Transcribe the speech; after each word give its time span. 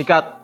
Sikat. 0.00 0.40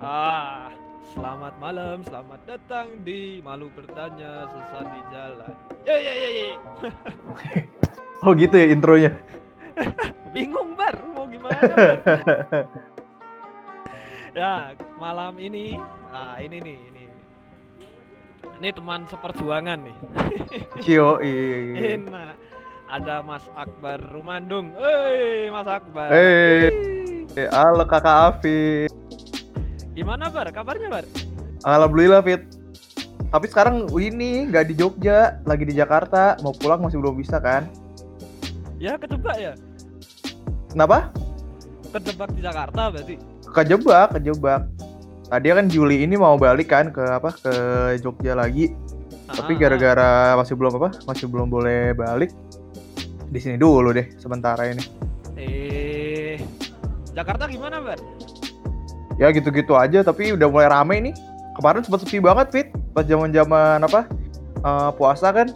Ah, 0.00 0.72
selamat 1.12 1.60
malam, 1.60 2.00
selamat 2.08 2.40
datang 2.48 2.88
di 3.04 3.44
Malu 3.44 3.68
Bertanya 3.68 4.48
Sesat 4.48 4.86
di 4.88 5.00
Jalan. 5.12 5.54
Ye 5.84 5.96
ye 6.00 6.12
ye 6.16 6.30
ye. 6.40 6.48
Oh 8.24 8.32
gitu 8.32 8.56
ya 8.56 8.72
intronya. 8.72 9.12
Bingung 10.32 10.72
bar, 10.72 10.96
mau 11.12 11.28
gimana? 11.28 11.60
Ya, 14.32 14.72
malam 14.96 15.36
ini, 15.36 15.76
ah 16.16 16.40
ini 16.40 16.56
nih, 16.64 16.80
ini. 16.80 17.04
Ini 18.56 18.68
teman 18.72 19.04
seperjuangan 19.04 19.84
nih. 19.84 19.96
Cio. 20.80 21.20
Enak. 21.20 22.40
Ada 22.88 23.20
Mas 23.20 23.44
Akbar 23.52 24.00
Rumandung. 24.00 24.72
Hei, 24.80 25.52
Mas 25.52 25.68
Akbar. 25.68 26.08
Hei. 26.08 27.04
Hei. 27.36 27.52
Halo 27.52 27.84
kakak 27.84 28.40
Afif. 28.40 28.88
Gimana 29.92 30.32
Bar? 30.32 30.48
Kabarnya 30.56 30.88
Bar? 30.88 31.04
Alhamdulillah 31.68 32.24
Fit. 32.24 32.48
Tapi 33.28 33.52
sekarang 33.52 33.92
ini 33.92 34.48
nggak 34.48 34.72
di 34.72 34.74
Jogja, 34.80 35.36
lagi 35.44 35.68
di 35.68 35.76
Jakarta. 35.76 36.40
Mau 36.40 36.56
pulang 36.56 36.80
masih 36.80 36.96
belum 36.96 37.20
bisa 37.20 37.36
kan? 37.36 37.68
Ya 38.80 38.96
kejebak 38.96 39.36
ya? 39.36 39.52
Kenapa? 40.72 41.12
Kejebak 41.92 42.32
di 42.32 42.40
Jakarta 42.40 42.88
berarti? 42.88 43.20
Kejebak, 43.52 44.16
kejebak. 44.16 44.72
Tadi 45.28 45.46
kan 45.52 45.68
Juli 45.68 46.08
ini 46.08 46.16
mau 46.16 46.40
balik 46.40 46.72
kan 46.72 46.88
ke 46.88 47.04
apa 47.04 47.36
ke 47.36 47.52
Jogja 48.00 48.32
lagi. 48.32 48.72
Tapi 49.28 49.60
Ah, 49.60 49.60
gara-gara 49.60 50.10
masih 50.40 50.56
belum 50.56 50.80
apa, 50.80 51.04
masih 51.04 51.28
belum 51.28 51.52
boleh 51.52 51.92
balik. 51.92 52.32
Di 53.28 53.44
sini 53.44 53.60
dulu 53.60 53.92
deh 53.92 54.08
sementara 54.16 54.72
ini. 54.72 55.04
Jakarta 57.16 57.48
gimana, 57.48 57.80
Bar? 57.80 57.96
Ya 59.16 59.32
gitu-gitu 59.32 59.72
aja, 59.72 60.04
tapi 60.04 60.36
udah 60.36 60.48
mulai 60.52 60.68
rame 60.68 60.96
nih. 61.00 61.14
Kemarin 61.56 61.80
sempat 61.80 62.04
sepi 62.04 62.20
banget 62.20 62.52
Fit, 62.52 62.68
pas 62.92 63.08
zaman-zaman 63.08 63.80
apa 63.80 64.04
eh, 64.60 64.90
puasa 65.00 65.32
kan 65.32 65.48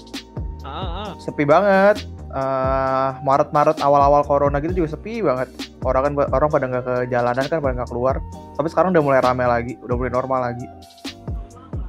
Ah, 0.65 1.05
ah. 1.05 1.11
sepi 1.21 1.45
banget. 1.45 2.01
Eh, 2.31 3.09
Maret-Maret 3.21 3.83
awal-awal 3.85 4.25
corona 4.25 4.57
gitu 4.65 4.81
juga 4.81 4.97
sepi 4.97 5.21
banget. 5.21 5.53
Orang 5.85 6.09
kan 6.09 6.13
orang 6.33 6.49
pada 6.49 6.65
nggak 6.69 6.85
ke 6.89 6.95
jalanan 7.13 7.45
kan 7.45 7.61
pada 7.61 7.75
nggak 7.85 7.91
keluar. 7.93 8.17
Tapi 8.57 8.69
sekarang 8.73 8.97
udah 8.97 9.05
mulai 9.05 9.21
rame 9.21 9.45
lagi, 9.45 9.77
udah 9.85 9.95
mulai 10.01 10.13
normal 10.13 10.41
lagi. 10.53 10.65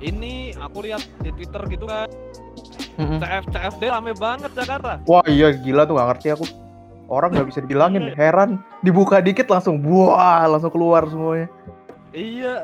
Ini 0.02 0.58
aku 0.58 0.82
lihat 0.84 1.06
di 1.22 1.30
Twitter 1.38 1.62
gitu 1.70 1.86
kan, 1.86 2.10
Mm-mm. 2.98 3.22
CF 3.22 3.46
CFD 3.54 3.84
rame 3.94 4.12
banget 4.18 4.50
Jakarta. 4.58 4.98
Wah 5.06 5.22
iya 5.30 5.54
gila 5.54 5.86
tuh 5.86 5.94
nggak 5.94 6.08
ngerti 6.16 6.28
aku. 6.34 6.46
Orang 7.12 7.36
nggak 7.36 7.52
bisa 7.52 7.60
dibilangin, 7.60 8.16
heran. 8.16 8.64
Dibuka 8.80 9.20
dikit 9.20 9.52
langsung, 9.52 9.84
wah 9.84 10.48
langsung 10.48 10.72
keluar 10.72 11.04
semuanya. 11.12 11.52
Iya, 12.16 12.64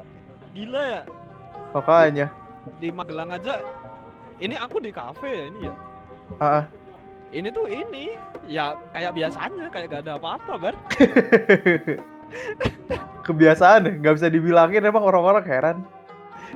gila 0.56 0.84
ya. 0.88 1.02
Makanya. 1.76 2.32
Di 2.80 2.88
Magelang 2.88 3.36
aja, 3.36 3.60
ini 4.40 4.56
aku 4.56 4.80
di 4.80 4.96
kafe 4.96 5.28
ya 5.28 5.44
ini 5.52 5.60
ya. 5.68 5.74
Ah, 6.40 6.48
ah. 6.48 6.64
Ini 7.36 7.52
tuh 7.52 7.68
ini, 7.68 8.16
ya 8.48 8.80
kayak 8.96 9.20
biasanya, 9.20 9.68
kayak 9.68 9.92
gak 9.92 10.02
ada 10.08 10.16
apa-apa, 10.16 10.54
Bar. 10.56 10.76
Kebiasaan 13.28 13.84
deh, 13.84 13.96
nggak 14.00 14.16
bisa 14.16 14.32
dibilangin 14.32 14.88
emang 14.88 15.04
orang-orang 15.04 15.44
heran. 15.44 15.78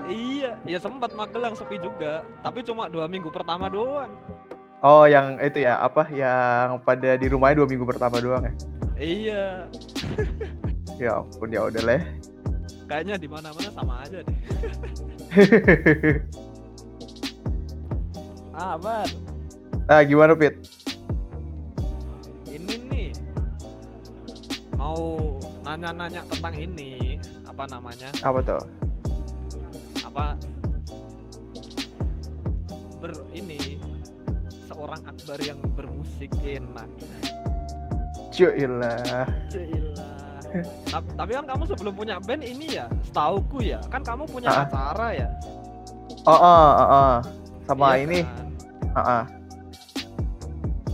Iya, 0.07 0.55
ya 0.63 0.79
sempat 0.79 1.11
Magelang 1.11 1.59
sepi 1.59 1.75
juga, 1.75 2.23
tapi 2.39 2.63
cuma 2.63 2.87
dua 2.87 3.11
minggu 3.11 3.27
pertama 3.27 3.67
doang. 3.67 4.15
Oh 4.81 5.05
yang 5.05 5.37
itu 5.37 5.61
ya 5.61 5.77
apa 5.77 6.09
yang 6.09 6.81
pada 6.81 7.13
di 7.13 7.29
rumahnya 7.29 7.61
dua 7.61 7.67
minggu 7.69 7.85
pertama 7.85 8.17
doang 8.17 8.49
ya? 8.49 8.53
Iya, 8.97 9.43
Ya 10.97 11.17
ampun 11.17 11.49
ya 11.49 11.65
udah 11.65 11.81
lah. 11.81 12.01
kayaknya 12.85 13.15
di 13.17 13.25
mana-mana 13.25 13.69
sama 13.71 13.93
aja 14.03 14.19
deh. 14.21 14.37
Ah, 18.51 18.77
Bar, 18.77 19.09
ah 19.89 20.05
gimana 20.05 20.37
Pit? 20.37 20.53
ini 22.45 22.75
nih 22.93 23.09
mau 24.77 25.17
nanya-nanya 25.65 26.21
tentang 26.29 26.53
ini 26.53 27.17
apa 27.41 27.65
namanya 27.65 28.13
Apa 28.21 28.39
tuh? 28.45 28.61
apa 30.05 30.37
ber 33.01 33.17
ini 33.33 33.57
seorang 34.81 35.01
akbar 35.05 35.37
yang 35.45 35.61
bermusik 35.77 36.33
enak 36.41 36.89
Cuilah. 38.33 39.29
Cila. 39.45 40.09
Ta- 40.89 41.13
tapi 41.13 41.31
kan 41.31 41.45
kamu 41.45 41.63
sebelum 41.69 41.93
punya 41.93 42.17
band 42.17 42.41
ini 42.41 42.81
ya 42.81 42.89
setauku 43.05 43.61
ya 43.61 43.77
kan 43.87 44.01
kamu 44.01 44.25
punya 44.25 44.49
Ah. 44.49 44.65
acara 44.65 45.07
ya 45.13 45.29
Oh, 46.21 46.33
oh, 46.33 46.41
oh, 46.73 46.87
oh. 46.89 47.13
sama 47.63 47.93
Iya 47.93 48.01
ini, 48.03 48.19
kan? 48.25 48.45
ah, 48.91 48.99
ah. 48.99 49.23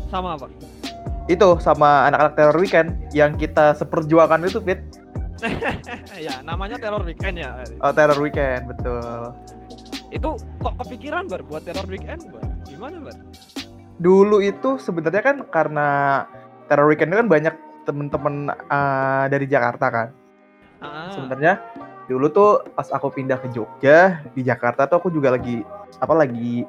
sama 0.08 0.36
apa 0.36 0.52
itu 1.28 1.50
sama 1.60 2.08
anak-anak 2.08 2.34
teror 2.36 2.58
weekend 2.58 2.90
yang 3.12 3.36
kita 3.36 3.72
seperjuangan 3.74 4.44
itu 4.44 4.60
Pit. 4.60 4.80
ya 6.20 6.40
namanya 6.42 6.76
teror 6.76 7.04
weekend 7.04 7.40
ya 7.40 7.56
Oh 7.80 7.92
teror 7.92 8.20
weekend 8.20 8.68
betul. 8.68 9.32
itu 10.10 10.30
kok 10.58 10.74
kepikiran 10.78 11.24
bar 11.26 11.40
buat 11.42 11.64
teror 11.64 11.84
weekend 11.86 12.28
bar 12.28 12.44
gimana 12.64 13.00
bar 13.00 13.16
Dulu 13.98 14.42
itu 14.46 14.78
sebenarnya 14.78 15.22
kan 15.26 15.38
karena 15.50 15.88
teror 16.70 16.86
weekend 16.90 17.14
kan 17.16 17.26
banyak 17.26 17.56
temen-temen 17.88 18.52
ah, 18.70 19.26
dari 19.32 19.48
Jakarta 19.50 19.88
kan. 19.90 20.08
Ah, 20.84 21.10
Sebenarnya 21.10 21.58
dulu 22.06 22.30
tuh 22.30 22.52
pas 22.72 22.88
aku 22.94 23.12
pindah 23.12 23.36
ke 23.42 23.52
Jogja 23.52 24.24
di 24.32 24.40
Jakarta 24.46 24.88
tuh 24.88 25.02
aku 25.04 25.10
juga 25.12 25.36
lagi 25.36 25.60
apa 26.00 26.14
lagi 26.16 26.64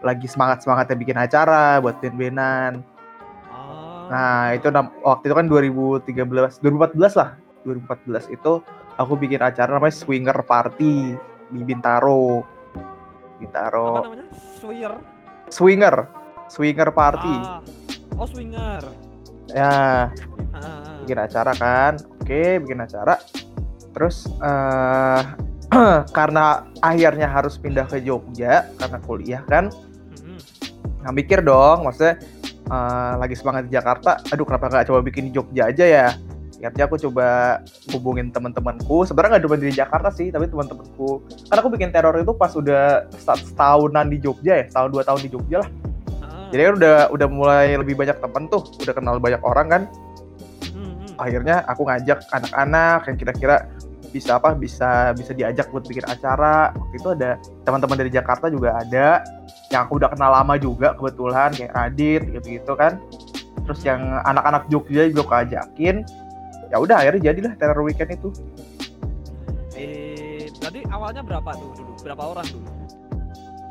lagi 0.00 0.24
semangat 0.30 0.64
semangatnya 0.64 0.96
bikin 0.96 1.18
acara 1.18 1.82
buat 1.82 1.98
band-bandan. 1.98 2.80
ah. 3.50 4.06
Nah, 4.08 4.42
itu 4.56 4.70
waktu 5.04 5.24
itu 5.28 5.34
kan 5.34 5.46
2013, 5.50 6.62
2014 6.62 7.18
lah. 7.18 7.30
2014 7.66 8.30
itu 8.32 8.62
aku 8.96 9.12
bikin 9.18 9.42
acara 9.42 9.76
namanya 9.76 9.92
Swinger 9.98 10.38
Party 10.46 11.18
di 11.50 11.60
Bintaro. 11.66 12.40
apa 12.40 13.36
Bintaro. 13.38 13.88
namanya 14.02 14.26
swinger 14.58 14.94
Swinger. 15.48 15.96
Swinger 16.48 16.90
Party. 16.90 17.36
Ah. 17.44 17.60
oh 18.18 18.26
swinger 18.26 18.82
Ya, 19.48 20.10
Ah, 20.52 21.00
bikin 21.04 21.16
acara 21.16 21.52
kan. 21.56 21.96
Oke, 22.20 22.60
bikin 22.60 22.84
acara. 22.84 23.16
Terus 23.96 24.28
eh 24.44 25.22
karena 26.16 26.68
akhirnya 26.80 27.28
harus 27.28 27.56
pindah 27.60 27.84
ke 27.88 28.00
Jogja 28.04 28.68
karena 28.76 28.98
kuliah 29.04 29.42
kan. 29.48 29.72
Mm-mm. 30.20 30.40
Nah, 31.04 31.12
mikir 31.12 31.40
dong, 31.40 31.88
maksudnya 31.88 32.20
eh, 32.68 33.12
lagi 33.16 33.36
semangat 33.36 33.68
di 33.68 33.72
Jakarta, 33.76 34.20
aduh 34.28 34.44
kenapa 34.44 34.68
nggak 34.68 34.86
coba 34.92 35.00
bikin 35.00 35.28
di 35.28 35.32
Jogja 35.32 35.72
aja 35.72 35.84
ya? 35.84 36.08
Akhirnya 36.58 36.90
aku 36.90 36.98
coba 36.98 37.60
hubungin 37.94 38.34
teman-temanku. 38.34 39.06
Sebenarnya 39.06 39.38
nggak 39.38 39.44
cuma 39.46 39.56
di 39.56 39.70
Jakarta 39.70 40.08
sih, 40.10 40.34
tapi 40.34 40.50
teman-temanku. 40.50 41.22
Karena 41.46 41.60
aku 41.62 41.70
bikin 41.70 41.94
teror 41.94 42.18
itu 42.18 42.34
pas 42.34 42.50
udah 42.50 43.06
set- 43.14 43.46
setahunan 43.54 44.10
di 44.10 44.18
Jogja 44.18 44.58
ya, 44.58 44.64
setahun 44.66 44.90
dua 44.90 45.06
tahun 45.06 45.20
di 45.22 45.30
Jogja 45.30 45.62
lah. 45.62 45.70
Ah. 46.48 46.52
Jadi 46.56 46.62
kan 46.64 46.74
udah 46.80 46.96
udah 47.12 47.28
mulai 47.28 47.76
lebih 47.76 47.92
banyak 47.92 48.16
temen 48.16 48.48
tuh, 48.48 48.64
udah 48.80 48.94
kenal 48.96 49.20
banyak 49.20 49.42
orang 49.44 49.66
kan. 49.68 49.82
Mm-mm. 50.72 51.12
Akhirnya 51.20 51.60
aku 51.68 51.84
ngajak 51.84 52.24
anak-anak 52.32 53.04
yang 53.04 53.16
kira-kira 53.20 53.56
bisa 54.08 54.40
apa 54.40 54.56
bisa 54.56 55.12
bisa 55.12 55.36
diajak 55.36 55.68
buat 55.68 55.84
bikin 55.84 56.08
acara. 56.08 56.72
Waktu 56.72 56.94
itu 56.96 57.08
ada 57.12 57.36
teman-teman 57.68 57.96
dari 58.00 58.08
Jakarta 58.08 58.48
juga 58.48 58.80
ada 58.80 59.20
yang 59.68 59.84
aku 59.84 60.00
udah 60.00 60.08
kenal 60.08 60.32
lama 60.32 60.56
juga 60.56 60.96
kebetulan 60.96 61.52
kayak 61.52 61.72
Radit 61.76 62.22
gitu-gitu 62.32 62.72
kan. 62.72 62.96
Terus 63.68 63.84
yang 63.84 64.00
anak-anak 64.24 64.64
Jogja 64.72 65.12
juga 65.12 65.20
aku 65.28 65.34
ajakin. 65.44 66.00
Ya 66.72 66.80
udah 66.80 67.04
akhirnya 67.04 67.32
jadilah 67.32 67.52
teror 67.60 67.84
weekend 67.84 68.16
itu. 68.16 68.32
eh 69.78 70.50
tadi 70.58 70.82
awalnya 70.90 71.22
berapa 71.22 71.54
tuh 71.54 71.70
dulu 71.76 71.92
berapa 72.02 72.22
orang 72.34 72.46
dulu 72.50 72.77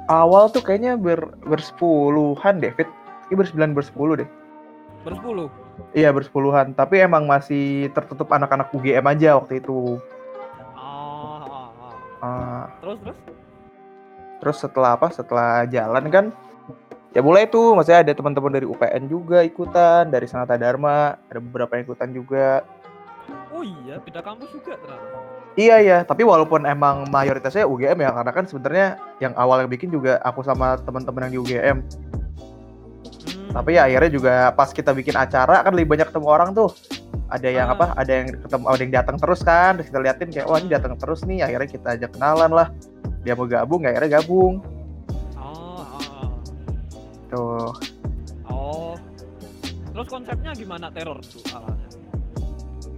Awal 0.08 0.48
tuh 0.56 0.64
kayaknya 0.64 0.96
ber 0.96 1.36
bersepuluhan 1.44 2.64
deh, 2.64 2.72
Fit. 2.80 2.88
Ini 3.28 3.36
bersembilan 3.36 3.76
bersepuluh 3.76 4.16
deh. 4.24 4.30
bersepuluh 5.04 5.48
Iya 5.96 6.10
bersepuluhan, 6.12 6.74
tapi 6.74 7.00
emang 7.00 7.28
masih 7.30 7.92
tertutup 7.94 8.32
anak-anak 8.34 8.72
UGM 8.74 9.06
aja 9.08 9.38
waktu 9.38 9.62
itu. 9.62 10.02
ah, 10.76 11.44
ah, 11.44 11.70
ah. 11.70 11.94
Ah, 12.18 12.64
terus 12.82 12.98
terus 13.04 13.18
terus 14.42 14.58
setelah 14.58 14.98
apa? 14.98 15.08
Setelah 15.14 15.64
jalan 15.70 16.06
kan, 16.10 16.26
ya 17.14 17.22
mulai 17.22 17.46
tuh, 17.48 17.78
maksudnya 17.78 18.04
ada 18.04 18.14
teman-teman 18.16 18.52
dari 18.58 18.68
UPN 18.68 19.04
juga 19.06 19.46
ikutan, 19.46 20.10
dari 20.10 20.26
Sanata 20.26 20.58
Dharma, 20.58 21.20
ada 21.30 21.40
beberapa 21.40 21.78
yang 21.78 21.84
ikutan 21.88 22.10
juga. 22.12 22.66
oh 23.52 23.60
iya 23.60 24.00
beda 24.00 24.24
kampus 24.24 24.50
juga 24.56 24.80
ternyata 24.80 25.37
Iya 25.58 25.82
ya, 25.82 25.98
tapi 26.06 26.22
walaupun 26.22 26.70
emang 26.70 27.10
mayoritasnya 27.10 27.66
UGM 27.66 27.98
ya, 27.98 28.14
karena 28.14 28.30
kan 28.30 28.46
sebenarnya 28.46 28.88
yang 29.18 29.34
awal 29.34 29.66
yang 29.66 29.70
bikin 29.74 29.90
juga 29.90 30.22
aku 30.22 30.46
sama 30.46 30.78
teman-teman 30.86 31.26
yang 31.26 31.34
di 31.34 31.40
UGM. 31.42 31.78
Hmm. 31.82 33.50
Tapi 33.58 33.74
ya 33.74 33.90
akhirnya 33.90 34.12
juga 34.14 34.34
pas 34.54 34.70
kita 34.70 34.94
bikin 34.94 35.18
acara 35.18 35.66
kan 35.66 35.74
lebih 35.74 35.98
banyak 35.98 36.14
ketemu 36.14 36.28
orang 36.30 36.54
tuh. 36.54 36.70
ada 37.28 37.50
yang 37.52 37.68
Ah. 37.68 37.76
apa 37.76 37.86
ada 38.00 38.08
yang 38.24 38.28
ketemu 38.40 38.64
ada 38.72 38.82
yang 38.88 38.94
datang 38.96 39.16
terus 39.20 39.44
kan 39.44 39.76
terus 39.76 39.92
kita 39.92 40.00
liatin 40.00 40.32
kayak 40.32 40.48
wah 40.48 40.64
ini 40.64 40.72
datang 40.72 40.96
terus 40.96 41.28
nih 41.28 41.44
akhirnya 41.44 41.68
kita 41.68 41.88
ajak 42.00 42.10
kenalan 42.16 42.52
lah 42.56 42.68
dia 43.20 43.36
mau 43.36 43.44
gabung 43.44 43.84
ya 43.84 43.92
akhirnya 43.92 44.24
gabung 44.24 44.64
Oh, 45.36 45.84
oh, 45.84 46.32
tuh 47.28 47.68
oh. 48.48 48.96
Terus 49.92 50.08
konsepnya 50.08 50.56
gimana 50.56 50.88
teror 50.88 51.20
tuh 51.20 51.44
awalnya? 51.52 51.87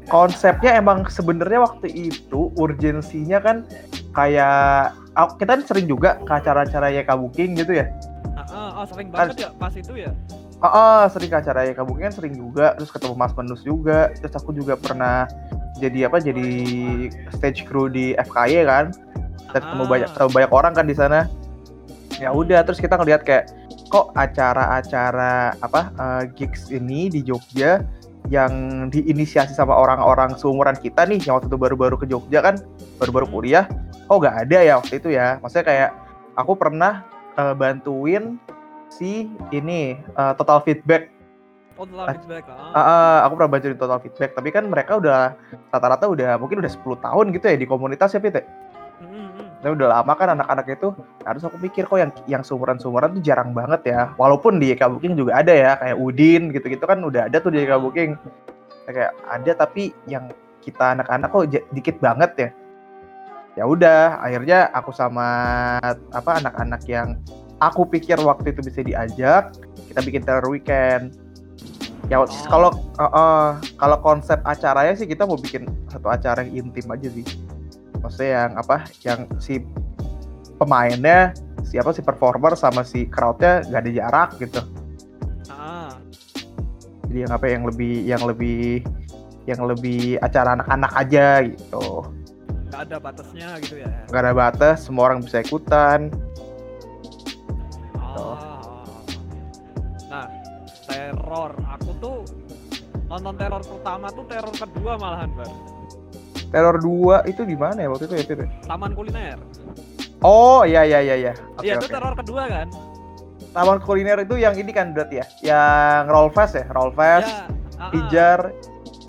Konsepnya 0.09 0.75
emang 0.75 1.05
sebenarnya 1.07 1.63
waktu 1.63 1.87
itu 2.11 2.49
urgensinya 2.57 3.37
kan 3.39 3.57
kayak 4.11 4.91
ah, 5.13 5.29
kita 5.37 5.55
kan 5.55 5.63
sering 5.63 5.85
juga 5.85 6.17
ke 6.19 6.31
acara-acara 6.33 6.89
YK 6.91 7.09
Booking 7.15 7.55
gitu 7.55 7.77
ya 7.77 7.85
oh, 8.49 8.85
sering 8.89 9.13
Kan- 9.13 9.31
banget 9.31 9.45
ya 9.45 9.49
pas 9.55 9.71
itu 9.71 9.93
ya. 9.95 10.11
Ah, 10.59 10.67
ah, 10.67 11.01
sering 11.07 11.31
ke 11.31 11.37
acara 11.37 11.63
YK 11.63 11.79
Booking 11.85 12.05
kan 12.09 12.15
sering 12.15 12.33
juga 12.35 12.75
terus 12.75 12.89
ketemu 12.89 13.15
Mas 13.15 13.31
Menus 13.37 13.61
juga 13.61 14.09
terus 14.17 14.33
aku 14.35 14.51
juga 14.51 14.75
pernah 14.75 15.29
jadi 15.79 16.11
apa 16.11 16.19
jadi 16.19 16.49
stage 17.31 17.63
crew 17.63 17.87
di 17.87 18.11
FKY 18.17 18.65
kan 18.67 18.85
kita 19.47 19.57
ketemu 19.63 19.83
Ah. 19.85 19.89
banyak 19.89 20.09
ketemu 20.11 20.31
banyak 20.33 20.51
orang 20.51 20.73
kan 20.75 20.85
di 20.85 20.95
sana 20.97 21.19
ya 22.19 22.33
udah 22.33 22.65
terus 22.67 22.81
kita 22.81 22.99
ngeliat 22.99 23.23
kayak 23.23 23.47
kok 23.87 24.11
acara-acara 24.13 25.55
apa 25.61 25.81
eh, 25.93 26.23
gigs 26.35 26.67
ini 26.69 27.07
di 27.07 27.23
Jogja 27.23 27.79
yang 28.29 28.53
diinisiasi 28.87 29.57
sama 29.57 29.73
orang-orang 29.73 30.37
seumuran 30.37 30.77
kita 30.77 31.03
nih 31.05 31.17
yang 31.25 31.41
waktu 31.41 31.49
itu 31.49 31.57
baru-baru 31.57 31.97
ke 31.97 32.05
Jogja 32.05 32.39
kan 32.39 32.55
baru-baru 33.01 33.25
Hmm. 33.25 33.35
kuliah 33.35 33.65
oh 34.05 34.21
nggak 34.21 34.47
ada 34.47 34.57
ya 34.61 34.73
waktu 34.77 35.01
itu 35.01 35.09
ya 35.11 35.37
maksudnya 35.41 35.65
kayak 35.65 35.89
aku 36.37 36.53
pernah 36.53 37.03
eh, 37.35 37.53
bantuin 37.57 38.37
si 38.87 39.25
ini 39.49 39.97
eh, 39.97 40.33
total 40.37 40.61
feedback 40.61 41.09
Oh, 41.79 41.87
setelah 41.87 42.11
feedback. 42.11 42.43
Ah. 42.51 42.75
Ah, 42.75 42.79
ah, 42.83 43.17
aku 43.23 43.39
pernah 43.39 43.51
bantuin 43.55 43.79
total 43.79 43.99
feedback 44.03 44.35
tapi 44.35 44.51
kan 44.51 44.67
mereka 44.67 44.99
udah 44.99 45.39
rata-rata 45.71 46.11
udah 46.11 46.35
mungkin 46.35 46.59
udah 46.59 46.67
10 46.67 46.99
tahun 46.99 47.25
gitu 47.31 47.45
ya 47.47 47.55
di 47.55 47.63
komunitas 47.63 48.11
ya 48.11 48.19
Fit 48.19 48.35
Nah, 49.59 49.75
udah 49.75 49.87
lama 49.91 50.13
kan 50.15 50.31
anak-anak 50.39 50.71
itu 50.71 50.95
harus 51.27 51.43
aku 51.43 51.59
pikir 51.59 51.83
kok 51.83 51.99
yang 51.99 52.11
yang 52.31 52.43
seumuran-seumuran 52.47 53.19
tuh 53.19 53.23
jarang 53.23 53.51
banget 53.51 53.91
ya. 53.91 54.15
Walaupun 54.15 54.55
di 54.55 54.71
YK 54.71 54.87
Booking 54.87 55.19
juga 55.19 55.43
ada 55.43 55.51
ya, 55.51 55.71
kayak 55.75 55.97
Udin 55.99 56.55
gitu-gitu 56.55 56.83
kan 56.87 57.03
udah 57.03 57.27
ada 57.27 57.37
tuh 57.43 57.51
di 57.51 57.67
YK 57.67 57.75
Booking. 57.75 58.15
Kayak 58.87 59.11
ada 59.27 59.51
tapi 59.59 59.91
yang 60.07 60.31
kita 60.63 60.95
anak-anak 60.95 61.27
kok 61.27 61.45
dikit 61.75 61.99
banget 61.99 62.31
ya. 62.39 62.49
Ya 63.59 63.63
udah, 63.67 64.23
akhirnya 64.23 64.71
aku 64.71 64.95
sama 64.95 65.27
apa 66.15 66.39
anak-anak 66.39 66.81
yang 66.87 67.19
aku 67.59 67.83
pikir 67.83 68.15
waktu 68.23 68.55
itu 68.55 68.63
bisa 68.63 68.79
diajak, 68.79 69.51
kita 69.91 69.99
bikin 69.99 70.23
terror 70.23 70.47
weekend. 70.47 71.19
Ya 72.07 72.23
kalau 72.47 72.71
uh, 72.95 73.03
uh, 73.03 73.47
kalau 73.75 73.99
konsep 73.99 74.39
acaranya 74.47 74.95
sih 74.95 75.03
kita 75.03 75.27
mau 75.27 75.35
bikin 75.35 75.67
satu 75.91 76.07
acara 76.07 76.47
yang 76.47 76.65
intim 76.71 76.87
aja 76.89 77.11
sih 77.11 77.27
maksudnya 77.99 78.29
yang 78.47 78.51
apa 78.55 78.77
yang 79.03 79.19
si 79.37 79.63
pemainnya 80.55 81.31
siapa 81.63 81.91
si 81.91 82.01
performer 82.01 82.55
sama 82.55 82.83
si 82.83 83.05
crowdnya 83.07 83.63
nggak 83.67 83.81
ada 83.85 83.91
jarak 83.91 84.29
gitu 84.39 84.61
Ah, 85.51 85.91
jadi 87.07 87.27
yang 87.27 87.33
apa 87.35 87.45
yang 87.47 87.63
lebih 87.67 87.93
yang 88.07 88.23
lebih 88.23 88.83
yang 89.45 89.61
lebih 89.65 90.17
acara 90.19 90.55
anak-anak 90.55 90.91
aja 90.95 91.27
gitu 91.43 92.05
nggak 92.69 92.81
ada 92.85 92.97
batasnya 93.01 93.49
gitu 93.65 93.81
ya. 93.81 93.89
nggak 94.07 94.21
ada 94.23 94.33
batas 94.33 94.77
semua 94.85 95.11
orang 95.11 95.19
bisa 95.25 95.41
ikutan 95.41 96.07
Ah. 97.99 98.83
Nah, 100.09 100.25
teror. 100.89 101.53
Aku 101.77 101.89
tuh 102.01 102.17
nonton 103.05 103.33
teror 103.37 103.61
pertama 103.61 104.09
tuh 104.09 104.25
teror 104.25 104.49
kedua 104.51 104.97
malahan, 104.97 105.29
Bar. 105.37 105.49
Teror 106.49 106.75
2 106.77 107.25
itu 107.25 107.41
di 107.43 107.53
mana 107.53 107.79
ya 107.79 107.89
waktu 107.89 108.05
itu 108.05 108.15
ya 108.15 108.23
Tir? 108.25 108.39
Taman 108.63 108.91
kuliner. 108.91 109.37
oh 110.19 110.61
iya 110.63 110.81
iya 110.83 110.99
iya 110.99 111.15
iya 111.17 111.33
oke 111.53 111.61
Iya, 111.61 111.77
itu 111.77 111.85
oke 111.85 111.93
teror 111.93 112.13
kedua 112.15 112.43
kan? 112.45 112.67
taman 113.49 113.79
kuliner 113.79 114.17
itu 114.19 114.35
yang 114.35 114.53
ini 114.53 114.69
kan 114.69 114.91
berarti 114.91 115.15
ya 115.17 115.25
yang 115.41 116.03
roll 116.05 116.29
fest 116.29 116.53
ya 116.53 116.65
roll 116.69 116.91
fest 116.91 117.29
Ya, 117.79 117.87
pijar 117.89 118.39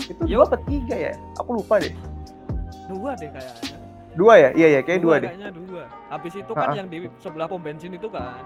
itu 0.07 0.23
Yo. 0.25 0.39
dua 0.39 0.45
atau 0.47 0.61
tiga 0.63 0.95
ya 0.95 1.13
aku 1.35 1.59
lupa 1.59 1.77
deh 1.77 1.91
dua 2.87 3.13
deh 3.15 3.27
kayaknya. 3.29 3.75
dua 4.13 4.33
ya 4.37 4.49
iya 4.55 4.67
iya 4.69 4.81
kayak 4.81 5.01
dua 5.01 5.19
deh 5.19 5.27
Kayaknya 5.29 5.51
dua. 5.53 5.83
Habis 6.07 6.33
itu 6.37 6.53
kan 6.53 6.67
ah. 6.67 6.75
yang 6.75 6.87
di 6.87 7.11
sebelah 7.19 7.47
pom 7.47 7.59
bensin 7.59 7.91
itu 7.91 8.07
kan. 8.07 8.39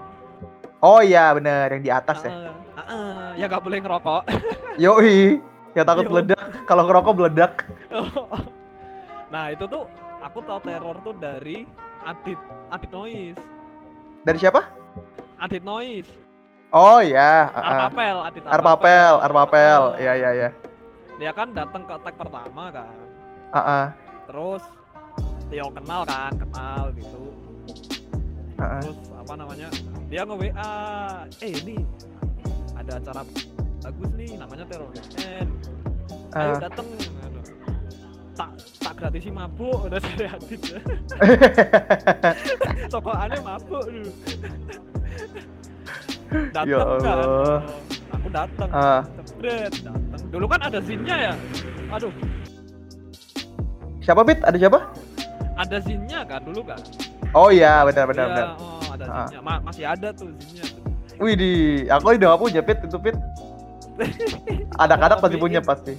oh 0.79 0.97
iya 0.99 1.29
bener 1.31 1.69
yang 1.71 1.83
di 1.83 1.91
atas 1.91 2.21
ya 2.21 2.31
Ah, 2.31 2.49
ah, 2.75 2.81
ah. 2.81 3.29
ya 3.33 3.45
nggak 3.45 3.61
boleh 3.61 3.79
ngerokok. 3.79 4.21
Yoi, 4.77 5.37
ya 5.71 5.81
takut 5.81 6.05
Yo. 6.05 6.11
meledak. 6.11 6.41
Kalau 6.65 6.83
ngerokok 6.83 7.13
meledak. 7.15 7.53
Nah, 9.33 9.51
itu 9.53 9.65
tuh 9.65 9.83
aku 10.21 10.39
tahu 10.45 10.59
teror 10.65 10.97
tuh 11.05 11.15
dari 11.17 11.65
Adit 12.05 12.39
Adit 12.69 12.91
Noise. 12.93 13.41
Dari 14.25 14.37
siapa? 14.37 14.61
Adit 15.41 15.63
Noise. 15.65 16.09
Oh 16.73 16.99
ya, 16.99 17.49
uh, 17.53 17.61
Arpapel, 17.87 18.17
Adit 18.25 18.41
Arpapel, 18.45 19.13
Arpapel. 19.21 19.81
Ya 20.01 20.13
ya 20.17 20.29
ya. 20.33 20.49
Dia 21.15 21.31
kan 21.31 21.55
datang 21.55 21.87
ke 21.87 21.95
tag 22.03 22.15
pertama 22.19 22.63
kan. 22.73 22.95
Ah, 23.55 23.59
ah, 23.59 23.85
Terus 24.27 24.63
Tio 25.47 25.69
kenal 25.71 26.01
kan, 26.09 26.33
kenal 26.35 26.91
gitu. 26.97 27.23
ah. 28.59 28.81
Terus 28.81 28.99
apa 29.13 29.33
namanya? 29.37 29.69
Dia 30.09 30.21
nge 30.25 30.35
WA, 30.35 30.73
"Eh, 31.39 31.53
ini 31.63 31.77
ada 32.75 32.99
acara 32.99 33.21
bagus 33.85 34.11
nih 34.17 34.31
namanya 34.35 34.65
Teror 34.67 34.89
Weekend. 34.91 35.49
Ayo 36.35 36.53
dateng." 36.59 36.87
Tak 38.35 38.51
tak 38.83 38.93
gratisi 38.99 39.29
mabuk 39.31 39.87
udah 39.87 39.99
dari 40.11 40.27
Adit. 40.27 40.61
Sokokannya 42.91 43.39
mabuk 43.39 43.83
dulu. 43.85 44.11
dateng 46.51 46.67
Ya 46.67 46.79
kan. 46.99 47.17
Aku 48.11 48.27
dateng. 48.29 48.69
Ah. 48.69 49.01
Dateng. 49.39 49.95
Dulu 50.27 50.45
kan 50.45 50.59
ada 50.61 50.79
zinnya 50.79 51.15
ya. 51.31 51.33
Aduh, 51.89 52.11
Siapa 54.01 54.21
Bit? 54.21 54.43
Ada 54.43 54.57
siapa? 54.59 54.79
ada 55.55 55.77
zinnya 55.79 56.19
kan 56.27 56.43
dulu 56.43 56.61
kan. 56.67 56.77
Oh 57.31 57.47
iya, 57.47 57.79
benar 57.87 58.05
benar 58.05 58.25
Iya, 58.27 58.33
benar. 58.35 58.47
oh, 58.59 58.83
ada 58.91 59.03
Ah. 59.07 59.25
zinnya. 59.25 59.39
Ma- 59.39 59.63
masih 59.63 59.85
ada 59.87 60.07
tuh 60.11 60.29
zinnya. 60.35 60.65
Wih 61.15 61.33
di, 61.33 61.51
aku 61.87 62.11
udah 62.11 62.35
gak 62.35 62.41
punya 62.43 62.61
Pit 62.61 62.79
itu 62.83 62.97
Pit. 62.99 63.15
Anak-anak 64.83 65.17
pasti 65.23 65.37
punya 65.39 65.63
pasti. 65.63 65.95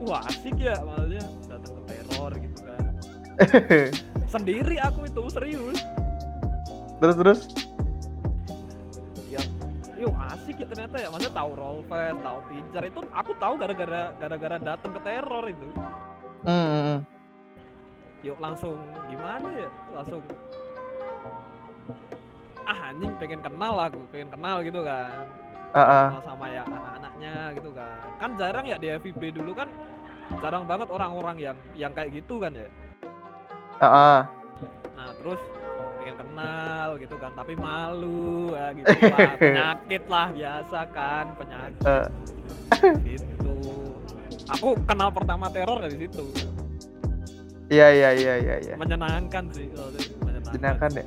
Wah 0.00 0.24
asik 0.24 0.56
ya 0.56 0.76
maksudnya 0.80 1.24
datang 1.46 1.72
ke 1.76 1.82
teror 1.92 2.32
gitu 2.40 2.58
kan. 2.64 2.82
Sendiri 4.32 4.76
aku 4.80 5.00
itu 5.04 5.22
serius. 5.28 5.78
terus 7.00 7.16
terus. 7.16 7.40
Ya, 9.32 9.40
yuk 9.96 10.12
asik 10.32 10.60
ya 10.60 10.66
ternyata 10.68 10.96
ya. 11.00 11.08
Maksudnya 11.08 11.32
tahu 11.32 11.50
Rolfet, 11.56 12.16
tahu 12.20 12.38
Pijar 12.48 12.84
itu 12.84 13.00
aku 13.12 13.32
tahu 13.40 13.54
gara-gara 13.56 14.02
gara-gara 14.20 14.56
datang 14.60 14.90
ke 14.92 15.00
teror 15.00 15.44
itu. 15.48 15.68
Hmm, 16.44 16.48
hmm, 16.48 16.82
hmm. 16.84 16.98
Yuk 18.20 18.36
langsung 18.40 18.76
gimana 19.08 19.48
ya? 19.56 19.70
Langsung 19.96 20.20
ah 22.68 22.78
anjing 22.92 23.12
pengen 23.18 23.40
kenal 23.40 23.74
aku, 23.80 24.00
pengen 24.12 24.28
kenal 24.30 24.56
gitu 24.60 24.80
kan. 24.84 25.26
Ah. 25.72 26.08
kenal 26.10 26.22
sama 26.24 26.46
ya 26.48 26.62
anak-anaknya 26.64 27.34
gitu 27.54 27.70
kan 27.70 27.98
kan 28.18 28.30
jarang 28.34 28.64
ya 28.64 28.76
di 28.76 28.88
FIB 28.96 29.22
dulu 29.32 29.52
kan 29.54 29.68
jarang 30.38 30.64
banget 30.64 30.88
orang-orang 30.88 31.36
yang 31.38 31.56
yang 31.74 31.92
kayak 31.92 32.10
gitu 32.12 32.38
kan 32.38 32.52
ya 32.52 32.66
Ah, 33.78 33.86
ah. 33.86 34.20
nah 34.92 35.08
terus 35.16 35.40
pengen 35.96 36.16
kenal 36.16 36.88
gitu 36.96 37.16
kan 37.16 37.32
tapi 37.32 37.52
malu 37.54 38.52
ya 38.52 38.66
gitu 38.72 38.88
lah 39.08 39.30
penyakit 39.40 40.02
lah 40.06 40.26
biasa 40.30 40.78
kan 40.90 41.26
penyakit 41.34 41.82
Eh. 41.86 42.06
gitu 43.06 43.54
aku 44.46 44.68
kenal 44.84 45.08
pertama 45.08 45.46
teror 45.48 45.78
dari 45.78 45.96
situ 45.98 46.24
Iya 47.70 47.86
iya 47.94 48.10
iya 48.12 48.34
iya 48.36 48.54
iya. 48.60 48.74
menyenangkan 48.74 49.46
sih 49.54 49.70
menyenangkan 49.70 50.50
Menyenangkan 50.50 50.90
ya. 50.90 51.04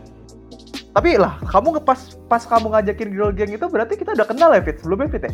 Tapi 0.93 1.17
lah, 1.17 1.41
kamu 1.49 1.81
ngepas 1.81 2.21
pas 2.29 2.45
kamu 2.45 2.69
ngajakin 2.69 3.09
girl 3.17 3.33
gang 3.33 3.49
itu 3.49 3.65
berarti 3.65 3.97
kita 3.97 4.13
udah 4.13 4.27
kenal 4.29 4.53
ya 4.53 4.61
Fit 4.61 4.77
sebelumnya 4.77 5.09
Fit 5.09 5.25
ya? 5.25 5.33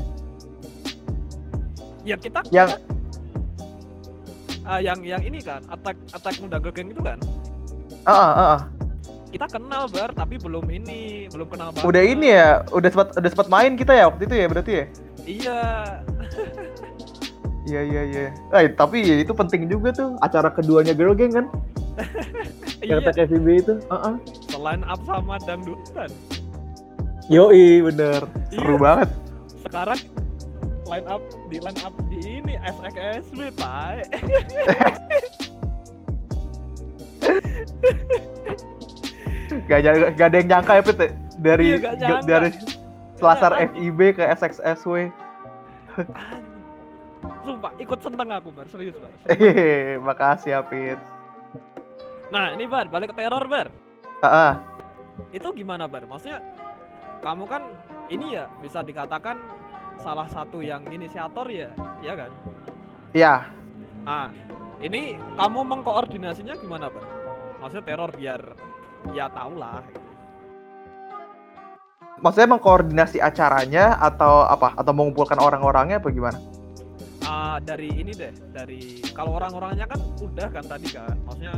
ya 2.07 2.15
kita 2.15 2.39
Yang 2.49 2.69
ah, 4.63 4.79
yang 4.79 4.99
yang 5.03 5.21
ini 5.21 5.43
kan 5.43 5.61
attack 5.67 5.97
attack 6.15 6.35
muda 6.39 6.57
girl 6.57 6.73
gang 6.73 6.89
itu 6.89 7.01
kan 7.03 7.19
ah, 8.07 8.11
ah, 8.11 8.31
ah, 8.31 8.47
ah. 8.55 8.61
kita 9.29 9.45
kenal 9.51 9.85
bar 9.91 10.09
tapi 10.15 10.39
belum 10.41 10.65
ini 10.71 11.27
belum 11.29 11.47
kenal 11.51 11.69
banget 11.75 11.85
udah 11.85 12.03
ini 12.07 12.27
ya, 12.33 12.63
udah 12.73 12.89
sempat 12.89 13.07
udah 13.19 13.29
sempat 13.29 13.47
main 13.51 13.75
kita 13.75 13.93
ya 13.93 14.09
waktu 14.09 14.23
itu 14.25 14.35
ya 14.35 14.47
berarti 14.47 14.71
ya? 14.71 14.85
iya 15.27 15.59
Iya 17.69 17.85
iya 17.85 18.01
iya. 18.01 18.21
Eh 18.49 18.73
tapi 18.73 19.05
ya, 19.05 19.21
itu 19.21 19.29
penting 19.29 19.69
juga 19.69 19.93
tuh 19.93 20.17
acara 20.25 20.49
keduanya 20.49 20.97
girl 20.97 21.13
gang 21.13 21.29
kan? 21.29 21.45
iya 22.85 22.95
Yang 22.95 23.11
TKVB 23.11 23.47
itu. 23.57 23.73
Ah, 23.87 24.13
ah. 24.13 24.15
selain 24.47 24.81
up 24.83 24.99
sama 25.03 25.35
dangdutan 25.39 26.09
Yoi, 27.27 27.85
bener. 27.85 28.25
Seru 28.49 28.73
Iya. 28.73 28.81
banget. 28.81 29.09
sekarang 29.59 29.99
line 30.87 31.05
up 31.05 31.21
di 31.45 31.57
line 31.59 31.79
up 31.79 31.93
di 32.09 32.17
ini 32.41 32.57
SXSW 32.57 33.53
pak 33.53 34.09
Gak, 39.65 39.77
ada- 39.79 40.11
gak 40.11 40.27
ada 40.27 40.37
yang 40.37 40.49
nyangka 40.49 40.73
ya, 40.73 40.83
Pit. 40.83 40.97
Dari, 41.39 41.65
Iya, 41.67 41.77
gak 41.79 41.93
nyangka. 41.97 42.25
dari 42.25 42.49
Selasar 43.15 43.51
Iya, 43.53 43.67
FIB 43.69 43.99
ke 44.13 44.23
SXSW. 44.25 44.93
sumpah 47.43 47.71
ikut 47.75 47.99
seneng 47.99 48.29
aku 48.31 48.49
bar 48.49 48.63
serius 48.69 48.95
bar 48.95 49.11
makasih 50.01 50.49
ya, 50.49 50.59
Pit. 50.63 50.99
Nah 52.29 52.53
ini 52.53 52.65
bar 52.69 52.85
balik 52.89 53.13
ke 53.13 53.15
teror 53.17 53.45
bar 53.49 53.67
ah. 54.21 54.61
itu 55.33 55.49
gimana 55.53 55.89
bar 55.89 56.05
maksudnya 56.05 56.41
kamu 57.25 57.43
kan 57.49 57.63
ini 58.09 58.37
ya 58.39 58.45
bisa 58.61 58.85
dikatakan 58.85 59.37
salah 59.99 60.29
satu 60.31 60.63
yang 60.63 60.85
inisiator 60.87 61.49
ya 61.51 61.69
ya 61.99 62.15
kan 62.15 62.31
Iya, 63.09 63.49
ah 64.05 64.29
ini 64.79 65.17
kamu 65.33 65.65
mengkoordinasinya 65.65 66.53
gimana 66.61 66.93
bar 66.93 67.05
maksudnya 67.57 67.85
teror 67.89 68.11
biar 68.13 68.41
ya 69.11 69.25
tau 69.33 69.51
lah 69.57 69.81
maksudnya 72.19 72.55
mengkoordinasi 72.55 73.17
acaranya 73.23 73.95
atau 73.99 74.43
apa? 74.43 74.75
Atau 74.75 74.91
mengumpulkan 74.91 75.39
orang-orangnya 75.39 76.03
apa 76.03 76.11
gimana? 76.11 76.39
Ah, 77.29 77.61
dari 77.61 77.93
ini 77.93 78.09
deh 78.09 78.33
dari 78.49 78.81
kalau 79.13 79.37
orang-orangnya 79.37 79.85
kan 79.85 80.01
udah 80.17 80.49
kan 80.49 80.65
tadi 80.65 80.89
kan 80.89 81.13
maksudnya 81.21 81.53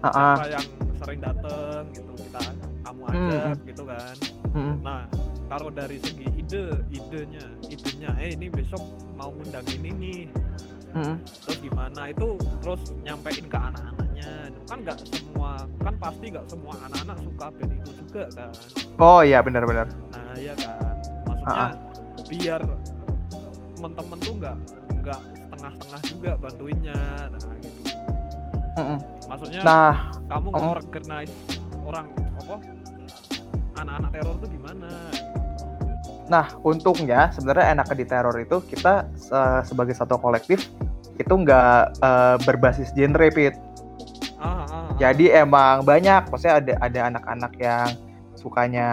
Ah, 0.00 0.08
ah. 0.08 0.12
siapa 0.40 0.44
yang 0.48 0.66
sering 0.96 1.20
dateng 1.20 1.82
gitu 1.92 2.12
kita 2.16 2.40
kamu 2.80 3.00
Hmm, 3.04 3.12
ajak 3.28 3.56
gitu 3.68 3.82
kan. 3.84 4.14
Mm-mm. 4.50 4.74
nah 4.80 5.04
kalau 5.46 5.68
dari 5.68 6.00
segi 6.00 6.24
ide 6.32 6.64
idenya 6.88 7.44
idenya 7.68 8.10
eh 8.16 8.32
ini 8.32 8.48
besok 8.48 8.80
mau 9.12 9.28
ngundang 9.28 9.66
ini 9.76 9.90
nih. 9.92 10.20
Mm-mm. 10.90 11.16
terus 11.44 11.58
gimana? 11.60 12.00
Itu 12.08 12.34
terus 12.58 12.80
nyampein 13.04 13.44
ke 13.44 13.58
anak-anaknya. 13.60 14.30
Kan 14.66 14.78
nggak 14.80 14.98
semua 15.04 15.50
kan 15.78 15.94
pasti 16.00 16.24
nggak 16.32 16.46
semua 16.48 16.74
anak-anak 16.82 17.16
suka 17.20 17.46
band 17.52 17.72
itu 17.76 17.90
juga 18.00 18.22
kan. 18.32 18.50
Oh 18.96 19.20
iya, 19.20 19.38
benar-benar. 19.38 19.86
nah 20.10 20.32
iya 20.34 20.56
kan. 20.56 20.96
Maksudnya 21.28 21.60
Ah, 21.60 21.72
biar 22.24 22.60
temen-temen 23.76 24.18
tuh 24.18 24.34
nggak 24.34 24.56
nggak 25.10 25.20
setengah-setengah 25.50 26.02
juga 26.06 26.30
bantuinnya 26.38 27.00
nah 27.28 27.54
gitu 27.58 27.80
Mm-mm. 28.78 28.98
maksudnya 29.26 29.60
Nah, 29.66 29.94
kamu 30.30 30.46
mm. 30.46 30.56
nge-organize 30.56 31.36
orang 31.82 32.06
apa 32.38 32.56
anak-anak 33.82 34.10
teror 34.14 34.34
tuh 34.38 34.48
gimana 34.48 34.90
Nah, 36.30 36.46
untungnya 36.62 37.34
sebenarnya 37.34 37.74
enak 37.74 37.90
di 37.98 38.06
teror 38.06 38.38
itu 38.38 38.62
kita 38.62 39.10
eh, 39.10 39.60
sebagai 39.66 39.98
satu 39.98 40.14
kolektif 40.22 40.70
itu 41.18 41.34
nggak 41.34 41.98
eh, 41.98 42.36
berbasis 42.46 42.94
genre, 42.94 43.26
Pit. 43.34 43.58
ah, 44.38 44.62
ah, 44.62 44.64
ah. 44.70 44.86
Jadi 45.02 45.34
emang 45.34 45.82
banyak, 45.82 46.30
maksudnya 46.30 46.62
ada 46.62 46.74
ada 46.78 47.00
anak-anak 47.10 47.52
yang 47.58 47.88
sukanya 48.38 48.88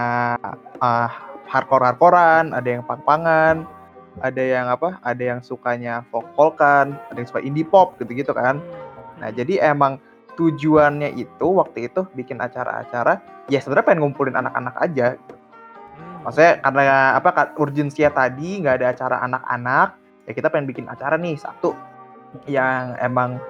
ah, 0.82 1.14
hardcore-hardcorean, 1.46 2.58
ada 2.58 2.66
yang 2.66 2.82
pang-pangan, 2.84 3.70
ada 4.22 4.44
yang 4.44 4.68
apa? 4.72 4.98
Ada 5.06 5.24
yang 5.36 5.40
sukanya 5.46 6.06
folk-folkan, 6.10 6.98
ada 7.10 7.18
yang 7.18 7.30
suka 7.30 7.42
indie 7.44 7.68
pop 7.68 7.98
gitu-gitu 8.02 8.34
kan. 8.34 8.62
Nah, 9.18 9.30
jadi 9.34 9.74
emang 9.74 9.98
tujuannya 10.38 11.18
itu 11.18 11.48
waktu 11.50 11.90
itu 11.90 12.06
bikin 12.14 12.38
acara-acara 12.38 13.18
ya 13.50 13.58
sebenarnya 13.58 13.86
pengen 13.90 14.02
ngumpulin 14.06 14.38
anak-anak 14.38 14.76
aja 14.78 15.18
Hmm. 15.98 16.30
maksudnya 16.30 16.62
karena 16.62 17.18
apa 17.18 17.30
kan 17.34 17.48
urgensinya 17.58 18.12
tadi 18.14 18.62
nggak 18.62 18.76
ada 18.82 18.88
acara 18.94 19.18
anak-anak 19.26 19.98
ya 20.30 20.32
kita 20.38 20.48
pengen 20.54 20.70
bikin 20.70 20.86
acara 20.86 21.18
nih 21.18 21.34
satu 21.34 21.74
yang 22.46 22.94
emang 23.02 23.42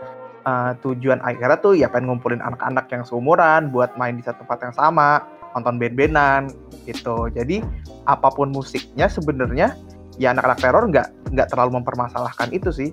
uh, 0.47 0.71
tujuan 0.79 1.19
akhirnya 1.19 1.59
tuh 1.59 1.75
ya 1.75 1.91
pengen 1.91 2.15
ngumpulin 2.15 2.39
anak-anak 2.39 2.87
yang 2.87 3.03
seumuran 3.03 3.67
buat 3.67 3.91
main 3.99 4.15
di 4.15 4.23
satu 4.23 4.47
tempat 4.47 4.63
yang 4.63 4.75
sama 4.79 5.27
nonton 5.59 5.75
band-bandan 5.75 6.53
gitu 6.87 7.27
jadi 7.35 7.65
apa 8.07 8.31
pun 8.31 8.53
musiknya 8.55 9.11
sebenarnya 9.11 9.75
ya 10.17 10.33
anak-anak 10.33 10.59
teror 10.59 10.83
nggak 10.89 11.07
nggak 11.33 11.47
terlalu 11.49 11.81
mempermasalahkan 11.81 12.49
itu 12.53 12.69
sih. 12.73 12.89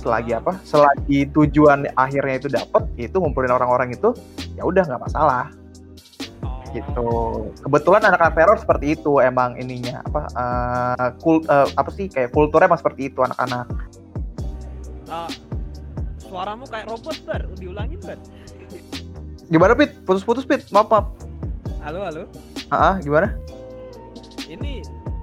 Selagi 0.00 0.32
apa 0.32 0.56
selagi 0.64 1.28
tujuan 1.36 1.84
akhirnya 1.92 2.40
itu 2.40 2.48
dapet 2.48 2.88
itu 2.96 3.12
ngumpulin 3.20 3.52
orang-orang 3.52 3.92
itu 3.92 4.16
ya 4.56 4.64
udah 4.64 4.86
nggak 4.86 5.02
masalah. 5.02 5.52
Gitu. 6.70 7.10
Kebetulan 7.66 8.06
anak-anak 8.06 8.34
teror 8.38 8.56
seperti 8.62 8.94
itu 8.94 9.18
emang 9.18 9.58
ininya 9.58 10.00
apa 10.06 10.22
eh, 10.30 11.08
kul 11.20 11.42
eh, 11.44 11.68
apa 11.74 11.90
sih 11.92 12.06
kayak 12.06 12.30
kulturnya 12.32 12.70
emang 12.70 12.80
seperti 12.80 13.10
itu 13.12 13.20
anak-anak. 13.20 13.66
Ah, 15.10 15.28
suaramu 16.22 16.64
kayak 16.70 16.86
robot 16.86 17.18
bar. 17.26 17.42
Diulangin 17.58 17.98
bar. 18.00 18.16
Gimana 19.50 19.74
pit? 19.74 19.98
Putus-putus 20.06 20.46
pit? 20.46 20.62
Maaf 20.70 20.86
maaf. 20.88 21.06
Halo 21.82 22.06
halo. 22.06 22.22
Ah 22.70 23.02
gimana? 23.02 23.34
Ini 24.46 24.79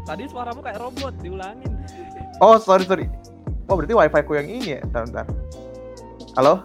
tadi 0.07 0.23
suaramu 0.31 0.63
kayak 0.63 0.79
robot 0.79 1.13
diulangin. 1.19 1.67
Oh 2.39 2.55
sorry 2.55 2.87
sorry. 2.87 3.11
Oh 3.67 3.75
berarti 3.75 3.91
wifi 3.91 4.21
ku 4.23 4.39
yang 4.39 4.47
ini 4.47 4.79
ya? 4.79 4.81
Bentar, 4.87 5.03
bentar. 5.11 5.25
halo? 6.39 6.63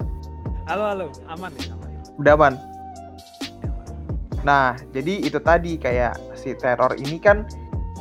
Halo 0.71 0.85
halo. 0.95 1.07
Aman 1.27 1.51
nih 1.59 1.75
aman. 1.75 1.91
Udah 2.23 2.33
aman? 2.39 2.55
Nah 4.47 4.79
jadi 4.95 5.27
itu 5.27 5.43
tadi 5.43 5.75
kayak 5.75 6.15
si 6.39 6.55
teror 6.55 6.95
ini 6.95 7.19
kan 7.19 7.43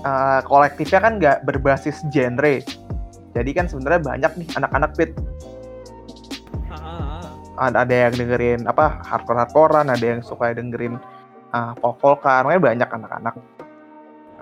eh, 0.06 0.40
kolektifnya 0.46 1.00
kan 1.02 1.18
nggak 1.18 1.38
berbasis 1.50 2.06
genre. 2.14 2.62
Jadi 3.34 3.50
kan 3.58 3.66
sebenarnya 3.66 4.02
banyak 4.06 4.32
nih 4.46 4.48
anak-anak 4.62 4.92
pit. 4.94 5.12
Ah, 6.70 6.76
ah, 6.78 7.24
ah. 7.58 7.72
ada 7.72 7.88
ada 7.88 7.96
yang 7.96 8.14
dengerin 8.14 8.62
apa 8.70 9.02
hardcore 9.08 9.40
hardcorean 9.42 9.88
ada 9.90 10.06
yang 10.06 10.22
suka 10.22 10.54
dengerin 10.54 11.00
uh, 11.56 11.72
folk 11.80 11.98
folkan. 12.04 12.46
Makanya 12.46 12.62
banyak 12.62 12.90
anak-anak. 12.92 13.36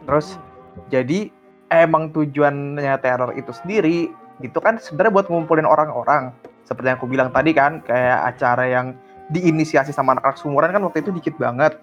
Terus 0.04 0.36
Hmm. 0.36 0.49
Jadi 0.88 1.28
emang 1.70 2.10
tujuannya 2.16 2.96
teror 3.04 3.36
itu 3.38 3.52
sendiri 3.54 4.10
itu 4.40 4.58
kan 4.64 4.80
sebenarnya 4.80 5.12
buat 5.14 5.28
ngumpulin 5.28 5.68
orang-orang. 5.68 6.32
Seperti 6.64 6.88
yang 6.90 6.98
aku 7.02 7.10
bilang 7.10 7.30
tadi 7.34 7.52
kan 7.52 7.84
kayak 7.84 8.36
acara 8.36 8.66
yang 8.70 8.96
diinisiasi 9.30 9.94
sama 9.94 10.18
anak-anak 10.18 10.40
sumuran 10.40 10.72
kan 10.74 10.82
waktu 10.86 11.04
itu 11.04 11.12
dikit 11.14 11.36
banget. 11.38 11.78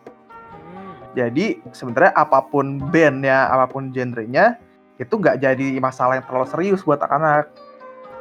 Hmm. 0.56 0.94
jadi 1.14 1.62
sebenarnya 1.70 2.12
apa 2.16 2.42
pun 2.42 2.80
bandnya 2.90 3.46
apa 3.50 3.70
pun 3.70 3.94
genrenya 3.94 4.58
itu 4.96 5.14
nggak 5.14 5.38
jadi 5.44 5.76
masalah 5.78 6.18
yang 6.18 6.26
terlalu 6.26 6.48
serius 6.48 6.80
buat 6.82 6.98
anak-anak. 6.98 7.52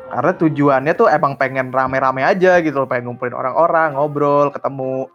Karena 0.05 0.31
tujuannya 0.37 0.93
tuh 0.93 1.09
emang 1.09 1.33
pengen 1.33 1.73
rame-rame 1.73 2.21
aja 2.21 2.61
gitu 2.61 2.85
loh 2.85 2.89
pengen 2.89 3.09
ngumpulin 3.09 3.33
orang-orang 3.33 3.97
ngobrol 3.97 4.53
ketemu. 4.53 5.09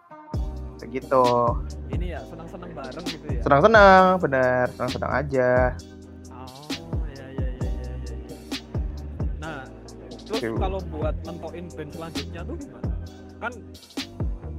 Kayak 0.80 0.90
gitu. 0.98 1.24
Ini 1.94 2.06
ya 2.18 2.20
senang-senang 2.26 2.72
bareng 2.74 3.06
gitu 3.06 3.26
ya 3.40 3.42
senang-senang 3.42 4.04
bener 4.18 4.64
senang-senang 4.70 5.12
aja 5.14 5.50
Oh, 6.30 6.44
ya 7.08 7.26
ya 7.32 7.48
ya 7.48 7.68
ya 7.72 7.92
ya. 7.96 8.36
Nah, 9.38 9.64
terus 10.22 10.38
Oke. 10.38 10.48
kalau 10.54 10.78
buat 10.90 11.14
nentoin 11.24 11.66
band 11.72 11.90
selanjutnya 11.90 12.40
tuh 12.42 12.56
gimana? 12.56 12.92
Kan 13.38 13.52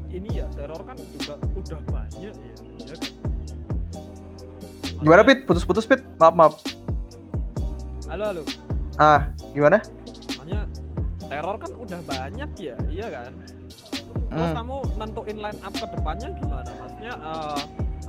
ini 0.09 0.29
ya 0.33 0.45
teror 0.51 0.81
kan 0.81 0.97
juga 0.97 1.33
udah 1.37 1.79
banyak 1.87 2.33
ya. 2.33 2.55
ya 2.81 2.95
kan? 2.97 3.11
gimana 4.97 5.21
pit 5.23 5.45
putus-putus 5.45 5.85
pit 5.85 6.01
maaf 6.15 6.33
maaf 6.35 6.53
Halo 8.05 8.23
halo. 8.27 8.41
ah 8.97 9.25
gimana 9.51 9.81
Makanya 10.35 10.61
teror 11.23 11.55
kan 11.55 11.71
udah 11.73 11.99
banyak 12.03 12.49
ya, 12.59 12.75
iya 12.85 13.07
kan? 13.09 13.31
Terus 14.27 14.45
Hmm. 14.47 14.55
kamu 14.57 14.75
nentuin 14.95 15.37
line 15.39 15.59
up 15.59 15.73
ke 15.73 15.85
depannya 15.87 16.29
gimana? 16.35 16.69
Maksudnya 16.71 17.13
eh, 17.15 17.61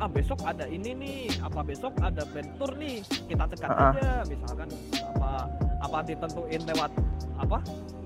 ah 0.02 0.10
besok 0.10 0.42
ada 0.42 0.66
ini 0.66 0.90
nih, 0.98 1.20
apa 1.46 1.62
besok 1.62 1.94
ada 2.02 2.26
band 2.34 2.50
tour 2.58 2.74
nih, 2.74 3.06
kita 3.06 3.46
cekat 3.54 3.70
Ah, 3.70 3.78
ah. 3.78 3.90
aja 3.94 4.10
misalkan 4.26 4.68
apa 5.14 5.46
apa 5.78 5.98
ditentuin 6.02 6.62
lewat 6.66 6.90
apa? 7.38 7.58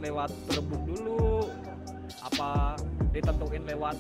Lewat 0.05 0.29
berembuk 0.45 0.83
dulu. 0.85 1.49
Apa 2.21 2.77
ditentuin 3.17 3.65
lewat 3.65 3.97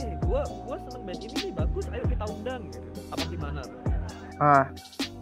eh 0.00 0.16
gua 0.24 0.48
gua 0.64 0.80
seneng 0.80 1.04
band 1.04 1.20
ini 1.20 1.36
nih 1.36 1.52
bagus, 1.52 1.84
ayo 1.92 2.04
kita 2.08 2.24
undang 2.24 2.72
gitu. 2.72 2.88
Apa 3.12 3.22
gimana? 3.28 3.60
Ah, 4.40 4.64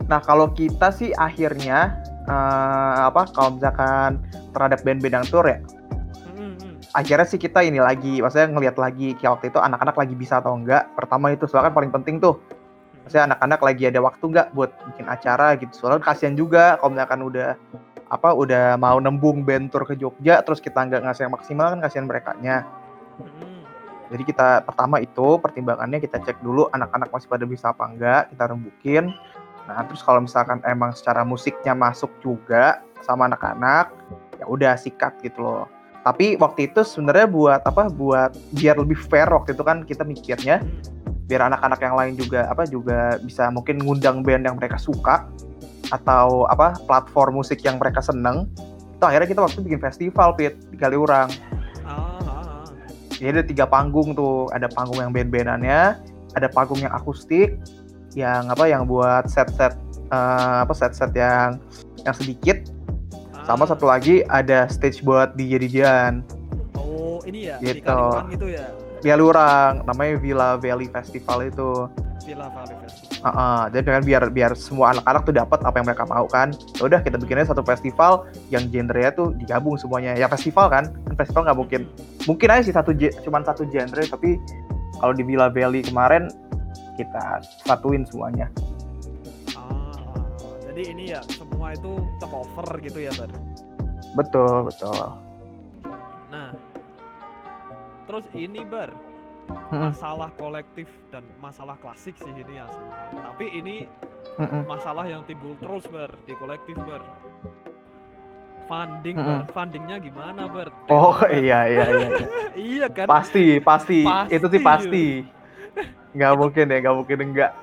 nah 0.06 0.22
kalau 0.22 0.54
kita 0.54 0.94
sih 0.94 1.10
akhirnya 1.18 1.98
eh, 2.30 2.94
apa 3.10 3.26
kalau 3.34 3.58
misalkan 3.58 4.22
terhadap 4.54 4.86
band-band 4.86 5.14
yang 5.18 5.26
tour 5.26 5.50
ya. 5.50 5.58
Akhirnya 6.94 7.26
sih 7.26 7.42
kita 7.42 7.66
ini 7.66 7.82
lagi 7.82 8.22
maksudnya 8.22 8.54
ngelihat 8.54 8.76
lagi 8.78 9.18
kayak 9.18 9.38
waktu 9.38 9.46
itu 9.50 9.58
anak-anak 9.58 9.96
lagi 9.98 10.14
bisa 10.14 10.38
atau 10.38 10.54
enggak 10.54 10.94
pertama 10.94 11.34
itu 11.34 11.44
soalnya 11.50 11.74
kan 11.74 11.74
paling 11.82 11.92
penting 11.92 12.22
tuh 12.22 12.38
maksudnya 13.02 13.34
anak-anak 13.34 13.60
lagi 13.60 13.82
ada 13.90 14.00
waktu 14.00 14.24
nggak 14.30 14.48
buat 14.54 14.70
bikin 14.94 15.06
acara 15.10 15.58
gitu 15.58 15.74
soalnya 15.74 16.00
kasihan 16.06 16.38
juga 16.38 16.78
kalau 16.78 16.94
misalkan 16.94 17.20
udah 17.26 17.58
apa 18.08 18.30
udah 18.30 18.78
mau 18.78 19.02
nembung 19.02 19.42
band 19.42 19.74
tour 19.74 19.82
ke 19.82 19.98
Jogja 19.98 20.40
terus 20.46 20.62
kita 20.62 20.86
nggak 20.86 21.02
ngasih 21.02 21.26
yang 21.26 21.34
maksimal 21.34 21.66
kan 21.74 21.80
kasihan 21.82 22.06
mereka 22.06 22.32
nya 22.38 22.62
Hmm. 23.18 23.62
Jadi 24.12 24.22
kita 24.26 24.62
pertama 24.62 25.00
itu 25.00 25.38
pertimbangannya 25.40 25.98
kita 26.02 26.20
cek 26.20 26.44
dulu 26.44 26.68
anak-anak 26.70 27.08
masih 27.10 27.28
pada 27.30 27.44
bisa 27.48 27.72
apa 27.72 27.84
enggak, 27.88 28.22
kita 28.34 28.44
rembukin. 28.52 29.04
Nah, 29.64 29.80
terus 29.88 30.04
kalau 30.04 30.20
misalkan 30.20 30.60
emang 30.68 30.92
secara 30.92 31.24
musiknya 31.24 31.72
masuk 31.72 32.12
juga 32.20 32.84
sama 33.00 33.32
anak-anak, 33.32 33.96
ya 34.36 34.44
udah 34.44 34.76
sikat 34.76 35.16
gitu 35.24 35.40
loh. 35.40 35.66
Tapi 36.04 36.36
waktu 36.36 36.68
itu 36.68 36.84
sebenarnya 36.84 37.26
buat 37.26 37.60
apa? 37.64 37.88
Buat 37.88 38.36
biar 38.52 38.76
lebih 38.76 39.00
fair 39.08 39.28
waktu 39.32 39.56
itu 39.56 39.64
kan 39.64 39.82
kita 39.88 40.04
mikirnya. 40.04 40.60
Biar 41.24 41.48
anak-anak 41.48 41.80
yang 41.80 41.96
lain 41.96 42.12
juga 42.20 42.44
apa 42.52 42.68
juga 42.68 43.16
bisa 43.24 43.48
mungkin 43.48 43.80
ngundang 43.80 44.20
band 44.20 44.44
yang 44.44 44.60
mereka 44.60 44.76
suka 44.76 45.24
atau 45.88 46.44
apa 46.52 46.76
platform 46.84 47.40
musik 47.40 47.64
yang 47.64 47.80
mereka 47.80 48.04
seneng. 48.04 48.44
Itu 49.00 49.04
akhirnya 49.08 49.28
kita 49.32 49.40
waktu 49.40 49.64
bikin 49.64 49.80
festival 49.80 50.36
pit. 50.36 50.60
Di 50.68 50.76
Kaliurang 50.76 51.32
Ah, 51.84 52.20
ah, 52.28 52.64
jadi 53.16 53.40
ada 53.40 53.44
tiga 53.48 53.64
panggung 53.64 54.12
tuh. 54.12 54.52
Ada 54.52 54.68
panggung 54.68 55.00
yang 55.00 55.12
band-bandannya 55.16 56.12
ada 56.34 56.50
panggung 56.50 56.82
yang 56.82 56.92
akustik 56.92 57.56
yang 58.14 58.46
apa 58.50 58.66
yang 58.70 58.86
buat 58.86 59.26
set-set 59.26 59.74
eh, 60.10 60.56
apa 60.62 60.74
set-set 60.74 61.10
yang 61.14 61.58
yang 62.02 62.14
sedikit 62.14 62.58
sama 63.44 63.68
satu 63.68 63.84
lagi 63.84 64.24
ada 64.32 64.64
stage 64.72 65.04
buat 65.04 65.36
DJ 65.36 65.60
DJan 65.60 66.12
Oh, 66.80 67.20
ini 67.28 67.52
ya 67.52 67.60
di 67.60 67.80
Gitu. 67.80 68.00
Gitu 68.32 68.46
ya. 68.56 68.66
di 69.04 69.12
Kaliurang 69.12 69.84
namanya 69.84 70.16
Villa 70.16 70.56
Valley 70.56 70.88
Festival 70.88 71.44
itu 71.44 71.92
Villa 72.24 72.48
Valley 72.48 72.72
Festival. 72.80 73.20
Heeh, 73.20 73.60
jadi 73.76 73.88
kan 74.00 74.04
biar 74.04 74.22
biar 74.32 74.52
semua 74.56 74.96
anak-anak 74.96 75.22
tuh 75.28 75.34
dapat 75.36 75.60
apa 75.60 75.76
yang 75.76 75.86
mereka 75.92 76.04
mau 76.08 76.24
kan. 76.24 76.56
Ya 76.80 76.82
udah 76.88 77.00
kita 77.04 77.20
bikinnya 77.20 77.44
satu 77.44 77.60
festival 77.60 78.24
yang 78.48 78.72
genrenya 78.72 79.12
tuh 79.12 79.36
digabung 79.36 79.76
semuanya. 79.76 80.16
Ya 80.16 80.24
festival 80.24 80.72
kan, 80.72 80.88
kan 81.04 81.14
festival 81.20 81.44
nggak 81.44 81.58
mungkin. 81.60 81.80
Mungkin 82.24 82.48
aja 82.48 82.62
sih 82.64 82.72
satu 82.72 82.96
cuman 82.96 83.44
satu 83.44 83.68
genre 83.68 84.04
tapi 84.08 84.40
kalau 85.04 85.12
di 85.12 85.20
Villa 85.20 85.52
Valley 85.52 85.84
kemarin 85.84 86.32
kita 86.96 87.44
satuin 87.68 88.08
semuanya. 88.08 88.48
Ah, 89.52 89.60
ah, 89.60 90.16
ah. 90.16 90.24
jadi 90.72 90.82
ini 90.96 91.04
ya 91.12 91.20
semua 91.64 91.80
itu 91.80 91.96
tercover 92.20 92.68
gitu 92.84 92.98
ya, 93.08 93.12
Bar. 93.16 93.30
Betul, 94.20 94.68
betul. 94.68 95.00
Nah, 96.28 96.52
terus 98.04 98.28
ini 98.36 98.60
bar 98.68 98.92
masalah 99.72 100.28
kolektif 100.36 100.84
dan 101.08 101.24
masalah 101.40 101.80
klasik 101.80 102.12
sih 102.20 102.28
ini 102.36 102.60
asli. 102.60 102.84
Tapi 103.16 103.46
ini 103.48 103.76
masalah 104.68 105.08
yang 105.08 105.24
timbul 105.24 105.56
terus 105.56 105.88
bar 105.88 106.12
di 106.28 106.36
kolektif 106.36 106.76
bar. 106.84 107.00
Funding 108.68 109.16
Mm-mm. 109.16 109.48
bar, 109.48 109.52
fundingnya 109.56 109.96
gimana 110.04 110.44
bar? 110.44 110.68
Oh 110.92 111.16
Bar. 111.16 111.32
iya 111.32 111.64
iya 111.64 111.84
iya. 111.88 112.08
iya 112.76 112.86
kan? 112.92 113.08
Pasti, 113.08 113.56
pasti, 113.56 114.04
Pasti, 114.04 114.36
Itu 114.36 114.46
sih 114.52 114.60
pasti. 114.60 115.06
Nggak 116.12 116.32
mungkin 116.36 116.64
ya, 116.68 116.76
nggak 116.84 116.96
mungkin 117.00 117.18
enggak. 117.24 117.56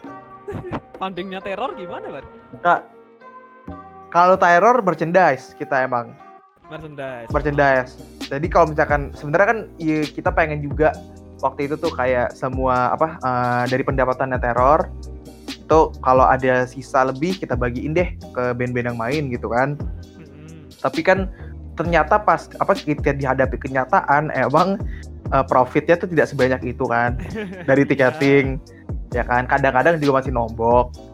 Fundingnya 0.97 1.37
teror 1.37 1.77
gimana 1.77 2.09
bar? 2.17 2.25
Kak, 2.65 2.81
kalau 4.11 4.35
terror 4.35 4.83
merchandise 4.83 5.55
kita 5.55 5.87
emang 5.87 6.11
Merchandise. 6.67 7.27
merchandise. 7.31 7.91
Jadi 8.31 8.47
kalau 8.47 8.71
misalkan 8.71 9.11
sebenarnya 9.11 9.47
kan 9.47 9.59
ya, 9.75 10.07
kita 10.07 10.31
pengen 10.31 10.63
juga 10.63 10.95
waktu 11.43 11.67
itu 11.67 11.75
tuh 11.75 11.91
kayak 11.91 12.31
semua 12.31 12.95
apa 12.95 13.17
eh, 13.19 13.63
dari 13.71 13.83
pendapatannya 13.83 14.39
teror 14.39 14.87
itu 15.51 15.81
kalau 16.03 16.27
ada 16.27 16.67
sisa 16.67 17.07
lebih 17.07 17.39
kita 17.39 17.55
bagiin 17.55 17.95
deh 17.95 18.15
ke 18.35 18.43
band-band 18.55 18.93
yang 18.93 18.99
main 18.99 19.23
gitu 19.31 19.51
kan. 19.51 19.75
Mm-mm. 20.19 20.71
Tapi 20.79 21.01
kan 21.03 21.27
ternyata 21.75 22.19
pas 22.19 22.47
apa 22.59 22.71
kita 22.75 23.15
dihadapi 23.15 23.57
kenyataan 23.67 24.31
emang 24.31 24.79
eh, 25.31 25.45
profitnya 25.47 25.99
tuh 25.99 26.07
tidak 26.07 26.31
sebanyak 26.31 26.75
itu 26.75 26.87
kan 26.87 27.19
dari 27.69 27.83
tiketing 27.83 28.59
ya 29.11 29.27
kan 29.27 29.43
kadang-kadang 29.43 29.99
juga 29.99 30.23
masih 30.23 30.31
nombok. 30.31 31.10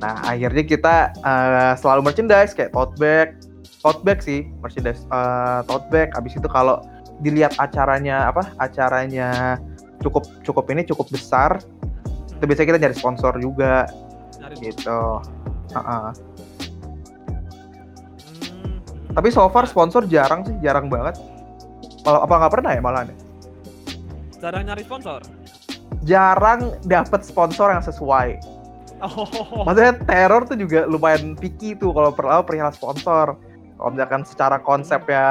Nah 0.00 0.16
akhirnya 0.24 0.64
kita 0.64 0.96
eh, 1.12 1.72
selalu 1.76 2.10
merchandise 2.10 2.56
kayak 2.56 2.72
tote 2.72 2.96
bag, 2.96 3.36
tote 3.84 4.00
bag 4.02 4.18
sih 4.24 4.48
merchandise 4.64 5.04
eh, 5.08 5.60
tote 5.68 5.86
bag. 5.92 6.08
Abis 6.16 6.36
itu 6.40 6.48
kalau 6.48 6.80
dilihat 7.20 7.52
acaranya 7.60 8.32
apa 8.32 8.48
acaranya 8.56 9.60
cukup 10.00 10.24
cukup 10.40 10.64
ini 10.72 10.82
cukup 10.88 11.12
besar, 11.12 11.60
itu 12.32 12.44
biasanya 12.48 12.68
kita 12.72 12.80
nyari 12.80 12.96
sponsor 12.96 13.36
juga 13.36 13.84
Nyari 14.40 14.56
gitu. 14.72 15.00
Heeh. 15.76 16.08
Hmm. 18.40 18.76
Tapi 19.12 19.28
so 19.28 19.44
far 19.52 19.68
sponsor 19.68 20.08
jarang 20.08 20.48
sih, 20.48 20.56
jarang 20.64 20.88
banget. 20.88 21.20
Kalau 22.00 22.24
apa 22.24 22.34
nggak 22.40 22.52
pernah 22.56 22.72
ya 22.72 22.80
malah 22.80 23.04
nih? 23.04 23.18
jarang 24.40 24.64
nyari 24.64 24.82
sponsor. 24.82 25.20
Jarang 26.08 26.80
dapet 26.88 27.20
sponsor 27.28 27.68
yang 27.68 27.84
sesuai. 27.84 28.40
Oh. 29.00 29.64
Maksudnya 29.64 29.96
teror 30.04 30.44
tuh 30.44 30.56
juga 30.56 30.84
lumayan 30.84 31.32
picky 31.34 31.72
tuh 31.72 31.92
kalau 31.92 32.12
perlu 32.12 32.44
perihal 32.44 32.68
sponsor. 32.70 33.36
Kalau 33.80 33.90
misalkan 33.90 34.22
secara 34.28 34.60
konsepnya 34.60 35.24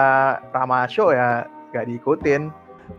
Rama 0.50 0.90
Show 0.90 1.14
ya 1.14 1.46
nggak 1.70 1.86
diikutin. 1.86 2.50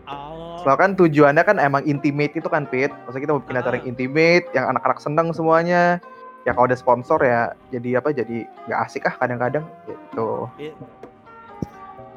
Oh. 0.07 0.55
Soalnya 0.63 0.79
kan 0.79 0.91
tujuannya 0.95 1.43
kan 1.43 1.57
emang 1.59 1.83
intimate 1.83 2.39
itu 2.39 2.47
kan 2.47 2.71
Pit. 2.71 2.95
Maksudnya 3.05 3.23
kita 3.27 3.33
mau 3.35 3.43
bikin 3.43 3.59
acara 3.59 3.75
Ah. 3.75 3.79
yang 3.83 3.87
intimate, 3.91 4.47
yang 4.55 4.71
anak-anak 4.71 4.99
seneng 5.03 5.35
semuanya. 5.35 5.99
Ya 6.47 6.55
kalau 6.55 6.71
ada 6.71 6.79
sponsor 6.79 7.19
ya 7.21 7.53
jadi 7.69 7.99
apa? 7.99 8.15
Jadi 8.15 8.47
nggak 8.65 8.81
asik 8.87 9.11
ah 9.11 9.15
kadang-kadang 9.19 9.67
gitu. 9.85 10.47
I- 10.57 10.73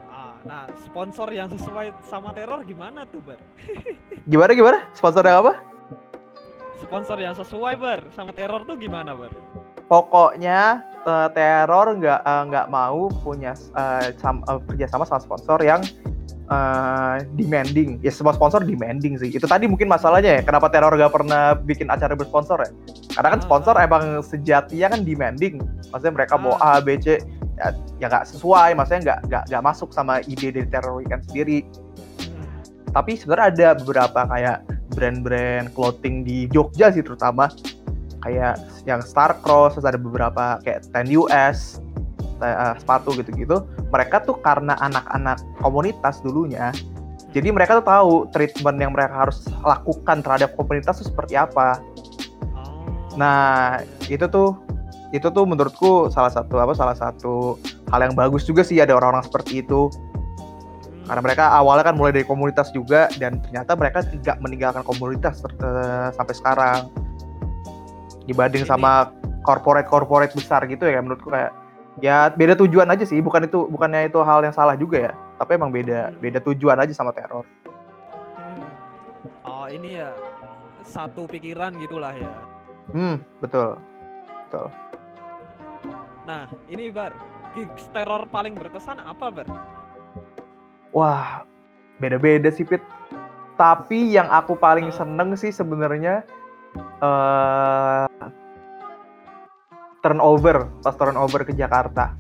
Ah, 0.07 0.37
nah, 0.45 0.63
sponsor 0.79 1.27
yang 1.33 1.49
sesuai 1.49 1.91
sama 2.05 2.29
teror 2.31 2.61
gimana 2.63 3.03
tuh, 3.09 3.19
Bar? 3.25 3.41
Gimana 4.23 4.51
gimana? 4.53 4.79
Sponsor 4.93 5.25
yang 5.25 5.41
apa? 5.41 5.53
Sponsor 6.84 7.17
yang 7.17 7.34
sesuai, 7.34 7.74
Bar, 7.80 8.00
sama 8.13 8.32
teror 8.36 8.67
tuh 8.67 8.76
gimana, 8.76 9.15
Bar? 9.15 9.32
Pokoknya 9.88 10.80
eh, 11.04 11.28
teror 11.36 11.88
nggak 12.00 12.22
eh, 12.24 12.43
nggak 12.50 12.67
mau 12.67 13.08
punya 13.22 13.54
eh, 13.56 14.15
sam- 14.17 14.43
eh, 14.48 14.60
kerjasama 14.67 15.04
sama 15.04 15.22
sponsor 15.22 15.60
yang 15.62 15.82
eh, 16.50 17.15
demanding. 17.36 18.00
Ya 18.02 18.10
semua 18.10 18.34
sponsor 18.34 18.63
demanding 18.63 19.19
sih. 19.19 19.30
Itu 19.30 19.46
tadi 19.46 19.67
mungkin 19.67 19.91
masalahnya 19.91 20.39
ya. 20.39 20.41
Kenapa 20.41 20.72
teror 20.72 20.96
nggak 20.96 21.13
pernah 21.13 21.54
bikin 21.56 21.91
acara 21.91 22.15
bersponsor 22.15 22.63
ya? 22.63 22.72
Karena 23.13 23.38
kan 23.38 23.39
Ah. 23.39 23.46
sponsor 23.46 23.76
emang 23.78 24.04
sejatinya 24.24 24.88
kan 24.98 25.02
demanding. 25.06 25.62
Maksudnya 25.91 26.13
mereka 26.15 26.36
mau 26.39 26.56
Ah. 26.58 26.80
A, 26.80 26.82
B, 26.82 26.98
C 26.98 27.19
ya 27.60 27.69
ya 28.02 28.06
nggak 28.10 28.26
sesuai. 28.34 28.74
Maksudnya 28.74 29.02
nggak 29.04 29.19
nggak 29.30 29.43
nggak 29.52 29.63
masuk 29.63 29.89
sama 29.93 30.24
ide 30.26 30.50
dari 30.50 30.67
teror 30.72 30.98
weekend 30.98 31.22
sendiri. 31.30 31.62
Tapi 32.93 33.17
sebenarnya 33.17 33.48
ada 33.50 33.67
beberapa 33.82 34.22
kayak 34.30 34.58
brand-brand 34.93 35.73
clothing 35.73 36.23
di 36.23 36.45
Jogja 36.49 36.93
sih 36.93 37.03
terutama. 37.03 37.49
Kayak 38.23 38.63
yang 38.88 39.03
Star 39.03 39.36
Cross 39.43 39.75
terus 39.75 39.88
ada 39.89 39.99
beberapa 39.99 40.62
kayak 40.63 40.88
10 40.88 41.27
US 41.27 41.84
te- 42.39 42.47
eh, 42.47 42.75
sepatu 42.79 43.12
gitu-gitu. 43.19 43.67
Mereka 43.91 44.23
tuh 44.23 44.39
karena 44.39 44.79
anak-anak 44.79 45.43
komunitas 45.60 46.23
dulunya 46.23 46.71
jadi 47.34 47.49
mereka 47.49 47.82
tuh 47.82 47.86
tahu 47.89 48.13
treatment 48.29 48.77
yang 48.77 48.93
mereka 48.93 49.25
harus 49.25 49.49
lakukan 49.65 50.21
terhadap 50.21 50.53
komunitas 50.53 51.01
tuh 51.01 51.10
seperti 51.10 51.34
apa. 51.34 51.82
Oh. 52.53 53.17
nah 53.17 53.82
itu 54.06 54.29
tuh 54.29 54.62
itu 55.10 55.25
tuh 55.25 55.45
menurutku 55.45 56.13
salah 56.13 56.29
satu 56.29 56.62
apa 56.62 56.73
salah 56.77 56.93
satu 56.93 57.58
hal 57.89 58.10
yang 58.10 58.15
bagus 58.17 58.45
juga 58.45 58.62
sih 58.62 58.82
ada 58.82 58.93
orang-orang 58.93 59.25
seperti 59.25 59.65
itu 59.65 59.89
karena 61.03 61.21
mereka 61.21 61.51
awalnya 61.51 61.83
kan 61.91 61.95
mulai 61.99 62.15
dari 62.15 62.23
komunitas 62.23 62.71
juga 62.71 63.11
dan 63.19 63.43
ternyata 63.43 63.75
mereka 63.75 63.99
tidak 64.07 64.39
meninggalkan 64.39 64.83
komunitas 64.87 65.43
eh, 65.43 66.07
sampai 66.15 66.33
sekarang 66.35 66.79
dibanding 68.23 68.63
Ini- 68.63 68.71
sama 68.71 69.11
corporate 69.43 69.87
corporate 69.91 70.31
besar 70.31 70.63
gitu 70.71 70.87
ya 70.87 71.03
menurutku 71.03 71.27
kayak 71.27 71.51
ya 71.99 72.31
beda 72.31 72.55
tujuan 72.57 72.87
aja 72.89 73.03
sih 73.03 73.19
bukan 73.19 73.45
itu 73.45 73.67
bukannya 73.67 74.07
itu 74.07 74.17
hal 74.23 74.39
yang 74.41 74.55
salah 74.55 74.73
juga 74.79 75.11
ya 75.11 75.13
tapi 75.37 75.59
emang 75.59 75.69
beda 75.69 76.15
beda 76.17 76.39
tujuan 76.41 76.79
aja 76.79 76.93
sama 76.95 77.11
teror 77.11 77.43
Hmm. 78.33 78.65
Oh, 79.43 79.67
ini 79.69 79.99
ya 79.99 80.09
satu 80.83 81.27
pikiran 81.27 81.75
gitulah 81.79 82.11
ya. 82.15 82.33
hmm 82.91 83.15
betul 83.43 83.77
Nah, 86.23 86.47
ini 86.71 86.87
Bar, 86.87 87.11
gigs 87.51 87.89
teror 87.91 88.29
paling 88.31 88.55
berkesan 88.55 89.01
apa, 89.01 89.27
Bar? 89.27 89.47
Wah 90.93 91.43
beda-beda 91.97 92.53
sih 92.53 92.63
Pit 92.63 92.82
tapi 93.53 94.13
yang 94.13 94.29
aku 94.29 94.56
paling 94.56 94.89
seneng 94.89 95.36
sih 95.36 95.49
sebenarnya 95.49 96.23
eh 97.01 98.06
turnover 99.99 100.67
pas 100.82 100.95
turnover 100.95 101.41
ke 101.43 101.53
Jakarta 101.53 102.13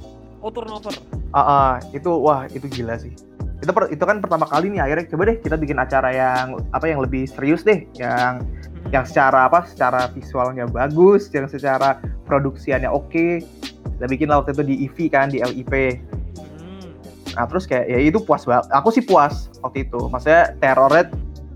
Oh, 0.43 0.51
turnover. 0.51 0.91
Ah, 1.31 1.39
ah, 1.39 1.73
itu 1.95 2.11
wah 2.11 2.43
itu 2.51 2.67
gila 2.67 2.99
sih. 2.99 3.15
Itu 3.63 3.71
per- 3.71 3.87
itu 3.87 4.03
kan 4.03 4.19
pertama 4.19 4.43
kali 4.43 4.75
nih 4.75 4.83
akhirnya 4.83 5.07
coba 5.07 5.31
deh 5.31 5.37
kita 5.39 5.55
bikin 5.55 5.79
acara 5.79 6.11
yang 6.11 6.59
apa 6.75 6.83
yang 6.91 6.99
lebih 6.99 7.23
serius 7.31 7.63
deh, 7.63 7.87
yang 7.95 8.43
Hmm. 8.43 8.91
yang 8.91 9.07
secara 9.07 9.47
apa 9.47 9.63
secara 9.63 10.11
visualnya 10.11 10.67
bagus, 10.67 11.31
yang 11.31 11.47
secara 11.47 11.95
produksiannya 12.27 12.91
oke. 12.91 13.39
Kita 13.95 14.03
bikin 14.11 14.27
lah 14.27 14.43
waktu 14.43 14.51
itu 14.51 14.63
di 14.67 14.75
EV 14.83 14.97
kan 15.07 15.31
di 15.31 15.39
LIP. 15.39 16.03
Nah 17.33 17.45
terus 17.49 17.65
kayak 17.65 17.89
ya 17.89 17.99
itu 17.99 18.19
puas 18.21 18.45
banget. 18.45 18.69
Aku 18.73 18.89
sih 18.93 19.03
puas 19.03 19.49
waktu 19.65 19.89
itu. 19.89 19.99
Maksudnya 20.09 20.53
terornya 20.61 21.09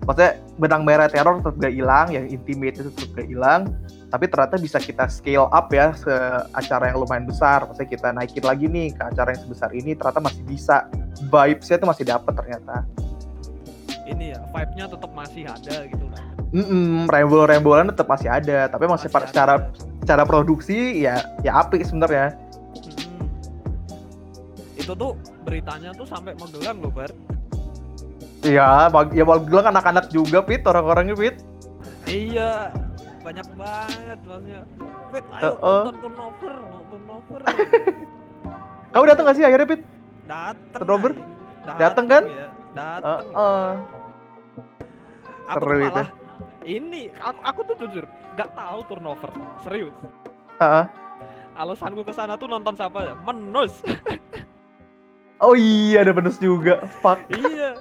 maksudnya 0.08 0.40
benang 0.58 0.88
merah 0.88 1.12
teror 1.12 1.44
tetap 1.44 1.56
gak 1.60 1.74
hilang 1.76 2.08
yang 2.10 2.26
intimate 2.32 2.80
itu 2.80 2.90
tetap 2.90 3.10
gak 3.22 3.28
hilang. 3.30 3.62
Tapi 4.08 4.26
ternyata 4.32 4.56
bisa 4.56 4.80
kita 4.80 5.12
scale 5.12 5.52
up 5.52 5.68
ya 5.70 5.92
ke 5.92 6.16
acara 6.56 6.90
yang 6.90 7.04
lumayan 7.04 7.28
besar. 7.28 7.68
Maksudnya 7.68 7.90
kita 7.92 8.08
naikin 8.16 8.46
lagi 8.48 8.66
nih 8.66 8.96
ke 8.96 9.04
acara 9.04 9.36
yang 9.36 9.42
sebesar 9.46 9.70
ini 9.76 9.94
ternyata 9.94 10.20
masih 10.24 10.44
bisa. 10.48 10.88
Vibesnya 11.28 11.78
tuh 11.82 11.90
masih 11.92 12.06
dapet 12.08 12.34
ternyata. 12.34 12.88
Ini 14.08 14.26
ya 14.34 14.40
vibe-nya 14.56 14.86
tetap 14.88 15.12
masih 15.12 15.44
ada 15.44 15.84
gitu 15.84 16.08
kan 16.08 16.24
Mm-mm, 16.56 17.12
rembol-rembolan 17.12 17.92
tetap 17.92 18.08
masih 18.08 18.32
ada. 18.32 18.72
Tapi 18.72 18.88
masih, 18.88 19.12
Masih 19.12 19.28
secara 19.28 19.68
secara 20.00 20.24
produksi 20.24 21.04
ya 21.04 21.20
ya 21.44 21.60
apik 21.60 21.84
sebenarnya. 21.84 22.32
Hmm. 22.32 23.28
itu 24.80 24.94
tuh 24.96 25.20
beritanya 25.48 25.96
tuh 25.96 26.04
sampai 26.04 26.36
Magelang 26.36 26.84
loh 26.84 26.92
Bar 26.92 27.12
Iya, 28.44 28.88
ya 29.12 29.24
bagi 29.26 29.46
bilang 29.48 29.74
anak-anak 29.74 30.06
juga 30.08 30.40
Pit, 30.40 30.62
orang-orangnya 30.64 31.16
Pit. 31.16 31.36
iya 32.06 32.72
banyak 33.20 33.48
banget 33.56 34.20
maksudnya 34.24 34.62
Fit 35.10 35.26
ayo 35.34 35.42
Heeh. 35.42 35.82
nonton 35.84 35.96
turnover 36.00 36.54
nonton 36.54 36.86
turnover 36.92 37.40
Kamu 38.94 39.04
datang 39.04 39.24
gak 39.26 39.36
sih 39.36 39.44
akhirnya 39.44 39.68
Pit? 39.68 39.82
dateng 40.24 40.80
Turnover? 40.84 41.12
aja. 41.16 41.76
Dateng 41.78 42.06
kan? 42.08 42.24
ya 42.28 42.48
dateng 42.72 43.24
Heeh. 43.34 43.70
aku 45.48 45.56
seru 45.56 45.68
tuh 45.68 45.80
itu. 45.80 45.92
malah 45.96 46.10
ini 46.64 47.02
aku, 47.16 47.40
aku 47.42 47.60
tuh 47.64 47.76
jujur 47.82 48.06
nggak 48.36 48.50
tahu 48.54 48.80
turnover 48.86 49.32
serius 49.60 49.96
Heeh. 50.58 50.86
alasanku 51.54 52.02
ke 52.04 52.14
sana 52.14 52.36
tuh 52.36 52.46
nonton 52.46 52.76
siapa 52.76 53.00
ya 53.02 53.14
menus 53.18 53.82
Oh 55.38 55.54
iya, 55.54 56.02
ada 56.02 56.12
penus 56.12 56.38
juga. 56.38 56.82
Fuck. 57.00 57.22
iya 57.32 57.78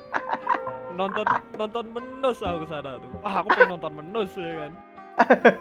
nonton 0.93 1.29
nonton 1.53 1.85
menus 1.93 2.41
aku 2.41 2.65
sana 2.65 2.97
tuh 2.97 3.11
ah 3.21 3.45
aku 3.45 3.53
pengen 3.53 3.77
nonton 3.77 3.93
menus 3.93 4.33
ya 4.33 4.49
kan 4.57 4.73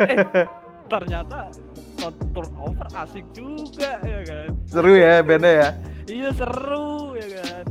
eh 0.08 0.48
ternyata 0.88 1.52
non- 2.00 2.24
turnover 2.32 2.88
asik 2.96 3.28
juga 3.36 4.00
ya 4.00 4.24
kan 4.24 4.56
Seru 4.64 4.96
ya 4.96 5.20
bandnya 5.20 5.52
ya. 5.52 5.70
iya 6.08 6.30
seru 6.32 7.20
ya 7.20 7.28
kan 7.36 7.64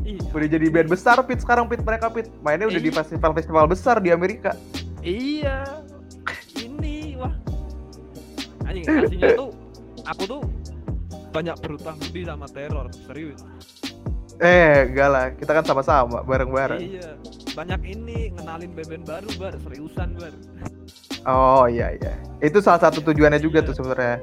Ih, 0.00 0.16
Udah 0.32 0.48
jadi 0.48 0.66
band 0.72 0.88
besar 0.88 1.20
Pit 1.28 1.44
sekarang 1.44 1.68
Pit 1.68 1.84
mereka 1.84 2.08
Pit. 2.08 2.32
Mainnya 2.40 2.72
udah 2.72 2.80
di 2.80 2.88
Iya. 2.88 3.04
festival-festival 3.04 3.68
besar 3.68 4.00
di 4.00 4.08
Amerika. 4.08 4.56
iya 5.04 5.60
ini 6.56 7.20
wah 7.20 7.36
anjing 8.64 8.88
aslinya 8.88 9.28
tuh 9.36 9.52
aku 10.02 10.22
tuh 10.24 10.40
banyak 11.30 11.56
berutang 11.62 11.96
budi 11.98 12.22
sama 12.24 12.46
teror 12.46 12.86
serius 13.06 13.42
Eh, 14.40 14.88
enggak 14.88 15.08
lah. 15.12 15.26
Kita 15.36 15.52
kan 15.52 15.68
sama-sama, 15.68 16.24
bareng-bareng. 16.24 16.80
iya 16.80 17.12
banyak 17.52 17.80
ini 17.84 18.32
ngenalin 18.32 18.72
band-band 18.72 19.04
baru 19.04 19.28
bar 19.36 19.52
seriusan 19.60 20.16
bar 20.16 20.32
Oh 21.28 21.68
iya 21.68 21.92
iya. 21.92 22.16
Itu 22.40 22.64
salah 22.64 22.80
satu 22.80 23.04
tujuannya 23.04 23.36
juga 23.36 23.60
Iya. 23.60 23.68
tuh 23.68 23.74
sebenarnya. 23.76 24.16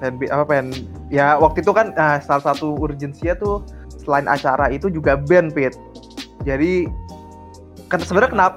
Dan 0.00 0.16
apa 0.32 0.44
pen? 0.48 0.72
Ya 1.12 1.36
waktu 1.36 1.60
itu 1.60 1.72
kan 1.72 1.92
ah, 1.96 2.16
salah 2.16 2.48
satu 2.48 2.80
urgensinya 2.80 3.36
tuh 3.36 3.60
selain 4.00 4.24
acara 4.24 4.72
itu 4.72 4.88
juga 4.88 5.20
band 5.20 5.52
Pit. 5.52 5.76
Jadi 6.48 6.88
kan 7.92 8.00
sebenarnya 8.00 8.32
kenapa 8.32 8.56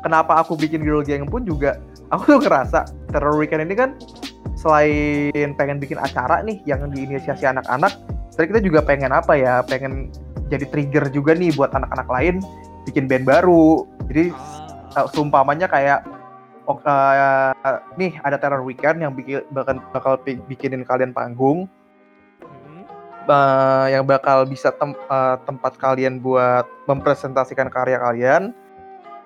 kenapa 0.00 0.32
aku 0.46 0.54
bikin 0.54 0.86
girl 0.86 1.02
gang 1.02 1.26
pun 1.26 1.42
juga 1.42 1.82
aku 2.08 2.38
tuh 2.38 2.38
ngerasa 2.38 2.86
terror 3.10 3.34
weekend 3.34 3.66
ini 3.66 3.74
kan 3.74 3.98
selain 4.64 5.52
pengen 5.60 5.76
bikin 5.76 6.00
acara 6.00 6.40
nih 6.40 6.64
yang 6.64 6.88
diinisiasi 6.88 7.44
anak-anak, 7.44 7.92
tapi 8.32 8.48
kita 8.48 8.64
juga 8.64 8.80
pengen 8.80 9.12
apa 9.12 9.36
ya? 9.36 9.60
Pengen 9.60 10.08
jadi 10.48 10.64
trigger 10.72 11.12
juga 11.12 11.36
nih 11.36 11.52
buat 11.52 11.76
anak-anak 11.76 12.08
lain 12.08 12.40
bikin 12.88 13.04
band 13.04 13.28
baru. 13.28 13.84
Jadi 14.08 14.32
ah, 14.96 15.04
uh, 15.04 15.06
seumpamanya 15.12 15.68
kayak 15.68 16.08
uh, 16.64 17.52
nih 18.00 18.16
ada 18.24 18.40
terror 18.40 18.64
weekend 18.64 19.04
yang 19.04 19.12
bikin 19.12 19.44
bakal 19.52 19.76
bakal 19.92 20.12
bikinin 20.24 20.88
kalian 20.88 21.12
panggung 21.12 21.68
uh, 23.28 23.86
yang 23.88 24.04
bakal 24.04 24.44
bisa 24.44 24.72
tem- 24.74 24.98
uh, 25.08 25.36
tempat 25.44 25.76
kalian 25.80 26.20
buat 26.20 26.68
mempresentasikan 26.88 27.68
karya 27.72 27.98
kalian. 28.00 28.42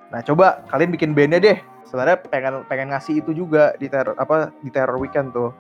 Nah, 0.09 0.21
coba 0.25 0.65
kalian 0.73 0.91
bikin 0.95 1.13
bandnya 1.13 1.41
deh. 1.43 1.59
Sebenarnya 1.89 2.21
pengen 2.21 2.55
pengen 2.69 2.93
ngasih 2.93 3.25
itu 3.25 3.33
juga 3.33 3.73
di 3.81 3.89
teror 3.89 4.13
apa 4.21 4.53
di 4.61 4.69
terror 4.69 5.01
weekend 5.01 5.33
tuh. 5.33 5.51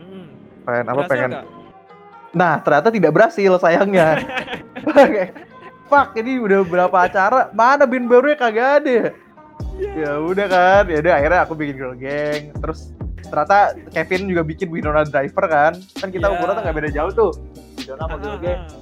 hmm. 0.00 0.64
Pengen 0.64 0.86
apa 0.88 0.96
Berhasil 1.04 1.12
pengen 1.12 1.30
nggak? 1.36 1.46
Nah, 2.30 2.54
ternyata 2.62 2.88
tidak 2.94 3.10
berhasil 3.12 3.52
sayangnya. 3.58 4.22
Fuck, 5.90 6.14
ini 6.14 6.38
udah 6.38 6.62
berapa 6.62 6.94
acara, 6.94 7.50
mana 7.50 7.82
band 7.82 8.06
barunya 8.06 8.38
kagak 8.38 8.68
ada. 8.80 9.10
Ya 9.82 10.14
udah 10.22 10.46
kan, 10.46 10.84
ya 10.86 11.02
udah 11.02 11.12
akhirnya 11.18 11.40
aku 11.42 11.58
bikin 11.58 11.74
girl 11.74 11.96
gang. 11.98 12.54
Terus 12.54 12.94
ternyata 13.26 13.74
Kevin 13.90 14.30
juga 14.30 14.46
bikin 14.46 14.70
Winona 14.70 15.02
Driver 15.02 15.44
kan. 15.50 15.72
Kan 15.98 16.14
kita 16.14 16.30
Iya. 16.30 16.38
umurnya 16.38 16.54
tuh 16.54 16.62
nggak 16.62 16.76
beda 16.78 16.90
jauh 16.94 17.12
tuh. 17.12 17.32
Winona 17.82 18.02
sama 18.06 18.16
girl 18.22 18.38
gang. 18.38 18.60
ah. 18.62 18.78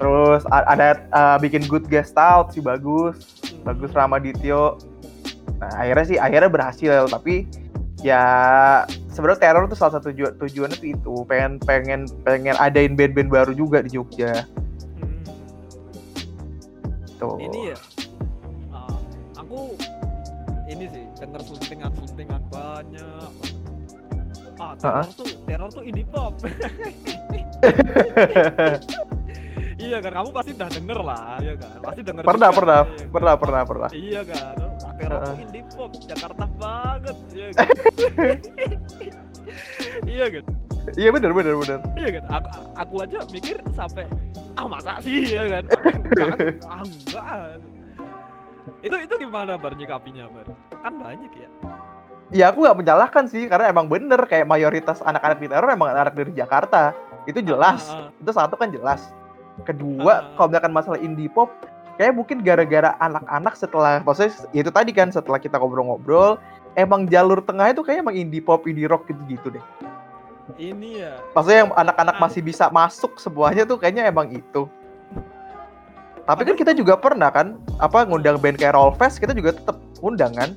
Terus 0.00 0.42
ada 0.50 0.86
uh, 1.14 1.36
bikin 1.38 1.62
Good 1.70 1.86
Guest 1.86 2.18
Out 2.18 2.56
sih 2.56 2.64
bagus. 2.64 3.14
Hmm. 3.46 3.70
Bagus 3.70 3.94
Ramadityo. 3.94 4.74
Nah, 5.60 5.72
akhirnya 5.76 6.04
sih 6.08 6.16
akhirnya 6.16 6.48
berhasil 6.48 7.04
tapi 7.12 7.44
ya 8.00 8.24
sebenarnya 9.12 9.40
teror 9.44 9.68
tuh 9.68 9.76
salah 9.76 10.00
satu 10.00 10.08
tujuan 10.08 10.32
tujuannya 10.40 10.76
tuh 10.80 10.88
itu. 10.88 11.14
Pengen 11.28 11.60
pengen 11.60 12.08
pengen 12.24 12.56
adain 12.56 12.96
band-band 12.96 13.28
baru 13.28 13.52
juga 13.52 13.84
di 13.84 13.92
Jogja. 13.92 14.48
Hmm. 14.96 15.20
tuh. 17.20 17.36
Ini 17.36 17.76
ya 17.76 17.78
ah, 18.72 18.96
aku 19.36 19.76
ini 20.64 20.88
sih 20.88 21.04
denger 21.20 21.40
suntingan 21.44 21.92
suntingan 21.92 22.40
banyak. 22.48 23.30
Ah 24.60 24.72
teror 24.80 25.12
tuh 25.12 25.28
teror 25.44 25.68
tuh 25.68 25.84
indie 25.84 26.08
pop. 26.08 26.40
Iya 29.80 29.96
kan 30.04 30.12
kamu 30.12 30.28
pasti 30.36 30.52
udah 30.52 30.68
denger 30.68 31.00
lah 31.00 31.40
ya 31.40 31.56
kan? 31.56 31.80
Pasti 31.80 32.00
denger 32.04 32.20
pernah 32.20 32.52
juga, 32.52 32.58
pernah 32.60 32.80
iya 32.84 32.84
kan? 32.84 33.08
pernah 33.08 33.34
pernah 33.40 33.62
pernah. 33.64 33.90
Iya 33.96 34.20
kan 34.28 34.69
Tuh 35.00 35.16
Heeh. 35.16 35.42
indie 35.48 35.64
pop 35.72 35.92
Jakarta 36.04 36.44
banget 36.60 37.16
iya 37.32 37.48
kan 37.56 37.66
iya 40.12 40.26
kan 40.28 40.44
iya 40.96 41.08
benar 41.10 41.30
benar 41.32 41.54
benar 41.56 41.78
iya 41.96 42.08
kan 42.20 42.24
aku, 42.28 42.48
aku 42.76 42.94
aja 43.04 43.18
mikir 43.32 43.56
sampai 43.72 44.04
ah 44.58 44.66
masa 44.66 44.98
sih? 45.00 45.30
Ya 45.30 45.46
kan. 45.46 45.64
Enggak 46.10 46.58
ah, 46.66 46.82
enggak. 46.82 47.62
Itu 48.82 48.96
itu 48.98 49.14
gimana 49.16 49.56
bar 49.56 49.72
nyikapinya 49.72 50.26
bar? 50.28 50.48
Kan 50.82 51.00
banyak 51.00 51.32
ya. 51.32 51.48
Ya 52.30 52.44
aku 52.52 52.66
nggak 52.66 52.78
menyalahkan 52.78 53.24
sih 53.30 53.46
karena 53.46 53.70
emang 53.70 53.86
bener 53.86 54.20
kayak 54.26 54.46
mayoritas 54.46 55.00
anak-anak 55.00 55.38
di 55.38 55.46
teror 55.48 55.70
emang 55.70 55.94
anak 55.94 56.12
dari 56.12 56.34
Jakarta. 56.34 56.92
Itu 57.24 57.40
jelas. 57.40 57.88
Ah. 57.88 58.10
itu 58.12 58.30
satu 58.30 58.54
kan 58.58 58.68
jelas. 58.74 59.00
Kedua 59.64 60.12
Ah. 60.12 60.20
kalau 60.36 60.52
misalkan 60.52 60.74
masalah 60.74 61.00
indie 61.00 61.30
pop 61.30 61.48
kayak 62.00 62.16
mungkin 62.16 62.40
gara-gara 62.40 62.96
anak-anak 62.96 63.60
setelah 63.60 64.00
maksudnya 64.00 64.32
ya 64.56 64.64
itu 64.64 64.72
tadi 64.72 64.88
kan 64.96 65.12
setelah 65.12 65.36
kita 65.36 65.60
ngobrol-ngobrol 65.60 66.40
emang 66.72 67.04
jalur 67.04 67.44
tengah 67.44 67.76
itu 67.76 67.84
kayak 67.84 68.00
emang 68.00 68.16
indie 68.16 68.40
pop 68.40 68.64
indie 68.64 68.88
rock 68.88 69.04
gitu-gitu 69.04 69.60
deh. 69.60 69.64
Ini 70.56 70.88
ya. 71.04 71.12
Maksudnya 71.36 71.68
yang 71.68 71.70
anak-anak 71.76 72.16
masih 72.16 72.40
bisa 72.40 72.72
masuk 72.72 73.20
semuanya 73.20 73.68
tuh 73.68 73.76
kayaknya 73.76 74.08
emang 74.08 74.32
itu. 74.32 74.64
Tapi 76.24 76.40
kan 76.48 76.56
kita 76.56 76.72
juga 76.72 76.96
pernah 76.96 77.28
kan 77.28 77.60
apa 77.76 78.08
ngundang 78.08 78.40
band 78.40 78.56
kayak 78.56 78.72
Rollfest 78.72 79.20
kita 79.20 79.36
juga 79.36 79.52
tetap 79.52 79.76
undang 80.00 80.32
kan? 80.32 80.56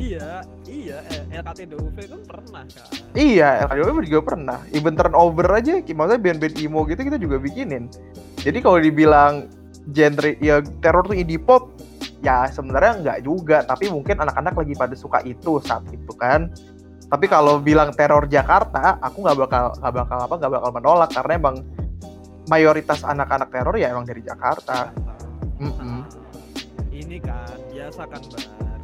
Iya 0.00 0.40
iya 0.64 1.04
eh, 1.12 1.22
LKTDUV 1.36 1.96
kan 2.00 2.20
pernah 2.24 2.62
kan 2.64 2.86
Iya, 3.12 3.66
LKDW 3.66 4.08
juga 4.08 4.22
pernah. 4.24 4.58
Even 4.70 4.94
turnover 4.94 5.48
aja, 5.52 5.82
maksudnya 5.82 6.20
band-band 6.22 6.54
emo 6.56 6.86
gitu 6.86 7.02
kita 7.02 7.18
juga 7.18 7.36
bikinin. 7.36 7.90
Jadi 8.38 8.58
kalau 8.62 8.78
dibilang 8.78 9.50
genre 9.92 10.30
ya 10.40 10.60
teror 10.84 11.04
tuh 11.06 11.16
indie 11.16 11.40
pop, 11.40 11.72
ya 12.20 12.48
sebenarnya 12.48 12.92
nggak 13.02 13.18
juga. 13.24 13.64
Tapi 13.64 13.88
mungkin 13.92 14.20
anak-anak 14.20 14.54
lagi 14.54 14.74
pada 14.76 14.94
suka 14.96 15.18
itu 15.24 15.60
saat 15.64 15.84
itu 15.90 16.12
kan. 16.16 16.52
Tapi 17.08 17.24
kalau 17.24 17.56
bilang 17.56 17.92
teror 17.96 18.28
Jakarta, 18.28 19.00
aku 19.00 19.24
nggak 19.24 19.38
bakal 19.48 19.64
nggak 19.80 19.94
bakal 19.96 20.18
apa 20.28 20.34
nggak 20.36 20.52
bakal 20.52 20.70
menolak 20.76 21.10
karena 21.12 21.32
emang 21.40 21.56
mayoritas 22.48 23.00
anak-anak 23.04 23.48
teror 23.48 23.74
ya 23.76 23.92
emang 23.92 24.04
dari 24.04 24.20
Jakarta. 24.24 24.92
Mm-mm. 25.58 26.06
ini 26.94 27.18
kan 27.18 27.58
biasa 27.74 28.06
kan 28.06 28.22
bar 28.30 28.78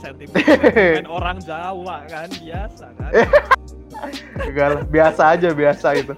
sentimen, 0.00 1.04
orang 1.18 1.38
Jawa 1.42 2.04
kan 2.08 2.28
biasa 2.28 2.86
kan 2.96 3.10
Enggak 4.46 4.68
lah, 4.70 4.82
biasa 4.86 5.22
aja 5.34 5.48
biasa 5.50 5.86
gitu. 5.98 6.14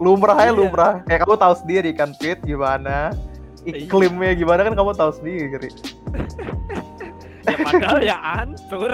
Lumrah 0.00 0.32
aja 0.34 0.48
Iya. 0.48 0.56
lumrah. 0.56 0.92
Kayak 1.04 1.20
kamu 1.22 1.36
tahu 1.36 1.54
sendiri 1.56 1.90
kan 1.92 2.10
Pit 2.16 2.40
gimana 2.40 3.12
iklimnya 3.62 4.32
gimana 4.32 4.64
kan 4.64 4.72
kamu 4.72 4.92
tahu 4.94 5.12
sendiri. 5.12 5.68
ya 7.44 7.56
padahal 7.58 8.00
ya 8.00 8.16
ancur 8.40 8.92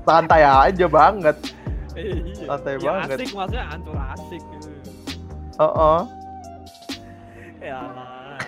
Santai 0.00 0.42
aja 0.42 0.86
banget. 0.86 1.36
iya 1.94 2.46
Santai 2.46 2.74
ya 2.74 2.82
banget. 2.84 3.16
asik 3.16 3.30
maksudnya 3.32 3.64
ancur 3.68 3.94
asik 3.96 4.42
gitu 4.50 4.68
Heeh. 5.54 6.00
ya 7.60 7.78
lah 7.80 8.38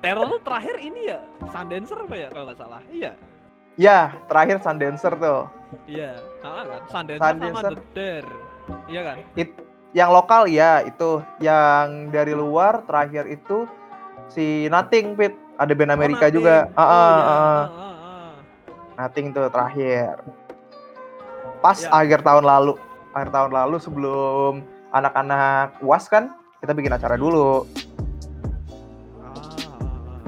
teror 0.00 0.26
tuh 0.28 0.40
terakhir 0.40 0.76
ini 0.78 1.00
ya 1.08 1.18
Sundancer 1.44 1.98
apa 2.00 2.14
ya 2.16 2.28
kalau 2.30 2.44
nggak 2.46 2.58
salah 2.58 2.82
iya 2.88 3.12
Ya, 3.74 4.12
terakhir 4.26 4.60
Sundancer 4.60 5.12
tuh. 5.14 5.42
iya 5.86 6.18
ah, 6.40 6.62
kan 6.62 6.82
Sundancer, 6.86 7.22
Sundancer. 7.22 7.50
sama 7.52 7.70
The 7.74 7.82
Dare 7.92 8.30
iya 8.86 9.00
kan 9.04 9.16
Yang 9.90 10.10
lokal 10.14 10.42
ya 10.46 10.86
itu, 10.86 11.18
yang 11.42 12.14
dari 12.14 12.30
luar 12.30 12.86
terakhir 12.86 13.26
itu 13.26 13.66
si 14.30 14.70
Nothing 14.70 15.18
Pit. 15.18 15.34
Ada 15.60 15.76
band 15.76 15.92
Amerika 15.92 16.30
Oh, 16.30 16.32
juga. 16.32 16.70
Nothing. 16.72 16.78
Ah, 16.78 16.86
Oh, 16.86 16.94
ah, 16.94 17.20
ah, 17.20 17.66
ah. 17.66 18.30
Nothing 18.96 19.26
tuh 19.34 19.50
terakhir. 19.50 20.14
Pas 21.60 21.76
Ya. 21.76 21.90
akhir 21.92 22.24
tahun 22.24 22.44
lalu. 22.46 22.72
Akhir 23.12 23.28
tahun 23.34 23.50
lalu 23.52 23.76
sebelum 23.76 24.52
anak-anak 24.94 25.82
UAS 25.84 26.08
kan, 26.08 26.32
kita 26.62 26.72
bikin 26.72 26.94
acara 26.94 27.18
dulu. 27.18 27.66
Ah, 29.20 29.36
ah, 29.36 29.76
ah. 29.76 30.20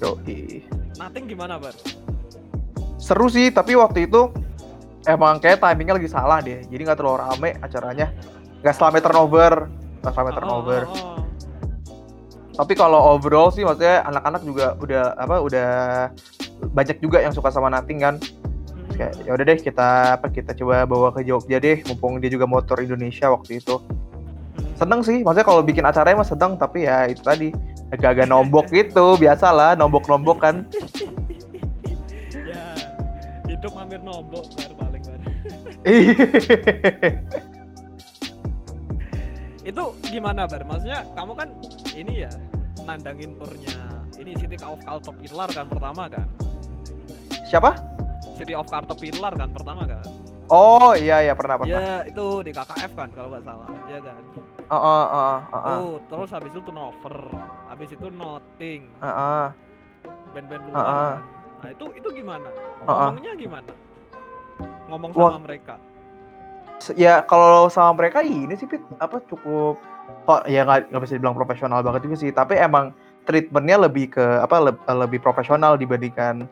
Yoi. 0.00 0.62
Nothing 0.94 1.24
gimana 1.26 1.58
bar 1.58 1.74
Seru 2.96 3.28
sih, 3.28 3.52
tapi 3.52 3.76
waktu 3.76 4.08
itu 4.08 4.32
emang 5.04 5.36
kayak 5.36 5.60
timingnya 5.60 6.00
lagi 6.00 6.08
salah 6.08 6.40
deh. 6.40 6.64
Jadi 6.64 6.80
nggak 6.80 6.96
terlalu 6.96 7.18
rame 7.20 7.50
acaranya. 7.60 8.08
Nggak 8.64 8.74
selama 8.80 8.96
turnover. 9.04 9.52
Nggak 10.00 10.12
selama 10.16 10.30
Ah, 10.32 10.36
turnover. 10.40 10.82
ah, 10.82 10.88
ah, 10.88 11.20
ah. 11.20 11.22
Tapi 12.54 12.72
kalau 12.72 13.00
overall 13.12 13.52
sih 13.52 13.60
maksudnya 13.60 14.00
anak-anak 14.08 14.40
juga 14.46 14.72
udah 14.80 15.04
apa 15.20 15.36
udah 15.42 15.68
banyak 16.72 16.96
juga 17.02 17.20
yang 17.20 17.34
suka 17.36 17.52
sama 17.52 17.68
Nothing 17.68 18.00
kan. 18.00 18.16
Terus 18.16 18.96
kayak 18.96 19.12
ya 19.26 19.30
udah 19.36 19.44
deh 19.44 19.58
kita 19.60 19.88
apa 20.16 20.32
kita 20.32 20.56
coba 20.56 20.88
bawa 20.88 21.12
ke 21.12 21.26
Jogja 21.28 21.60
deh 21.60 21.84
mumpung 21.84 22.22
dia 22.24 22.32
juga 22.32 22.48
motor 22.48 22.80
Indonesia 22.80 23.28
waktu 23.28 23.60
itu. 23.60 23.82
Hmm. 23.84 24.72
Seneng 24.80 25.04
sih, 25.04 25.20
maksudnya 25.20 25.44
kalau 25.44 25.60
bikin 25.60 25.84
acaranya 25.84 26.24
mah 26.24 26.28
seneng 26.30 26.56
tapi 26.56 26.88
ya 26.88 27.04
itu 27.10 27.20
tadi 27.20 27.52
agak-agak 27.92 28.30
nombok 28.32 28.70
gitu, 28.72 29.18
biasalah 29.20 29.76
nombok-nombok 29.76 30.38
kan. 30.40 30.64
ya 32.48 32.64
hidup 33.50 33.76
hampir 33.76 34.00
nombok 34.00 34.46
bar 34.56 34.72
paling 34.78 35.02
bar 35.04 35.20
itu 39.64 39.84
gimana 40.04 40.44
bar 40.44 40.62
maksudnya 40.62 41.00
kamu 41.12 41.32
kan 41.34 41.48
ini 41.90 42.22
ya 42.22 42.32
nandangin 42.84 43.32
turnya 43.34 43.80
ini 44.14 44.36
City 44.36 44.60
of 44.60 44.78
Caterpillar 44.78 45.48
kan 45.48 45.66
pertama 45.66 46.04
kan 46.06 46.28
Siapa? 47.44 47.72
City 48.34 48.52
of 48.52 48.68
Caterpillar 48.68 49.32
kan 49.32 49.48
pertama 49.50 49.84
kan 49.84 50.04
Oh 50.44 50.92
iya 50.92 51.24
iya 51.24 51.32
pernah 51.32 51.56
pernah. 51.56 51.72
ya 51.72 52.04
itu 52.04 52.44
di 52.44 52.52
KKF 52.52 52.92
kan 52.92 53.08
kalau 53.10 53.32
nggak 53.32 53.44
salah 53.44 53.68
ya 53.88 53.98
kan 53.98 54.22
Oh, 54.64 54.76
oh, 54.76 55.04
oh, 55.06 55.12
oh, 55.12 55.36
oh. 55.54 55.60
oh 55.74 55.94
terus 56.06 56.30
habis 56.30 56.48
itu 56.48 56.60
turnover 56.60 57.16
habis 57.66 57.88
itu 57.90 58.06
nothing 58.10 58.88
Oh, 58.96 59.08
oh. 59.08 59.46
band-band 60.32 60.62
luar 60.66 60.76
Ah, 60.76 60.84
ah. 60.84 60.92
kan. 60.92 61.16
nah 61.56 61.68
itu 61.70 61.84
itu 61.94 62.08
gimana 62.12 62.48
Ah, 62.48 62.88
ah. 62.88 62.96
ngomongnya 63.08 63.32
gimana 63.34 63.72
ngomong 64.86 65.10
Wah. 65.14 65.30
sama 65.30 65.40
mereka 65.42 65.74
Se- 65.76 65.93
Ya 66.92 67.24
kalau 67.24 67.72
sama 67.72 67.96
mereka 67.96 68.20
ini 68.20 68.52
sih 68.58 68.68
Pit, 68.68 68.84
apa 69.00 69.24
cukup 69.24 69.80
kok 70.24 70.44
ya 70.48 70.64
nggak 70.64 71.00
bisa 71.04 71.16
dibilang 71.16 71.36
profesional 71.36 71.80
banget 71.80 72.04
juga 72.08 72.16
sih, 72.20 72.32
tapi 72.32 72.56
emang 72.60 72.92
treatmentnya 73.24 73.88
lebih 73.88 74.12
ke 74.12 74.24
apa 74.40 74.72
leb- 74.72 74.84
lebih 74.84 75.20
profesional 75.24 75.80
dibandingkan 75.80 76.44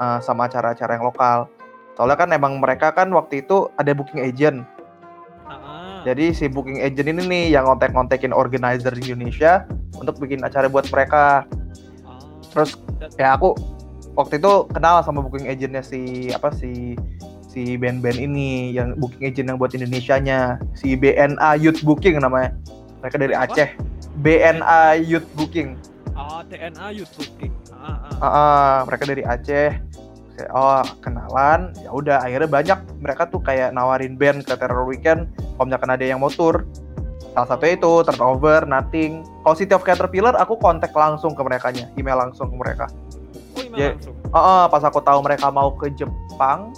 uh, 0.00 0.18
sama 0.20 0.48
acara-acara 0.48 0.96
yang 0.96 1.04
lokal. 1.04 1.48
Soalnya 1.96 2.16
kan 2.16 2.28
emang 2.32 2.60
mereka 2.60 2.92
kan 2.92 3.08
waktu 3.12 3.44
itu 3.44 3.72
ada 3.76 3.92
booking 3.96 4.20
agent. 4.20 4.64
Ah. 5.48 6.04
Jadi 6.04 6.32
si 6.36 6.44
booking 6.48 6.84
agent 6.84 7.08
ini 7.08 7.22
nih 7.24 7.44
yang 7.56 7.64
ngontek-ngontekin 7.68 8.36
organizer 8.36 8.92
di 8.92 9.12
Indonesia 9.12 9.64
untuk 9.96 10.20
bikin 10.20 10.44
acara 10.44 10.68
buat 10.68 10.88
mereka. 10.92 11.48
Ah. 12.04 12.20
Terus 12.52 12.76
ya 13.16 13.36
aku 13.36 13.56
waktu 14.12 14.40
itu 14.40 14.52
kenal 14.72 15.00
sama 15.04 15.24
booking 15.24 15.48
agentnya 15.48 15.80
si 15.80 16.32
apa 16.32 16.52
si 16.52 16.96
si 17.56 17.80
band-band 17.80 18.20
ini 18.20 18.76
yang 18.76 18.92
booking 19.00 19.24
agent 19.24 19.48
yang 19.48 19.56
buat 19.56 19.72
Indonesianya 19.72 20.60
si 20.76 20.92
BNA 20.92 21.56
Youth 21.56 21.80
Booking 21.80 22.20
namanya 22.20 22.52
mereka 23.00 23.16
dari 23.16 23.32
Apa? 23.32 23.48
Aceh 23.48 23.68
BNA 24.20 25.00
Youth 25.00 25.24
Booking 25.32 25.80
Ah, 26.12 26.40
TNA 26.44 26.96
Youth 26.96 27.12
Booking. 27.16 27.52
Ah, 27.72 28.08
ah. 28.08 28.16
Ah, 28.20 28.28
ah, 28.28 28.74
mereka 28.84 29.08
dari 29.08 29.24
Aceh 29.24 29.72
oh 30.52 30.84
kenalan 31.00 31.72
ya 31.80 31.88
udah 31.88 32.20
akhirnya 32.20 32.44
banyak 32.44 32.78
mereka 33.00 33.24
tuh 33.24 33.40
kayak 33.40 33.72
nawarin 33.72 34.20
band 34.20 34.44
ke 34.44 34.52
Terror 34.52 34.84
Weekend 34.84 35.32
kalau 35.56 35.64
misalkan 35.64 35.96
ada 35.96 36.04
yang 36.04 36.20
mau 36.20 36.28
tour 36.28 36.68
salah 37.32 37.48
satunya 37.48 37.80
itu 37.80 38.04
turnover 38.04 38.68
nothing 38.68 39.24
kalau 39.40 39.56
City 39.56 39.72
of 39.72 39.80
Caterpillar 39.80 40.36
aku 40.36 40.60
kontak 40.60 40.92
langsung 40.92 41.32
ke 41.32 41.40
mereka 41.40 41.72
email 41.96 42.20
langsung 42.20 42.52
ke 42.52 42.56
mereka 42.60 42.84
Oh, 43.56 43.64
email 43.64 43.80
Ya. 43.80 43.88
langsung. 43.96 44.12
Ah, 44.28 44.36
ah, 44.36 44.62
pas 44.68 44.84
aku 44.84 45.00
tahu 45.00 45.24
mereka 45.24 45.48
mau 45.48 45.72
ke 45.72 45.88
Jepang. 45.96 46.76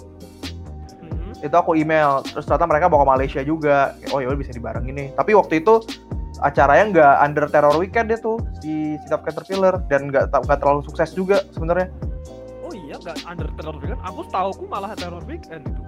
Itu 1.39 1.55
aku 1.55 1.75
email 1.75 2.19
terus 2.23 2.43
ternyata 2.45 2.67
mereka 2.67 2.85
mau 2.91 3.01
ke 3.03 3.07
Malaysia 3.07 3.41
juga 3.43 3.95
oh 4.11 4.19
ya 4.19 4.31
bisa 4.35 4.51
dibarengin 4.51 4.95
nih 4.95 5.07
tapi 5.15 5.31
waktu 5.35 5.63
itu 5.63 5.79
acaranya 6.39 6.85
nggak 6.91 7.15
under 7.23 7.45
terror 7.51 7.75
weekend 7.75 8.11
dia 8.11 8.19
tuh 8.19 8.39
di 8.63 8.95
of 9.11 9.23
Caterpillar 9.23 9.79
dan 9.91 10.07
nggak 10.07 10.31
nggak 10.31 10.59
terlalu 10.59 10.83
sukses 10.87 11.11
juga 11.15 11.43
sebenarnya 11.55 11.91
Oh 12.69 12.73
iya, 12.77 13.01
nggak 13.01 13.25
under 13.25 13.49
terror 13.57 13.75
weekend. 13.81 13.97
Aku 14.05 14.21
tahu 14.29 14.53
aku 14.53 14.65
malah 14.69 14.93
terror 14.93 15.25
weekend 15.25 15.65
itu. 15.65 15.81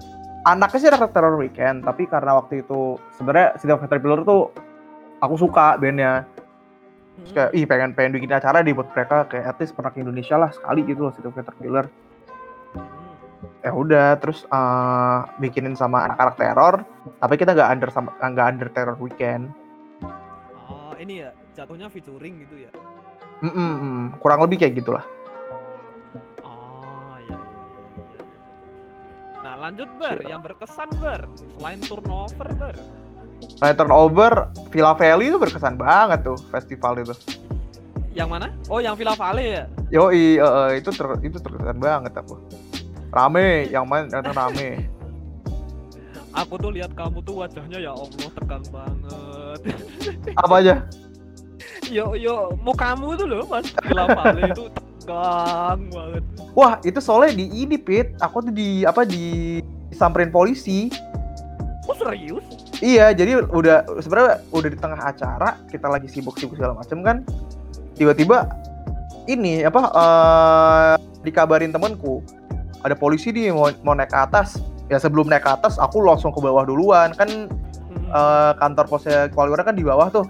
anaknya 0.50 0.80
sih 0.82 0.90
ada 0.90 1.06
terror 1.06 1.38
weekend 1.38 1.86
tapi 1.86 2.10
karena 2.10 2.34
waktu 2.42 2.66
itu 2.66 2.98
sebenarnya 3.14 3.54
of 3.70 3.82
Caterpillar 3.86 4.26
tuh 4.26 4.50
aku 5.22 5.36
suka 5.38 5.78
bandnya 5.78 6.26
Terus 7.22 7.30
Mhm. 7.30 7.36
kayak 7.38 7.52
ih 7.54 7.66
pengen 7.70 7.90
pengen 7.94 8.12
bikin 8.18 8.32
acara 8.34 8.66
di 8.66 8.74
buat 8.74 8.90
mereka 8.90 9.30
kayak 9.30 9.46
at 9.46 9.58
least 9.62 9.78
pernah 9.78 9.94
ke 9.94 10.02
Indonesia 10.02 10.42
lah 10.42 10.50
sekali 10.50 10.82
gitu 10.90 11.06
loh 11.06 11.14
of 11.14 11.36
Caterpillar. 11.38 11.86
Ya 13.62 13.72
udah 13.74 14.18
terus 14.18 14.46
eh, 14.46 15.20
bikinin 15.42 15.74
sama 15.74 16.06
anak-anak 16.10 16.36
teror 16.38 16.76
tapi 17.22 17.34
kita 17.38 17.54
nggak 17.54 17.70
under 17.70 17.90
sama 17.90 18.10
nggak 18.22 18.48
under 18.58 18.70
terror 18.74 18.98
weekend 19.02 19.50
Oh, 20.70 20.94
ini 20.98 21.26
ya 21.26 21.34
jatuhnya 21.58 21.92
featuring 21.92 22.48
gitu 22.48 22.64
ya. 22.64 22.72
Mm, 23.42 23.52
mm, 23.52 24.02
kurang 24.22 24.46
lebih 24.46 24.62
kayak 24.62 24.78
gitulah 24.78 25.02
Oh, 26.46 27.18
iya, 27.26 27.38
iya. 27.98 28.22
Nah, 29.42 29.54
lanjut 29.58 29.90
Bar, 29.98 30.22
yang 30.22 30.46
berkesan 30.46 30.90
Bar. 31.02 31.26
Selain 31.58 31.82
turnover 31.82 32.48
Bar. 32.54 32.78
Nah, 33.62 33.74
turnover 33.74 34.34
Villa 34.70 34.94
Valley 34.94 35.34
itu 35.34 35.38
berkesan 35.42 35.78
banget 35.78 36.22
tuh 36.22 36.38
festival 36.54 37.02
itu. 37.02 37.14
Yang 38.14 38.30
mana? 38.30 38.48
Oh, 38.70 38.78
yang 38.78 38.94
Villa 38.94 39.18
Valley 39.18 39.58
ya. 39.58 39.64
Yoi, 39.90 40.38
eh, 40.38 40.42
eh, 40.42 40.70
itu 40.78 40.90
ter, 40.94 41.08
itu 41.26 41.38
terkesan 41.42 41.82
banget 41.82 42.14
aku. 42.14 42.38
Rame, 43.12 43.67
yang 43.67 43.84
main 43.84 44.08
datang 44.08 44.32
rame. 44.32 44.88
Aku 46.32 46.56
tuh 46.56 46.71
lihat 46.71 46.95
kamu 46.95 47.19
tuh 47.28 47.43
wajahnya 47.43 47.84
ya 47.84 47.91
Allah 47.91 48.30
tegang 48.39 48.63
banget. 48.71 49.60
Apa 50.39 50.63
aja? 50.63 50.76
yo 51.91 52.15
yo, 52.15 52.56
mukamu 52.63 53.19
tuh 53.19 53.28
loh 53.28 53.43
Villa 53.84 54.08
Valley 54.08 54.47
itu 54.47 54.71
tegang 54.71 55.91
banget. 55.91 56.24
Wah, 56.56 56.80
itu 56.88 57.04
soalnya 57.04 57.36
di 57.36 57.52
ini 57.52 57.76
Pit. 57.76 58.15
Aku 58.24 58.47
tuh 58.47 58.56
di 58.56 58.88
apa 58.88 59.04
di 59.04 59.60
disamperin 59.91 60.32
polisi. 60.32 60.88
Oh 61.91 61.95
serius? 62.00 62.47
Iya, 62.80 63.12
jadi 63.12 63.43
udah 63.43 64.00
sebenarnya 64.00 64.39
udah 64.56 64.69
di 64.71 64.78
tengah 64.80 65.00
acara, 65.04 65.60
kita 65.67 65.91
lagi 65.91 66.08
sibuk-sibuk 66.08 66.56
segala 66.56 66.80
macam 66.80 67.04
kan. 67.04 67.28
Tiba-tiba 68.00 68.47
ini 69.28 69.67
apa 69.67 69.82
eh 69.91 70.93
dikabarin 71.28 71.76
temanku 71.76 72.24
ada 72.82 72.96
polisi 72.98 73.30
nih 73.30 73.54
mau, 73.54 73.70
mau 73.86 73.94
naik 73.94 74.10
ke 74.12 74.17
atas. 74.17 74.62
Ya 74.91 75.00
sebelum 75.00 75.30
naik 75.30 75.46
ke 75.46 75.52
atas, 75.52 75.80
aku 75.80 76.04
langsung 76.04 76.36
ke 76.36 76.39
bawah 76.41 76.65
duluan 76.67 77.13
kan 77.15 77.30
Mhm. 77.91 78.10
eh, 78.12 78.52
kantor 78.60 78.86
posnya 78.89 79.30
Kualiwara 79.32 79.63
kan 79.63 79.78
di 79.78 79.86
bawah 79.86 80.12
tuh. 80.12 80.26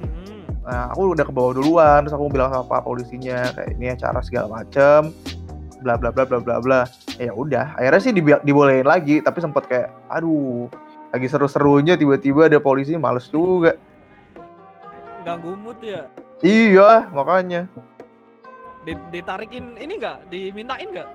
Mhm. 0.00 0.66
Nah, 0.66 0.92
aku 0.92 1.16
udah 1.16 1.24
ke 1.24 1.32
bawah 1.32 1.52
duluan, 1.56 2.04
terus 2.04 2.14
aku 2.16 2.28
bilang 2.28 2.52
sama 2.52 2.68
pak 2.68 2.84
polisinya 2.84 3.50
kayak 3.56 3.68
ini 3.74 3.94
acara 3.94 4.20
segala 4.20 4.60
macem, 4.60 5.14
bla 5.80 5.96
bla 5.96 6.12
bla 6.12 6.24
bla 6.28 6.38
bla 6.38 6.56
bla. 6.60 6.80
Ya 7.16 7.32
udah, 7.32 7.76
akhirnya 7.76 8.00
sih 8.00 8.12
dibi- 8.12 8.44
dibolehin 8.44 8.88
lagi, 8.88 9.20
tapi 9.20 9.38
sempet 9.40 9.64
kayak, 9.68 9.88
aduh, 10.08 10.68
lagi 11.12 11.26
seru-serunya 11.28 11.96
tiba-tiba 11.96 12.48
ada 12.48 12.60
polisi, 12.60 12.96
males 12.96 13.28
juga. 13.28 13.76
Ganggu 15.20 15.52
mood 15.52 15.76
ya. 15.84 16.08
Iya, 16.40 17.12
makanya. 17.12 17.68
Di- 18.88 19.04
ditarikin 19.12 19.76
ini 19.76 20.00
enggak? 20.00 20.24
Dimintain 20.32 20.88
enggak? 20.88 21.08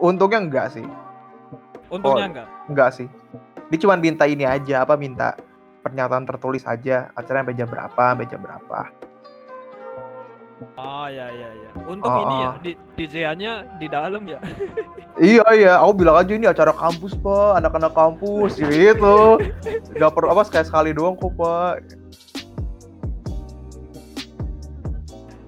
Untungnya 0.00 0.40
enggak 0.40 0.66
sih, 0.72 0.86
Untungnya 1.92 2.24
Oh. 2.24 2.30
enggak. 2.32 2.48
enggak 2.66 2.90
sih. 2.96 3.08
Dia 3.68 3.78
cuma 3.78 3.94
minta 3.94 4.24
ini 4.24 4.42
aja, 4.42 4.82
apa 4.82 4.96
minta 4.96 5.36
pernyataan 5.80 6.24
tertulis 6.24 6.64
aja, 6.64 7.12
acaranya 7.14 7.44
sampai 7.46 7.56
jam 7.56 7.68
berapa, 7.68 8.02
sampai 8.12 8.26
jam 8.26 8.40
berapa. 8.40 8.80
Oh 10.76 11.08
ya 11.08 11.24
ya 11.32 11.48
ya. 11.56 11.70
Untuk 11.88 12.04
Oh, 12.08 12.20
ini 12.20 12.34
ya 12.36 12.50
oh. 12.52 12.54
di 12.60 12.72
DJ-nya 12.96 13.52
di 13.80 13.86
dalam 13.88 14.24
ya. 14.28 14.40
Iya 15.20 15.44
iya, 15.52 15.72
aku 15.76 16.00
bilang 16.00 16.16
aja 16.16 16.32
ini 16.32 16.48
acara 16.48 16.72
kampus 16.72 17.12
pak, 17.12 17.60
anak-anak 17.60 17.92
kampus 17.92 18.56
gitu. 18.72 19.36
Gak 19.92 20.12
perlu 20.16 20.32
apa 20.32 20.48
sekali 20.48 20.64
sekali 20.64 20.90
doang 20.96 21.12
kok 21.12 21.36
pak. 21.36 21.74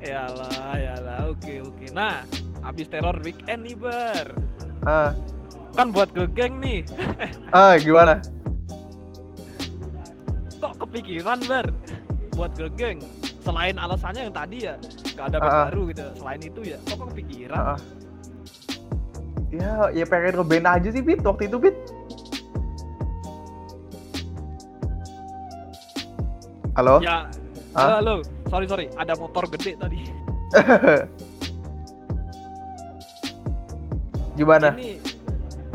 Yalah, 0.03 0.77
yalah, 0.77 1.19
oke, 1.31 1.55
oke. 1.63 1.87
Nah, 1.95 2.27
habis 2.63 2.87
teror 2.89 3.19
weekend 3.21 3.67
nih, 3.67 3.77
Bar. 3.77 4.27
Ah, 4.83 5.11
Kan 5.73 5.89
buat 5.89 6.13
ke 6.13 6.29
geng 6.37 6.61
nih. 6.61 6.85
ah 7.57 7.81
gimana? 7.81 8.21
Kok 10.61 10.75
kepikiran, 10.85 11.41
Bar? 11.49 11.67
Buat 12.37 12.53
ke 12.55 12.69
geng. 12.77 13.01
Selain 13.43 13.75
alasannya 13.75 14.29
yang 14.29 14.37
tadi 14.37 14.69
ya, 14.69 14.75
gak 15.17 15.33
ada 15.33 15.39
Ah. 15.41 15.67
baru 15.67 15.91
gitu. 15.91 16.05
Selain 16.15 16.41
itu 16.41 16.61
ya, 16.63 16.79
kok 16.87 16.97
kok 17.01 17.09
kepikiran? 17.17 17.59
Ah. 17.75 17.79
Ya, 19.53 19.73
ya 19.93 20.05
pengen 20.05 20.41
ngeband 20.41 20.65
aja 20.65 20.89
sih, 20.89 21.03
Pit, 21.03 21.21
waktu 21.25 21.49
itu, 21.49 21.57
Pit. 21.59 21.77
Halo? 26.73 27.05
Ya, 27.05 27.29
Ah? 27.73 28.01
halo, 28.01 28.21
sorry 28.49 28.65
sorry, 28.65 28.87
ada 28.97 29.17
motor 29.17 29.45
gede 29.49 29.77
tadi. 29.77 30.01
Gimana? 34.35 34.75
Ini 34.77 34.99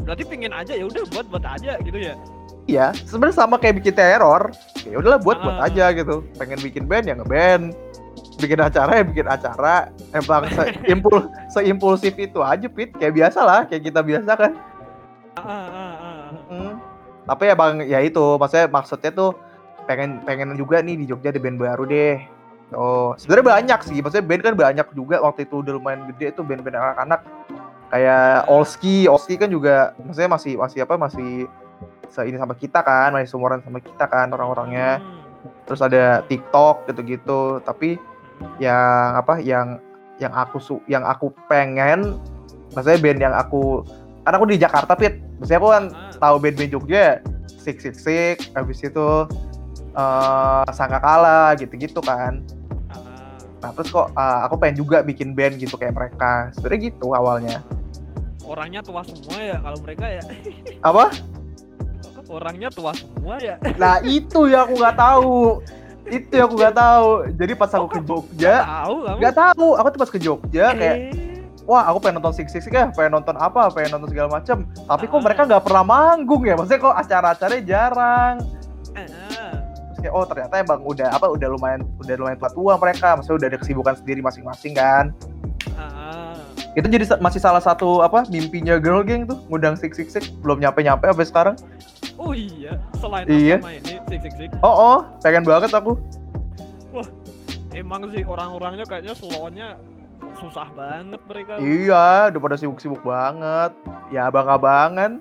berarti 0.03 0.23
pingin 0.23 0.53
aja 0.55 0.73
ya 0.73 0.85
udah 0.87 1.03
buat 1.11 1.25
buat 1.29 1.45
aja 1.45 1.77
gitu 1.83 1.97
ya. 1.99 2.15
Iya, 2.67 2.91
sebenarnya 3.07 3.35
sama 3.47 3.55
kayak 3.55 3.79
bikin 3.79 3.95
teror. 3.95 4.51
Ya 4.83 4.99
udahlah 4.99 5.23
buat 5.23 5.39
buat 5.39 5.57
Ah. 5.63 5.67
aja 5.71 5.91
gitu. 5.95 6.23
Pengen 6.35 6.59
bikin 6.59 6.83
band 6.83 7.07
ya 7.07 7.15
ngeband. 7.15 7.71
Bikin 8.37 8.59
acara 8.59 8.91
ya 8.99 9.03
bikin 9.07 9.27
acara. 9.27 9.87
Emang 10.11 10.43
seimpul 10.51 11.31
seimpulsif 11.53 12.13
itu 12.19 12.43
aja, 12.43 12.67
Pit. 12.67 12.91
Kayak 12.99 13.13
biasa 13.15 13.39
lah, 13.41 13.59
kayak 13.71 13.83
kita 13.87 14.03
biasa 14.03 14.31
kan. 14.35 14.51
Ah, 15.37 15.47
ah, 15.47 15.63
ah, 15.63 15.93
ah. 15.95 16.51
Mm. 16.51 16.73
Tapi 17.27 17.43
ya 17.47 17.55
bang, 17.55 17.75
ya 17.87 17.99
itu, 18.03 18.25
maksudnya 18.39 18.67
maksudnya 18.67 19.11
tuh 19.15 19.31
pengen 19.87 20.19
pengen 20.27 20.55
juga 20.59 20.83
nih 20.83 20.99
di 20.99 21.05
Jogja 21.07 21.31
ada 21.31 21.39
band 21.39 21.59
baru 21.59 21.83
deh. 21.87 22.19
Oh, 22.75 23.15
sebenarnya 23.15 23.47
banyak 23.63 23.79
sih. 23.87 23.97
Maksudnya 24.03 24.27
band 24.27 24.41
kan 24.43 24.55
banyak 24.59 24.87
juga 24.91 25.23
waktu 25.23 25.47
itu 25.47 25.63
udah 25.63 25.79
lumayan 25.79 26.03
gede 26.11 26.35
tuh 26.35 26.43
band-band 26.43 26.75
anak-anak. 26.75 27.23
Kayak 27.88 28.45
Olski, 28.52 29.08
Olski 29.08 29.39
kan 29.39 29.47
juga 29.47 29.95
maksudnya 30.02 30.32
masih 30.36 30.54
masih 30.60 30.80
apa 30.84 31.00
masih 31.00 31.47
ini 32.26 32.38
sama 32.39 32.58
kita 32.58 32.82
kan, 32.82 33.13
masih 33.13 33.30
seumuran 33.30 33.62
sama 33.62 33.80
kita 33.80 34.06
kan 34.10 34.28
orang-orangnya. 34.34 35.00
Hmm. 35.00 35.21
Terus 35.69 35.82
ada 35.84 36.26
TikTok 36.26 36.88
gitu-gitu. 36.89 37.62
Tapi 37.62 37.95
yang 38.58 39.17
apa 39.17 39.39
yang 39.39 39.80
yang 40.17 40.34
aku 40.34 40.58
su 40.58 40.76
yang 40.89 41.06
aku 41.06 41.30
pengen 41.45 42.17
maksudnya 42.73 43.00
band 43.02 43.19
yang 43.21 43.34
aku 43.34 43.86
karena 44.26 44.36
aku 44.38 44.47
di 44.50 44.58
Jakarta 44.58 44.93
Pit 44.97 45.21
maksudnya 45.38 45.60
aku 45.62 45.69
kan 45.73 45.84
Ah. 45.93 46.13
tahu 46.17 46.36
band-band 46.41 46.71
Jogja 46.73 47.06
Sik 47.50 47.78
Sik 47.82 47.95
Sik 47.97 48.38
habis 48.58 48.82
itu 48.82 49.08
eh 49.93 50.69
Sangka 50.73 51.00
Kala 51.02 51.54
gitu-gitu 51.58 52.02
kan 52.02 52.41
Ah. 52.93 53.38
nah 53.62 53.69
terus 53.73 53.89
kok 53.89 54.10
eh, 54.10 54.39
aku 54.45 54.58
pengen 54.58 54.82
juga 54.82 55.02
bikin 55.06 55.34
band 55.38 55.58
gitu 55.58 55.78
kayak 55.78 55.93
mereka 55.93 56.50
sebenarnya 56.58 56.93
gitu 56.93 57.13
awalnya 57.13 57.62
Orangnya 58.47 58.79
tua 58.79 59.03
semua 59.03 59.38
ya 59.38 59.57
kalau 59.60 59.77
mereka 59.83 60.05
ya. 60.07 60.23
apa 60.89 61.12
Orangnya 62.27 62.67
tua 62.67 62.91
semua 62.91 63.39
ya. 63.39 63.55
nah 63.75 63.99
itu 64.01 64.47
yang 64.47 64.67
aku 64.67 64.75
nggak 64.75 64.97
tahu 64.97 65.63
itu 66.07 66.31
yang 66.31 66.47
aku 66.47 66.55
nggak 66.55 66.75
tahu 66.75 67.07
jadi 67.36 67.53
pas 67.53 67.71
aku 67.71 67.88
ke 67.89 67.99
Jogja 68.01 68.55
Tahu 68.63 68.95
nggak 69.19 69.36
tahu 69.36 69.67
aku 69.75 69.88
tuh 69.91 69.99
pas 69.99 70.12
ke 70.12 70.19
Jogja 70.19 70.65
kayak 70.71 70.97
Eh, 71.12 71.43
wah 71.63 71.83
aku 71.83 71.99
pengen 71.99 72.19
nonton 72.19 72.31
Six 72.33 72.47
Six 72.49 72.63
ya, 72.65 72.88
pengen 72.89 73.12
nonton 73.13 73.36
apa, 73.36 73.67
pengen 73.69 73.91
nonton 73.91 74.07
segala 74.07 74.31
macam. 74.33 74.63
Tapi 74.63 75.03
kok 75.03 75.19
Ah. 75.19 75.21
mereka 75.21 75.41
nggak 75.43 75.63
pernah 75.67 75.83
manggung 75.83 76.43
ya? 76.43 76.55
Maksudnya 76.55 76.79
kok 76.79 76.95
acara-acaranya 76.95 77.63
jarang. 77.65 78.36
ah. 78.95 79.55
Terus 79.91 79.99
kayak 79.99 80.13
oh 80.15 80.23
ternyata 80.23 80.53
emang 80.57 80.79
udah 80.81 81.07
apa 81.12 81.27
udah 81.27 81.47
lumayan 81.49 81.83
udah 81.99 82.15
lumayan 82.15 82.38
tua 82.38 82.51
tua 82.51 82.73
mereka, 82.77 83.07
maksudnya 83.15 83.38
udah 83.38 83.47
ada 83.51 83.60
kesibukan 83.60 83.93
sendiri 83.95 84.19
masing-masing 84.21 84.73
kan. 84.73 85.12
Ah. 85.75 85.91
Itu 86.77 86.85
jadi 86.93 87.09
masih 87.17 87.41
salah 87.41 87.57
satu 87.57 88.05
apa 88.05 88.29
mimpinya 88.29 88.77
Girl 88.77 89.01
Gang 89.01 89.25
tuh 89.25 89.41
ngundang 89.49 89.73
Six 89.73 89.97
Six 89.97 90.13
Six 90.13 90.23
belum 90.45 90.61
nyampe 90.61 90.85
nyampe 90.85 91.09
sampai 91.09 91.25
sekarang. 91.25 91.55
Oh 92.21 92.37
iya, 92.37 92.77
selain 93.01 93.25
Iya. 93.25 93.57
sama 93.57 93.73
ini 93.73 93.93
sik 94.05 94.19
sik 94.21 94.33
sik. 94.37 94.49
Oh 94.61 94.69
oh, 94.69 94.99
pengen 95.25 95.41
banget 95.41 95.73
aku. 95.73 95.97
Emang 97.73 98.05
sih 98.13 98.21
orang-orangnya 98.21 98.85
kayaknya 98.85 99.17
slownya 99.17 99.67
susah 100.37 100.69
banget 100.77 101.21
mereka. 101.25 101.57
Iya, 101.57 102.29
udah 102.29 102.41
pada 102.45 102.57
sibuk-sibuk 102.61 103.01
banget. 103.01 103.73
Ya 104.13 104.29
abang-abangan. 104.29 105.17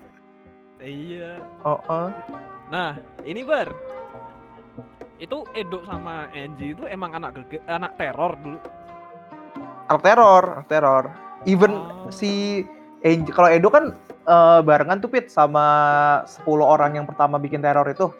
Iya. 0.77 1.41
Oh 1.65 1.81
oh. 1.89 2.13
Nah, 2.69 3.01
ini 3.25 3.41
bar. 3.49 3.73
Itu 5.17 5.49
Edo 5.57 5.81
sama 5.89 6.29
Angie 6.37 6.77
itu 6.77 6.85
emang 6.85 7.17
anak 7.17 7.41
anak 7.65 7.97
teror 7.97 8.37
dulu. 8.45 8.61
Anak 9.89 10.03
teror, 10.05 10.45
anak 10.61 10.69
teror. 10.69 11.05
Even 11.47 11.73
Oh. 11.73 12.11
si 12.11 12.63
Angel, 13.01 13.31
kalau 13.31 13.49
Edo 13.49 13.71
kan 13.71 13.95
eh, 14.27 14.61
barengan 14.61 14.99
tuh 14.99 15.07
Pit 15.07 15.31
sama 15.31 15.63
10 16.27 16.43
orang 16.61 16.99
yang 16.99 17.07
pertama 17.07 17.39
bikin 17.39 17.63
teror 17.63 17.87
itu. 17.87 18.11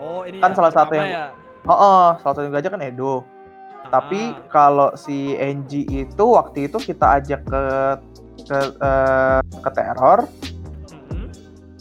Oh, 0.00 0.24
ini 0.24 0.40
Kan 0.40 0.52
ya, 0.52 0.56
salah 0.56 0.72
satu 0.72 0.92
yang- 0.96 1.12
ya. 1.12 1.26
Oh, 1.64 1.72
oh 1.72 2.06
salah 2.18 2.34
satu 2.34 2.48
yang 2.48 2.56
gajah 2.56 2.72
kan 2.72 2.80
Edo. 2.80 3.28
Tapi 3.84 4.32
Ah. 4.32 4.40
kalau 4.48 4.88
si 4.96 5.36
Angie 5.36 5.84
itu 5.84 6.24
waktu 6.24 6.66
itu 6.66 6.80
kita 6.80 7.20
ajak 7.20 7.44
ke 7.44 7.62
ke 8.42 8.58
eh, 8.74 9.40
ke 9.60 9.70
teror 9.70 10.26
Mm-mm. 10.90 11.28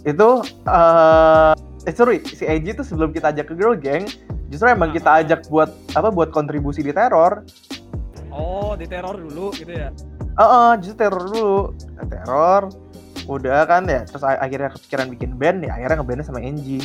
itu 0.04 0.30
eh 0.63 1.54
eh, 1.82 1.93
sorry 1.93 2.19
si 2.22 2.43
Angie 2.43 2.72
itu 2.72 2.84
sebelum 2.84 3.10
kita 3.10 3.32
ajak 3.32 3.48
ke 3.48 3.56
Girl 3.56 3.74
Gang 3.74 4.04
justru 4.48 4.67
emang 4.67 4.91
kita 4.91 5.10
Ah. 5.10 5.19
ajak 5.19 5.48
buat 5.48 5.72
apa 5.91 6.12
buat 6.12 6.30
kontribusi 6.30 6.80
di 6.80 6.91
teror. 6.91 7.48
Oh, 8.34 8.74
di 8.74 8.89
teror 8.89 9.15
dulu 9.22 9.54
gitu 9.54 9.69
ya. 9.69 9.93
Oh, 10.41 10.50
oh, 10.50 10.72
justru 10.82 11.06
teror 11.06 11.22
dulu 11.30 11.54
teror 12.10 12.63
udah 13.24 13.63
kan 13.63 13.88
ya 13.88 14.04
terus 14.04 14.19
akhirnya 14.19 14.76
kepikiran 14.76 15.08
bikin 15.15 15.32
band 15.39 15.63
ya 15.63 15.72
akhirnya 15.78 16.02
ngebandnya 16.02 16.26
sama 16.26 16.41
Angie. 16.41 16.82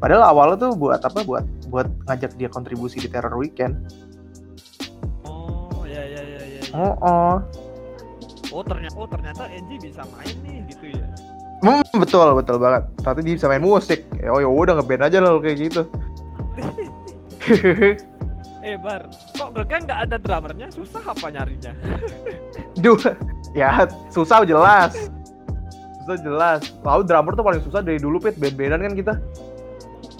Padahal 0.00 0.24
awalnya 0.30 0.56
tuh 0.66 0.72
buat 0.78 1.00
apa 1.04 1.20
buat 1.26 1.44
buat 1.68 1.86
ngajak 2.08 2.38
dia 2.40 2.48
kontribusi 2.48 3.02
di 3.02 3.12
teror 3.12 3.34
weekend. 3.36 3.76
Oh, 5.28 5.84
ya 5.84 6.00
ya 6.00 6.22
ya 6.24 6.40
ya. 6.40 6.60
ya. 6.64 6.72
Oh, 6.72 6.94
oh. 7.04 7.34
Oh, 8.48 8.64
ternyata 8.64 8.96
oh 8.96 9.06
ternyata 9.06 9.44
Angie 9.52 9.76
bisa 9.76 10.02
main 10.08 10.36
nih 10.46 10.64
gitu 10.72 10.96
ya. 10.96 11.06
Hmm, 11.58 11.82
betul 11.98 12.32
betul 12.38 12.56
banget. 12.56 12.86
Ternyata 13.02 13.20
dia 13.20 13.34
bisa 13.36 13.46
main 13.50 13.62
musik. 13.62 14.00
Ya, 14.16 14.30
oh 14.32 14.40
ya 14.40 14.48
udah 14.48 14.78
ngeband 14.78 15.02
aja 15.04 15.18
loh 15.20 15.42
kayak 15.42 15.58
gitu. 15.68 15.82
Eh, 18.68 18.76
Bar, 18.76 19.08
kok 19.32 19.56
Gergen 19.56 19.88
nggak 19.88 20.00
ada 20.04 20.16
drummernya? 20.20 20.68
Susah 20.68 21.00
apa 21.00 21.32
nyarinya? 21.32 21.72
Duh, 22.84 23.00
ya 23.56 23.88
susah 24.12 24.44
jelas. 24.44 25.08
Susah 26.04 26.16
jelas. 26.20 26.60
Tahu 26.84 27.00
drummer 27.08 27.32
tuh 27.32 27.44
paling 27.48 27.64
susah 27.64 27.80
dari 27.80 27.96
dulu 27.96 28.20
pit 28.20 28.36
band-bandan 28.36 28.84
kan 28.84 28.92
kita. 28.92 29.14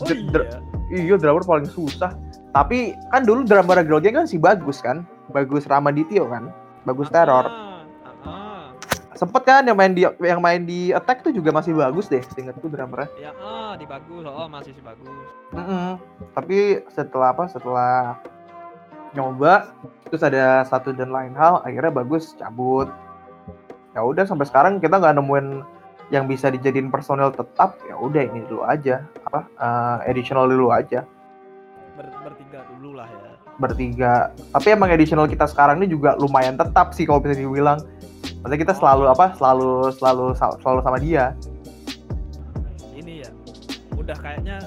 Oh 0.01 0.09
Dr- 0.09 0.33
dr- 0.33 0.49
iya. 0.89 1.13
Iya 1.13 1.17
drummer 1.21 1.45
paling 1.45 1.69
susah. 1.69 2.17
Tapi 2.57 2.97
kan 3.13 3.29
dulu 3.29 3.45
drummer 3.45 3.85
Gang 3.85 4.17
kan 4.17 4.25
si 4.25 4.41
bagus 4.41 4.81
kan, 4.81 5.05
bagus 5.29 5.69
Ramadityo 5.69 6.25
kan, 6.33 6.49
bagus 6.89 7.13
teror. 7.13 7.45
Ah, 7.45 7.85
ah, 7.85 8.25
ah. 8.25 8.67
Sempet 9.13 9.45
kan 9.45 9.69
yang 9.69 9.77
main 9.77 9.93
di 9.93 10.09
yang 10.25 10.41
main 10.41 10.65
di 10.65 10.89
Attack 10.97 11.21
tuh 11.21 11.37
juga 11.37 11.53
masih 11.53 11.77
bagus 11.77 12.09
deh, 12.09 12.25
seingatku 12.33 12.73
drummernya. 12.73 13.13
Ya, 13.21 13.37
ah, 13.45 13.77
di 13.77 13.85
bagus. 13.85 14.25
Oh, 14.25 14.49
masih 14.49 14.73
sih 14.73 14.81
bagus. 14.81 15.13
Mm-mm. 15.53 16.01
Tapi 16.33 16.81
setelah 16.89 17.37
apa? 17.37 17.45
Setelah 17.53 18.17
nyoba, 19.17 19.73
terus 20.09 20.25
ada 20.25 20.65
satu 20.69 20.93
dan 20.93 21.13
lain 21.13 21.33
hal, 21.37 21.61
akhirnya 21.65 21.93
bagus 21.93 22.35
cabut. 22.37 22.89
Ya 23.97 24.05
udah 24.05 24.29
sampai 24.29 24.45
sekarang 24.49 24.79
kita 24.79 25.01
nggak 25.01 25.17
nemuin 25.17 25.65
yang 26.09 26.25
bisa 26.25 26.49
dijadiin 26.49 26.89
personel 26.93 27.33
tetap. 27.33 27.77
Ya 27.89 27.97
udah 27.97 28.23
ini 28.25 28.45
dulu 28.49 28.65
aja, 28.65 29.05
apa? 29.25 29.49
eh, 29.49 30.11
additional 30.13 30.49
dulu 30.49 30.73
aja 30.73 31.05
Ber 31.99 32.07
bertiga 32.23 32.63
dulu 32.71 32.95
lah 32.95 33.11
ya. 33.11 33.35
bertiga. 33.59 34.31
Tapi 34.55 34.71
emang 34.71 34.87
additional 34.95 35.27
kita 35.27 35.51
sekarang 35.51 35.83
ini 35.83 35.91
juga 35.91 36.15
lumayan 36.15 36.55
tetap 36.55 36.95
sih 36.95 37.03
kalau 37.03 37.19
bisa 37.19 37.35
dibilang. 37.35 37.83
Maksudnya 38.39 38.59
kita 38.63 38.75
selalu 38.79 39.11
apa? 39.11 39.35
Selalu 39.35 39.91
selalu 39.99 40.31
selalu 40.39 40.81
sama 40.87 40.99
dia. 41.03 41.35
Ini 42.95 43.27
ya. 43.27 43.31
Udah 43.99 44.15
kayaknya 44.15 44.63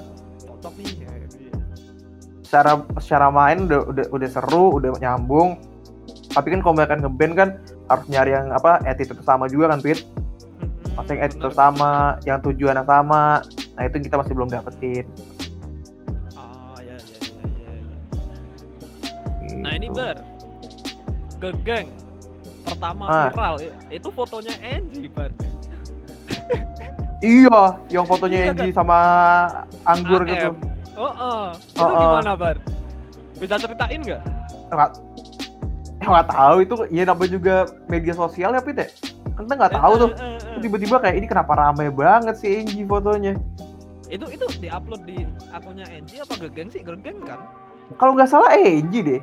secara 2.52 2.76
secara 3.00 3.32
main 3.32 3.64
udah 3.64 3.80
udah 3.88 4.06
udah 4.12 4.28
seru 4.28 4.76
udah 4.76 4.92
nyambung 5.00 5.56
tapi 6.36 6.52
kan 6.52 6.60
kalau 6.60 6.76
mereka 6.76 7.00
ngeband 7.00 7.32
kan 7.32 7.48
harus 7.88 8.04
nyari 8.12 8.36
yang 8.36 8.52
apa 8.52 8.76
attitude 8.84 9.24
sama 9.24 9.48
juga 9.48 9.72
kan 9.72 9.80
Pit 9.80 10.04
yang 11.08 11.24
attitude 11.24 11.56
sama 11.56 12.20
yang 12.28 12.44
tujuannya 12.44 12.84
sama 12.84 13.40
nah 13.72 13.82
itu 13.88 14.04
kita 14.04 14.20
masih 14.20 14.36
belum 14.36 14.52
dapetin 14.52 15.08
Ah, 16.36 16.76
ya, 16.84 16.92
ya, 16.92 17.18
ya, 17.24 17.72
ya. 19.48 19.56
Nah, 19.56 19.72
ini 19.72 19.88
Gitu. 19.88 19.96
Bar. 19.96 20.16
Gegeng. 21.40 21.88
Pertama 22.62 23.02
Ah. 23.08 23.32
viral 23.32 23.54
itu 23.88 24.08
fotonya 24.12 24.52
Angie, 24.60 25.08
Bar. 25.08 25.32
iya 27.24 27.60
yang 27.88 28.04
fotonya 28.04 28.38
Iya, 28.38 28.48
Angie 28.52 28.76
sama 28.76 28.98
anggur 29.88 30.20
AM. 30.22 30.28
gitu 30.28 30.71
Oh, 31.02 31.10
oh. 31.10 31.44
Itu 31.50 31.82
Oh, 31.82 31.90
oh. 31.90 31.98
gimana, 32.14 32.32
Bar? 32.38 32.56
Bisa 33.34 33.54
ceritain 33.58 33.98
nggak? 33.98 34.22
Enggak. 34.70 34.90
Eh, 35.98 36.06
nggak 36.06 36.28
tahu 36.30 36.56
itu 36.58 36.74
ya 36.90 37.02
namanya 37.06 37.30
juga 37.30 37.54
media 37.86 38.10
sosial 38.10 38.50
ya 38.50 38.58
Pit 38.58 38.74
ya 38.74 38.90
kan 39.38 39.46
kita 39.46 39.54
nggak 39.54 39.74
tahu 39.78 39.92
tuh 39.96 40.10
Eh, 40.10 40.18
eh, 40.18 40.34
eh, 40.34 40.50
eh. 40.50 40.60
tiba-tiba 40.60 40.96
kayak 40.98 41.14
ini 41.14 41.26
kenapa 41.30 41.52
rame 41.54 41.94
banget 41.94 42.34
sih 42.36 42.58
Angie 42.58 42.82
fotonya 42.82 43.38
itu 44.10 44.26
itu 44.26 44.44
diupload 44.58 45.06
di 45.06 45.22
akunnya 45.48 45.86
Angie 45.86 46.18
apa 46.18 46.34
Gegeng 46.42 46.68
sih 46.68 46.82
Gegeng 46.82 47.22
kan 47.22 47.38
kalau 47.96 48.18
nggak 48.18 48.26
salah 48.26 48.50
Angie 48.50 48.98
deh 49.00 49.20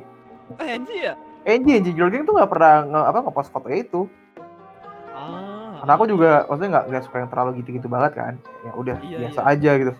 eh 0.56 0.68
Angie 0.72 1.00
ya 1.04 1.14
Angie 1.44 1.76
Angie 1.76 1.92
Girl 1.92 2.08
Gang 2.08 2.24
tuh 2.24 2.32
nggak 2.32 2.48
pernah 2.48 2.74
nge, 2.82 3.00
apa 3.12 3.18
ngepost 3.28 3.50
foto 3.52 3.68
itu 3.68 4.00
ah 5.12 5.84
karena 5.84 5.92
aku 5.94 6.04
juga 6.08 6.30
maksudnya 6.48 6.70
nggak 6.80 6.84
nggak 6.88 7.02
suka 7.04 7.16
yang 7.20 7.28
terlalu 7.28 7.50
gitu-gitu 7.60 7.86
banget 7.92 8.12
kan 8.16 8.32
ya 8.64 8.72
udah 8.72 8.96
Iya, 9.04 9.16
biasa 9.28 9.40
iya. 9.44 9.50
aja 9.52 9.70
gitu 9.84 9.92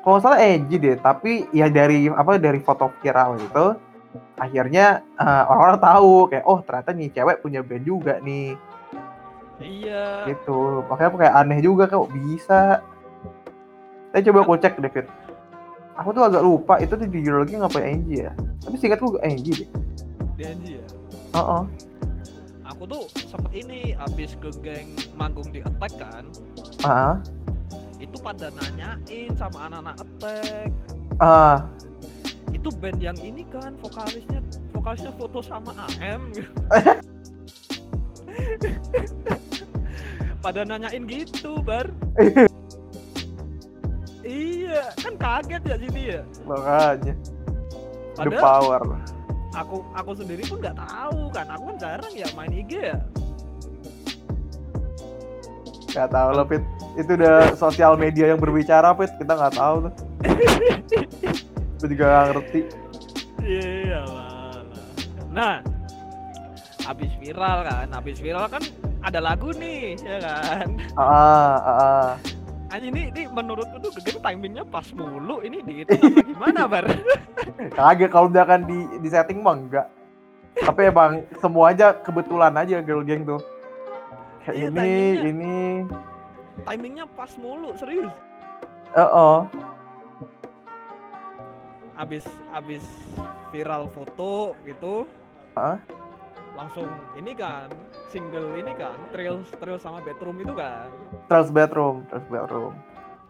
kalau 0.00 0.18
salah 0.18 0.40
Angie 0.40 0.80
deh 0.80 0.96
tapi 0.96 1.46
ya 1.52 1.68
dari 1.68 2.08
apa 2.08 2.40
dari 2.40 2.60
foto 2.64 2.88
viral 3.00 3.36
itu 3.36 3.66
akhirnya 4.40 5.04
eh, 5.20 5.42
orang-orang 5.46 5.80
tahu 5.80 6.12
kayak 6.32 6.44
oh 6.48 6.58
ternyata 6.64 6.90
nih 6.96 7.08
cewek 7.12 7.40
punya 7.44 7.60
band 7.60 7.84
juga 7.84 8.14
nih. 8.24 8.56
Iya. 9.60 10.24
Gitu. 10.24 10.88
Makanya 10.88 11.10
kayak 11.20 11.36
aneh 11.36 11.60
juga 11.60 11.84
kok 11.84 12.08
bisa? 12.08 12.80
Saya 14.10 14.22
coba 14.26 14.38
aku 14.42 14.56
cek 14.56 14.80
David 14.80 15.06
aku 16.00 16.16
tuh 16.16 16.24
agak 16.24 16.42
lupa 16.42 16.74
itu 16.80 16.96
tuh 16.96 17.04
di 17.04 17.20
Girl 17.20 17.44
Gang 17.44 17.68
apa 17.68 17.84
Angie 17.84 18.24
ya? 18.24 18.32
Tapi 18.64 18.76
singkatku 18.80 19.20
Angie 19.20 19.64
deh. 19.64 19.70
Di 20.40 20.42
Angie 20.48 20.80
ya? 20.80 20.86
Heeh. 21.36 21.64
aku 22.70 22.86
tuh 22.86 23.02
sempet 23.28 23.52
ini 23.66 23.92
habis 23.98 24.38
ke 24.40 24.48
geng 24.64 24.94
manggung 25.18 25.44
di 25.52 25.60
Attack 25.60 25.92
kan. 26.00 26.24
Heeh. 26.80 27.14
Itu 28.10 28.18
pada 28.18 28.50
nanyain 28.58 29.30
sama 29.38 29.70
anak-anak 29.70 30.02
Attack. 30.02 30.70
Ah, 31.22 31.62
itu 32.50 32.66
band 32.82 32.98
yang 32.98 33.14
ini 33.22 33.46
kan 33.46 33.78
vokalisnya 33.78 34.42
vokalisnya 34.74 35.14
foto 35.14 35.38
sama 35.38 35.70
AM 35.94 36.34
pada 40.44 40.66
nanyain 40.66 41.06
gitu 41.06 41.62
bar. 41.62 41.86
Iya 44.26 44.90
kan 44.98 45.14
kaget 45.14 45.62
ya 45.62 45.76
sini 45.78 46.02
ya? 46.18 46.20
Makanya. 46.50 47.14
The 48.18 48.30
power. 48.36 48.82
aku 49.50 49.82
aku 49.98 50.14
sendiri 50.14 50.46
pun 50.46 50.62
nggak 50.62 50.78
tahu 50.78 51.26
kan 51.34 51.42
aku 51.50 51.74
kan 51.74 51.76
jarang 51.82 52.14
ya 52.14 52.22
main 52.38 52.54
IG 52.54 52.70
ya 52.70 53.02
Gak 55.90 56.08
tahu 56.14 56.28
loh 56.34 56.46
Pit. 56.46 56.62
Itu 56.94 57.18
udah 57.18 57.54
sosial 57.58 57.98
media 57.98 58.30
yang 58.30 58.38
berbicara 58.38 58.94
Pit. 58.94 59.10
Kita 59.18 59.34
nggak 59.34 59.54
tahu 59.58 59.74
tuh. 59.86 59.92
Itu 61.78 61.84
juga 61.90 62.04
nggak 62.06 62.26
ngerti. 62.30 62.60
Iya 63.40 64.04
lah 64.04 64.30
nah 65.30 65.62
habis 66.84 67.10
viral 67.22 67.62
kan. 67.62 67.86
Habis 67.94 68.18
viral 68.18 68.46
kan 68.50 68.62
ada 69.00 69.18
lagu 69.22 69.54
nih 69.54 69.94
ya 70.02 70.18
kan? 70.18 70.68
Ah 70.98 71.56
ah, 71.56 71.70
ah. 71.70 72.10
Anjing 72.70 72.94
ini, 72.94 73.10
ini 73.10 73.22
menurutku 73.26 73.82
tuh 73.82 73.90
gegem 73.98 74.22
timingnya 74.22 74.62
pas 74.62 74.86
mulu. 74.94 75.42
Ini 75.42 75.58
di 75.66 75.74
itu 75.82 75.90
apa 75.90 76.22
gimana 76.22 76.60
bar? 76.70 76.86
kagak 77.78 78.10
kalau 78.14 78.30
misalkan 78.30 78.62
di 78.66 78.78
di 79.02 79.08
setting 79.10 79.42
mah 79.42 79.58
enggak. 79.58 79.86
Tapi 80.60 80.90
emang 80.90 81.24
semua 81.38 81.70
aja 81.70 81.94
kebetulan 81.94 82.52
aja 82.58 82.82
girl 82.82 83.06
gang 83.06 83.22
tuh 83.22 83.38
ini 84.52 84.70
timingnya. 84.74 85.22
ini 85.30 85.56
timingnya 86.66 87.06
pas 87.16 87.32
mulu 87.38 87.74
serius. 87.78 88.12
eh 88.96 89.10
oh 89.10 89.46
Abis 92.00 92.24
abis 92.56 92.80
viral 93.52 93.84
foto 93.92 94.56
gitu, 94.64 95.04
Hah? 95.52 95.76
langsung 96.56 96.88
ini 97.12 97.36
kan 97.36 97.68
single 98.08 98.56
ini 98.56 98.72
kan 98.72 98.96
trail 99.12 99.44
trail 99.60 99.76
sama 99.76 100.00
bedroom 100.00 100.40
itu 100.40 100.56
kan. 100.56 100.88
Trans 101.28 101.52
bedroom 101.52 102.08
Trans 102.08 102.24
bedroom 102.32 102.72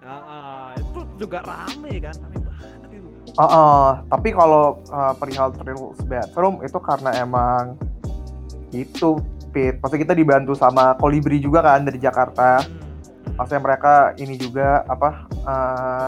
Nah, 0.01 0.21
ah, 0.25 0.71
itu 0.81 1.05
juga 1.21 1.45
rame 1.45 2.01
kan, 2.01 2.17
rame 2.25 2.41
banget 2.41 2.91
itu. 2.97 3.09
Oh, 3.37 3.45
oh. 3.45 3.85
tapi 4.09 4.33
kalau 4.33 4.81
uh, 4.89 5.13
perihal 5.13 5.53
Trails 5.53 6.01
Bedroom 6.09 6.65
itu 6.65 6.79
karena 6.81 7.21
emang 7.21 7.77
itu 8.73 9.21
Pit. 9.51 9.83
Pasti 9.83 9.99
kita 9.99 10.15
dibantu 10.15 10.55
sama 10.55 10.95
Kolibri 10.97 11.43
juga 11.43 11.61
kan 11.61 11.83
dari 11.83 11.99
Jakarta. 11.99 12.63
Hmm, 12.63 12.71
hmm. 12.71 13.35
Maksudnya 13.37 13.63
mereka 13.63 13.95
ini 14.17 14.35
juga 14.39 14.87
apa 14.87 15.11
uh, 15.45 16.07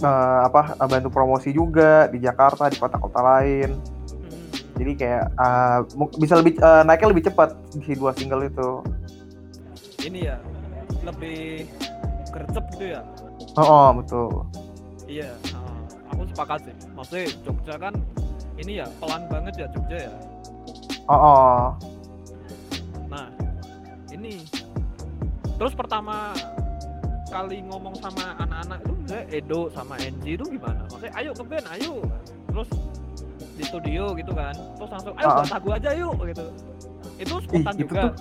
uh, 0.00 0.40
apa 0.46 0.62
uh, 0.78 0.88
bantu 0.88 1.08
promosi 1.10 1.50
juga 1.50 2.06
di 2.08 2.22
Jakarta 2.22 2.70
di 2.70 2.78
kota-kota 2.78 3.20
lain. 3.20 3.74
Hmm. 3.74 4.46
Jadi 4.78 4.92
kayak 4.94 5.24
uh, 5.34 5.78
bisa 6.16 6.38
lebih 6.38 6.56
uh, 6.62 6.86
naiknya 6.86 7.10
lebih 7.10 7.24
cepat 7.26 7.58
di 7.74 7.92
dua 7.98 8.14
single 8.14 8.46
itu. 8.46 8.70
Ini 10.04 10.18
ya 10.32 10.36
lebih 11.04 11.68
gercep 12.32 12.64
gitu 12.76 12.84
ya. 12.96 13.02
Oh, 13.54 13.62
oh 13.62 13.88
betul. 14.00 14.30
Iya, 15.04 15.30
ah, 15.54 15.78
aku 16.10 16.26
sepakat 16.32 16.66
sih. 16.66 16.76
Maksudnya 16.96 17.26
Jogja 17.44 17.74
kan 17.78 17.94
ini 18.58 18.82
ya 18.82 18.86
pelan 18.98 19.22
banget 19.30 19.54
ya 19.62 19.66
Jogja 19.70 19.98
ya. 20.10 20.14
Oh, 21.04 21.12
oh. 21.12 21.62
Nah, 23.12 23.28
ini 24.08 24.40
terus 25.60 25.76
pertama 25.76 26.32
kali 27.28 27.60
ngomong 27.66 27.94
sama 28.00 28.32
anak-anak 28.40 28.78
itu 28.84 28.92
misalnya 29.02 29.26
Edo 29.28 29.60
sama 29.74 29.94
Enji 30.00 30.38
itu 30.38 30.44
gimana? 30.48 30.86
Maksudnya 30.88 31.12
ayo 31.18 31.30
ke 31.36 31.44
band, 31.44 31.66
ayo. 31.76 31.92
Terus 32.48 32.68
di 33.54 33.62
studio 33.66 34.04
gitu 34.16 34.32
kan. 34.32 34.54
Terus 34.80 34.90
langsung 34.90 35.14
ayo 35.18 35.26
Ah. 35.28 35.36
buat 35.42 35.50
lagu 35.52 35.68
aja 35.76 35.90
yuk 35.92 36.16
gitu. 36.30 36.46
Itu 37.20 37.34
Ih, 37.38 37.42
spontan 37.44 37.74
itu 37.76 37.82
juga. 37.84 38.00
tuh 38.00 38.12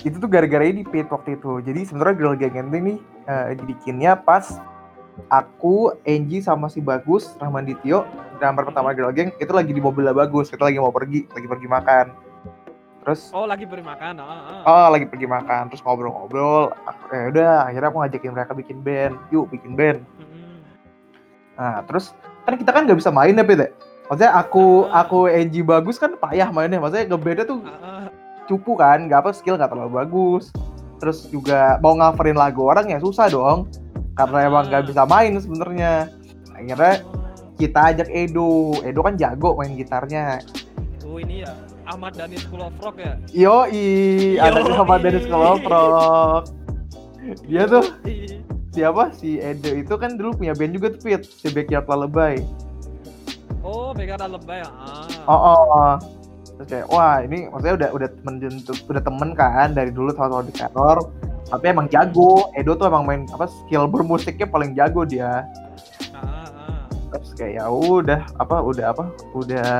itu 0.00 0.16
tuh 0.16 0.30
gara-gara 0.32 0.64
ini 0.64 0.80
Pit 0.86 1.08
waktu 1.12 1.36
itu. 1.36 1.60
Jadi 1.60 1.80
sebenarnya 1.84 2.14
Girl 2.16 2.36
Gang 2.38 2.72
ini 2.72 2.96
eh, 3.28 3.52
dibikinnya 3.58 4.16
pas 4.16 4.56
aku, 5.28 5.92
Angie 6.06 6.40
sama 6.40 6.72
si 6.72 6.80
Bagus, 6.80 7.36
Rahman 7.36 7.66
Dityo, 7.66 8.06
drummer 8.38 8.64
pertama 8.64 8.94
Girl 8.94 9.12
Gang 9.12 9.34
itu 9.36 9.52
lagi 9.52 9.74
di 9.74 9.82
mobilnya 9.82 10.16
Bagus. 10.16 10.48
Kita 10.48 10.64
lagi 10.64 10.80
mau 10.80 10.94
pergi, 10.94 11.28
lagi 11.28 11.46
pergi 11.46 11.68
makan. 11.68 12.06
Terus 13.00 13.32
Oh, 13.32 13.48
lagi 13.48 13.64
beri 13.64 13.80
makan. 13.80 14.20
Ah, 14.20 14.28
ah. 14.28 14.62
oh 14.64 14.88
lagi 14.92 15.08
pergi 15.08 15.24
makan, 15.24 15.72
terus 15.72 15.80
ngobrol-ngobrol. 15.80 16.72
Aku- 16.84 17.08
Ya 17.10 17.24
udah, 17.32 17.52
akhirnya 17.66 17.88
aku 17.88 17.98
ngajakin 18.00 18.32
mereka 18.32 18.52
bikin 18.52 18.78
band. 18.84 19.14
Yuk 19.32 19.48
bikin 19.50 19.72
band. 19.72 20.04
Mm-mm. 20.20 20.60
Nah, 21.56 21.80
terus 21.88 22.12
kan 22.44 22.54
kita 22.60 22.70
kan 22.72 22.84
nggak 22.84 23.00
bisa 23.00 23.08
main 23.10 23.32
ya, 23.32 23.44
ya? 23.44 23.68
Maksudnya 24.08 24.32
aku 24.36 24.88
Ah. 24.88 25.04
aku 25.04 25.28
Angie 25.32 25.64
Bagus 25.64 25.96
kan 25.96 26.12
payah 26.16 26.52
mainnya. 26.52 26.76
Maksudnya 26.76 27.08
ngebandnya 27.08 27.44
tuh 27.48 27.60
Ah, 27.64 28.04
ah. 28.04 28.06
cupu 28.46 28.74
kan 28.76 29.06
nggak 29.06 29.20
apa 29.24 29.30
skill 29.32 29.54
nggak 29.54 29.70
terlalu 29.70 30.02
bagus 30.02 30.50
terus 31.00 31.24
juga 31.30 31.78
mau 31.78 31.94
ngaverin 31.94 32.34
lagu 32.34 32.66
orang 32.66 32.90
ya 32.90 32.98
susah 32.98 33.30
dong 33.30 33.70
karena 34.20 34.38
emang 34.44 34.64
nggak 34.68 34.84
bisa 34.86 35.02
main 35.04 35.32
sebenarnya 35.36 35.92
akhirnya 36.52 36.94
kita 37.56 37.80
ajak 37.92 38.08
Edo 38.08 38.50
Edo 38.82 39.00
kan 39.00 39.16
jago 39.16 39.56
main 39.56 39.72
gitarnya 39.74 40.40
Oh, 41.02 41.18
ini 41.18 41.42
ya 41.42 41.50
Ahmad 41.84 42.14
Dhani 42.14 42.38
School 42.38 42.62
of 42.62 42.76
Rock 42.78 43.02
ya. 43.02 43.18
yo 43.34 43.66
i 43.66 43.86
ada 44.38 44.62
Yoi. 44.62 44.78
sama 44.78 44.94
Dennis 44.96 45.26
Keloprok 45.26 46.46
dia 47.44 47.66
tuh 47.66 47.84
siapa 48.70 49.10
si 49.10 49.36
Edo 49.36 49.74
itu 49.74 49.94
kan 49.94 50.14
dulu 50.14 50.38
punya 50.38 50.54
band 50.54 50.72
juga 50.72 50.94
tuh 50.94 51.00
Pit 51.02 51.26
si 51.26 51.50
Backyard 51.50 51.86
Lullaby 51.86 52.38
Oh, 53.60 53.92
Begara 53.92 54.24
Lebay. 54.24 54.64
Ah. 54.64 55.04
oh, 55.26 55.36
oh, 55.36 55.62
oh. 55.68 55.92
terus 56.56 56.68
kayak 56.70 56.86
wah 56.88 57.20
ini 57.20 57.44
maksudnya 57.50 57.74
udah 57.76 57.88
udah 57.92 58.08
temen 58.08 58.34
udah 58.88 59.02
temen 59.02 59.28
kan 59.34 59.68
dari 59.72 59.90
dulu 59.92 60.14
sama 60.14 60.40
di 60.40 60.52
teror 60.54 60.98
tapi 61.50 61.64
emang 61.74 61.90
jago. 61.90 62.48
Edo 62.54 62.78
tuh 62.78 62.86
emang 62.86 63.04
main 63.04 63.26
apa 63.34 63.50
skill 63.50 63.90
bermusiknya 63.90 64.46
paling 64.46 64.72
jago 64.78 65.02
dia. 65.02 65.44
Ah, 66.14 66.46
ah. 66.46 66.80
terus 67.10 67.34
kayak 67.34 67.58
ya 67.58 67.64
udah 67.66 68.22
apa 68.38 68.56
udah 68.62 68.84
apa 68.94 69.04
udah 69.34 69.70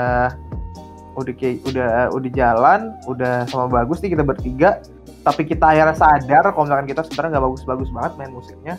udah 1.15 1.35
kayak 1.39 1.63
udah 1.67 2.11
udah 2.11 2.31
jalan 2.35 2.81
udah 3.07 3.47
sama 3.47 3.71
bagus 3.71 4.03
nih 4.03 4.19
kita 4.19 4.27
bertiga. 4.27 4.83
Tapi 5.21 5.45
kita 5.47 5.77
akhirnya 5.77 5.95
sadar 5.95 6.45
kalau 6.51 6.65
misalkan 6.67 6.89
kita 6.91 7.03
sebenarnya 7.07 7.39
nggak 7.39 7.47
bagus-bagus 7.47 7.89
banget 7.93 8.13
main 8.19 8.33
musiknya 8.33 8.75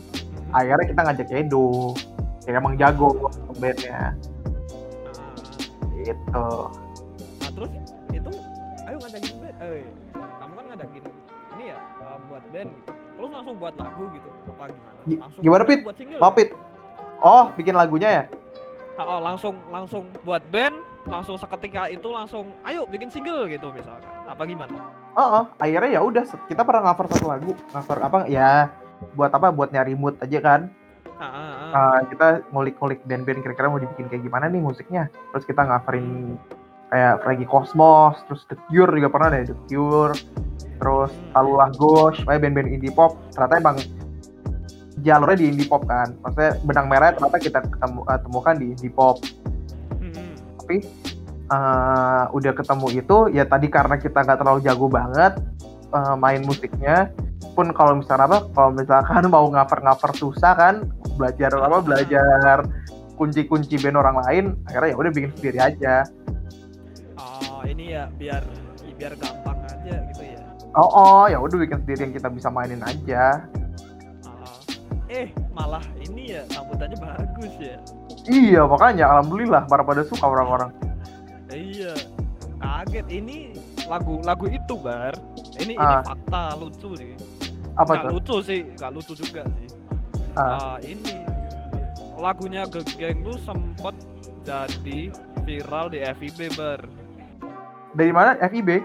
Hmm. 0.51 0.59
akhirnya 0.59 0.85
kita 0.91 1.01
ngajak 1.07 1.29
Edo. 1.31 1.95
Kayak 2.43 2.59
emang 2.59 2.75
jago 2.75 3.31
bandnya. 3.55 3.95
Ah. 3.95 4.11
gitu. 6.01 6.45
Nah 7.39 7.49
terus? 7.55 7.71
Itu? 8.11 8.31
Ayo 8.89 8.97
ngadakin 8.99 9.30
band 12.51 12.69
gitu. 12.69 12.91
Terus 12.91 13.29
langsung 13.31 13.55
buat 13.57 13.75
lagu 13.79 14.03
gitu 14.13 14.29
apa 14.51 14.63
gimana? 14.69 14.99
Langsung 15.25 15.41
gimana, 15.41 15.63
Pit? 15.65 15.79
Buat 15.83 15.97
single. 15.97 16.19
Mapit 16.19 16.49
oh 17.21 17.45
bikin 17.53 17.75
lagunya 17.77 18.09
ya 18.09 18.23
oh, 19.01 19.21
langsung 19.21 19.55
langsung 19.73 20.03
buat 20.21 20.43
band, 20.53 20.77
langsung 21.09 21.33
seketika 21.37 21.89
itu 21.89 22.05
langsung 22.11 22.53
ayo 22.67 22.85
bikin 22.85 23.09
single 23.09 23.49
gitu 23.49 23.73
misalkan. 23.73 24.09
Apa 24.29 24.45
gimana? 24.45 24.77
oh, 25.17 25.21
oh. 25.41 25.43
akhirnya 25.57 25.99
ya 25.99 26.01
udah 26.05 26.23
kita 26.47 26.61
pernah 26.61 26.93
cover 26.93 27.05
satu 27.11 27.25
lagu 27.27 27.51
cover 27.73 27.97
apa 27.99 28.19
ya 28.29 28.69
buat 29.17 29.33
apa 29.33 29.49
buat 29.49 29.73
nyari 29.73 29.97
mood 29.97 30.15
aja 30.21 30.39
kan 30.39 30.61
Ah, 31.21 31.29
ah, 31.29 31.53
ah. 31.53 31.69
uh, 31.69 31.99
kita 32.09 32.27
ngulik-ngulik 32.49 33.05
band-band 33.05 33.45
kira-kira 33.45 33.69
mau 33.69 33.77
dibikin 33.77 34.09
kayak 34.09 34.25
gimana 34.25 34.49
nih 34.49 34.57
musiknya 34.57 35.05
terus 35.29 35.45
kita 35.45 35.69
ngapain 35.69 36.33
kayak 36.89 37.21
Frankie 37.21 37.45
Cosmos 37.45 38.17
terus 38.25 38.41
The 38.49 38.57
Cure 38.65 38.89
juga 38.97 39.13
pernah 39.13 39.29
deh 39.29 39.45
The 39.45 39.57
Cure 39.69 40.17
terus. 40.81 41.13
Talulah 41.31 41.69
Ghost 41.77 42.25
kayak 42.25 42.41
band-band 42.41 42.69
indie 42.73 42.89
pop 42.89 43.13
ternyata 43.31 43.61
emang 43.61 43.77
jalurnya 45.01 45.37
di 45.37 45.45
indie 45.49 45.67
pop 45.69 45.83
kan 45.85 46.13
maksudnya 46.21 46.51
benang 46.65 46.87
merah 46.89 47.09
ternyata 47.13 47.37
kita 47.41 47.59
ketemu, 47.65 47.99
uh, 48.05 48.19
temukan 48.21 48.55
di 48.57 48.65
indie 48.73 48.93
pop 48.93 49.17
Hmm. 50.01 50.33
tapi 50.57 50.81
uh, 51.53 52.25
udah 52.33 52.53
ketemu 52.57 52.87
itu 53.05 53.17
ya 53.37 53.45
tadi 53.45 53.69
karena 53.69 54.01
kita 54.01 54.25
nggak 54.25 54.39
terlalu 54.41 54.65
jago 54.65 54.89
banget 54.89 55.37
uh, 55.93 56.17
main 56.17 56.41
musiknya 56.41 57.13
pun 57.53 57.69
kalau 57.69 58.01
misalnya 58.01 58.25
apa 58.25 58.39
kalau 58.57 58.73
misalkan 58.73 59.23
mau 59.33 59.45
ngaper-ngaper 59.45 60.11
susah 60.17 60.57
kan 60.57 60.75
belajar 61.21 61.53
apa 61.53 61.85
belajar 61.85 62.57
kunci-kunci 63.13 63.77
band 63.77 64.01
orang 64.01 64.17
lain 64.25 64.45
akhirnya 64.65 64.89
ya 64.89 64.97
udah 64.97 65.11
bikin 65.13 65.31
sendiri 65.37 65.59
aja 65.61 65.95
Oh, 67.21 67.61
ini 67.69 67.93
ya 67.93 68.09
biar 68.17 68.41
biar 68.97 69.13
gampang. 69.21 69.60
Oh 70.73 70.89
oh 70.89 71.23
ya 71.25 71.37
udah 71.37 71.57
bikin 71.57 71.79
sendiri 71.81 72.01
yang 72.03 72.13
kita 72.13 72.27
bisa 72.27 72.47
mainin 72.47 72.81
aja 72.81 73.43
Ah. 74.23 74.55
Eh, 75.07 75.27
malah 75.51 75.83
ini 75.99 76.31
ya 76.31 76.41
sambutannya 76.47 76.95
bagus 76.95 77.53
ya. 77.57 77.75
iya 78.23 78.61
makanya 78.63 79.05
alhamdulillah 79.09 79.65
para 79.65 79.81
pada 79.81 80.03
suka 80.03 80.23
orang-orang 80.23 80.71
Iya. 81.51 81.91
Kaget 82.57 83.07
ini 83.11 83.51
lagu 83.85 84.23
lagu 84.23 84.47
itu 84.47 84.71
bar. 84.73 85.11
Ini 85.57 85.75
ini 85.75 85.75
Ah. 85.75 85.99
fakta 85.99 86.55
lucu 86.55 86.95
nih. 86.95 87.19
apa 87.73 87.91
tuh 87.99 88.09
lucu 88.15 88.35
sih, 88.39 88.59
nggak 88.71 88.91
lucu 88.93 89.13
juga 89.17 89.43
sih. 89.43 89.67
Ah. 90.31 90.39
Ah, 90.39 90.77
ini 90.79 91.19
lagunya 92.15 92.63
Gegeng 92.63 93.19
tuh 93.21 93.35
sempet 93.41 93.91
jadi 94.41 95.11
viral 95.43 95.91
di 95.91 95.99
FIB 96.07 96.39
bar. 96.55 96.79
dari 97.91 98.15
mana 98.15 98.39
FIB 98.39 98.79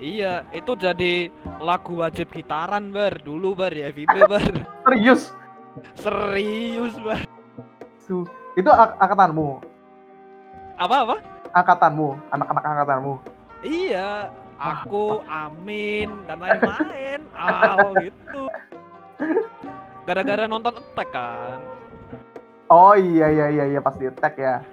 Iya, 0.00 0.48
itu 0.50 0.72
jadi 0.74 1.28
lagu 1.60 2.00
wajib 2.00 2.32
gitaran 2.32 2.88
bar 2.88 3.20
dulu 3.20 3.52
bar 3.52 3.68
di 3.68 3.84
FIB 3.84 4.08
bar. 4.24 4.40
serius 4.82 5.36
Serius 5.94 6.96
bar. 6.98 7.20
Su 8.00 8.24
itu 8.56 8.66
ak- 8.66 8.96
angkatanmu 8.98 9.60
Apa 10.74 10.96
apa? 11.04 11.16
angkatanmu 11.52 12.08
anak-anak 12.28 12.64
angkatanmu 12.64 13.14
Iya, 13.60 14.32
aku 14.56 15.20
Amin 15.28 16.24
dan 16.24 16.40
lain-lain. 16.40 17.20
Al 17.36 17.92
gitu. 18.00 18.48
Gara-gara 20.02 20.48
nonton 20.48 20.80
Attack 20.80 21.12
kan. 21.12 21.60
oh 22.66 22.96
iya 22.96 23.28
iya 23.28 23.46
iya 23.50 23.64
iya 23.68 23.80
pas 23.80 23.92
di 23.94 24.08
tag 24.16 24.32
ya 24.34 24.64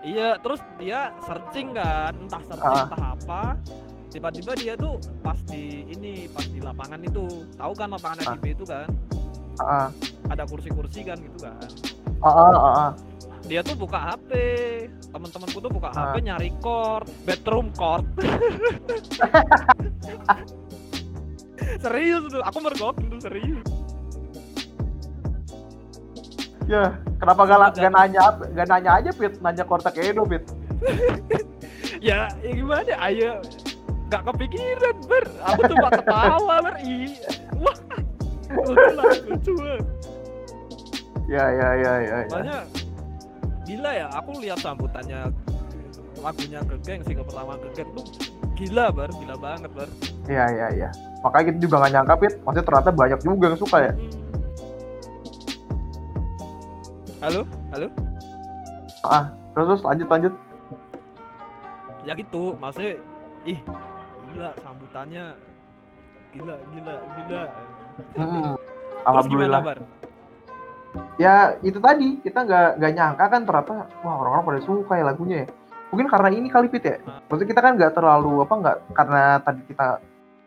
Iya, 0.00 0.40
terus 0.40 0.64
dia 0.80 1.12
searching 1.20 1.76
kan, 1.76 2.16
entah 2.16 2.40
searching 2.40 2.72
Ah. 2.72 2.88
entah 2.88 3.04
apa. 3.12 3.42
Tiba-tiba 4.10 4.52
dia 4.58 4.74
tuh 4.74 4.98
pas 5.22 5.38
di 5.46 5.86
ini, 5.86 6.26
pas 6.26 6.42
di 6.42 6.58
lapangan 6.58 6.98
itu. 6.98 7.46
Tahu 7.54 7.72
kan 7.72 7.88
lapangan 7.94 8.18
Ah. 8.20 8.34
FIB 8.34 8.44
itu 8.52 8.64
kan? 8.66 8.88
Ah, 9.60 9.88
Ada 10.26 10.46
kursi-kursi 10.46 11.06
kan 11.06 11.14
gitu 11.16 11.46
kan. 11.46 11.54
ah, 12.20 12.28
ah, 12.28 12.50
ah, 12.50 12.74
ah. 12.74 12.90
Dia 13.46 13.62
tuh 13.62 13.74
buka 13.74 14.14
HP. 14.14 14.30
Temen-temenku 15.10 15.58
tuh 15.58 15.70
buka 15.70 15.94
Ah. 15.94 16.10
HP 16.10 16.26
nyari 16.26 16.50
chord, 16.58 17.06
bedroom 17.22 17.70
chord. 17.72 18.02
serius 21.80 22.22
tuh, 22.26 22.42
aku 22.42 22.58
mergokin 22.60 23.06
tuh 23.08 23.20
serius. 23.22 23.62
Ya, 26.66 26.94
kenapa 27.18 27.42
gak, 27.46 27.74
gak 27.74 27.90
nanya 27.90 28.22
gak 28.54 28.66
nanya 28.70 28.90
aja 29.02 29.10
Pit, 29.10 29.42
nanya 29.42 29.66
kontak 29.66 29.98
Edo 29.98 30.22
Pit. 30.22 30.46
ya, 31.98 32.30
ya 32.46 32.50
gimana 32.54 32.94
ayo 33.04 33.42
nggak 34.10 34.22
kepikiran 34.26 34.96
ber 35.06 35.24
aku 35.38 35.60
cuma 35.70 35.88
ketawa 35.94 36.54
ber 36.66 36.74
i 36.82 37.14
wah 37.62 37.76
lucu 38.50 38.90
lah 38.98 39.04
lucu. 39.30 39.54
Ya 41.30 41.46
ya 41.46 41.68
ya 41.78 41.92
ya. 42.02 42.18
ya. 42.18 42.26
makanya 42.26 42.58
gila 43.62 43.90
ya 43.94 44.06
aku 44.10 44.30
lihat 44.42 44.58
sambutannya 44.58 45.30
lagunya 46.18 46.58
gegeng 46.66 47.00
single 47.06 47.22
pertama 47.22 47.54
gegeng 47.62 47.86
tuh 47.94 48.02
gila 48.58 48.90
bar 48.90 49.08
gila 49.14 49.38
banget 49.38 49.70
bar 49.78 49.86
Iya 50.30 50.46
iya 50.52 50.66
iya. 50.78 50.88
Makanya 51.26 51.44
kita 51.50 51.58
juga 51.66 51.74
gak 51.82 51.90
nyangka 51.90 52.14
Pit, 52.22 52.32
maksudnya 52.46 52.66
ternyata 52.70 52.90
banyak 52.94 53.18
juga 53.24 53.44
yang 53.50 53.58
suka 53.58 53.78
ya. 53.82 53.92
Hmm. 53.98 54.12
halo 57.20 57.40
halo 57.74 57.86
Terus 59.52 59.66
terus 59.66 59.82
lanjut 59.84 60.08
lanjut. 60.08 60.34
ya 62.00 62.12
gitu 62.16 62.56
maksudnya 62.56 62.96
ih 63.44 63.58
gila 64.30 64.50
sambutannya 64.62 65.24
gila 66.30 66.54
gila 66.72 66.94
gila 67.18 67.42
Hmm, 68.16 68.56
Alhamdulillah. 69.04 69.60
gimana, 69.60 69.84
Ya 71.20 71.54
itu 71.60 71.76
tadi 71.78 72.16
kita 72.24 72.48
nggak 72.48 72.80
nggak 72.80 72.92
nyangka 72.96 73.24
kan 73.28 73.42
ternyata 73.44 73.72
wah 74.00 74.14
orang-orang 74.24 74.44
pada 74.56 74.60
suka 74.64 74.94
ya 74.96 75.04
lagunya 75.04 75.36
ya. 75.44 75.46
Mungkin 75.92 76.08
karena 76.08 76.28
ini 76.32 76.48
kali 76.48 76.72
Pit 76.72 76.86
ya. 76.86 76.96
Maksudnya 77.28 77.50
kita 77.52 77.60
kan 77.60 77.72
nggak 77.76 77.92
terlalu 77.92 78.40
apa 78.40 78.54
nggak 78.56 78.76
karena 78.96 79.22
tadi 79.44 79.60
kita 79.68 79.86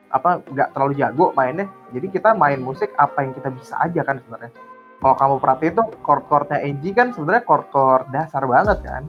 apa 0.10 0.30
nggak 0.50 0.70
terlalu 0.74 0.94
jago 0.98 1.26
mainnya. 1.38 1.70
Jadi 1.94 2.08
kita 2.10 2.34
main 2.34 2.58
musik 2.58 2.90
apa 2.98 3.22
yang 3.22 3.38
kita 3.38 3.54
bisa 3.54 3.78
aja 3.78 4.02
kan 4.02 4.18
sebenarnya. 4.18 4.52
Kalau 4.98 5.16
kamu 5.20 5.36
perhatiin 5.38 5.74
tuh 5.78 5.88
chord-chordnya 6.02 6.58
Angie 6.64 6.96
kan 6.96 7.08
sebenarnya 7.14 7.44
chord-chord 7.46 8.04
dasar 8.10 8.44
banget 8.50 8.78
kan. 8.82 9.04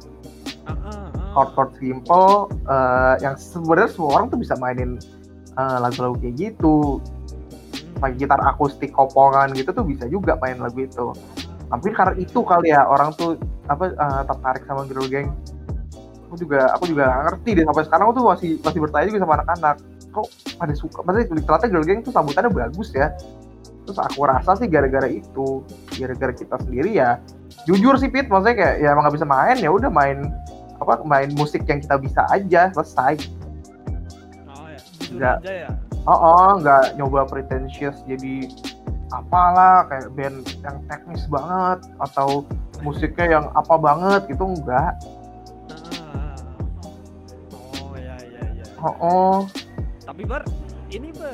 Ah, 0.67 0.75
ah, 0.75 1.09
ah. 1.17 1.24
Chord-chord 1.35 1.71
simple 1.83 2.49
eh, 2.71 3.15
yang 3.21 3.35
sebenarnya 3.35 3.91
semua 3.91 4.11
orang 4.23 4.27
tuh 4.31 4.39
bisa 4.39 4.55
mainin 4.63 4.97
eh, 5.59 5.79
lagu-lagu 5.83 6.17
kayak 6.23 6.35
gitu. 6.39 7.03
Pakai 7.99 8.17
gitar 8.19 8.41
akustik 8.47 8.95
kopongan 8.95 9.51
gitu 9.53 9.75
tuh 9.75 9.85
bisa 9.85 10.07
juga 10.07 10.39
main 10.39 10.63
lagu 10.63 10.79
itu. 10.79 11.11
Tapi 11.69 11.89
karena 11.91 12.15
itu 12.15 12.39
kali 12.47 12.71
ya 12.71 12.87
orang 12.87 13.11
tuh 13.19 13.35
apa 13.67 13.91
eh, 13.91 14.23
tertarik 14.31 14.63
sama 14.65 14.87
girl 14.87 15.07
gang. 15.11 15.35
Aku 16.31 16.39
juga 16.39 16.71
aku 16.79 16.91
juga 16.91 17.11
ngerti 17.29 17.51
deh 17.63 17.65
sampai 17.67 17.85
sekarang 17.87 18.05
aku 18.09 18.15
tuh 18.15 18.27
masih 18.31 18.51
masih 18.63 18.81
bertanya 18.81 19.07
juga 19.11 19.21
sama 19.27 19.35
anak-anak. 19.43 19.77
Kok 20.15 20.27
pada 20.63 20.75
suka 20.79 20.99
maksudnya 21.03 21.27
ternyata 21.27 21.67
girl 21.67 21.85
gang 21.85 22.01
tuh 22.07 22.13
sambutannya 22.15 22.51
bagus 22.55 22.95
ya. 22.95 23.11
Terus 23.85 24.01
aku 24.01 24.25
rasa 24.25 24.57
sih 24.57 24.65
gara-gara 24.65 25.05
itu 25.11 25.61
gara-gara 26.01 26.33
kita 26.33 26.57
sendiri 26.65 26.97
ya 26.97 27.21
jujur 27.63 27.95
sih 27.97 28.11
Pit 28.11 28.27
maksudnya 28.29 28.57
kayak 28.57 28.75
ya 28.83 28.89
emang 28.93 29.07
nggak 29.09 29.17
bisa 29.21 29.29
main 29.29 29.57
ya 29.61 29.71
udah 29.73 29.91
main 29.93 30.29
apa 30.85 31.01
main 31.03 31.33
musik 31.33 31.65
yang 31.65 31.81
kita 31.81 31.97
bisa 31.97 32.23
aja 32.29 32.69
selesai 32.71 33.17
Oh 34.47 34.69
ya, 34.69 34.79
Nggak. 35.11 35.37
ya. 35.43 35.71
oh 36.05 36.13
oh 36.13 36.51
nggak 36.61 36.95
nyoba 36.95 37.25
pretentious 37.25 38.05
jadi 38.05 38.53
apalah 39.09 39.89
kayak 39.89 40.13
band 40.13 40.45
yang 40.61 40.77
teknis 40.85 41.25
banget 41.27 41.81
atau 41.99 42.45
musiknya 42.81 43.41
yang 43.41 43.47
apa 43.53 43.75
banget 43.75 44.29
gitu 44.29 44.45
enggak 44.45 44.93
Ah. 46.05 46.37
Oh 47.81 47.95
ya 47.95 48.15
ya 48.21 48.43
ya. 48.53 48.65
oh 48.79 48.95
oh 49.01 49.37
Tapi 50.05 50.23
bar, 50.23 50.45
ini 50.93 51.09
bar, 51.11 51.33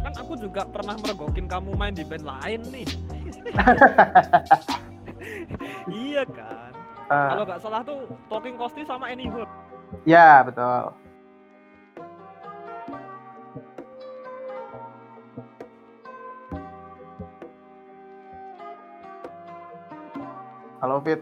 kan 0.00 0.14
aku 0.14 0.38
juga 0.38 0.62
pernah 0.64 0.94
mergokin 0.96 1.44
kamu 1.44 1.74
main 1.74 1.90
di 1.90 2.06
band 2.06 2.22
lain 2.22 2.60
nih. 2.70 2.86
iya 5.90 6.22
kan. 6.24 6.69
Eh, 7.10 7.28
Kalau 7.30 7.44
nggak 7.46 7.60
salah 7.60 7.80
tuh 7.82 8.06
Talking 8.30 8.56
Costi 8.56 8.82
sama 8.86 9.10
Anyhood. 9.10 9.48
ya 10.06 10.46
betul. 10.46 10.94
Halo 20.80 20.96
Fit 21.04 21.20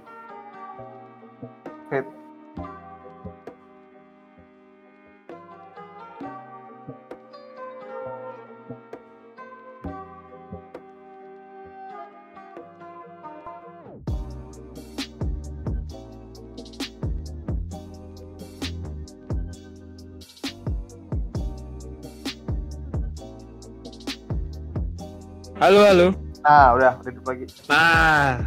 Halo 25.68 25.84
halo. 25.84 26.08
nah 26.40 26.72
udah 26.80 26.96
udah 26.96 27.10
hidup 27.12 27.24
lagi 27.28 27.44
Nah. 27.68 28.40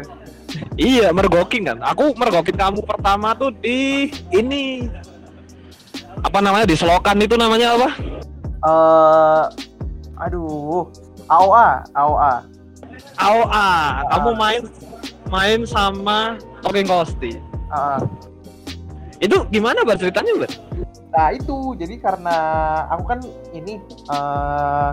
iya 0.80 1.12
mergokin 1.12 1.68
kan. 1.68 1.76
Aku 1.92 2.16
mergokin 2.16 2.56
kamu 2.56 2.80
pertama 2.88 3.36
tuh 3.36 3.52
di 3.60 4.08
ini 4.32 4.88
apa 6.24 6.40
namanya 6.40 6.64
di 6.64 6.72
selokan 6.72 7.20
itu 7.20 7.36
namanya 7.36 7.76
apa? 7.76 7.88
eh 8.64 9.44
aduh 10.24 10.88
AOA 11.28 11.84
AOA 11.92 12.32
ah, 13.20 14.08
kamu 14.16 14.30
main 14.40 14.62
main 15.28 15.60
sama 15.68 16.40
Talking 16.64 16.88
Costi. 16.88 17.36
Ah, 17.68 18.00
Itu 19.20 19.44
gimana 19.52 19.84
bar 19.84 20.00
ceritanya 20.00 20.48
bar? 20.48 20.52
Nah 21.12 21.28
itu 21.28 21.76
jadi 21.76 22.00
karena 22.00 22.36
aku 22.88 23.04
kan 23.04 23.20
ini 23.52 23.76
eh 24.08 24.90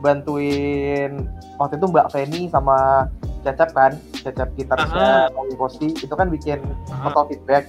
bantuin 0.00 1.28
waktu 1.60 1.76
itu 1.76 1.86
Mbak 1.88 2.08
Feni 2.12 2.48
sama 2.48 3.08
Cecep 3.40 3.70
kan, 3.72 3.92
Cecep 4.20 4.52
gitarisnya 4.56 5.32
Tommy 5.32 5.54
Kosti 5.56 5.88
itu 5.96 6.12
kan 6.12 6.28
bikin 6.28 6.60
foto 7.04 7.28
feedback. 7.28 7.64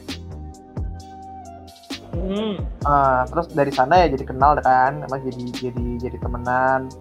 Hmm. 2.11 2.59
Eh, 2.59 3.21
terus 3.31 3.47
dari 3.55 3.71
sana 3.71 4.03
ya 4.03 4.11
jadi 4.11 4.27
kenal 4.27 4.59
kan, 4.59 4.99
emang 5.07 5.23
jadi 5.23 5.45
jadi 5.55 5.87
jadi 6.07 6.17
temenan. 6.19 6.91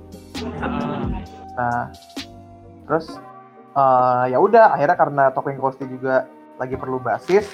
Ah. 0.63 1.03
Nah 1.59 1.83
terus 2.87 3.19
eh 3.71 4.25
ya 4.35 4.39
udah 4.39 4.75
akhirnya 4.75 4.99
karena 4.99 5.25
Talking 5.35 5.59
Kosti 5.63 5.87
juga 5.87 6.27
lagi 6.59 6.75
perlu 6.75 6.99
basis, 7.03 7.47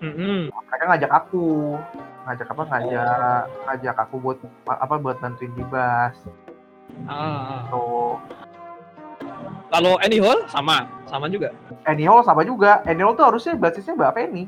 Mm-mm. 0.00 0.48
mereka 0.48 0.84
ngajak 0.88 1.12
aku 1.12 1.76
ngajak 2.28 2.48
apa 2.52 2.62
ngajak 2.68 3.42
ngajak 3.64 3.96
aku 3.96 4.14
buat 4.20 4.38
apa 4.68 4.94
buat 5.00 5.16
bantuin 5.20 5.52
di 5.56 5.64
bass 5.72 6.16
Ah. 7.04 7.64
tuh 7.68 8.16
Kalau 9.68 10.00
Any 10.00 10.16
Hall 10.16 10.48
sama, 10.48 10.88
sama 11.04 11.28
juga. 11.28 11.52
Anyhol 11.84 12.24
sama 12.24 12.40
juga 12.40 12.80
Anyhol 12.84 13.12
tuh 13.12 13.28
harusnya 13.28 13.52
basisnya 13.54 13.92
Mbak 13.94 14.12
Penny 14.14 14.44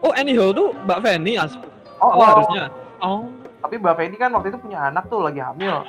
Oh, 0.00 0.10
Any 0.12 0.34
Hall 0.34 0.50
tuh 0.50 0.72
Mbak 0.82 0.98
Feni 1.00 1.36
as. 1.36 1.54
oh, 2.00 2.08
Oh, 2.08 2.12
oh, 2.14 2.26
harusnya. 2.26 2.64
Oh. 2.98 3.22
tapi 3.60 3.78
Mbak 3.78 3.94
Penny 3.94 4.16
kan 4.16 4.32
waktu 4.32 4.50
itu 4.50 4.58
punya 4.58 4.88
anak 4.88 5.06
tuh 5.06 5.22
lagi 5.22 5.38
hamil 5.38 5.84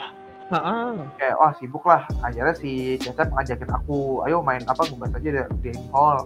Ah. 0.51 0.93
kayak 1.17 1.33
wah 1.33 1.49
sibuk 1.55 1.81
lah 1.81 2.05
akhirnya 2.21 2.53
si 2.53 2.99
Cecep 2.99 3.25
ngajakin 3.27 3.73
aku 3.73 4.21
ayo 4.21 4.37
main 4.39 4.61
apa 4.63 4.85
ngebahas 4.85 5.17
aja 5.17 5.29
di- 5.31 5.49
di 5.59 5.67
Anyhol 5.71 6.17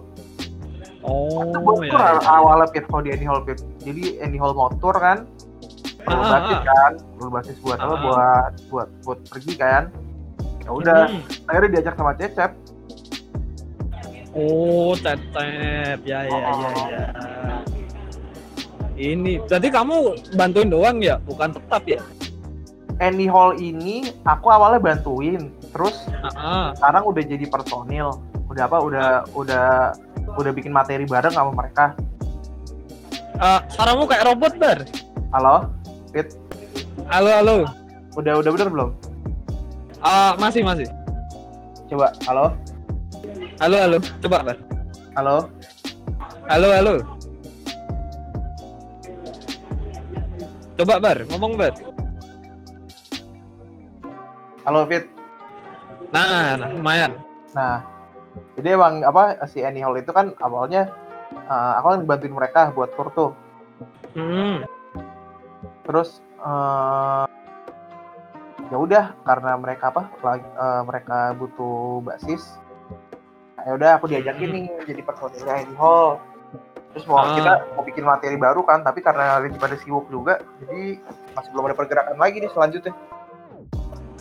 Oh, 1.00 1.46
itu 1.80 1.88
ya, 1.88 2.18
ya. 2.18 2.26
awalnya 2.28 2.66
pit 2.68 2.84
kalau 2.84 3.00
di 3.00 3.14
Anyhol 3.14 3.40
pit 3.42 3.62
jadi 3.78 4.20
Anyhol 4.20 4.52
motor 4.52 4.92
kan 4.92 5.24
perlu 6.08 6.22
Ah, 6.22 6.32
basis 6.34 6.56
ah. 6.56 6.62
kan 6.64 6.92
perlu 7.14 7.30
basis 7.30 7.56
buat 7.60 7.78
apa 7.78 7.88
Ah. 7.88 8.00
buat 8.00 8.52
buat 8.68 8.88
buat 9.04 9.18
pergi 9.28 9.52
kan 9.54 9.82
ya 10.62 10.70
udah 10.70 11.00
Hmm. 11.06 11.22
akhirnya 11.46 11.70
diajak 11.74 11.94
sama 11.94 12.12
Cecep 12.14 12.52
Oh, 14.30 14.92
tetep. 14.94 15.98
Ya, 16.04 16.22
ya, 16.22 16.30
Oh. 16.30 16.62
ya, 16.86 17.04
ya. 17.10 17.56
Ini, 18.94 19.42
berarti 19.42 19.68
kamu 19.68 19.96
bantuin 20.36 20.68
doang 20.68 20.98
ya, 21.00 21.18
bukan 21.22 21.54
tetap 21.54 21.82
ya? 21.86 21.98
Any 22.98 23.26
Hall 23.26 23.56
ini 23.56 24.10
aku 24.22 24.50
awalnya 24.50 24.78
bantuin, 24.78 25.50
terus 25.70 26.06
Ah, 26.18 26.30
ah. 26.34 26.66
sekarang 26.74 27.08
udah 27.08 27.22
jadi 27.24 27.46
personil, 27.46 28.20
udah 28.46 28.62
apa, 28.66 28.78
udah 28.78 29.08
udah 29.32 29.66
udah 30.34 30.50
bikin 30.52 30.70
materi 30.70 31.02
bareng 31.02 31.32
sama 31.32 31.50
mereka. 31.50 31.94
Eh, 33.32 33.60
suaramu 33.70 34.04
kayak 34.04 34.26
robot, 34.28 34.52
Bar. 34.58 34.78
Halo, 35.30 35.70
Fit, 36.18 36.34
Halo, 37.06 37.30
halo. 37.30 37.56
udah 38.18 38.42
udah 38.42 38.50
bener 38.50 38.68
belum? 38.74 38.90
Ah, 40.02 40.34
masih, 40.34 40.66
masih. 40.66 40.90
Coba, 41.86 42.10
halo, 42.26 42.50
Halo, 43.62 43.76
halo. 43.78 43.96
Coba, 44.18 44.42
Bar. 44.42 44.58
halo, 45.14 45.36
Halo, 46.50 46.68
halo. 46.74 46.94
Coba, 50.74 50.94
Bar. 50.98 51.18
Ngomong, 51.30 51.54
Bar. 51.54 51.74
halo 54.66 54.84
Fit. 54.90 55.06
Nah, 56.10 56.58
nah, 56.58 56.68
lumayan. 56.68 57.14
Nah, 57.54 57.80
jadi 58.58 58.74
emang 58.74 59.06
apa 59.06 59.38
si 59.46 59.62
Any 59.62 59.80
Hall 59.80 59.94
itu 59.96 60.10
kan 60.10 60.34
awalnya 60.42 60.90
eh, 61.30 61.72
aku 61.78 61.86
kan 61.94 62.00
bantuin 62.04 62.34
mereka 62.34 62.74
buat 62.74 62.90
tour 62.98 63.08
tuh, 63.14 63.30
Hmm. 64.18 64.66
Terus 65.88 66.20
eh, 66.38 67.24
ya 68.68 68.76
udah 68.76 69.16
karena 69.24 69.56
mereka 69.56 69.88
apa, 69.88 70.12
lagi, 70.20 70.44
eh, 70.44 70.82
mereka 70.84 71.32
butuh 71.40 72.04
basis, 72.04 72.60
ya 73.64 73.72
udah 73.72 73.96
aku 73.96 74.12
diajakin 74.12 74.48
nih 74.52 74.64
jadi 74.84 75.00
personilnya 75.00 75.64
Any 75.64 75.74
Hall. 75.80 76.20
Terus 76.92 77.04
mau 77.04 77.20
Ah. 77.20 77.36
kita 77.36 77.52
mau 77.76 77.84
bikin 77.84 78.04
materi 78.04 78.36
baru 78.36 78.64
kan, 78.64 78.80
tapi 78.84 79.00
karena 79.04 79.40
lagi 79.40 79.56
pada 79.60 79.76
sibuk 79.80 80.08
juga, 80.12 80.40
jadi 80.64 81.00
masih 81.36 81.50
belum 81.52 81.68
ada 81.68 81.76
pergerakan 81.76 82.16
lagi 82.16 82.36
nih 82.40 82.50
selanjutnya. 82.52 82.94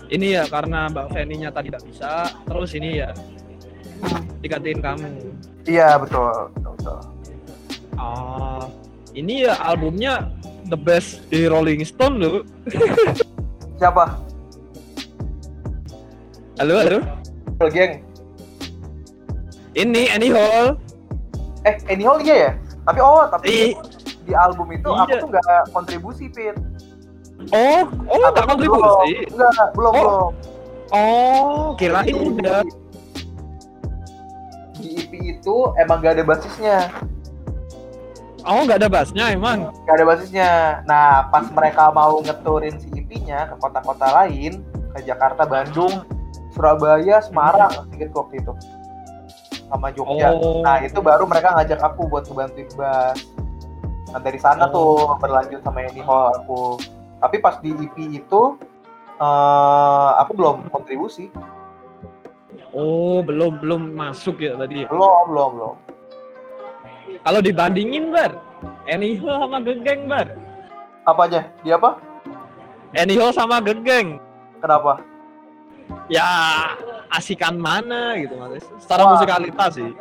Ini 0.08 0.28
ya 0.40 0.44
karena 0.48 0.88
Mbak 0.88 1.08
Feni-nya 1.12 1.50
tadi 1.52 1.68
tidak 1.68 1.84
bisa, 1.84 2.32
terus 2.48 2.72
ini 2.76 3.04
ya 3.04 3.12
digantiin 4.40 4.80
kamu. 4.80 5.08
Iya 5.68 6.00
betul, 6.00 6.32
betul, 6.56 6.72
betul. 6.80 7.00
Ah, 8.00 8.64
ini 9.12 9.48
ya 9.48 9.60
albumnya 9.64 10.32
the 10.68 10.78
best 10.78 11.24
di 11.32 11.48
Rolling 11.48 11.82
Stone 11.88 12.20
loh. 12.20 12.44
Siapa? 13.80 14.20
Halo, 16.60 16.76
halo. 16.84 17.00
Halo, 17.58 17.68
geng. 17.72 18.04
Ini 19.78 20.02
Annie 20.12 20.34
Hall. 20.34 20.76
Eh, 21.64 21.76
Any 21.88 22.04
Hall 22.04 22.20
iya 22.26 22.36
ya? 22.36 22.52
Tapi 22.88 23.00
oh, 23.04 23.24
tapi 23.30 23.46
Ih, 23.46 23.72
di 24.26 24.34
album 24.34 24.72
itu 24.74 24.90
aku 24.90 25.12
Iya. 25.12 25.22
tuh 25.22 25.30
nggak 25.30 25.46
kontribusi, 25.76 26.26
Pit. 26.32 26.56
oh, 27.54 27.84
oh, 28.10 28.18
Aku 28.26 28.34
tuh 28.34 28.46
kontribusi. 28.48 29.12
Belum, 29.30 29.36
enggak, 29.38 29.68
belum, 29.78 29.92
Oh. 29.94 30.02
belum. 30.02 30.32
Oh, 30.88 31.64
kirain 31.76 32.16
udah. 32.16 32.64
Di 34.80 34.88
EP 35.04 35.12
itu 35.36 35.56
emang 35.78 36.00
gak 36.00 36.16
ada 36.16 36.24
basisnya. 36.24 36.88
Oh, 38.48 38.64
nggak 38.64 38.80
ada 38.80 38.88
bassnya 38.88 39.36
emang. 39.36 39.68
Gak 39.84 39.96
ada 40.00 40.06
basisnya. 40.08 40.52
Nah, 40.88 41.28
pas 41.28 41.44
mereka 41.52 41.92
mau 41.92 42.24
ngeturin 42.24 42.80
si 42.80 42.88
EP-nya 42.96 43.52
ke 43.52 43.56
kota-kota 43.60 44.08
lain, 44.24 44.64
ke 44.96 45.04
Jakarta, 45.04 45.44
Bandung, 45.44 46.08
Surabaya, 46.56 47.20
Semarang, 47.20 47.70
sedikit 47.92 48.16
waktu 48.16 48.40
itu. 48.40 48.56
Sama 49.68 49.92
Jogja. 49.92 50.32
Oh. 50.32 50.64
Nah, 50.64 50.80
itu 50.80 50.96
baru 51.04 51.28
mereka 51.28 51.60
ngajak 51.60 51.84
aku 51.84 52.08
buat 52.08 52.24
ngebantuin 52.32 52.72
bass. 52.80 53.20
Nah, 54.16 54.20
dari 54.24 54.40
sana 54.40 54.72
Oh. 54.72 54.72
tuh 54.72 55.20
berlanjut 55.20 55.60
sama 55.68 55.84
Any 55.84 56.00
Hall 56.00 56.32
aku. 56.40 56.80
Tapi 57.20 57.44
pas 57.44 57.60
di 57.60 57.76
EP 57.76 57.98
itu, 58.16 58.42
eh 59.20 60.10
aku 60.24 60.32
belum 60.40 60.72
kontribusi. 60.72 61.28
Oh, 62.72 63.20
belum 63.28 63.60
belum 63.60 63.92
masuk 63.92 64.40
ya 64.40 64.56
tadi. 64.56 64.88
Belum, 64.88 65.36
belum, 65.36 65.50
belum. 65.60 65.76
Kalau 67.24 67.40
dibandingin, 67.40 68.10
Bar. 68.10 68.38
Hall 68.88 69.38
sama 69.42 69.58
Gegeng, 69.62 70.08
Bar. 70.08 70.28
Apa 71.04 71.22
aja? 71.28 71.42
Dia 71.64 71.76
apa? 71.76 72.00
Hall 72.96 73.32
sama 73.32 73.58
Gegeng. 73.60 74.18
Kenapa? 74.58 75.00
Ya, 76.08 76.28
asikan 77.08 77.56
mana 77.56 78.16
gitu 78.20 78.36
mas. 78.36 78.64
Secara 78.80 79.08
Wah. 79.08 79.10
musikalitas 79.16 79.72
sih. 79.76 79.92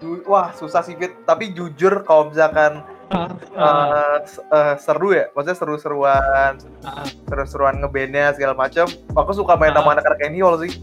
Ju- 0.00 0.22
Wah, 0.26 0.50
susah 0.50 0.82
sih, 0.82 0.98
Fit. 0.98 1.14
Tapi 1.22 1.54
jujur 1.54 2.02
kalau 2.02 2.30
misalkan 2.30 2.82
Ah, 3.12 3.28
eh, 3.28 4.18
s- 4.24 4.40
eh, 4.40 4.74
seru 4.80 5.12
ya, 5.12 5.28
maksudnya 5.36 5.52
seru-seruan, 5.52 6.56
ah. 6.80 7.04
seru-seruan 7.28 7.76
ngebandnya 7.76 8.32
segala 8.32 8.56
macam. 8.56 8.88
Aku 9.12 9.36
suka 9.36 9.52
main 9.52 9.76
Ah. 9.76 9.84
sama 9.84 9.92
anak-anak 9.92 10.16
Kenny 10.16 10.40
Hall 10.40 10.56
sih. 10.64 10.80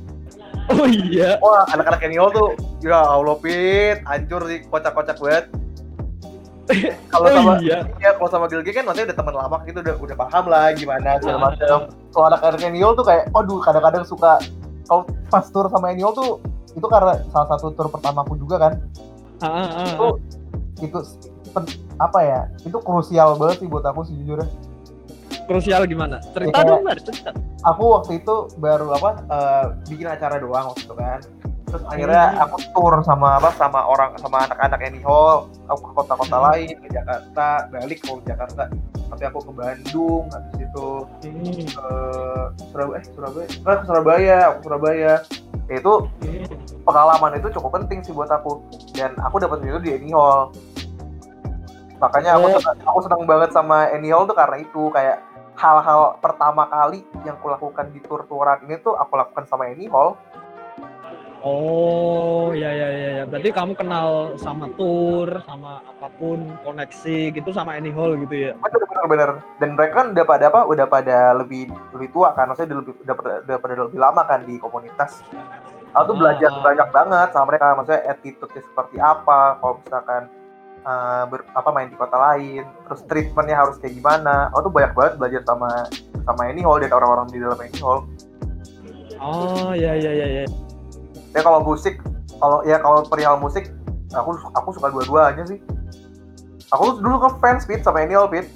Oh 0.70 0.86
iya. 0.86 1.42
Wah, 1.42 1.66
anak-anak 1.74 2.02
Hall 2.14 2.30
tuh, 2.30 2.50
ya 2.80 3.02
Allah 3.02 3.36
Pit, 3.42 4.06
hancur 4.06 4.46
sih, 4.46 4.62
kocak-kocak 4.70 5.18
banget. 5.18 5.46
Kalau 7.10 7.26
Oh 7.26 7.34
sama 7.34 7.54
iya. 7.66 7.82
ya 7.98 8.14
kalau 8.14 8.30
sama 8.30 8.46
Gilge 8.46 8.70
kan 8.70 8.86
maksudnya 8.86 9.10
udah 9.10 9.18
teman 9.18 9.34
lama 9.34 9.58
gitu 9.66 9.82
udah 9.82 9.96
udah 10.06 10.16
paham 10.22 10.46
lah 10.46 10.70
gimana 10.78 11.18
segala 11.18 11.38
Ah. 11.42 11.44
macam. 11.50 11.78
Kalau 12.14 12.26
anak-anak 12.30 12.62
Hall 12.78 12.94
tuh 12.94 13.06
kayak, 13.10 13.24
aduh 13.34 13.58
kadang-kadang 13.58 14.06
suka 14.06 14.38
kalau 14.86 15.02
pas 15.34 15.46
tour 15.50 15.66
sama 15.74 15.90
Hall 15.98 16.14
tuh 16.14 16.38
itu 16.78 16.86
karena 16.86 17.18
salah 17.34 17.58
satu 17.58 17.74
tour 17.74 17.90
pertamaku 17.90 18.38
juga 18.38 18.62
kan. 18.62 18.74
Ah, 19.42 19.50
ah, 19.50 19.66
ah. 19.66 19.86
Itu 19.90 20.08
itu 20.86 21.00
pen- 21.50 21.74
apa 21.98 22.20
ya? 22.22 22.40
Itu 22.62 22.78
krusial 22.78 23.34
banget 23.42 23.66
sih 23.66 23.68
buat 23.68 23.82
aku 23.84 24.06
sejujurnya. 24.06 24.46
Krusial 25.50 25.82
gimana? 25.84 26.22
Cerita 26.30 26.62
Ya, 26.62 26.70
dong. 26.70 26.86
Cerita. 27.02 27.34
aku 27.60 27.84
waktu 27.92 28.22
itu 28.22 28.36
baru 28.56 28.94
apa 28.94 29.10
eh, 29.20 29.66
bikin 29.90 30.06
acara 30.06 30.38
doang 30.38 30.70
waktu 30.70 30.86
itu 30.86 30.96
kan 30.96 31.20
terus 31.66 31.84
akhirnya 31.86 32.24
Hmm. 32.32 32.44
aku 32.46 32.56
tour 32.72 32.94
sama 33.04 33.36
apa 33.36 33.50
sama 33.54 33.84
orang 33.84 34.16
sama 34.16 34.42
anak-anak 34.42 34.80
Any 34.80 35.02
Hall 35.02 35.46
aku 35.68 35.86
ke 35.86 35.94
kota-kota 35.96 36.34
Hmm. 36.34 36.46
lain 36.48 36.68
ke 36.72 36.88
Jakarta 36.90 37.48
balik 37.68 38.00
ke 38.00 38.10
Jakarta 38.24 38.64
tapi 39.06 39.24
aku 39.24 39.40
ke 39.44 39.52
Bandung 39.52 40.24
habis 40.30 40.56
itu 40.56 40.88
Hmm. 41.20 41.62
ke 41.68 41.90
Surabaya 42.70 42.96
eh 42.96 43.06
Surabaya 43.08 43.46
eh, 43.46 43.76
ke 43.76 43.86
Surabaya 43.86 44.38
aku 44.46 44.56
ke 44.56 44.64
Surabaya 44.64 45.14
Ya, 45.68 45.78
itu 45.78 45.94
pengalaman 46.82 47.32
itu 47.36 47.48
cukup 47.52 47.72
penting 47.76 48.02
sih 48.02 48.10
buat 48.10 48.26
aku 48.28 48.58
dan 48.94 49.14
aku 49.20 49.38
dapat 49.38 49.62
itu 49.62 49.78
di 49.80 49.92
Any 49.94 50.10
Hall 50.10 50.50
makanya 52.00 52.34
aku 52.34 52.46
Oh. 52.48 52.54
senang, 52.56 52.78
aku 52.82 53.00
senang 53.04 53.22
banget 53.28 53.50
sama 53.52 53.92
Any 53.92 54.10
Hall 54.10 54.24
tuh 54.24 54.34
karena 54.34 54.58
itu 54.58 54.88
kayak 54.90 55.22
hal-hal 55.60 56.16
pertama 56.24 56.64
kali 56.72 57.04
yang 57.28 57.36
aku 57.36 57.52
lakukan 57.52 57.92
di 57.92 58.00
tour-touran 58.00 58.64
ini 58.64 58.80
tuh 58.80 58.96
aku 58.96 59.20
lakukan 59.20 59.44
sama 59.44 59.68
Any 59.68 59.92
Hall 59.92 60.16
Oh, 61.40 62.52
ya 62.52 62.68
ya 62.68 62.88
ya 62.92 63.10
ya. 63.16 63.24
Berarti 63.24 63.56
kamu 63.56 63.72
kenal 63.80 64.36
sama 64.36 64.68
tour, 64.76 65.40
sama 65.48 65.80
apa 65.88 66.12
pun 66.20 66.52
koneksi 66.68 67.32
gitu 67.32 67.56
sama 67.56 67.80
Any 67.80 67.96
Hall 67.96 68.20
gitu 68.20 68.52
ya. 68.52 68.52
bener 68.60 68.84
bener 68.84 69.06
bener 69.08 69.30
dan 69.64 69.70
mereka 69.72 70.04
kan 70.04 70.08
udah 70.12 70.26
pada 70.28 70.46
apa 70.52 70.62
udah 70.68 70.86
pada 70.92 71.18
lebih 71.40 71.72
lebih 71.96 72.12
tua 72.12 72.36
kan 72.36 72.52
maksudnya 72.52 72.76
udah 72.76 72.80
lebih 72.84 72.94
udah 73.08 73.16
pada, 73.16 73.32
udah 73.48 73.56
pada 73.56 73.74
lebih 73.88 74.00
lama 74.04 74.22
kan 74.28 74.44
di 74.44 74.60
komunitas 74.60 75.24
aku 75.96 76.12
tuh 76.12 76.16
belajar 76.20 76.52
Ah. 76.52 76.60
banyak 76.60 76.88
banget 76.92 77.28
sama 77.32 77.46
mereka 77.48 77.66
maksudnya 77.72 78.02
attitude-nya 78.12 78.62
seperti 78.68 78.96
apa 79.00 79.40
kalau 79.64 79.74
misalkan 79.80 80.22
eh, 80.80 81.24
ber, 81.28 81.44
apa 81.52 81.70
main 81.72 81.90
di 81.90 81.98
kota 81.98 82.16
lain 82.16 82.64
terus 82.88 83.02
treatmentnya 83.06 83.56
harus 83.58 83.76
kayak 83.78 83.96
gimana. 83.96 84.48
Aku 84.54 84.68
tuh 84.68 84.74
banyak 84.74 84.94
banget 84.96 85.14
belajar 85.18 85.42
sama 85.44 85.70
sama 86.24 86.42
Any 86.48 86.62
Hall 86.62 86.80
dan 86.80 86.92
orang-orang 86.92 87.28
di 87.30 87.38
dalam 87.40 87.60
Any 87.60 87.80
Hall. 87.80 88.06
Oh, 89.20 89.76
ya 89.76 89.92
ya 89.96 90.12
ya 90.16 90.28
ya. 90.32 90.44
ya 91.36 91.42
kalau 91.44 91.60
musik 91.62 92.00
kalau 92.40 92.64
ya 92.64 92.80
kalau 92.80 93.04
perihal 93.04 93.36
musik 93.36 93.68
aku 94.16 94.32
aku 94.56 94.70
suka 94.74 94.88
dua-duanya 94.90 95.44
sih. 95.46 95.60
Aku 96.70 96.96
tuh 96.96 97.02
dulu 97.02 97.18
ngefans 97.20 97.66
Pit 97.66 97.82
sama 97.82 98.06
Any 98.06 98.16
Hall 98.16 98.30
Pit. 98.30 98.48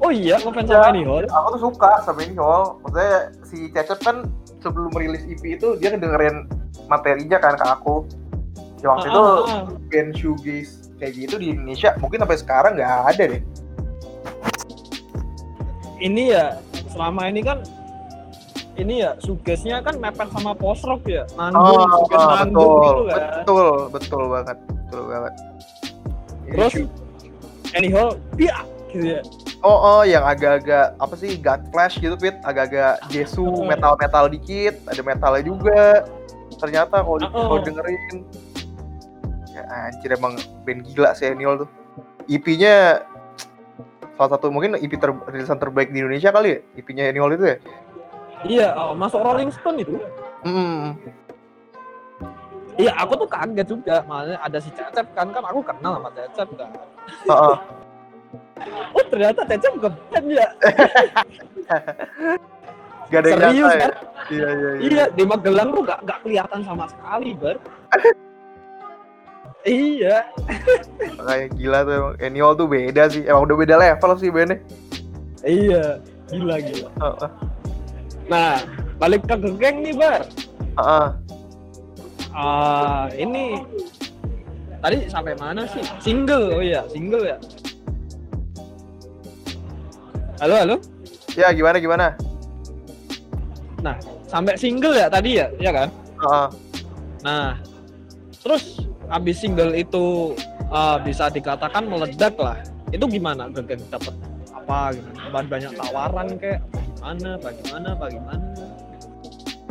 Oh 0.00 0.08
iya, 0.08 0.40
ngefans 0.40 0.68
Iya. 0.70 0.80
sama 0.80 0.88
Any 0.94 1.02
Hall. 1.04 1.24
aku 1.26 1.46
tuh 1.58 1.60
suka 1.68 1.90
sama 2.06 2.20
ini 2.24 2.36
Hall. 2.38 2.80
Maksudnya 2.86 3.16
si 3.44 3.58
Cecep 3.68 3.98
kan 4.00 4.16
sebelum 4.60 4.92
rilis 4.94 5.24
EP 5.26 5.42
itu 5.56 5.76
dia 5.76 5.92
ngedengerin 5.92 6.48
materinya 6.88 7.40
kan 7.40 7.56
ke 7.56 7.66
aku 7.66 8.04
ya 8.80 8.88
waktu 8.88 9.06
Ah, 9.06 9.10
itu 9.10 9.20
ah, 9.20 9.38
ah. 9.46 9.62
band 9.86 10.10
shoegaze 10.12 10.72
kayak 10.96 11.12
gitu 11.14 11.34
di 11.36 11.46
Indonesia 11.50 11.96
mungkin 11.96 12.18
sampai 12.18 12.36
sekarang 12.36 12.72
nggak 12.74 12.92
ada 13.08 13.24
deh 13.28 13.42
Ini 16.00 16.22
ya 16.30 16.44
selama 16.88 17.28
ini 17.28 17.40
kan 17.40 17.60
ini 18.74 19.04
ya 19.04 19.12
sugesnya 19.18 19.84
kan 19.84 19.92
mepet 19.94 20.32
sama 20.32 20.56
post 20.56 20.80
rock 20.82 21.04
ya. 21.04 21.28
Nanggung, 21.36 21.84
suges 22.00 22.24
nanggung 22.24 22.56
Oh, 22.56 22.80
betul 22.80 22.88
gitu 22.88 23.02
kan. 23.04 23.20
betul 23.36 23.66
betul 23.90 24.22
banget 24.26 24.56
betul 24.80 25.02
banget 25.06 25.32
Terus 26.50 26.72
shoe- 26.72 26.92
Any 27.70 27.88
Hall, 27.88 28.16
iya 28.34 28.64
gitu 28.88 29.06
ya. 29.12 29.20
oh 29.60 29.78
oh 29.92 30.02
yang 30.02 30.24
agak-agak 30.24 30.96
apa 30.96 31.14
sih 31.14 31.36
God 31.36 31.62
Flash 31.70 32.00
gitu 32.00 32.16
Pit 32.16 32.34
agak-agak 32.40 33.04
Jesu 33.06 33.44
Oh. 33.44 33.62
metal-metal 33.62 34.26
dikit 34.26 34.80
ada 34.86 34.98
metalnya 35.00 35.44
juga 35.44 36.08
ternyata 36.56 36.96
kalau 36.98 37.18
di- 37.18 37.30
Oh. 37.30 37.60
dengerin 37.60 38.24
anjir 39.70 40.10
emang 40.12 40.34
band 40.66 40.82
gila 40.82 41.14
sih 41.14 41.30
Eniol 41.30 41.64
tuh 41.64 41.68
EP-nya 42.26 43.06
salah 44.18 44.30
satu 44.36 44.50
mungkin 44.52 44.76
EP 44.76 44.92
ter 44.98 45.10
rilisan 45.30 45.56
terbaik 45.56 45.94
di 45.94 46.02
Indonesia 46.02 46.28
kali 46.28 46.48
ya 46.54 46.58
EP-nya 46.76 47.04
Eniol 47.14 47.38
itu 47.38 47.46
ya 47.46 47.58
Iya, 48.40 48.72
oh, 48.72 48.96
masuk 48.96 49.20
Rolling 49.20 49.52
Stone 49.52 49.84
itu. 49.84 50.00
hmm 50.48 50.96
Iya, 52.80 52.96
aku 52.96 53.12
tuh 53.20 53.28
kaget 53.28 53.68
juga. 53.68 54.00
Makanya 54.08 54.40
ada 54.40 54.56
si 54.56 54.72
Cecep 54.72 55.04
kan, 55.12 55.28
kan 55.28 55.44
aku 55.44 55.60
kenal 55.60 56.00
sama 56.00 56.08
Cecep 56.16 56.48
kan. 56.56 56.72
Heeh. 57.28 57.56
Oh 58.96 59.04
ternyata 59.12 59.44
Cecep 59.44 59.76
ngeband 59.76 60.26
ya. 60.32 60.48
gak 63.12 63.20
ada 63.20 63.28
yang 63.28 63.40
Serius 63.42 63.52
nyangka 63.52 63.74
ya 63.74 63.80
kan? 63.82 63.92
iya 64.30 64.48
iya 64.48 64.70
iya 64.72 64.88
Iya, 64.88 65.04
di 65.12 65.24
Magelang 65.28 65.68
tuh 65.76 65.82
gak, 65.84 66.00
gak 66.08 66.18
kelihatan 66.24 66.60
sama 66.64 66.84
sekali, 66.88 67.36
Bar. 67.36 67.56
Iya. 69.64 70.24
kayak 71.26 71.52
gila 71.56 71.78
tuh 71.84 71.92
emang 71.92 72.14
Eniol 72.20 72.52
tuh 72.56 72.66
beda 72.66 73.08
sih 73.12 73.22
emang 73.28 73.44
udah 73.44 73.56
beda 73.56 73.74
level 73.76 74.12
sih 74.16 74.32
bandnya 74.32 74.58
Iya, 75.40 76.04
gila 76.28 76.60
gila. 76.60 76.88
Heeh. 77.00 77.30
Nah, 78.28 78.60
balik 79.00 79.24
ke 79.24 79.36
geng 79.40 79.80
nih, 79.80 79.96
Bar. 79.96 80.22
Heeh. 80.76 81.08
Ah, 82.30 83.08
ini 83.16 83.64
tadi 84.84 85.08
sampai 85.08 85.32
mana 85.40 85.64
sih? 85.64 85.82
Single, 85.98 86.60
oh 86.60 86.62
iya, 86.62 86.84
single 86.92 87.24
ya. 87.24 87.36
Halo, 90.40 90.56
halo. 90.56 90.76
ya 91.38 91.52
gimana 91.54 91.78
gimana 91.78 92.06
Nah, 93.84 93.94
sampai 94.26 94.56
single 94.58 94.96
ya 94.96 95.06
tadi 95.08 95.40
ya, 95.40 95.46
ya 95.56 95.70
kan? 95.72 95.88
Heeh. 96.20 96.48
Nah, 97.24 97.48
terus 98.44 98.89
habis 99.10 99.42
single 99.42 99.74
itu 99.74 100.38
ah, 100.70 100.96
bisa 101.02 101.28
dikatakan 101.28 101.90
meledak 101.90 102.38
lah. 102.38 102.56
Itu 102.94 103.06
gimana 103.10 103.50
geng 103.50 103.66
dapat 103.90 104.14
apa 104.54 104.94
gitu? 104.94 105.08
Banyak 105.30 105.72
tawaran 105.74 106.38
kayak 106.38 106.62
gimana, 106.96 107.36
bagaimana, 107.38 107.88
bagaimana? 107.98 108.46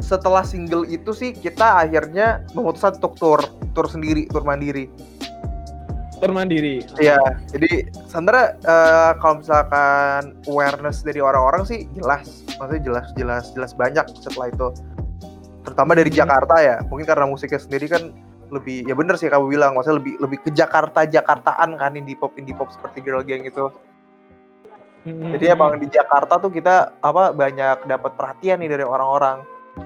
setelah 0.09 0.41
single 0.41 0.89
itu 0.89 1.13
sih 1.13 1.29
kita 1.37 1.85
akhirnya 1.85 2.41
memutuskan 2.57 2.97
untuk 2.97 3.13
tour 3.21 3.39
tour 3.77 3.85
sendiri 3.85 4.25
tour 4.25 4.41
mandiri 4.41 4.89
Termandiri. 6.19 6.83
Iya, 6.99 7.15
jadi 7.47 7.87
sebenarnya 8.11 8.59
eh, 8.59 9.11
kalau 9.23 9.39
misalkan 9.39 10.35
awareness 10.51 10.99
dari 10.99 11.23
orang-orang 11.23 11.63
sih 11.63 11.87
jelas, 11.95 12.43
maksudnya 12.59 12.83
jelas 12.83 13.05
jelas 13.15 13.43
jelas 13.55 13.71
banyak 13.71 14.03
setelah 14.19 14.51
itu, 14.51 14.67
terutama 15.63 15.95
dari 15.95 16.11
Jakarta 16.11 16.59
ya. 16.59 16.83
Mungkin 16.91 17.07
karena 17.07 17.23
musiknya 17.23 17.63
sendiri 17.63 17.87
kan 17.87 18.11
lebih 18.49 18.85
ya 18.89 18.93
bener 18.97 19.15
sih 19.15 19.29
kamu 19.29 19.45
bilang, 19.49 19.77
maksudnya 19.77 20.01
lebih 20.01 20.13
lebih 20.19 20.37
ke 20.41 20.49
Jakarta 20.53 21.05
Jakartaan 21.05 21.77
kan 21.77 21.93
indie 21.93 22.17
pop 22.17 22.33
indie 22.35 22.57
pop 22.57 22.69
seperti 22.73 23.01
Girl 23.05 23.21
Gang 23.21 23.45
itu. 23.45 23.69
Hmm, 25.07 25.31
Jadi 25.31 25.45
emang 25.47 25.79
di 25.79 25.87
Jakarta 25.87 26.41
tuh 26.41 26.51
kita 26.51 26.99
apa 26.99 27.31
banyak 27.31 27.87
dapat 27.87 28.11
perhatian 28.19 28.59
nih 28.59 28.69
dari 28.73 28.85
orang-orang. 28.85 29.45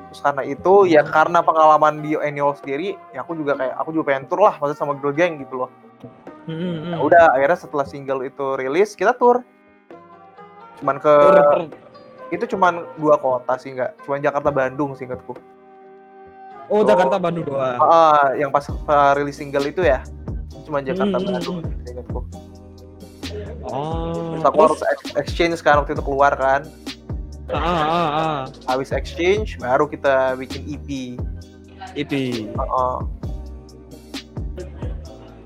Terus 0.10 0.26
karena 0.26 0.42
itu 0.42 0.90
ya 0.90 1.06
karena 1.06 1.46
pengalaman 1.46 2.02
di 2.02 2.18
Annual 2.18 2.58
sendiri, 2.58 2.98
ya 3.14 3.22
aku 3.22 3.38
juga 3.38 3.54
kayak 3.54 3.78
aku 3.78 3.90
juga 3.94 4.04
pengen 4.10 4.26
tour 4.26 4.42
lah 4.42 4.58
maksudnya 4.58 4.80
sama 4.80 4.98
Girl 4.98 5.14
Gang 5.14 5.38
gitu 5.38 5.64
loh. 5.64 5.70
Hmm, 6.44 6.92
Ya 6.92 6.98
udah 7.00 7.24
akhirnya 7.32 7.56
setelah 7.56 7.86
single 7.88 8.28
itu 8.28 8.60
rilis 8.60 9.00
kita 9.00 9.16
tour 9.16 9.48
cuman 10.84 11.00
ke 11.00 11.14
tur- 11.16 11.72
itu 12.36 12.44
cuman 12.52 12.84
dua 13.00 13.16
kota 13.16 13.56
sih 13.56 13.72
nggak 13.72 14.04
cuman 14.04 14.20
Jakarta 14.20 14.52
Bandung 14.52 14.92
sih 15.00 15.08
ingatku 15.08 15.32
Oh, 16.74 16.82
Jakarta 16.82 17.18
Bandung 17.18 17.46
doang. 17.46 17.78
ah 17.78 18.34
yang 18.34 18.50
pas 18.50 18.66
uh, 18.66 19.12
rilis 19.14 19.38
single 19.38 19.62
itu 19.64 19.82
ya 19.82 20.02
cuman 20.64 20.82
Jakarta 20.82 21.16
Hmm, 21.16 21.26
Bandung 21.30 21.58
ingatku 21.84 22.20
Oh. 23.64 24.34
terus 24.34 24.44
aku 24.44 24.60
harus 24.62 24.82
ex- 24.84 25.16
exchange 25.16 25.58
kan 25.60 25.78
waktu 25.78 25.94
itu 25.94 26.02
keluar 26.02 26.34
kan 26.34 26.66
ah, 27.48 27.58
ah, 27.58 27.90
ah. 28.12 28.40
habis 28.68 28.90
exchange 28.90 29.58
baru 29.58 29.86
kita 29.86 30.34
bikin 30.36 30.66
EP 30.68 30.90
IP, 31.94 32.12
Heeh. 32.50 32.96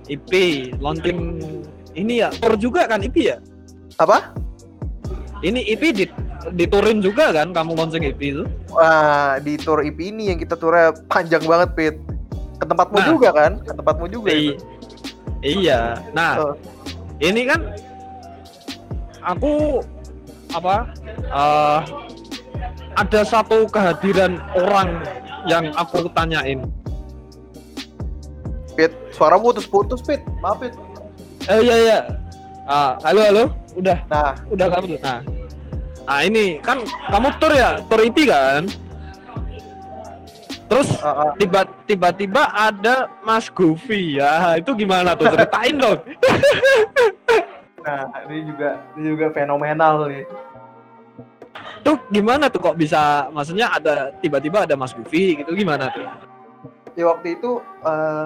IP, 0.08 0.32
launching 0.80 1.44
ini 1.92 2.22
ya, 2.22 2.32
tour 2.32 2.56
juga 2.56 2.88
kan 2.88 3.02
IP 3.02 3.28
ya? 3.28 3.38
apa 3.98 4.32
Ini 5.38 5.60
IP 5.68 5.84
di 5.92 6.06
diturin 6.52 7.00
juga 7.00 7.34
kan 7.34 7.52
kamu 7.52 7.76
launching 7.76 8.04
IP 8.04 8.22
itu? 8.32 8.44
Wah, 8.70 9.36
di 9.38 9.58
tour 9.58 9.82
EP 9.82 9.98
ini 9.98 10.30
yang 10.30 10.40
kita 10.40 10.56
turnya 10.56 10.96
panjang 11.08 11.44
banget 11.44 11.70
Pit 11.74 11.96
ke 12.58 12.66
tempatmu 12.66 12.98
Nah. 12.98 13.08
juga 13.08 13.30
kan 13.32 13.52
ke 13.60 13.74
tempatmu 13.74 14.06
juga 14.08 14.30
I- 14.32 14.56
itu 14.56 14.64
iya. 15.42 16.00
Nah, 16.12 16.34
Oh. 16.42 16.54
ini 17.20 17.46
kan 17.46 17.62
aku 19.22 19.84
apa? 20.50 20.88
eh, 21.28 21.80
ada 22.96 23.22
satu 23.22 23.68
kehadiran 23.68 24.40
orang 24.56 25.04
yang 25.46 25.70
aku 25.76 26.08
tanyain. 26.10 26.64
Pit 28.74 28.94
suara 29.12 29.36
putus-putus 29.36 30.00
Pit 30.02 30.22
maaf 30.40 30.62
Pit 30.62 30.72
Eh 31.48 31.60
iya 31.62 31.76
iya. 31.78 32.00
Ah, 32.64 32.96
halo 33.02 33.22
halo. 33.22 33.44
Udah 33.74 33.98
nah 34.08 34.34
udah 34.48 34.68
kamu 34.70 34.98
nah 35.00 35.20
nah 36.08 36.20
ini 36.24 36.64
kan 36.64 36.80
kamu 37.12 37.30
tur 37.38 37.52
ya 37.52 37.84
tur 37.84 38.00
IP 38.00 38.32
kan 38.32 38.64
terus 40.68 40.88
uh, 41.04 41.28
uh, 41.28 41.32
tiba 41.36 41.68
tiba-tiba 41.84 42.48
ada 42.52 43.12
Mas 43.24 43.52
Goofy 43.52 44.20
ya 44.20 44.56
itu 44.56 44.72
gimana 44.76 45.16
tuh 45.16 45.28
ceritain 45.32 45.76
dong 45.84 46.00
Nah, 47.88 48.04
ini 48.28 48.44
juga 48.44 48.84
ini 49.00 49.16
juga 49.16 49.32
fenomenal 49.32 50.12
nih. 50.12 50.28
tuh 51.88 51.96
gimana 52.12 52.52
tuh 52.52 52.60
kok 52.60 52.76
bisa 52.76 53.32
maksudnya 53.32 53.72
ada 53.72 54.12
tiba-tiba 54.20 54.68
ada 54.68 54.76
Mas 54.76 54.92
Goofy 54.92 55.40
gitu 55.40 55.56
gimana 55.56 55.88
tuh 55.96 56.04
Ya 56.98 57.06
waktu 57.08 57.38
itu 57.38 57.62
eh, 57.86 58.26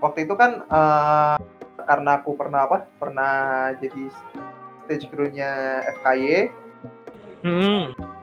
waktu 0.00 0.24
itu 0.26 0.34
kan 0.34 0.66
eh, 0.66 1.36
karena 1.84 2.10
aku 2.18 2.34
pernah 2.34 2.64
apa? 2.66 2.88
Pernah 2.98 3.34
jadi 3.78 4.08
stage 4.82 5.06
crew-nya 5.12 5.84
FKY. 6.00 6.48
Hmm. 7.40 7.82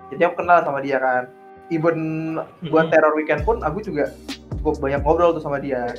Jadi 0.10 0.22
aku 0.22 0.36
kenal 0.38 0.62
sama 0.62 0.80
dia 0.80 0.98
kan. 0.98 1.24
Even 1.68 1.98
buat 2.70 2.88
Hmm. 2.88 2.94
Terror 2.94 3.14
Weekend 3.14 3.42
pun 3.42 3.58
aku 3.60 3.82
juga 3.82 4.14
cukup 4.60 4.78
banyak 4.80 5.02
ngobrol 5.02 5.34
tuh 5.34 5.42
sama 5.42 5.58
dia. 5.58 5.90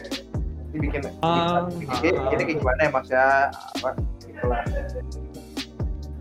Dibikin 0.70 1.02
Ah, 1.20 1.66
bikin, 1.72 1.90
ah, 1.90 1.98
ini, 2.02 2.10
ah. 2.12 2.30
ini 2.30 2.42
kayak 2.44 2.58
gimana 2.60 2.80
ya 2.82 2.90
Mas 2.90 3.08
ya? 3.08 3.28
Apa 3.50 3.90
gitulah. 4.22 4.60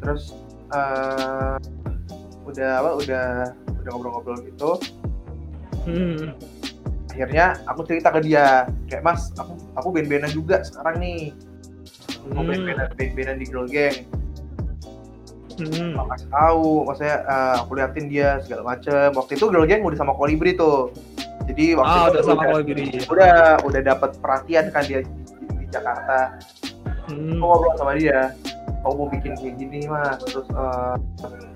Terus 0.01 0.23
eh 0.65 1.55
udah 2.45 2.71
apa 2.79 2.89
udah 2.95 3.25
udah 3.81 3.89
ngobrol-ngobrol 3.91 4.37
gitu 4.41 4.71
Hmm. 5.85 6.33
akhirnya 7.07 7.57
aku 7.65 7.85
cerita 7.85 8.09
ke 8.09 8.21
dia 8.21 8.65
kayak 8.85 9.01
mas 9.01 9.29
aku 9.35 9.53
aku 9.73 9.87
band-bandan 9.93 10.29
juga 10.29 10.61
sekarang 10.61 10.97
nih 10.97 11.29
mau 12.31 12.41
Hmm. 12.41 12.49
band-bandan 12.49 12.89
band-bandan 12.93 13.37
di 13.37 13.45
girl 13.45 13.65
gang 13.65 14.09
Hmm. 15.55 15.95
Aku 15.95 16.07
kasih 16.09 16.29
tahu 16.29 16.67
maksudnya 16.83 17.15
eh, 17.21 17.55
aku 17.57 17.71
liatin 17.73 18.05
dia 18.05 18.29
segala 18.39 18.61
macem 18.67 19.07
waktu 19.11 19.31
itu 19.33 19.45
girl 19.47 19.63
gang 19.63 19.81
udah 19.81 19.95
sama 19.95 20.11
kolibri 20.11 20.51
tuh 20.51 20.91
jadi 21.45 21.77
waktu 21.77 21.87
Ah, 21.87 22.03
itu 22.03 22.11
udah 22.11 22.23
sama 22.25 22.41
udah, 22.41 22.51
Kolibri. 22.51 22.85
udah 23.05 23.35
udah 23.63 23.81
dapat 23.81 24.09
perhatian 24.17 24.65
kan 24.69 24.83
dia 24.83 24.99
di, 25.01 25.11
di 25.55 25.65
Jakarta 25.69 26.35
Hmm. 27.05 27.37
aku 27.37 27.45
ngobrol 27.45 27.73
sama 27.77 27.93
dia 27.93 28.33
aku 28.81 28.93
mau 28.95 29.07
bikin 29.07 29.37
kayak 29.37 29.55
gini 29.55 29.85
mas 29.85 30.17
terus 30.19 30.49
eh, 30.49 30.95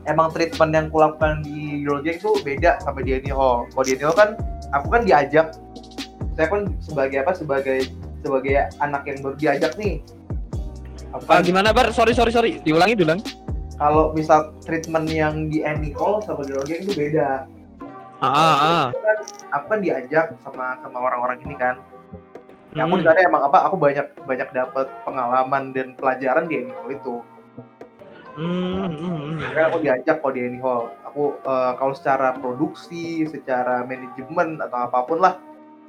emang 0.06 0.30
treatment 0.30 0.72
yang 0.72 0.88
kulakukan 0.88 1.42
di 1.42 1.82
girl 1.82 2.00
gang 2.00 2.18
tuh 2.18 2.38
beda 2.40 2.78
sama 2.80 3.02
di 3.02 3.18
Hall 3.28 3.66
kalau 3.68 3.82
di 3.82 3.98
Annie 3.98 4.06
Hall 4.06 4.14
kan 4.14 4.30
aku 4.70 4.88
kan 4.88 5.02
diajak 5.04 5.58
saya 6.34 6.48
kan 6.48 6.70
sebagai 6.80 7.18
apa 7.20 7.34
sebagai 7.34 7.90
sebagai 8.22 8.54
anak 8.78 9.04
yang 9.04 9.18
baru 9.20 9.36
diajak 9.36 9.74
nih 9.76 10.00
Aku 11.10 11.26
Ah, 11.26 11.42
kan, 11.42 11.42
gimana 11.42 11.74
bar? 11.74 11.90
Sorry 11.90 12.14
sorry 12.14 12.30
sorry. 12.30 12.62
Diulangi 12.62 12.94
diulang. 12.94 13.18
Kalau 13.80 14.12
misal 14.12 14.52
treatment 14.62 15.08
yang 15.08 15.48
di 15.48 15.64
Hall 15.96 16.20
sama 16.22 16.44
girl 16.44 16.68
gang 16.68 16.84
itu 16.84 16.94
beda 16.94 17.48
Ah, 18.20 18.28
ah, 18.28 18.56
ah. 18.60 18.86
Aku 18.92 19.00
kan, 19.00 19.20
aku 19.56 19.66
kan 19.72 19.80
diajak 19.80 20.26
sama 20.44 20.76
sama 20.84 20.98
orang-orang 21.00 21.40
ini 21.48 21.56
kan 21.56 21.80
ya 22.76 22.86
aku 22.86 23.00
Hmm. 23.00 23.02
di 23.02 23.06
sana 23.10 23.20
emang 23.26 23.42
apa 23.50 23.66
aku 23.66 23.76
banyak 23.82 24.06
banyak 24.30 24.50
dapat 24.54 24.86
pengalaman 25.02 25.74
dan 25.74 25.98
pelajaran 25.98 26.46
di 26.46 26.62
Annie 26.62 26.76
Hall 26.76 26.92
itu 26.94 27.16
Hmm, 28.40 28.88
hmm, 28.88 28.96
hmm. 28.96 29.36
Makanya 29.42 29.68
aku 29.68 29.78
diajak 29.84 30.16
kok 30.24 30.32
di 30.32 30.48
Annie 30.48 30.64
Hall. 30.64 30.96
Aku 31.12 31.36
eh, 31.44 31.72
kalau 31.76 31.92
secara 31.92 32.32
produksi, 32.40 33.28
secara 33.28 33.84
manajemen 33.84 34.64
atau 34.64 34.88
apa 34.88 35.04
pun 35.04 35.20
lah, 35.20 35.36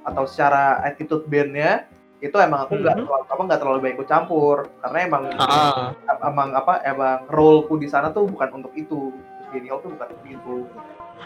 atau 0.03 0.26
secara 0.26 0.82
attitude 0.82 1.30
bandnya 1.30 1.86
itu 2.21 2.37
emang 2.37 2.68
aku 2.68 2.77
nggak 2.77 2.95
Mhm. 3.01 3.05
terlalu 3.09 3.25
apa 3.33 3.43
nggak 3.49 3.61
terlalu 3.64 3.79
banyak 3.81 3.97
ikut 3.97 4.09
campur 4.09 4.57
karena 4.85 4.99
emang 5.09 5.23
Ah, 5.41 5.97
emang 6.21 6.49
apa 6.53 6.85
emang 6.85 7.25
roleku 7.33 7.81
di 7.81 7.89
sana 7.89 8.12
tuh 8.12 8.29
bukan 8.29 8.61
untuk 8.61 8.73
itu 8.77 9.12
Hall 9.51 9.83
tuh 9.83 9.91
bukan 9.99 10.09
untuk 10.14 10.29
itu 10.31 10.57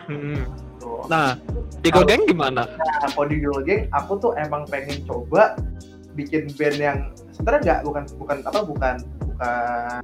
hmm. 0.09 0.41
gitu. 0.81 0.93
Nah, 1.13 1.37
di 1.85 1.93
Gang 1.93 2.25
gimana? 2.25 2.65
Nah, 2.65 3.09
kalau 3.13 3.29
di 3.29 3.37
Gang 3.37 3.85
aku 3.93 4.13
tuh 4.17 4.33
emang 4.41 4.65
pengen 4.65 5.05
coba 5.05 5.61
bikin 6.17 6.49
band 6.57 6.79
yang 6.81 6.99
sebenarnya 7.37 7.61
nggak 7.61 7.81
bukan 7.85 8.05
bukan 8.17 8.39
apa 8.47 8.61
bukan 8.65 8.95
bukan 9.29 10.01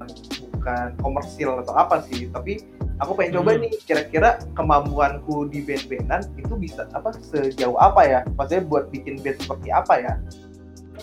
bukan 0.59 0.87
komersil 1.01 1.63
atau 1.65 1.73
apa 1.79 2.03
sih 2.05 2.27
tapi 2.35 2.61
aku 3.01 3.17
pengen 3.17 3.41
coba 3.41 3.57
Hmm. 3.57 3.63
nih 3.65 3.73
kira-kira 3.87 4.31
kemampuanku 4.53 5.49
di 5.49 5.65
band-bandan 5.65 6.27
itu 6.37 6.53
bisa 6.61 6.85
apa 6.93 7.15
sejauh 7.17 7.79
apa 7.81 8.03
ya 8.05 8.21
maksudnya 8.37 8.67
buat 8.69 8.85
bikin 8.93 9.23
band 9.25 9.39
seperti 9.41 9.71
apa 9.73 9.95
ya 9.97 10.15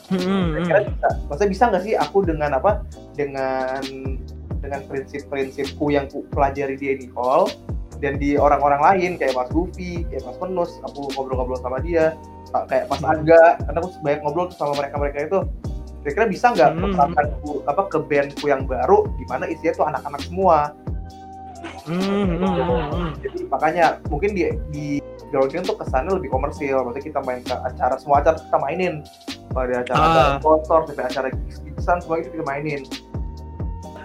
Hmm, 0.07 0.55
kira-kira 0.63 0.79
hmm. 0.87 0.93
bisa 0.95 1.07
maksudnya 1.27 1.51
bisa 1.51 1.63
nggak 1.67 1.83
sih 1.83 1.93
aku 1.99 2.17
dengan 2.23 2.51
apa 2.55 2.71
dengan 3.19 3.81
dengan 4.63 4.79
prinsip-prinsipku 4.87 5.91
yang 5.91 6.07
ku 6.07 6.23
pelajari 6.31 6.79
di 6.79 7.07
Hall 7.13 7.51
dan 7.97 8.21
di 8.21 8.37
orang-orang 8.37 8.81
lain 8.81 9.11
kayak 9.17 9.33
Mas 9.33 9.49
Gufi, 9.49 10.05
kayak 10.09 10.23
Mas 10.25 10.37
Menus, 10.37 10.71
aku 10.85 11.09
ngobrol-ngobrol 11.17 11.57
sama 11.57 11.81
dia, 11.81 12.13
kayak 12.69 12.85
Mas 12.89 13.01
Hmm. 13.01 13.09
Aga, 13.13 13.57
karena 13.57 13.77
aku 13.81 13.89
banyak 14.05 14.21
ngobrol 14.21 14.47
sama 14.53 14.73
mereka-mereka 14.77 15.17
itu. 15.25 15.39
Kira-kira 16.05 16.25
bisa 16.29 16.45
nggak 16.53 16.69
Hmm. 16.77 16.81
menerapkan 16.87 17.25
ku- 17.41 17.65
apa 17.65 17.89
ke 17.89 17.97
bandku 18.05 18.45
yang 18.47 18.69
baru, 18.69 19.09
di 19.17 19.25
mana 19.25 19.49
isinya 19.49 19.73
tuh 19.73 19.85
anak-anak 19.89 20.21
semua. 20.23 20.57
Hmm, 21.89 22.37
hmm. 22.37 23.17
Jadi 23.23 23.39
makanya 23.49 23.97
mungkin 24.13 24.37
di 24.37 24.53
di 24.69 24.85
Gang 25.27 25.65
tuh 25.67 25.75
kesannya 25.75 26.15
lebih 26.15 26.31
komersil, 26.31 26.87
maksudnya 26.87 27.03
kita 27.11 27.19
main 27.27 27.43
ke 27.43 27.51
acara 27.51 27.99
semua 27.99 28.23
acara 28.23 28.39
kita 28.39 28.57
mainin, 28.63 29.03
kalau 29.47 29.63
ada 29.63 29.75
acara 29.81 29.99
Ah. 29.99 30.37
sponsor, 30.37 30.79
sampai 30.85 31.05
acara 31.05 31.27
gigs-gigsan 31.29 31.97
semua 31.99 32.17
itu 32.17 32.29
kita 32.29 32.43
mainin. 32.43 32.81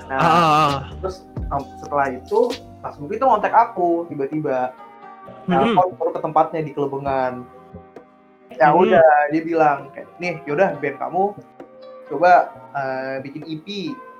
Nah, 0.06 0.16
Ah, 0.16 0.26
ah, 0.26 0.44
ah. 0.44 0.78
terus 0.98 1.24
um, 1.48 1.62
setelah 1.78 2.06
itu 2.10 2.40
Mas 2.78 2.96
Buki 2.96 3.16
tuh 3.16 3.26
ngontek 3.26 3.50
aku 3.50 4.04
tiba-tiba 4.06 4.74
Hmm. 5.44 5.54
telepon 5.72 5.86
baru 5.96 6.10
ke 6.12 6.20
tempatnya 6.20 6.60
di 6.60 6.70
Kelebengan 6.70 7.46
ya 8.52 8.68
Hmm. 8.68 8.82
udah 8.82 9.06
dia 9.30 9.42
bilang 9.42 9.88
nih 10.18 10.42
yaudah 10.44 10.76
band 10.76 10.98
kamu 10.98 11.24
coba 12.06 12.32
eh, 12.72 13.16
bikin 13.20 13.42
EP 13.46 13.66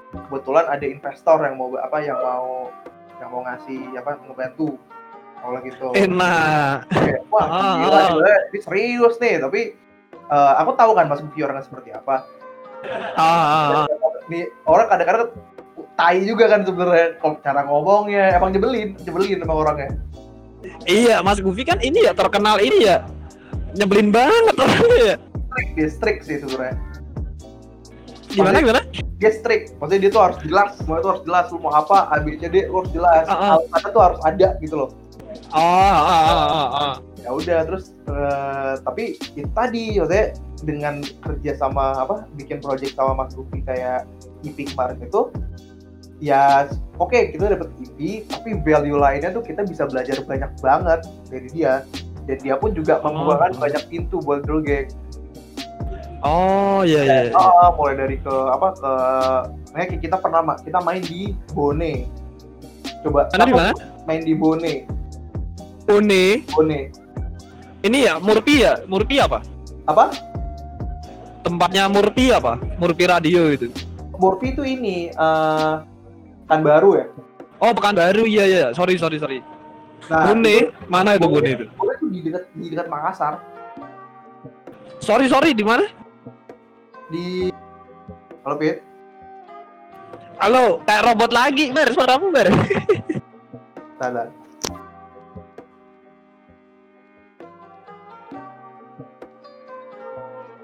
kebetulan 0.09 0.67
ada 0.67 0.83
investor 0.83 1.43
yang 1.43 1.55
mau 1.55 1.75
apa 1.75 1.99
yang 2.01 2.17
mau 2.17 2.71
yang 3.19 3.29
mau 3.29 3.43
ngasih 3.43 3.93
apa 3.93 4.19
ngebantu 4.23 4.79
kalau 5.37 5.59
gitu 5.61 5.87
Enak. 5.93 6.87
Kayak, 6.89 7.23
wah 7.29 7.45
Ah, 7.45 7.75
gila, 7.83 8.01
gila, 8.15 8.35
ini 8.49 8.59
serius 8.63 9.15
nih 9.19 9.35
tapi 9.37 9.61
eh, 10.33 10.53
aku 10.59 10.73
tahu 10.75 10.93
kan 10.93 11.07
Mas 11.07 11.21
Buki 11.21 11.41
orangnya 11.41 11.63
seperti 11.63 11.93
apa 11.93 12.25
Ah, 13.15 13.23
ah, 13.23 13.69
ah. 13.79 13.87
nih 14.27 14.51
orang 14.65 14.89
kadang-kadang 14.89 15.31
tai 15.95 16.19
juga 16.25 16.49
kan 16.49 16.67
sebenarnya 16.67 17.15
cara 17.39 17.63
ngomongnya 17.63 18.35
emang 18.35 18.51
nyebelin 18.51 18.99
nyebelin 18.99 19.39
sama 19.39 19.55
orangnya 19.57 19.91
Iya, 20.83 21.19
Mas 21.21 21.39
Gufi 21.39 21.63
kan 21.63 21.79
ini 21.79 22.07
ya 22.07 22.15
terkenal 22.15 22.59
ini 22.59 22.87
ya. 22.87 23.03
Nyebelin 23.73 24.11
banget 24.11 24.55
orangnya 24.57 24.99
ya. 25.05 25.17
strict 25.19 25.71
dia 25.75 25.89
strict 25.89 26.21
sih 26.23 26.37
sebenarnya 26.39 26.75
Gimana 28.29 28.59
gimana? 28.59 28.81
dia 29.19 29.31
strict 29.31 29.77
maksudnya 29.77 30.01
dia 30.03 30.11
tuh 30.11 30.23
harus 30.23 30.39
jelas 30.41 30.71
semua 30.75 30.99
itu 30.99 31.09
harus 31.09 31.23
jelas 31.23 31.45
lu 31.51 31.59
mau 31.59 31.71
apa 31.71 32.11
ABCD 32.13 32.67
lu 32.67 32.81
harus 32.81 32.91
jelas 32.91 33.25
Ah, 33.27 33.35
ah. 33.35 33.51
alasannya 33.55 33.91
tuh 33.91 34.03
harus 34.03 34.21
ada 34.25 34.49
gitu 34.59 34.75
loh 34.77 34.91
Ah, 35.53 35.61
ah, 35.61 36.23
ah, 36.25 36.49
ah, 36.49 36.69
ah. 36.73 36.95
ya 37.21 37.31
udah 37.31 37.61
terus 37.69 37.93
eh, 38.09 38.73
tapi 38.83 39.21
itu 39.37 39.49
tadi 39.53 40.01
maksudnya 40.01 40.27
dengan 40.65 40.95
kerja 41.21 41.53
sama 41.61 41.93
apa 42.01 42.25
bikin 42.35 42.59
project 42.65 42.97
sama 42.97 43.25
Mas 43.25 43.37
Luffy 43.37 43.61
kayak 43.63 44.09
EP 44.43 44.57
kemarin 44.73 44.99
itu 45.05 45.29
ya 46.23 46.71
oke 46.97 47.35
kita 47.35 47.53
dapat 47.59 47.69
EP 47.83 48.25
tapi 48.31 48.57
value 48.65 48.97
lainnya 48.97 49.35
tuh 49.35 49.43
kita 49.43 49.67
bisa 49.67 49.85
belajar 49.85 50.23
banyak 50.25 50.51
banget 50.63 51.01
dari 51.29 51.49
dia 51.51 51.83
dan 52.31 52.39
dia 52.41 52.55
pun 52.57 52.71
juga 52.73 53.03
Oh. 53.03 53.11
membukakan 53.11 53.59
banyak 53.59 53.83
pintu 53.91 54.23
buat 54.23 54.47
gang 54.47 54.89
Oh, 56.23 56.87
iya 56.87 57.03
iya. 57.03 57.19
iya. 57.27 57.35
Ah, 57.35 57.75
mulai 57.75 57.99
dari 57.99 58.15
ke 58.15 58.31
apa 58.31 58.79
ke 58.79 58.93
kayak 59.75 59.99
kita 59.99 60.17
pernah 60.23 60.55
kita 60.63 60.79
main 60.87 61.03
di 61.03 61.35
Bone. 61.51 62.07
Coba 63.03 63.27
Mana 63.35 63.43
di 63.43 63.55
mana? 63.59 63.73
Main 64.07 64.23
di 64.23 64.35
Bone. 64.39 64.87
Une. 65.91 66.47
Bone. 66.53 66.81
Ini 67.83 67.99
ya 68.07 68.15
Murpi 68.23 68.63
ya? 68.63 68.79
Murpi 68.87 69.19
apa? 69.19 69.43
Apa? 69.91 70.15
Tempatnya 71.43 71.91
Murpi 71.91 72.31
apa? 72.31 72.55
Murpi 72.79 73.05
radio 73.11 73.51
itu. 73.51 73.67
Murphy 74.15 74.55
itu 74.55 74.63
ini 74.63 75.11
eh 75.11 75.75
kan 76.47 76.61
baru 76.63 77.03
ya. 77.03 77.07
Oh, 77.59 77.75
Pekanbaru. 77.75 78.27
Iya 78.27 78.45
iya. 78.47 78.67
Sorry 78.75 78.95
sorry 78.99 79.19
sorry. 79.19 79.39
Nah, 80.11 80.31
Bune, 80.31 80.75
mana 80.91 81.15
itu 81.15 81.27
Bune 81.27 81.51
itu? 81.55 81.65
Bone 81.79 81.93
itu 81.95 82.07
di 82.11 82.19
dekat 82.27 82.45
di 82.55 82.67
dekat 82.71 82.87
Makassar. 82.91 83.39
Sorry 85.03 85.27
sorry 85.27 85.51
di 85.55 85.67
mana? 85.67 85.87
Di 87.11 87.51
Halo 88.43 88.59
Pit. 88.59 88.83
Halo, 90.43 90.83
kayak 90.83 91.07
robot 91.07 91.31
lagi, 91.31 91.71
Ber. 91.71 91.95
Suaramu, 91.95 92.35
Ber. 92.35 92.51
Tada. 93.95 94.27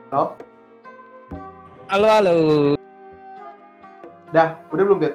No? 0.08 0.32
Halo, 1.88 2.06
halo. 2.08 2.34
Dah, 4.32 4.56
udah 4.72 4.84
belum 4.84 4.98
Pit? 5.00 5.14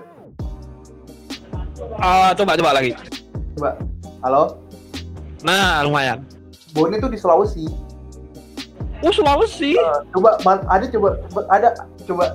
Ah, 1.97 2.33
coba 2.33 2.57
coba 2.57 2.71
lagi. 2.77 2.93
Coba. 3.57 3.77
Halo? 4.21 4.57
Nah, 5.41 5.81
lumayan. 5.85 6.21
Bone 6.73 6.97
itu 6.97 7.09
di 7.09 7.17
Sulawesi. 7.17 7.65
Oh, 9.01 9.09
Sulawesi. 9.09 9.77
Eh, 9.77 9.99
coba 10.13 10.37
man- 10.41 10.65
ada 10.65 10.85
coba 10.89 11.17
coba- 11.29 11.47
ada 11.49 11.69
coba 12.05 12.25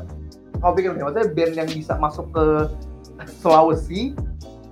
kau 0.59 0.75
pikir 0.75 0.91
maksudnya 0.93 1.27
band 1.31 1.53
yang 1.55 1.69
bisa 1.71 1.95
masuk 1.97 2.27
ke 2.31 2.45
Sulawesi 3.39 4.15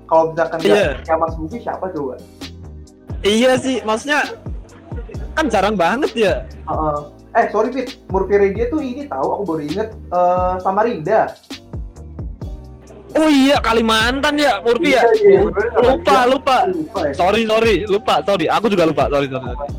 kalau 0.06 0.30
misalkan 0.34 0.58
Iya. 0.62 0.74
nggak 0.98 1.06
ya 1.06 1.14
Mas 1.18 1.34
Buki 1.34 1.58
siapa 1.62 1.86
coba? 1.90 2.14
Iya 3.22 3.58
sih, 3.58 3.82
maksudnya 3.82 4.22
kan 5.34 5.46
jarang 5.48 5.74
banget 5.74 6.12
ya. 6.14 6.34
Heeh. 6.68 6.98
Eh 7.36 7.46
sorry 7.52 7.68
Fit, 7.70 8.00
Murphy 8.08 8.34
Radio 8.40 8.64
tuh 8.72 8.80
ini 8.80 9.04
tahu 9.04 9.28
aku 9.36 9.42
baru 9.44 9.62
inget 9.62 9.88
eh, 9.92 10.54
Samarinda. 10.64 11.36
Oh 13.16 13.32
iya, 13.32 13.56
Kalimantan 13.64 14.36
ya, 14.36 14.60
Murpi 14.60 14.92
ya. 14.92 15.00
Iya, 15.00 15.40
iya, 15.40 15.40
bener, 15.48 15.72
Lupa, 15.80 16.18
lupa. 16.28 16.56
Lupa 16.68 17.00
ya. 17.08 17.12
Sorry, 17.16 17.48
sorry, 17.48 17.76
lupa, 17.88 18.20
sorry. 18.20 18.44
Aku 18.44 18.68
juga 18.68 18.84
lupa, 18.84 19.08
sorry, 19.08 19.24
sorry. 19.32 19.56
sorry. 19.56 19.72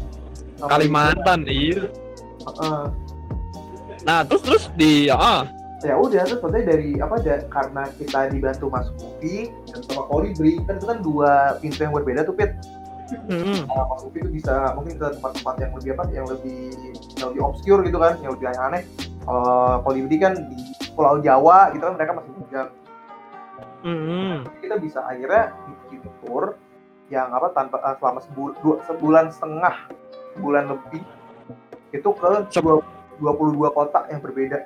Kalimantan, 0.65 1.45
iya. 1.45 1.85
Heeh. 2.49 2.83
Nah, 4.09 4.25
terus 4.25 4.41
terus 4.41 4.63
di 4.73 5.05
ah, 5.13 5.45
ya 5.85 5.93
udah 5.93 6.25
terus 6.25 6.41
maksudnya 6.41 6.65
dari 6.73 6.97
apa 6.97 7.15
da- 7.21 7.45
karena 7.53 7.83
kita 8.01 8.19
dibantu 8.33 8.65
Mas 8.73 8.89
Buki 8.97 9.53
dan 9.69 9.79
sama 9.85 10.01
Kolibri 10.09 10.57
kan 10.65 10.81
itu 10.81 10.85
kan 10.89 10.97
dua 11.05 11.31
pintu 11.61 11.79
yang 11.85 11.93
berbeda 11.93 12.25
tuh 12.25 12.33
Fit. 12.33 12.57
Hmm. 13.07 13.63
uh, 13.71 14.11
itu 14.11 14.27
bisa 14.27 14.75
mungkin 14.75 14.99
ke 14.99 15.07
tempat-tempat 15.15 15.55
yang 15.63 15.71
lebih 15.79 15.89
apa 15.95 16.03
yang 16.11 16.27
lebih 16.27 16.61
yang 17.15 17.27
lebih 17.31 17.41
obscure 17.47 17.81
gitu 17.87 17.97
kan 18.01 18.19
yang 18.19 18.35
lebih 18.35 18.47
aneh 18.51 18.83
uh, 19.23 19.79
kalau 19.79 19.95
di 19.95 20.17
kan 20.19 20.33
di 20.35 20.57
Pulau 20.91 21.23
Jawa 21.23 21.71
gitu 21.71 21.87
kan 21.87 21.93
mereka 21.95 22.11
masih 22.19 22.31
bujang 22.35 22.69
Hmm. 23.85 24.41
Jadi 24.43 24.57
kita 24.67 24.75
bisa 24.81 24.99
akhirnya 25.05 25.53
bikin 25.89 26.11
tour 26.25 26.57
yang 27.13 27.29
apa 27.29 27.53
tanpa 27.53 27.77
uh, 27.79 27.95
selama 28.01 28.19
sebul, 28.25 28.49
dua, 28.59 28.81
sebulan 28.89 29.29
setengah 29.29 29.75
bulan 30.41 30.65
lebih 30.73 31.01
itu 31.93 32.09
ke 32.17 32.31
dua- 32.57 32.83
22 33.21 33.73
kota 33.73 34.05
yang 34.11 34.21
berbeda 34.21 34.59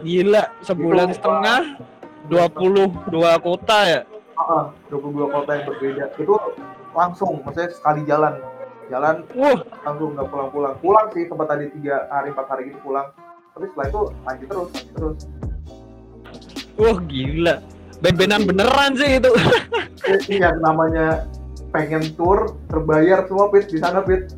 Gila, 0.00 0.44
sebulan 0.64 1.12
setengah 1.12 1.76
22 2.32 3.12
kota 3.44 3.78
ya. 3.84 4.00
Heeh, 4.40 4.64
22 4.88 5.28
kota 5.28 5.50
yang 5.52 5.64
berbeda. 5.68 6.04
Itu 6.16 6.34
langsung 6.96 7.44
maksudnya 7.44 7.68
sekali 7.76 8.00
jalan. 8.08 8.40
Jalan 8.88 9.22
Wah, 9.36 9.60
langsung 9.84 10.16
nggak 10.16 10.28
pulang-pulang. 10.32 10.74
Pulang 10.80 11.06
sih 11.12 11.28
tempat 11.28 11.46
tadi 11.46 11.64
tiga 11.78 12.08
hari 12.08 12.32
empat 12.32 12.46
hari 12.48 12.72
gitu 12.72 12.78
pulang. 12.82 13.12
Tapi 13.52 13.64
setelah 13.70 13.86
itu 13.86 14.00
lanjut 14.24 14.48
terus 14.48 14.68
lanjut 14.72 14.94
terus. 14.96 15.18
Wah 16.80 16.98
gila. 17.04 17.54
Ben-benan 18.00 18.40
beneran 18.48 18.96
sih 18.96 19.20
itu. 19.20 19.30
Ini 20.08 20.36
yang 20.40 20.58
namanya 20.66 21.28
pengen 21.70 22.02
tour 22.16 22.56
terbayar 22.72 23.28
semua 23.28 23.52
pit. 23.52 23.68
Di 23.68 23.78
sana 23.78 24.00
pit. 24.00 24.32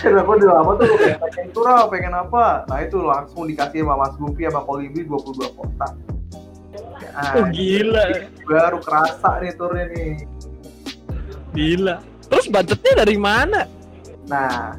Karena 0.00 0.24
aku 0.24 0.32
udah 0.32 0.48
lama 0.48 0.70
tuh 0.80 0.96
pengen 0.96 1.46
tour 1.52 1.66
apa 1.68 1.84
pengen 1.92 2.14
apa? 2.16 2.64
Nah 2.72 2.78
itu 2.80 3.04
langsung 3.04 3.44
dikasih 3.44 3.84
sama 3.84 4.00
Mas 4.00 4.16
Gupi 4.16 4.48
sama 4.48 4.64
Kolibri 4.64 5.04
22 5.04 5.58
kota 5.60 5.88
Oh 7.10 7.44
gila, 7.50 8.04
baru 8.46 8.78
kerasa 8.80 9.40
nih 9.42 9.52
turnya 9.54 9.84
nih 9.90 10.10
gila. 11.52 11.96
Terus 12.30 12.46
budgetnya 12.46 12.92
dari 13.02 13.16
mana? 13.18 13.66
Nah, 14.30 14.78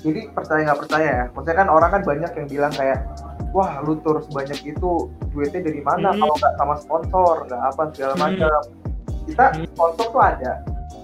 jadi 0.00 0.32
percaya 0.32 0.64
nggak 0.64 0.80
percaya 0.80 1.08
ya. 1.08 1.24
Maksudnya 1.36 1.56
kan 1.60 1.68
orang 1.68 1.90
kan 1.92 2.02
banyak 2.02 2.30
yang 2.32 2.48
bilang 2.48 2.72
kayak, 2.72 3.04
wah 3.52 3.84
lu 3.84 4.00
tur 4.00 4.24
sebanyak 4.24 4.56
itu 4.64 4.90
duitnya 5.28 5.60
dari 5.68 5.84
mana? 5.84 6.16
Hmm. 6.16 6.24
Kalau 6.24 6.34
nggak 6.40 6.54
sama 6.56 6.74
sponsor, 6.80 7.34
nggak 7.44 7.60
apa 7.60 7.82
segala 7.92 8.12
Hmm. 8.16 8.22
macam. 8.24 8.60
Kita 9.28 9.44
Hmm. 9.52 9.64
sponsor 9.76 10.06
tuh 10.08 10.22
ada. 10.24 10.52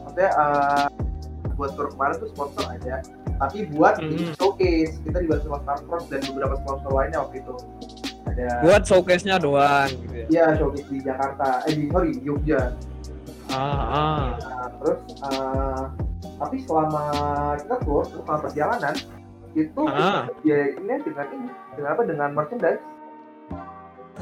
Maksudnya 0.08 0.30
eh, 0.32 0.86
buat 1.54 1.70
tur 1.76 1.86
kemarin 1.92 2.14
tuh 2.16 2.28
sponsor 2.32 2.64
ada. 2.64 2.96
Tapi 3.34 3.58
buat 3.74 3.94
Hmm. 4.00 4.32
showcase 4.40 4.96
kita 5.04 5.18
dibantu 5.20 5.52
sama 5.52 5.58
Star 5.66 5.78
Cross 5.84 6.04
dan 6.08 6.20
beberapa 6.32 6.54
sponsor 6.64 6.90
lainnya 6.94 7.18
waktu 7.20 7.44
itu. 7.44 7.54
Ada 8.35 8.51
Buat 8.61 8.82
showcase-nya 8.82 9.37
doang 9.39 9.87
gitu 9.87 10.14
ya. 10.16 10.26
Iya 10.28 10.47
showcase 10.59 10.89
di 10.89 10.99
Jakarta, 11.01 11.62
eh 11.64 11.72
di 11.72 11.85
sorry 11.87 12.11
di 12.11 12.20
Jogja. 12.20 12.74
Ah, 13.47 13.55
ah. 13.87 14.22
Nah, 14.35 14.68
terus 14.74 14.99
eh, 15.22 15.82
tapi 16.35 16.57
selama 16.61 17.05
kita 17.57 17.76
tour, 17.80 18.03
selama 18.05 18.35
perjalanan 18.41 18.95
itu 19.55 19.82
Ah. 19.87 20.26
ya 20.43 20.59
ini 20.72 20.95
dengan 21.01 21.26
ini 21.30 21.47
dengan 21.72 21.91
apa 21.93 22.03
dengan 22.03 22.28
merchandise 22.32 22.82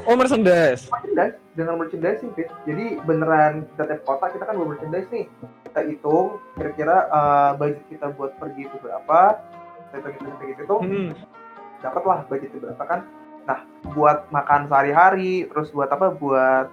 Oh, 0.03 0.13
merchandise. 0.13 0.89
merchandise 0.89 1.37
dengan 1.53 1.77
merchandising 1.77 2.33
Fit. 2.33 2.49
jadi 2.63 2.97
beneran 3.01 3.65
kita 3.67 3.83
tiap 3.87 4.01
kota 4.03 4.25
kita 4.29 4.43
kan 4.43 4.53
buat 4.55 4.69
merchandise 4.71 5.09
nih 5.09 5.25
kita 5.63 5.81
hitung 5.83 6.27
kira-kira 6.53 6.97
eh, 7.07 7.51
budget 7.55 7.85
kita 7.87 8.05
buat 8.11 8.37
pergi 8.37 8.61
itu 8.63 8.77
berapa 8.77 9.19
kita 9.87 10.07
hitung 10.07 10.29
hitung 10.29 10.49
hitung 10.55 10.81
Hmm. 10.83 11.09
dapatlah 11.79 12.25
budget 12.27 12.49
itu 12.49 12.59
berapa 12.59 12.83
kan 12.83 12.99
nah 13.43 13.59
buat 13.91 14.27
makan 14.29 14.65
sehari-hari 14.65 15.45
terus 15.45 15.69
buat 15.69 15.87
apa 15.87 16.11
buat 16.11 16.67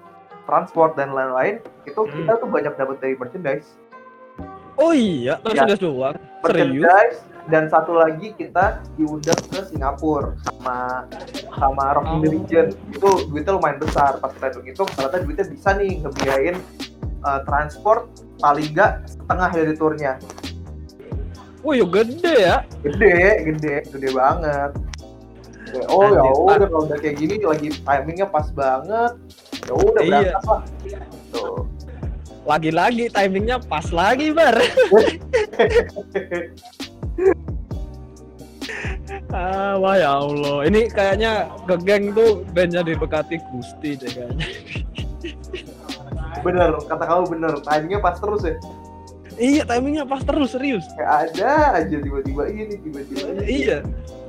transport 0.44 0.94
dan 0.94 1.10
lain-lain 1.10 1.58
itu 1.82 1.98
Hmm. 1.98 2.14
kita 2.16 2.32
tuh 2.36 2.48
banyak 2.48 2.74
dapat 2.74 2.96
dari 2.98 3.14
merchandise 3.14 3.74
Oh 4.76 4.90
iya, 4.90 5.36
merchandise 5.40 5.76
doang. 5.78 6.16
Serius? 6.40 6.80
merchandise 6.80 7.18
dan 7.46 7.68
satu 7.68 7.92
lagi 7.92 8.32
kita 8.32 8.80
diundang 8.94 9.36
ke 9.44 9.60
Singapura 9.66 10.32
sama 10.40 11.04
sama 11.50 11.84
the 11.92 12.00
Oh. 12.00 12.22
Region 12.24 12.66
itu 12.88 13.08
duitnya 13.26 13.52
lumayan 13.52 13.76
besar 13.76 14.16
pas 14.16 14.30
kita 14.30 14.48
hitung 14.48 14.66
itu 14.66 14.82
ternyata 14.86 15.16
duitnya 15.20 15.46
bisa 15.46 15.68
nih 15.74 16.00
ngebiayain 16.00 16.56
uh, 17.20 17.40
transport 17.44 18.08
paling 18.38 18.70
nggak 18.70 18.92
setengah 19.04 19.48
dari 19.50 19.74
turnya 19.74 20.12
Wah, 21.60 21.74
ya 21.74 21.84
gede 21.84 22.34
ya. 22.40 22.56
gede 22.80 23.16
gede 23.46 23.74
gede 23.86 24.08
banget 24.10 24.70
Ya, 24.72 24.89
oh 25.88 26.06
ya 26.06 26.22
udah 26.26 26.66
kalau 26.66 26.84
udah 26.84 26.98
kayak 26.98 27.16
gini 27.16 27.34
lagi 27.40 27.68
timingnya 27.72 28.26
pas 28.26 28.46
banget 28.50 29.12
ya 29.64 29.72
udah 29.74 30.02
Iya. 30.02 30.10
berangkat 30.10 30.44
lah 30.44 30.62
tuh 31.30 31.66
Lagi-lagi 32.40 33.12
timingnya 33.12 33.60
pas 33.60 33.84
lagi, 33.92 34.32
Bar. 34.32 34.56
ah, 39.30 39.76
wah 39.76 39.94
ya 39.94 40.10
Allah. 40.16 40.64
Ini 40.64 40.88
kayaknya 40.88 41.32
ke 41.66 41.76
geng 41.80 42.10
tuh 42.10 42.42
bandnya 42.50 42.80
diberkati 42.80 43.36
Gusti 43.52 43.94
deh 43.94 44.08
kayaknya. 44.08 44.46
bener 46.40 46.72
kata 46.80 47.04
kamu 47.04 47.24
bener 47.28 47.52
timingnya 47.60 48.00
pas 48.00 48.16
terus 48.16 48.40
ya 48.40 48.56
iya, 49.36 49.60
timingnya 49.60 50.08
pas 50.08 50.24
terus 50.24 50.56
serius. 50.56 50.88
kayak 50.96 51.36
ada 51.36 51.76
aja 51.76 51.96
tiba-tiba 52.00 52.48
ini 52.48 52.80
tiba-tiba 52.80 53.24
ini 53.36 53.44
Iya. 53.44 53.78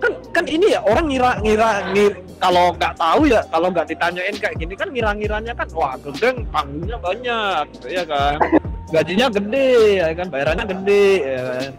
Kan 0.03 0.19
kan 0.32 0.45
ini 0.47 0.73
ya 0.73 0.79
orang 0.84 1.05
ngira 1.11 1.32
ngira 1.43 1.69
ngir, 1.91 2.13
kalau 2.39 2.73
nggak 2.75 2.93
tahu 2.95 3.21
ya 3.27 3.41
kalau 3.51 3.67
nggak 3.69 3.88
ditanyain 3.91 4.36
kayak 4.39 4.55
gini 4.57 4.73
kan 4.73 4.88
ngira-ngiranya 4.89 5.53
kan 5.53 5.67
wah 5.75 5.93
gedeng 5.99 6.47
panggungnya 6.49 6.97
banyak 6.97 7.63
gitu 7.77 7.88
ya 7.91 8.03
kan. 8.07 8.38
Gajinya 8.91 9.27
gede 9.32 9.71
ya 10.03 10.07
kan 10.15 10.27
bayarannya 10.27 10.65
gede 10.67 11.07
ya 11.23 11.41
kan. 11.43 11.71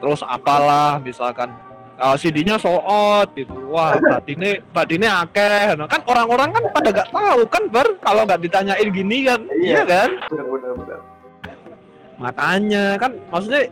Terus 0.00 0.20
apalah 0.24 1.00
misalkan 1.00 1.48
uh, 1.96 2.16
CD-nya 2.16 2.60
soot 2.60 3.28
gitu. 3.36 3.56
Wah, 3.72 3.96
batine 3.96 4.60
batine 4.72 5.08
akeh. 5.08 5.76
Nah, 5.76 5.88
kan 5.88 6.00
orang-orang 6.04 6.48
kan 6.52 6.64
pada 6.72 6.88
nggak 6.92 7.08
tahu 7.12 7.40
kan 7.48 7.62
bar 7.72 7.88
kalau 8.04 8.22
nggak 8.28 8.40
ditanyain 8.44 8.88
gini 8.92 9.18
kan. 9.24 9.40
Iya. 9.60 9.80
Iya 9.80 9.82
kan? 9.88 10.10
bener 10.28 10.46
bener 10.48 10.72
bener 10.80 11.00
makanya 12.18 12.94
kan 12.98 13.12
maksudnya 13.30 13.66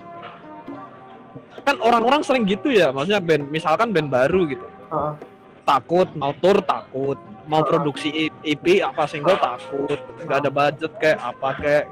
kan 1.62 1.76
orang-orang 1.78 2.22
sering 2.26 2.44
gitu 2.44 2.74
ya 2.74 2.90
maksudnya 2.90 3.22
band 3.22 3.48
misalkan 3.48 3.94
band 3.94 4.10
baru 4.10 4.46
gitu. 4.50 4.66
Heeh. 4.92 5.14
takut 5.62 6.10
mau 6.18 6.34
tour 6.42 6.58
takut 6.66 7.14
mau 7.46 7.62
produksi 7.62 8.30
EP 8.42 8.82
apa 8.82 9.06
single 9.06 9.38
takut 9.38 9.98
nggak 10.26 10.38
ada 10.42 10.50
budget 10.50 10.92
kayak 10.98 11.18
apa 11.22 11.48
kayak. 11.58 11.86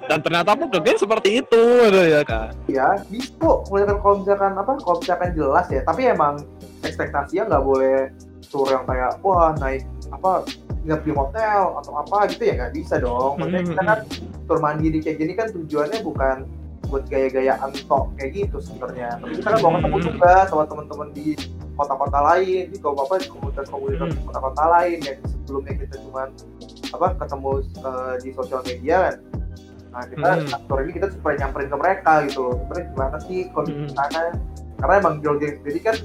Dan 0.00 0.26
ternyata 0.26 0.58
pun 0.58 0.66
Game 0.72 0.98
seperti 0.98 1.38
itu 1.44 1.62
gitu 1.86 2.02
ya 2.02 2.22
kan 2.24 2.50
ya 2.66 2.98
bisa 3.06 3.30
kok 3.38 3.68
misalkan 3.70 3.98
kalau 4.00 4.16
misalkan 4.22 4.52
apa 4.58 4.72
kalau 4.80 4.96
misalkan 4.98 5.30
jelas 5.36 5.66
ya 5.70 5.80
tapi 5.86 6.02
emang 6.08 6.34
ekspektasinya 6.82 7.46
nggak 7.46 7.64
boleh 7.66 7.98
tour 8.50 8.66
yang 8.66 8.82
kayak 8.88 9.20
wah 9.22 9.54
naik 9.60 9.86
apa 10.10 10.42
nggak 10.82 11.00
di 11.04 11.12
hotel 11.12 11.76
atau 11.78 11.92
apa 12.00 12.26
gitu 12.32 12.42
ya 12.48 12.54
nggak 12.56 12.72
bisa 12.74 12.94
dong. 12.98 13.38
Maksudnya 13.38 13.62
kita 13.70 13.82
kan 13.84 13.98
tour 14.48 14.58
mandiri 14.58 14.98
kayak 14.98 15.18
gini 15.20 15.32
kan 15.36 15.46
tujuannya 15.52 15.98
bukan 16.02 16.36
buat 16.88 17.04
gaya-gayaan 17.06 17.70
tok 17.86 18.14
kayak 18.16 18.30
gitu 18.34 18.56
sebenarnya. 18.62 19.20
Tapi 19.20 19.32
kita 19.38 19.48
kan 19.52 19.60
mau 19.60 19.72
ketemu 19.76 19.98
juga 20.00 20.32
sama 20.48 20.64
teman-teman 20.66 21.08
di 21.12 21.36
kota-kota 21.76 22.18
lain 22.34 22.64
di 22.68 22.76
apa 22.76 23.00
apa 23.08 23.14
di 23.16 23.28
komunitas-komunitas 23.30 24.08
Hmm. 24.12 24.24
kota-kota 24.28 24.64
lain 24.68 24.98
yang 25.00 25.18
sebelumnya 25.24 25.72
kita 25.80 25.96
cuma 26.04 26.22
apa 26.90 27.06
ketemu 27.16 27.50
eh, 27.60 28.14
di 28.20 28.28
sosial 28.34 28.60
media 28.66 28.96
kan. 29.08 29.16
Nah 29.90 30.02
kita 30.06 30.28
Hmm. 30.38 30.60
tour 30.66 30.78
ini 30.82 30.92
kita 30.96 31.06
supaya 31.14 31.34
nyamperin 31.40 31.68
ke 31.70 31.76
mereka 31.78 32.12
gitu 32.26 32.40
loh. 32.46 32.54
Sebenarnya 32.64 32.86
gimana 32.94 33.16
sih 33.24 33.38
kondisi 33.50 33.80
Hmm. 33.80 33.94
sana? 33.96 34.22
Karena 34.80 34.94
emang 34.98 35.14
gang 35.20 35.38
sendiri 35.40 35.80
kan 35.80 35.96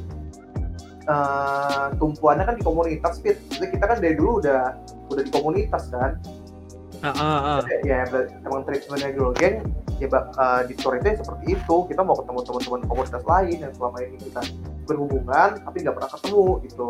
eh, 1.06 1.86
tumpuannya 2.02 2.44
kan 2.50 2.56
di 2.58 2.64
komunitas 2.66 3.22
fit 3.22 3.38
jadi 3.54 3.78
kita 3.78 3.86
kan 3.86 3.98
dari 4.02 4.18
dulu 4.18 4.42
udah 4.42 4.74
udah 5.14 5.22
di 5.22 5.30
komunitas 5.30 5.94
kan 5.94 6.18
ah, 7.02 7.10
ah, 7.12 7.40
ah. 7.58 7.60
ya 7.84 8.06
emang 8.46 8.64
treatmentnya 8.64 9.10
girl 9.12 9.34
gang 9.36 9.66
ya 10.00 10.08
eh, 10.12 10.62
di 10.68 10.74
tour 10.76 11.00
itu 11.00 11.08
ya 11.08 11.16
seperti 11.20 11.46
itu. 11.56 11.76
Kita 11.88 12.02
mau 12.04 12.16
ketemu 12.20 12.40
teman-teman 12.44 12.82
komunitas 12.88 13.24
lain 13.24 13.58
yang 13.64 13.74
selama 13.76 13.98
ini 14.04 14.18
kita 14.20 14.42
berhubungan 14.86 15.50
tapi 15.64 15.78
nggak 15.84 15.96
pernah 15.96 16.12
ketemu 16.12 16.46
gitu. 16.68 16.90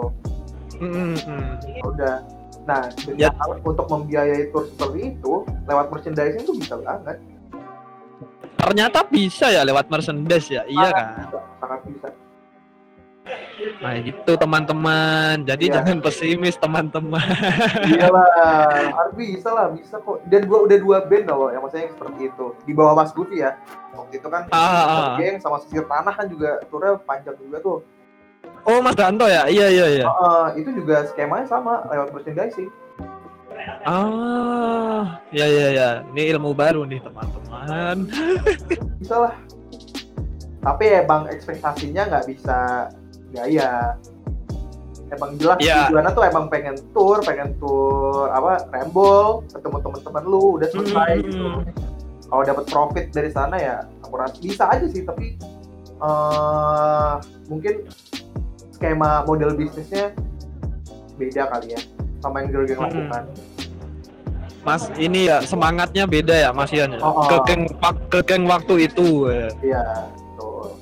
Mm, 0.81 1.15
mm. 1.15 1.49
Ya 1.69 1.83
udah. 1.85 2.15
Nah 2.65 2.81
dengan 3.05 3.33
untuk 3.61 3.87
membiayai 3.87 4.49
tour 4.49 4.65
seperti 4.67 4.99
itu 5.15 5.33
lewat 5.69 5.85
merchandising 5.93 6.43
itu 6.43 6.53
bisa 6.57 6.75
banget. 6.81 7.17
Ternyata 8.55 8.99
bisa 9.05 9.53
ya 9.53 9.61
lewat 9.61 9.85
merchandise 9.93 10.49
ya? 10.49 10.65
Iya 10.65 10.89
kan? 10.89 11.29
Bisa, 11.29 11.39
sangat 11.61 11.79
bisa 11.85 12.07
nah 13.81 13.97
itu 13.97 14.31
teman-teman. 14.37 15.41
Jadi 15.41 15.65
Iya. 15.67 15.81
jangan 15.81 15.97
pesimis 15.99 16.55
teman-teman. 16.55 17.25
Iyalah 17.89 18.29
harus 18.93 19.13
bisa 19.17 19.49
lah 19.49 19.73
bisa 19.73 19.97
kok. 19.97 20.21
Dan 20.29 20.45
dua 20.45 20.69
udah 20.69 20.77
dua 20.77 20.97
band 21.03 21.25
loh 21.29 21.49
yang 21.49 21.61
maksudnya 21.65 21.89
yang 21.89 21.95
seperti 21.97 22.21
itu. 22.29 22.45
Di 22.63 22.73
bawah 22.73 22.93
Mas 22.93 23.11
Guti 23.11 23.41
ya. 23.41 23.57
Waktu 23.91 24.19
itu 24.19 24.27
kan 24.29 24.45
Ah, 24.49 24.85
ah. 24.85 25.15
geng 25.17 25.41
sama 25.41 25.57
sisir 25.59 25.83
tanah 25.83 26.13
kan 26.13 26.25
juga 26.27 26.61
turnya 26.69 26.99
panjang 27.01 27.33
juga 27.39 27.57
tuh. 27.59 27.77
Oh 28.65 28.77
Mas 28.79 28.93
Danto 28.93 29.25
ya? 29.25 29.49
Iya 29.49 29.67
iya 29.69 29.85
iya. 29.89 30.05
Heeh, 30.05 30.45
itu 30.61 30.69
juga 30.77 31.05
skemanya 31.05 31.45
sama 31.45 31.81
lewat 31.89 32.13
merchandising. 32.13 32.69
Ah, 33.83 35.17
ya 35.29 35.45
ya 35.45 35.67
ya. 35.71 35.89
Ini 36.13 36.37
ilmu 36.37 36.53
baru 36.53 36.85
nih 36.85 37.01
teman-teman. 37.01 38.09
bisa 39.01 39.15
lah. 39.17 39.33
Tapi 40.61 40.85
emang 40.91 41.29
ekspektasinya 41.29 42.09
nggak 42.09 42.25
bisa 42.25 42.89
gaya 43.35 43.93
emang 45.07 45.31
jelas 45.35 45.57
Ya. 45.59 45.85
tujuannya 45.85 46.11
tuh 46.11 46.23
emang 46.25 46.45
pengen 46.47 46.75
tour 46.89 47.17
pengen 47.21 47.53
tour 47.55 48.25
apa 48.27 48.63
rembol 48.69 49.43
ketemu 49.47 49.77
teman-teman 49.79 50.23
lu 50.25 50.57
udah 50.57 50.67
selesai 50.67 51.11
Hmm. 51.13 51.25
gitu 51.25 51.45
kalau 52.25 52.43
dapat 52.43 52.65
profit 52.65 53.05
dari 53.09 53.29
sana 53.29 53.55
ya 53.55 53.75
aku 54.01 54.15
rasa 54.15 54.35
bisa 54.37 54.63
aja 54.65 54.85
sih 54.85 55.03
tapi 55.03 55.37
eh 55.95 57.13
mungkin 57.45 57.85
skema 58.71 59.23
model 59.23 59.53
bisnisnya 59.53 60.11
beda 61.15 61.47
kali 61.49 61.71
ya 61.71 61.81
sama 62.19 62.41
yang 62.41 62.49
Girl 62.49 62.65
Gang 62.65 62.79
Hmm. 62.79 62.87
lakukan 62.89 63.23
Mas, 64.65 64.89
ini 64.97 65.29
ya 65.29 65.45
semangatnya 65.45 66.09
beda 66.09 66.33
ya 66.33 66.49
Mas 66.49 66.73
Ian 66.73 66.89
ya. 66.89 66.99
Oh, 66.99 67.13
oh. 67.15 67.29
Ke 67.29 67.37
geng 67.45 67.69
wak- 67.77 68.01
ke 68.09 68.19
geng 68.25 68.49
waktu 68.49 68.89
itu. 68.89 69.29
ya. 69.29 69.45
iya 69.61 69.83
tuh 70.33 70.73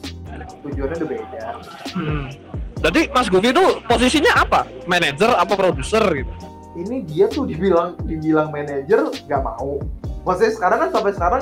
tujuannya 0.63 0.95
udah 0.95 1.09
beda 1.11 1.43
Hmm. 1.91 2.25
Jadi 2.83 3.07
Mas 3.09 3.31
Govi 3.31 3.49
itu 3.49 3.65
posisinya 3.87 4.31
apa? 4.37 4.67
Manager 4.85 5.33
apa 5.33 5.53
produser 5.55 6.03
gitu? 6.13 6.33
ini 6.73 7.05
dia 7.05 7.29
tuh 7.29 7.45
dibilang 7.45 7.93
dibilang 8.01 8.49
manajer 8.49 9.05
nggak 9.05 9.41
mau 9.45 9.77
maksudnya 10.25 10.51
sekarang 10.51 10.77
kan 10.81 10.89
sampai 10.89 11.11
sekarang 11.13 11.41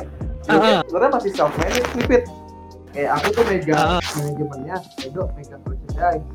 Ah. 0.49 0.81
sebenarnya 0.83 1.11
masih 1.13 1.31
self 1.31 1.53
manage 1.55 1.87
nih 1.93 2.05
Pit 2.09 2.23
kayak 2.91 3.09
aku 3.15 3.27
tuh 3.29 3.43
megang 3.47 3.77
Ah. 3.79 4.01
manajemennya 4.17 4.77
Edo 4.99 5.23
megang 5.31 5.61
merchandise 5.63 6.25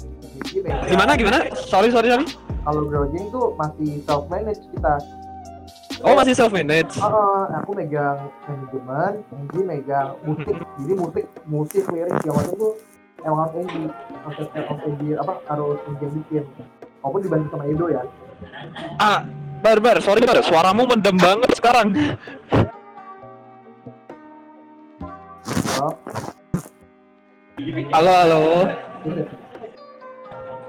megang 0.62 0.86
Gimana 0.86 1.12
gimana? 1.12 1.38
Sorry 1.59 1.90
sorry 1.90 2.09
sorry. 2.09 2.26
kalau 2.64 2.82
Gang 2.88 3.26
tuh 3.28 3.52
masih 3.59 3.90
self 4.07 4.24
manage 4.32 4.62
kita 4.72 4.94
Oh 6.04 6.12
masih 6.12 6.36
self 6.36 6.52
manage. 6.52 6.92
Ah, 7.00 7.48
aku 7.57 7.72
megang 7.72 8.28
manajemen, 8.44 9.12
Angie 9.32 9.64
megang 9.64 10.12
musik. 10.28 10.52
Jadi 10.76 10.92
musik, 10.92 11.24
musik 11.48 11.84
lirik 11.88 12.20
yang 12.20 12.36
tuh 12.52 12.76
Angie, 13.27 13.91
harus 14.22 14.47
harus 14.55 14.81
Angie 14.87 15.14
apa 15.18 15.33
harus 15.51 15.79
yang 15.99 16.12
bikin. 16.22 16.45
Walaupun 17.03 17.20
dibantu 17.22 17.47
sama 17.51 17.64
Edo 17.66 17.87
ya. 17.91 18.03
Ah, 19.03 19.27
bar 19.62 19.79
bar, 19.83 19.99
sorry 19.99 20.22
bar, 20.22 20.39
suaramu 20.43 20.87
mendem 20.87 21.16
banget 21.18 21.51
sekarang. 21.59 21.91
Halo 27.91 28.11
halo. 28.12 28.41
ini 29.07 29.22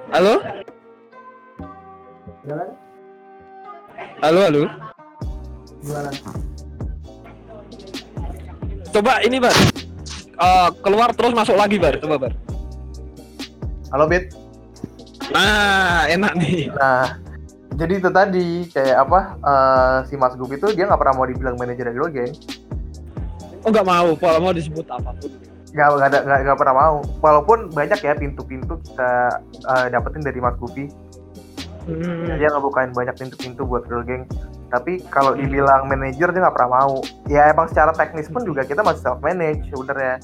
Halo? 0.08 0.34
jalan 2.47 2.70
Halo 4.24 4.39
halo. 4.39 4.62
gimana? 5.84 6.12
Coba 8.88 9.14
ini 9.22 9.38
bar. 9.38 9.55
Eh, 10.38 10.70
keluar 10.86 11.10
terus 11.18 11.34
masuk 11.34 11.58
lagi 11.58 11.82
bar, 11.82 11.97
coba 11.97 12.16
bar. 12.18 12.34
Halo 13.88 14.03
Bit. 14.03 14.35
Nah, 15.31 16.03
enak 16.11 16.33
nih. 16.35 16.67
Nah, 16.75 17.15
jadi 17.79 17.93
itu 18.03 18.09
tadi 18.11 18.67
kayak 18.71 19.07
apa? 19.07 19.19
eh, 19.39 19.97
si 20.11 20.19
Mas 20.19 20.35
Gup 20.35 20.51
itu 20.51 20.67
dia 20.75 20.88
nggak 20.88 20.99
pernah 20.99 21.15
mau 21.15 21.27
dibilang 21.27 21.55
manajer 21.55 21.95
Girl 21.95 22.11
Gang. 22.11 22.35
Oh 23.63 23.71
nggak 23.71 23.88
mau, 23.88 24.11
kalau 24.19 24.39
mau 24.43 24.51
disebut 24.51 24.83
apa 24.91 25.15
pun. 25.15 25.31
Nggak 25.71 25.88
nggak 25.88 26.07
ada 26.11 26.19
nggak 26.23 26.39
nggak 26.47 26.59
pernah 26.59 26.75
mau. 26.75 26.95
Walaupun 27.23 27.71
banyak 27.71 27.99
ya 28.03 28.13
pintu-pintu 28.15 28.75
kita 28.83 29.39
eh, 29.55 29.85
dapetin 29.88 30.23
dari 30.23 30.39
Mas 30.43 30.55
Gupi. 30.59 30.88
Hmm. 31.88 32.27
dia 32.35 32.51
ngebukain 32.51 32.91
banyak 32.91 33.15
pintu-pintu 33.15 33.63
buat 33.63 33.88
girl 33.88 34.03
gang 34.03 34.27
tapi 34.67 34.99
kalau 35.07 35.31
dibilang 35.31 35.88
manajer 35.88 36.35
dia 36.35 36.41
nggak 36.43 36.55
pernah 36.59 36.83
mau 36.83 36.99
ya 37.31 37.47
emang 37.47 37.71
secara 37.71 37.95
teknis 37.95 38.27
pun 38.27 38.43
juga 38.43 38.67
kita 38.67 38.83
masih 38.83 39.07
self 39.07 39.23
manage 39.23 39.63
sebenarnya 39.71 40.19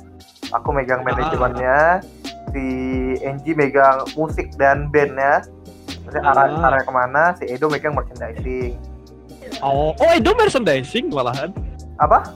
aku 0.51 0.75
megang 0.75 1.07
manajemennya 1.07 2.03
si 2.53 2.65
Angie 3.19 3.51
megang 3.51 4.05
musik 4.13 4.53
dan 4.53 4.87
bandnya 4.87 5.41
Maksudnya 6.03 6.23
arah 6.25 6.45
Ah. 6.45 6.67
arah 6.67 6.81
ke 6.81 6.91
mana 6.91 7.23
si 7.33 7.43
Edo 7.45 7.65
megang 7.67 7.91
merchandising 7.91 8.77
Oh, 9.59 9.93
oh 9.93 10.09
Edo 10.09 10.33
merchandising 10.33 11.09
malahan. 11.09 11.49
apa 11.95 12.29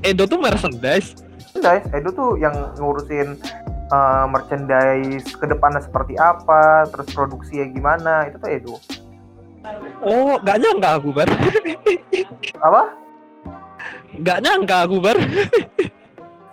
Edo 0.00 0.24
tuh 0.24 0.36
merchandise. 0.36 1.18
merchandise 1.50 1.86
Edo 1.90 2.10
tuh 2.10 2.30
yang 2.36 2.52
ngurusin 2.76 3.34
uh, 3.88 4.26
merchandise 4.26 5.26
ke 5.28 5.44
depannya 5.44 5.80
seperti 5.80 6.14
apa 6.14 6.86
terus 6.86 7.08
produksinya 7.08 7.66
gimana 7.66 8.12
itu 8.24 8.36
tuh 8.36 8.48
Edo 8.48 8.74
Oh, 10.00 10.38
nggak 10.38 10.56
nyangka 10.56 10.90
aku 10.96 11.10
bar. 11.10 11.28
apa 12.58 12.82
Nggak 14.14 14.38
nyangka 14.40 14.76
aku 14.80 14.96
bar. 14.98 15.18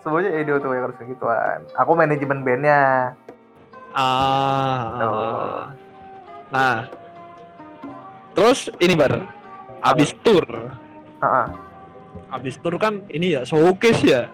Semuanya 0.05 0.29
Edo 0.37 0.61
tuh 0.61 0.69
yang 0.77 0.85
harus 0.85 1.01
gituan 1.01 1.65
aku 1.73 1.91
manajemen 1.97 2.45
bandnya 2.45 3.11
Ah. 3.95 4.91
Oh. 4.99 5.63
Nah. 6.51 6.83
Terus 8.35 8.67
ini 8.83 8.91
bar. 8.91 9.23
Abis 9.79 10.11
tour. 10.19 10.43
Heeh. 11.23 11.47
Abis 12.27 12.59
tour 12.59 12.75
kan 12.75 12.99
ini 13.07 13.39
ya 13.39 13.47
showcase 13.47 14.03
ya. 14.03 14.27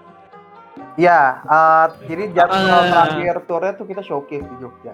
Iya, 0.98 1.46
eh, 1.46 1.86
jadi 2.10 2.24
jadwal 2.34 2.58
Ah. 2.58 2.90
terakhir 2.90 3.36
tournya 3.46 3.72
tuh 3.78 3.86
kita 3.86 4.02
showcase 4.02 4.42
di 4.42 4.56
Jogja. 4.58 4.94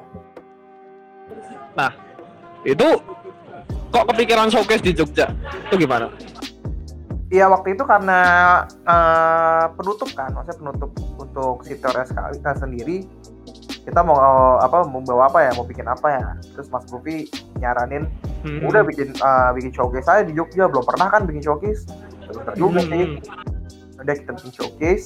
Itu 2.68 3.00
kok 3.96 4.06
kepikiran 4.12 4.52
showcase 4.52 4.84
di 4.84 4.92
Jogja? 4.92 5.32
Itu 5.72 5.80
gimana? 5.80 6.12
Iya 7.28 7.52
waktu 7.52 7.76
itu 7.76 7.84
karena 7.84 8.20
eh, 8.88 9.66
penutup 9.76 10.08
kan, 10.16 10.32
maksudnya 10.32 10.58
penutup 10.64 10.92
untuk 11.20 11.56
si 11.68 11.76
tournya 11.76 12.08
sekali 12.08 12.40
kita 12.40 12.54
sendiri. 12.56 12.98
Kita 13.88 14.04
mau 14.04 14.16
apa, 14.60 14.84
mau 14.84 15.00
bawa 15.00 15.32
apa 15.32 15.48
ya, 15.48 15.52
mau 15.56 15.64
bikin 15.64 15.88
apa 15.88 16.08
ya? 16.12 16.28
Terus 16.56 16.68
Mas 16.72 16.88
Rufi 16.92 17.28
nyaranin, 17.60 18.08
Hmm. 18.46 18.64
udah 18.64 18.86
bikin 18.86 19.12
eh, 19.12 19.50
bikin 19.60 19.72
showcase 19.76 20.08
aja 20.08 20.24
di 20.24 20.32
Jogja. 20.36 20.72
Belum 20.72 20.86
pernah 20.88 21.08
kan 21.12 21.28
bikin 21.28 21.44
showcase? 21.44 21.84
Bentar 22.32 22.56
juga 22.56 22.80
Hmm. 22.84 22.92
sih. 22.92 23.06
Udah 24.00 24.14
kita 24.16 24.32
bikin 24.40 24.52
showcase. 24.56 25.06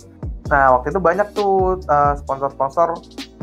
Nah 0.49 0.77
waktu 0.77 0.93
itu 0.93 0.99
banyak 1.01 1.27
tuh 1.33 1.81
eh, 1.81 2.13
sponsor-sponsor 2.21 2.89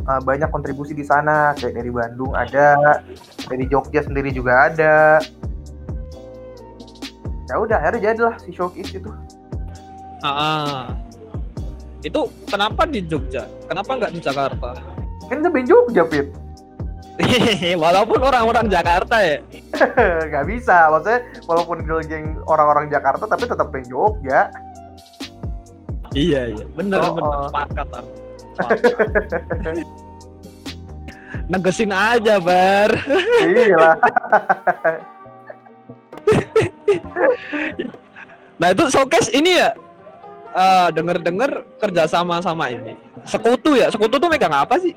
eh, 0.06 0.20
banyak 0.22 0.50
kontribusi 0.54 0.94
di 0.94 1.02
sana, 1.02 1.50
kayak 1.58 1.82
dari 1.82 1.90
Bandung 1.90 2.30
ada, 2.34 3.02
dari 3.50 3.64
Jogja 3.66 4.06
sendiri 4.06 4.30
juga 4.30 4.70
ada. 4.70 5.18
Ya 7.48 7.56
udah, 7.56 7.76
akhirnya 7.80 8.12
jadilah 8.12 8.34
si 8.44 8.52
showcase 8.52 8.92
itu. 9.00 9.10
Ah. 10.20 10.92
Itu 12.04 12.28
kenapa 12.46 12.84
di 12.84 13.02
Jogja? 13.08 13.48
Kenapa 13.66 13.96
nggak 13.96 14.12
di 14.12 14.20
Jakarta? 14.20 14.76
Kan 15.26 15.40
itu 15.40 15.50
band 15.50 15.66
Jogja, 15.66 16.02
Pit. 16.04 16.28
Walaupun 17.82 18.20
orang-orang 18.22 18.70
Jakarta 18.70 19.18
ya. 19.18 19.42
Gak 20.32 20.44
bisa, 20.46 20.86
maksudnya 20.86 21.20
walaupun 21.50 21.82
gang 21.82 22.38
orang-orang 22.46 22.86
Jakarta 22.86 23.26
tapi 23.26 23.44
tetap 23.50 23.74
band 23.74 23.90
Jogja. 23.90 24.54
Iya 26.14 26.54
iya, 26.54 26.64
bener 26.72 27.02
Oh, 27.02 27.12
bener 27.18 27.28
oh. 27.28 27.46
sepakat. 27.50 27.86
Sepakat. 28.54 29.76
Negesin 31.50 31.90
aja 31.90 32.38
bar. 32.38 32.92
iya 33.42 33.76
lah. 33.76 33.96
Nah 38.58 38.68
itu 38.72 38.84
showcase 38.90 39.30
ini 39.30 39.58
ya. 39.58 39.70
eh 40.48 40.88
denger-denger 40.90 41.62
kerja 41.76 42.08
sama 42.08 42.40
sama 42.40 42.72
ini. 42.72 42.96
Sekutu 43.22 43.76
ya, 43.76 43.92
sekutu 43.92 44.16
tuh 44.16 44.32
megang 44.32 44.50
apa 44.50 44.80
sih? 44.80 44.96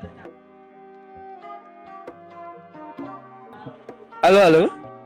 Halo 4.24 4.38
halo. 4.40 4.62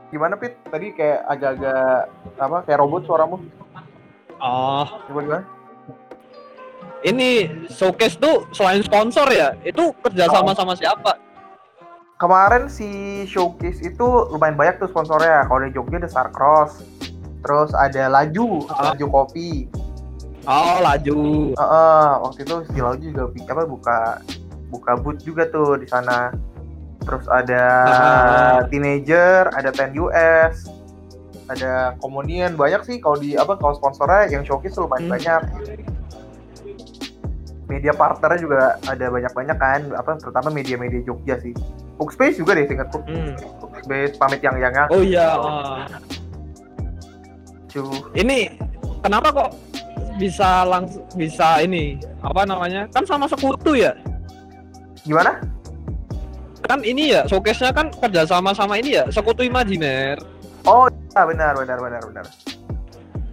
Gimana, 0.07 0.39
Pit? 0.39 0.55
Tadi 0.71 0.95
kayak 0.95 1.19
agak-agak 1.27 2.07
apa 2.39 2.57
kayak 2.63 2.79
robot 2.79 3.03
suaramu. 3.03 3.37
Oh, 4.39 4.87
Coba 5.09 5.19
gimana? 5.21 5.43
ini 7.05 7.45
showcase 7.69 8.17
tuh 8.17 8.49
selain 8.49 8.81
sponsor 8.81 9.29
ya, 9.29 9.53
itu 9.61 9.93
kerja 10.01 10.25
sama 10.29 10.53
sama 10.57 10.73
siapa? 10.73 11.13
Kemarin 12.17 12.65
si 12.65 12.89
showcase 13.29 13.77
itu 13.85 14.07
lumayan 14.33 14.57
banyak 14.57 14.81
tuh 14.81 14.89
sponsornya. 14.89 15.45
Kalau 15.45 15.61
di 15.61 15.69
Jogja 15.69 16.01
ada 16.01 16.09
Starcross. 16.09 16.81
Terus 17.45 17.69
ada 17.77 18.09
Laju, 18.09 18.65
Ah. 18.73 18.91
Laju 18.91 19.05
Kopi. 19.05 19.69
Oh, 20.49 20.81
laju. 20.81 21.53
Heeh, 21.53 22.07
waktu 22.25 22.39
itu 22.41 22.55
si 22.73 22.79
Laju 22.81 23.05
juga 23.05 23.23
apa 23.53 23.63
buka 23.69 23.97
buka 24.73 24.91
booth 24.97 25.21
juga 25.21 25.45
tuh 25.45 25.77
di 25.77 25.85
sana. 25.85 26.33
Terus 27.05 27.29
ada 27.29 27.63
Ah. 27.85 28.59
teenager, 28.65 29.53
ada 29.53 29.69
10 29.69 29.93
US, 30.09 30.65
ada 31.47 31.93
komunian 32.01 32.57
banyak 32.57 32.81
sih 32.81 32.97
kalau 32.97 33.21
di 33.21 33.37
apa 33.37 33.61
kalau 33.61 33.77
sponsornya 33.77 34.33
yang 34.33 34.41
showcase 34.41 34.73
lumayan 34.81 35.05
Hmm. 35.05 35.13
banyak. 35.13 35.41
Media 37.67 37.93
partnernya 37.93 38.39
juga 38.41 38.59
ada 38.81 39.05
banyak-banyak 39.11 39.57
kan, 39.59 39.81
apa 39.93 40.17
terutama 40.17 40.49
media-media 40.49 41.03
Jogja 41.05 41.37
sih. 41.37 41.53
Bookspace 41.97 42.37
juga 42.37 42.53
deh 42.53 42.65
singkatku. 42.69 43.01
Hmm. 43.05 43.33
Bookspace 43.57 44.13
pamit 44.21 44.41
yang 44.45 44.55
yang 44.61 44.73
Oh 44.93 45.01
iya. 45.01 45.33
oh. 45.37 45.81
lucu 47.67 47.83
Ini 48.13 48.53
kenapa 49.01 49.27
kok 49.33 49.49
bisa 50.17 50.65
langsung 50.65 51.03
bisa 51.13 51.61
ini 51.61 51.97
apa 52.21 52.41
namanya? 52.45 52.85
Kan 52.89 53.05
sama 53.05 53.25
sekutu 53.27 53.77
ya. 53.77 53.93
gimana 55.05 55.39
Kan 56.67 56.83
ini 56.83 57.15
ya 57.15 57.23
showcase-nya 57.23 57.71
kan 57.71 57.87
kerja 57.95 58.27
sama 58.27 58.51
sama 58.51 58.75
ini 58.75 58.99
ya, 58.99 59.07
sekutu 59.07 59.39
imajiner. 59.45 60.19
oh 60.67 60.91
iya 61.15 61.23
benar 61.23 61.55
benar 61.55 61.79
benar 61.79 62.01
benar 62.03 62.25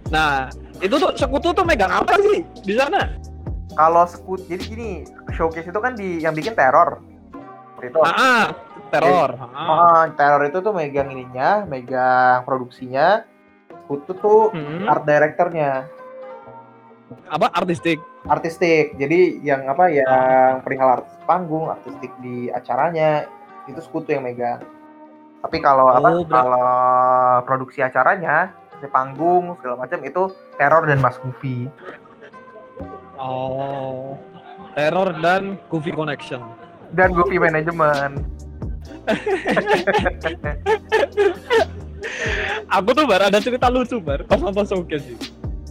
Nah, 0.07 0.47
itu 0.79 0.95
tuh 0.95 1.11
sekutu 1.19 1.51
tuh 1.51 1.65
megang 1.67 1.91
apa 1.91 2.15
sih 2.15 2.47
di 2.63 2.79
sana? 2.79 3.11
kalau 3.75 4.07
sekut 4.07 4.39
jadi 4.47 4.63
gini 4.63 4.89
showcase 5.35 5.67
itu 5.67 5.79
kan 5.83 5.99
di 5.99 6.23
yang 6.23 6.31
bikin 6.31 6.55
teror 6.55 7.03
itu 7.77 7.99
Ah, 7.99 8.13
ah, 8.13 8.45
teror. 8.87 9.29
Ah. 9.35 9.51
Ah, 9.51 10.03
teror 10.09 10.41
itu 10.43 10.59
tuh 10.59 10.71
megang 10.71 11.09
ininya 11.09 11.63
megang 11.63 12.43
produksinya 12.43 13.25
Sekutu 13.67 14.15
tuh 14.15 14.41
Hmm. 14.49 14.85
art 14.85 15.03
directornya 15.03 15.85
Apa 17.27 17.53
artistik? 17.53 18.01
artistik 18.25 18.95
jadi 18.95 19.19
yang 19.39 19.61
apa 19.65 19.85
yang 19.87 20.21
perihal 20.59 20.97
artis 20.97 21.13
panggung 21.23 21.69
artistik 21.69 22.09
di 22.17 22.49
acaranya 22.49 23.29
itu 23.63 23.77
sekutu 23.77 24.09
yang 24.09 24.23
megang 24.23 24.65
tapi 25.39 25.59
kalau 25.59 25.85
apa 25.87 26.01
Oh, 26.11 26.25
ber- 26.25 26.33
kalau 26.33 26.65
produksi 27.43 27.79
acaranya 27.79 28.49
di 28.75 28.87
panggung 28.87 29.53
segala 29.55 29.77
macam 29.79 30.01
itu 30.01 30.23
teror 30.55 30.83
dan 30.83 30.97
mas 30.97 31.19
Goofy 31.19 31.69
Oh. 33.15 34.17
Teror 34.73 35.15
dan 35.15 35.55
Goofy 35.65 35.87
Connection. 35.89 36.43
Dan 36.95 37.11
Goofy 37.11 37.37
manajemen 37.37 38.23
Aku 42.73 42.89
tuh 42.97 43.05
bar 43.05 43.29
ada 43.29 43.37
cerita 43.37 43.69
lucu 43.69 44.01
bar 44.01 44.25
pas 44.25 44.41
nonton 44.41 44.65
showcase 44.65 45.05
itu. 45.05 45.27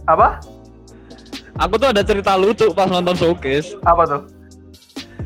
apa 0.07 0.39
Aku 1.59 1.75
tuh 1.75 1.91
ada 1.91 2.03
cerita 2.03 2.35
lucu 2.39 2.71
pas 2.71 2.87
nonton 2.87 3.15
showcase. 3.15 3.75
apa 3.83 4.03
tuh 4.07 4.21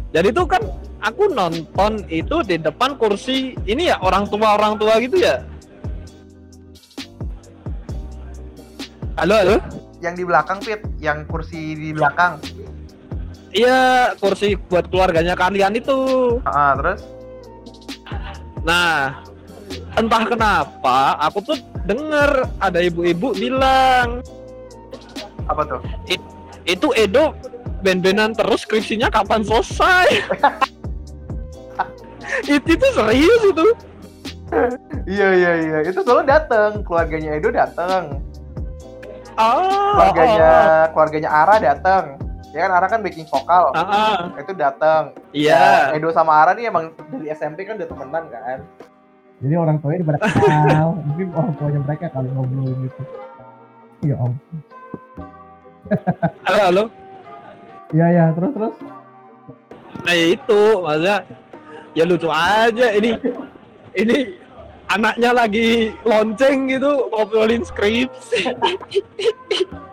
Jadi 0.09 0.33
tuh 0.33 0.45
kan 0.49 0.61
aku 1.05 1.29
nonton 1.29 2.01
itu 2.09 2.41
di 2.41 2.57
depan 2.57 2.97
kursi 2.97 3.53
ini 3.69 3.93
ya 3.93 4.01
orang 4.01 4.25
tua 4.25 4.57
orang 4.57 4.73
tua 4.81 4.97
gitu 4.97 5.21
ya. 5.21 5.45
Halo 9.21 9.35
halo. 9.37 9.55
yang 9.99 10.15
di 10.15 10.23
belakang 10.23 10.63
Pit 10.63 10.81
yang 10.97 11.27
kursi 11.27 11.75
di 11.75 11.91
belakang 11.91 12.39
Iya 13.49 14.13
kursi 14.21 14.53
buat 14.69 14.89
keluarganya 14.93 15.33
kalian 15.33 15.73
itu. 15.73 15.97
ah 16.45 16.77
terus? 16.77 17.01
Nah 18.61 19.25
entah 19.97 20.23
kenapa 20.29 21.17
aku 21.17 21.41
tuh 21.41 21.57
denger 21.89 22.45
ada 22.61 22.79
ibu-ibu 22.85 23.33
bilang. 23.33 24.21
Apa 25.49 25.65
tuh? 25.65 25.81
Itu 26.69 26.93
Edo 26.93 27.33
band-bandan 27.81 28.37
terus 28.37 28.69
skripsinya 28.69 29.09
kapan 29.09 29.41
selesai? 29.41 30.07
Itu, 32.45 32.77
itu 32.77 32.87
serius 32.93 33.41
itu. 33.41 33.67
Iya 35.09 35.29
iya 35.33 35.51
iya. 35.65 35.77
Itu 35.81 36.05
soalnya 36.05 36.37
dateng. 36.37 36.85
Keluarganya 36.85 37.41
Edo 37.41 37.49
dateng. 37.49 38.21
Ah 39.33 39.97
keluarganya 39.97 40.53
keluarganya 40.93 41.29
Ara 41.33 41.55
dateng 41.57 42.28
ya 42.49 42.65
kan 42.65 42.71
Ara 42.73 42.87
kan 42.89 42.99
backing 43.05 43.27
vokal 43.29 43.69
ah, 43.73 43.81
ah. 43.81 44.19
itu 44.41 44.51
dateng 44.57 45.13
iya 45.33 45.93
Ya, 45.93 45.97
Edo 45.97 46.09
sama 46.09 46.33
Ara 46.41 46.57
nih 46.57 46.69
emang 46.69 46.93
dari 47.13 47.29
SMP 47.31 47.65
kan 47.65 47.77
udah 47.77 47.89
temenan 47.89 48.23
kan 48.29 48.59
Jadi 49.39 49.55
orang 49.55 49.79
tuanya 49.79 50.03
pada 50.03 50.19
kenal, 50.35 50.99
mungkin 51.07 51.31
orang 51.31 51.53
tuanya 51.55 51.79
mereka 51.79 52.11
kali 52.11 52.27
ngobrol 52.27 52.75
gitu. 52.83 53.01
Iya 54.03 54.15
om. 54.19 54.35
halo 56.43 56.59
halo 56.59 56.83
Iya 57.95 58.07
ya, 58.11 58.25
terus 58.35 58.51
terus. 58.51 58.75
nah 60.03 60.11
ya 60.11 60.27
itu 60.35 60.59
maksudnya 60.83 61.17
ya 61.95 62.03
lucu 62.03 62.27
aja 62.27 62.87
ini 62.99 63.15
ini 63.95 64.17
anaknya 64.91 65.31
lagi 65.31 65.95
lonceng 66.03 66.67
gitu 66.67 67.07
ngobrolin 67.07 67.63
skripsi 67.63 68.43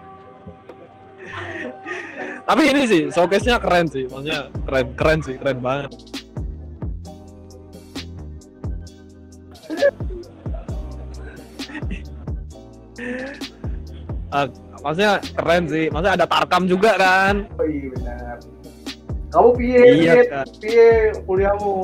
tapi 2.47 2.63
ini 2.71 2.87
sih 2.87 3.11
showcase-nya 3.11 3.59
keren 3.59 3.91
sih. 3.91 4.07
Maksudnya 4.07 4.47
keren 4.65 4.95
keren 4.95 5.23
sih 5.23 5.37
keren 5.39 5.61
banget. 5.61 5.91
Ah, 14.31 14.47
maksudnya 14.83 15.21
keren 15.37 15.69
sih. 15.71 15.91
Maksudnya 15.91 16.15
ada 16.19 16.27
tarkam 16.27 16.69
juga 16.71 16.97
kan? 16.99 17.47
Oh 17.59 17.67
iya 17.67 17.91
benar. 17.95 18.39
Kamu 19.35 19.51
piye? 19.59 19.83
Iya 19.83 19.93
piye? 19.93 20.23
kan. 20.31 20.47
Piye 20.63 21.13
kuliahmu? 21.27 21.77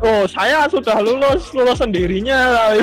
Oh, 0.00 0.24
saya 0.24 0.64
sudah 0.64 0.96
lulus, 1.04 1.52
lulus 1.52 1.76
sendirinya. 1.76 2.40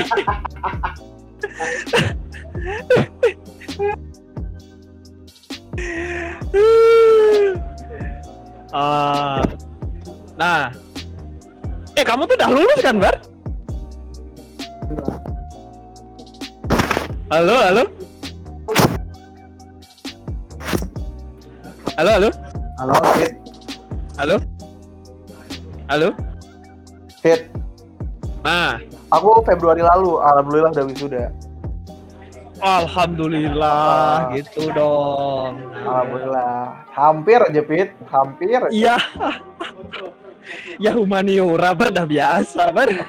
Ah, 8.74 9.42
nah, 10.34 10.74
eh 11.94 12.02
kamu 12.02 12.26
tuh 12.26 12.34
udah 12.34 12.50
lulus 12.50 12.80
kan, 12.82 12.98
Bar? 12.98 13.16
Halo, 17.30 17.56
halo, 17.62 17.84
halo, 21.94 22.12
halo, 22.12 22.30
halo 22.78 22.94
Fit. 23.18 23.34
Halo, 24.18 24.36
halo. 25.90 26.10
Fit. 27.22 27.42
Nah, 28.42 28.82
aku 29.14 29.46
Februari 29.46 29.86
lalu 29.86 30.18
alhamdulillah 30.26 30.74
udah 30.74 30.86
wisuda 30.90 31.30
Alhamdulillah 32.58 34.34
gitu 34.34 34.74
dong. 34.74 35.62
alhamdulillah 35.86 36.84
hampir 36.92 37.40
aja 37.42 37.62
Fit 37.64 37.90
hampir 38.10 38.60
Iya. 38.74 38.98
ya 40.84 40.92
humaniora 40.96 41.74
bar 41.78 41.90
dah 41.94 42.06
biasa 42.06 42.72
bar. 42.74 42.90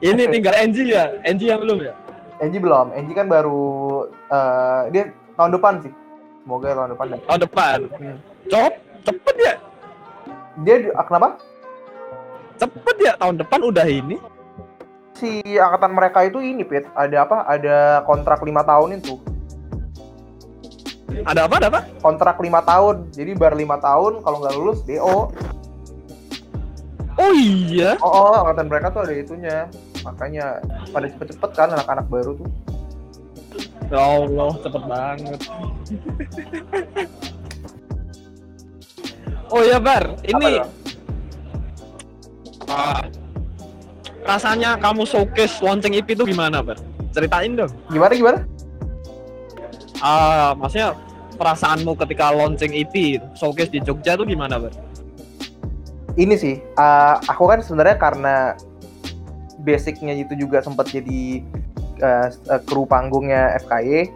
Ini 0.00 0.32
tinggal 0.32 0.56
Enji 0.56 0.96
ya, 0.96 1.12
Enji 1.28 1.52
yang 1.52 1.60
belum 1.60 1.84
ya. 1.84 1.92
Enji 2.40 2.56
belum 2.56 2.96
Enji 2.96 3.12
kan 3.12 3.28
baru 3.28 4.08
eh, 4.32 4.82
dia 4.96 5.12
tahun 5.36 5.52
depan 5.60 5.84
sih 5.84 5.92
semoga 6.40 6.72
tahun 6.72 6.90
depan 6.96 7.06
dah. 7.12 7.20
Tahun 7.28 7.40
depan. 7.44 7.78
Hmm. 8.00 8.16
Cop, 8.48 8.72
cepet 9.04 9.34
ya, 9.38 9.54
dia 10.64 10.76
ah, 10.96 11.04
kenapa 11.04 11.36
cepet 12.56 12.96
ya 13.00 13.12
tahun 13.20 13.36
depan 13.44 13.60
udah 13.60 13.86
ini. 13.86 14.16
Si 15.20 15.44
angkatan 15.60 15.92
mereka 15.92 16.24
itu 16.24 16.40
ini 16.40 16.64
Pit. 16.64 16.88
Ada 16.96 17.28
apa? 17.28 17.44
Ada 17.44 18.02
kontrak 18.08 18.40
lima 18.40 18.64
tahun 18.64 18.96
itu 18.96 19.20
Ada 21.28 21.44
apa? 21.44 21.54
Ada 21.60 21.68
apa? 21.68 21.80
kontrak 22.00 22.40
lima 22.40 22.64
tahun. 22.64 23.12
Jadi 23.12 23.36
baru 23.36 23.60
lima 23.60 23.76
tahun 23.76 24.24
kalau 24.24 24.36
nggak 24.40 24.56
lulus 24.56 24.80
do 24.88 25.28
Oh 27.20 27.32
iya. 27.36 28.00
oh, 28.00 28.08
oh 28.08 28.32
angkatan 28.40 28.66
mereka 28.72 28.86
tuh 28.96 29.04
ada 29.04 29.12
itunya. 29.12 29.58
Makanya 30.00 30.64
pada 30.88 31.06
cepet-cepet 31.12 31.50
kan 31.52 31.68
anak-anak 31.76 32.08
baru 32.08 32.32
tuh. 32.40 32.48
Ya 33.92 34.00
Allah, 34.00 34.50
cepet 34.62 34.82
banget. 34.86 35.40
oh 39.50 39.62
ya 39.66 39.76
Bar, 39.82 40.14
ini 40.24 40.62
Apa 42.70 42.70
ah, 42.70 43.02
rasanya 44.26 44.76
kamu 44.80 45.04
showcase 45.08 45.60
launching 45.64 45.96
EP 45.96 46.08
itu 46.12 46.24
gimana 46.28 46.60
Bar? 46.60 46.76
Ceritain 47.10 47.56
dong. 47.56 47.72
gimana 47.90 48.12
gimana? 48.14 48.38
Ah, 50.00 50.56
maksudnya 50.56 50.96
perasaanmu 51.36 51.96
ketika 52.06 52.32
launching 52.32 52.72
EP 52.76 53.20
showcase 53.36 53.72
di 53.72 53.80
Jogja 53.80 54.14
itu 54.14 54.24
gimana 54.24 54.60
Bar? 54.60 54.72
ini 56.18 56.34
sih 56.34 56.58
eh, 56.58 57.14
aku 57.30 57.46
kan 57.46 57.62
sebenarnya 57.62 57.96
karena 58.00 58.36
basicnya 59.62 60.16
itu 60.16 60.34
juga 60.34 60.64
sempat 60.64 60.90
jadi 60.90 61.44
eh, 62.00 62.28
kru 62.66 62.88
panggungnya 62.88 63.60
FKY 63.64 64.10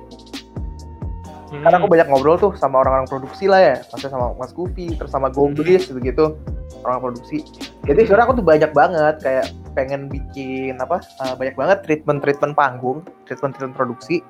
karena 1.54 1.78
aku 1.78 1.86
banyak 1.86 2.10
ngobrol 2.10 2.34
tuh 2.34 2.52
sama 2.58 2.82
orang-orang 2.82 3.06
produksi 3.06 3.46
lah 3.46 3.62
ya. 3.62 3.76
Maksudnya 3.86 4.10
sama 4.10 4.34
Mas 4.34 4.50
Kufi 4.50 4.90
terus 4.98 5.14
sama 5.14 5.30
Goblis 5.30 5.86
gitu 5.86 6.02
gitu 6.02 6.34
orang 6.82 6.98
produksi. 6.98 7.46
Jadi 7.86 8.10
sebenarnya 8.10 8.26
aku 8.26 8.34
tuh 8.42 8.46
banyak 8.46 8.70
banget 8.74 9.14
kayak 9.22 9.46
pengen 9.74 10.06
bikin 10.08 10.78
apa 10.78 11.02
eh, 11.02 11.34
banyak 11.34 11.54
banget 11.58 11.78
treatment 11.82 12.22
treatment 12.22 12.54
panggung 12.54 13.02
treatment 13.26 13.52
treatment 13.58 13.76
produksi 13.76 14.22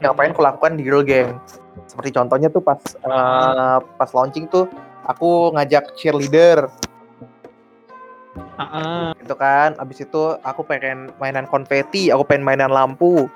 yang 0.00 0.16
pengen 0.16 0.32
aku 0.32 0.42
lakukan 0.42 0.72
di 0.78 0.82
Girl 0.86 1.04
Gang 1.04 1.36
seperti 1.90 2.14
contohnya 2.14 2.48
tuh 2.48 2.62
pas 2.62 2.78
eh, 2.80 3.78
pas 3.82 4.10
launching 4.14 4.46
tuh 4.48 4.70
aku 5.04 5.52
ngajak 5.58 5.92
cheerleader 5.98 6.70
ah. 8.56 9.12
gitu 9.18 9.34
kan 9.34 9.74
abis 9.82 10.06
itu 10.06 10.22
aku 10.40 10.62
pengen 10.62 11.10
mainan 11.18 11.44
konveti 11.50 12.08
aku 12.14 12.22
pengen 12.24 12.46
mainan 12.46 12.70
lampu 12.72 13.26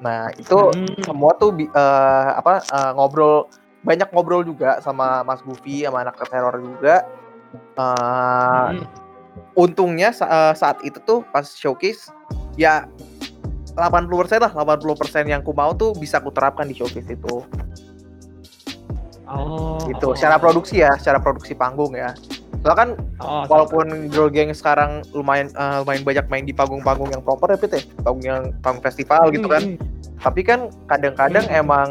nah 0.00 0.32
itu 0.32 0.72
Hmm. 0.72 0.96
semua 1.04 1.36
tuh 1.36 1.52
eh, 1.60 2.28
apa 2.34 2.64
eh, 2.64 2.92
ngobrol 2.96 3.46
banyak 3.80 4.08
ngobrol 4.12 4.44
juga 4.44 4.80
sama 4.84 5.24
Mas 5.24 5.40
Gufi 5.40 5.84
sama 5.84 6.04
anak 6.04 6.20
teror 6.28 6.56
juga 6.60 7.04
Eh, 7.50 8.68
Hmm. 8.70 8.86
Untungnya 9.54 10.10
eh, 10.10 10.54
saat 10.54 10.80
itu 10.82 10.98
tuh 11.02 11.20
pas 11.30 11.44
showcase 11.44 12.08
ya 12.54 12.86
80% 13.74 14.42
lah 14.42 14.52
80% 14.52 15.30
yang 15.30 15.40
ku 15.40 15.54
mau 15.54 15.70
tuh 15.72 15.94
bisa 15.94 16.18
ku 16.18 16.28
terapkan 16.34 16.66
di 16.66 16.74
showcase 16.74 17.06
itu 17.08 17.46
Oh. 19.30 19.78
gitu 19.86 20.10
secara 20.18 20.42
produksi 20.42 20.82
ya 20.82 20.90
secara 20.98 21.22
produksi 21.22 21.54
panggung 21.54 21.94
ya 21.94 22.10
soalnya 22.60 22.74
kan 22.74 22.90
Oh, 23.22 23.44
walaupun 23.46 24.10
girl 24.10 24.26
gang 24.26 24.50
sekarang 24.50 25.06
lumayan 25.14 25.54
eh, 25.54 25.76
lumayan 25.86 26.02
banyak 26.02 26.26
main 26.26 26.44
di 26.48 26.50
panggung-panggung 26.50 27.14
yang 27.14 27.22
proper 27.22 27.54
ya 27.54 27.58
Pit 27.60 27.72
ya 27.78 27.82
panggung 28.02 28.26
yang 28.26 28.42
panggung 28.58 28.82
festival 28.82 29.30
gitu 29.30 29.46
kan 29.46 29.62
Hmm. 29.62 29.78
tapi 30.18 30.42
kan 30.42 30.66
kadang-kadang 30.90 31.46
Hmm. 31.46 31.60
emang 31.62 31.88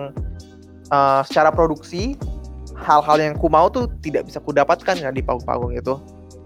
eh, 0.92 1.22
secara 1.24 1.48
produksi 1.48 2.20
hal-hal 2.76 3.18
yang 3.24 3.40
ku 3.40 3.48
mau 3.48 3.72
tuh 3.72 3.88
tidak 4.04 4.28
bisa 4.28 4.44
ku 4.44 4.52
dapatkan 4.52 5.00
kan 5.00 5.14
di 5.16 5.24
panggung-panggung 5.24 5.80
itu 5.80 5.96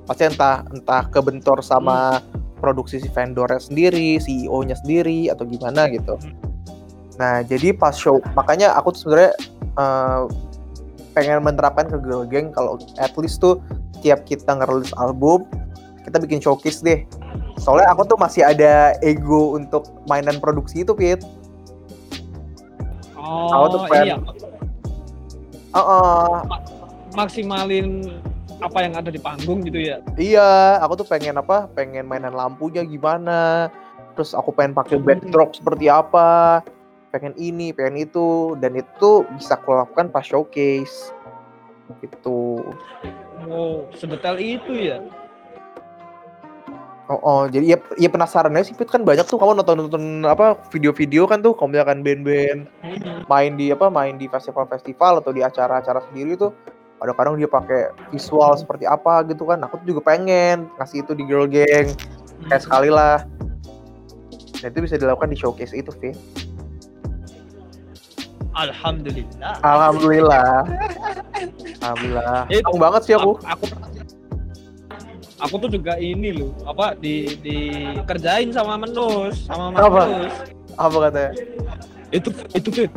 pasti 0.03 0.27
entah 0.27 0.67
entah 0.69 1.07
kebentor 1.09 1.63
sama 1.63 2.19
produksi 2.59 2.99
si 2.99 3.07
vendornya 3.11 3.59
sendiri 3.59 4.19
CEO-nya 4.19 4.75
sendiri 4.80 5.27
atau 5.31 5.43
gimana 5.43 5.88
gitu. 5.91 6.15
Nah 7.19 7.43
jadi 7.43 7.75
pas 7.75 7.95
show 7.95 8.19
makanya 8.34 8.71
aku 8.75 8.95
tuh 8.95 8.99
sebenarnya 9.07 9.31
eh, 9.80 10.21
pengen 11.13 11.45
menerapkan 11.45 11.85
ke 11.88 11.97
girl 12.01 12.25
gang 12.25 12.49
kalau 12.51 12.80
at 12.97 13.13
least 13.19 13.38
tuh 13.39 13.61
tiap 14.01 14.25
kita 14.25 14.49
ngerilis 14.49 14.91
album 14.97 15.45
kita 16.03 16.19
bikin 16.19 16.43
showcase 16.43 16.84
deh. 16.84 17.03
Soalnya 17.59 17.95
aku 17.95 18.03
tuh 18.03 18.19
masih 18.19 18.43
ada 18.43 18.91
ego 18.99 19.55
untuk 19.55 19.88
mainan 20.09 20.35
produksi 20.41 20.84
itu 20.84 20.91
Pit. 20.91 21.23
Oh, 23.15 23.47
Aku 23.55 23.65
tuh 23.71 23.81
pengen- 23.88 24.07
iya. 24.09 24.17
Heeh, 25.73 26.35
Maksimalin 27.15 28.09
apa 28.64 28.80
yang 28.80 28.95
ada 28.95 29.11
di 29.11 29.19
panggung 29.19 29.60
gitu 29.68 29.80
ya. 29.84 29.99
iya, 30.15 30.80
aku 30.80 31.03
tuh 31.03 31.07
pengen 31.07 31.35
apa? 31.35 31.68
Pengen 31.76 32.07
mainan 32.07 32.31
lampunya 32.31 32.88
gimana? 32.88 33.68
Terus 34.15 34.31
aku 34.31 34.56
pengen 34.56 34.72
pakai 34.72 34.98
Hmm. 34.98 35.06
backdrop 35.06 35.52
seperti 35.52 35.91
apa? 35.91 36.64
Pengen 37.11 37.35
ini, 37.38 37.76
pengen 37.76 38.07
itu, 38.10 38.56
dan 38.57 38.73
itu 38.73 39.27
bisa 39.35 39.60
aku 39.60 39.76
lakukan 39.76 40.10
pas 40.10 40.23
showcase. 40.26 41.11
Gitu. 41.99 42.64
Oh, 43.45 43.85
sedetail 43.94 44.40
itu 44.40 44.72
ya. 44.73 45.03
Oh, 47.11 47.19
oh, 47.19 47.41
jadi 47.52 47.76
ya, 47.76 47.77
ya 47.99 48.07
penasaran 48.07 48.56
sih, 48.64 48.72
Pit 48.72 48.88
kan 48.88 49.03
banyak 49.03 49.27
tuh 49.27 49.35
kamu 49.35 49.60
nonton-nonton 49.60 50.23
apa 50.23 50.56
video-video 50.72 51.27
kan 51.27 51.44
tuh, 51.44 51.52
kalau 51.52 51.76
misalkan 51.76 51.99
band-band 51.99 52.72
Hmm. 52.80 53.27
main 53.27 53.60
di 53.60 53.76
apa, 53.76 53.91
main 53.91 54.15
di 54.15 54.31
festival-festival 54.31 55.19
atau 55.19 55.35
di 55.35 55.44
acara-acara 55.44 55.99
sendiri 56.10 56.40
tuh, 56.40 56.56
kadang-kadang 57.03 57.35
dia 57.35 57.51
pakai 57.51 57.91
visual 58.15 58.55
seperti 58.55 58.88
apa 58.88 59.27
gitu 59.27 59.43
kan. 59.43 59.59
Aku 59.67 59.75
tuh 59.84 59.91
juga 59.91 60.15
pengen 60.15 60.71
ngasih 60.80 61.03
itu 61.03 61.11
di 61.11 61.27
girl 61.27 61.51
gang. 61.51 61.91
kayak 62.47 62.63
sekali 62.63 62.88
lah. 62.88 63.27
Dan 64.63 64.71
itu 64.71 64.88
bisa 64.88 64.95
dilakukan 64.95 65.27
di 65.27 65.35
showcase 65.35 65.75
itu 65.75 65.91
Fit 65.99 66.15
Alhamdulillah. 68.55 69.59
alhamdulillah. 69.59 70.63
Alhamdulillah. 71.84 72.47
Itu- 72.47 72.63
seneng 72.63 72.80
banget 72.80 73.01
sih 73.03 73.13
aku. 73.19 73.35
Aku 73.43 73.65
aku 75.43 75.55
tuh 75.67 75.69
juga 75.75 75.99
ini 75.99 76.31
loh 76.31 76.55
apa 76.63 76.95
di 76.95 77.35
dikerjain 77.43 78.55
sama 78.55 78.80
Menus 78.80 79.43
sama 79.43 79.75
Mas 79.75 79.84
Apa? 79.84 80.01
Menus. 80.07 80.35
Apa 80.80 80.97
katanya? 81.09 81.31
Itu 82.15 82.30
itu 82.55 82.69
Fit. 82.71 82.91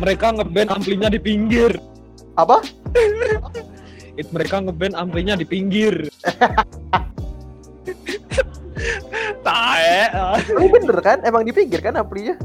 mereka 0.00 0.32
ngeband 0.34 0.74
amplinya 0.74 1.12
di 1.12 1.20
pinggir 1.20 1.76
apa? 2.36 2.62
Itu 4.14 4.28
mereka 4.30 4.60
ngeband 4.60 4.94
amplinya 4.94 5.34
di 5.34 5.46
pinggir. 5.46 6.06
Tae 9.40 10.08
ini 10.52 10.68
bener 10.68 10.98
kan? 11.00 11.18
Emang 11.24 11.44
di 11.44 11.52
pinggir 11.52 11.80
kan 11.80 11.96
amplinya 11.96 12.36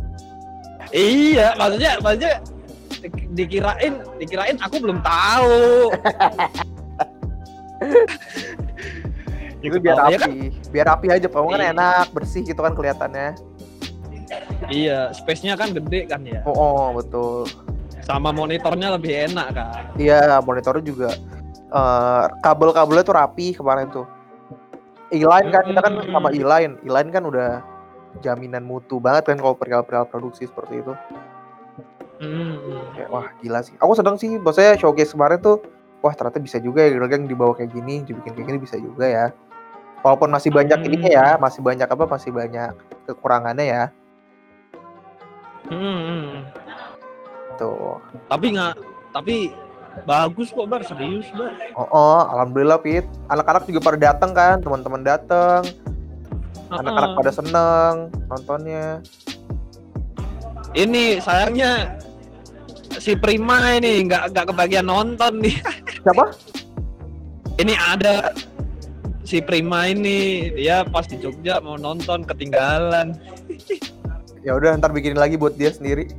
iya 0.96 1.52
maksudnya 1.60 2.00
maksudnya 2.00 2.40
di- 3.04 3.28
dikirain 3.36 3.94
dikirain 4.16 4.56
aku 4.64 4.80
belum 4.80 5.04
tahu. 5.04 5.92
Itu 9.66 9.82
biar 9.82 9.98
rapi 9.98 10.12
iya 10.14 10.18
kan? 10.22 10.30
biar 10.72 10.86
rapi 10.88 11.08
aja 11.10 11.28
pokoknya 11.28 11.52
kan 11.52 11.62
Iya. 11.62 11.74
enak 11.74 12.08
bersih 12.14 12.42
gitu 12.46 12.62
kan 12.62 12.74
kelihatannya. 12.78 13.36
Iya 14.70 15.12
space-nya 15.12 15.58
kan 15.58 15.74
gede 15.74 16.06
kan 16.08 16.22
ya? 16.24 16.42
Oh, 16.48 16.54
oh 16.56 16.88
betul 16.96 17.46
sama 18.06 18.30
monitornya 18.30 18.94
lebih 18.96 19.34
enak 19.34 19.48
kan 19.52 19.84
iya 19.98 20.38
monitornya 20.40 20.84
juga 20.86 21.10
eh, 21.74 22.24
kabel-kabelnya 22.46 23.04
tuh 23.04 23.16
rapi 23.18 23.58
kemarin 23.58 23.90
tuh 23.90 24.06
E-line 25.14 25.50
kan 25.54 25.64
kita 25.66 25.82
kan 25.86 25.94
Hmm. 26.02 26.14
sama 26.14 26.30
E-line 26.34 26.82
E-line 26.82 27.10
kan 27.14 27.24
udah 27.26 27.62
jaminan 28.22 28.66
mutu 28.66 28.98
banget 28.98 29.34
kan 29.34 29.38
kalau 29.38 29.54
perihal-perihal 29.54 30.08
produksi 30.08 30.46
seperti 30.48 30.82
itu 30.86 30.94
Hmm. 32.16 32.56
Kayak, 32.96 33.10
wah 33.12 33.28
gila 33.44 33.60
sih. 33.60 33.76
Aku 33.76 33.92
seneng 33.92 34.16
sih, 34.16 34.40
maksudnya 34.40 34.80
showcase 34.80 35.12
kemarin 35.12 35.36
tuh, 35.36 35.60
wah 36.00 36.16
ternyata 36.16 36.40
bisa 36.40 36.64
juga 36.64 36.80
ya 36.88 36.96
Gang 37.12 37.28
dibawa 37.28 37.52
kayak 37.52 37.76
gini, 37.76 38.08
dibikin 38.08 38.32
kayak 38.32 38.48
gini 38.48 38.60
bisa 38.64 38.80
juga 38.80 39.04
ya. 39.04 39.26
Walaupun 40.00 40.32
masih 40.32 40.48
banyak 40.48 40.80
Hmm. 40.80 40.88
ininya 40.88 41.12
ya, 41.12 41.28
masih 41.36 41.60
banyak 41.60 41.84
apa, 41.92 42.08
masih 42.08 42.32
banyak 42.32 42.72
kekurangannya 43.04 43.66
ya. 43.68 43.84
Hmm, 45.68 46.48
Tuh. 47.56 48.00
Tapi 48.28 48.46
nggak, 48.56 48.74
tapi 49.16 49.36
bagus 50.04 50.52
kok 50.52 50.68
bar 50.68 50.84
serius 50.84 51.28
bar. 51.32 51.56
Oh, 51.80 51.88
oh 51.88 52.22
alhamdulillah 52.36 52.80
Pit. 52.84 53.08
Anak-anak 53.32 53.64
juga 53.68 53.80
pada 53.80 53.98
datang 54.12 54.32
kan, 54.36 54.60
teman-teman 54.60 55.02
datang, 55.04 55.64
anak-anak 56.68 57.12
pada 57.16 57.32
seneng 57.32 57.94
nontonnya. 58.28 59.00
Ini 60.76 61.24
sayangnya 61.24 61.96
si 63.00 63.16
Prima 63.16 63.80
ini 63.80 64.04
nggak 64.04 64.36
nggak 64.36 64.46
kebagian 64.52 64.88
nonton 64.92 65.40
nih. 65.40 65.56
Siapa? 66.04 66.36
Ini 67.56 67.74
ada 67.80 68.36
si 69.24 69.40
Prima 69.40 69.88
ini 69.88 70.52
dia 70.52 70.84
pas 70.84 71.08
di 71.08 71.16
Jogja 71.24 71.64
mau 71.64 71.80
nonton 71.80 72.28
ketinggalan. 72.28 73.16
Ya 74.44 74.54
udah 74.54 74.78
ntar 74.78 74.92
bikinin 74.92 75.18
lagi 75.18 75.40
buat 75.40 75.56
dia 75.56 75.72
sendiri. 75.72 76.12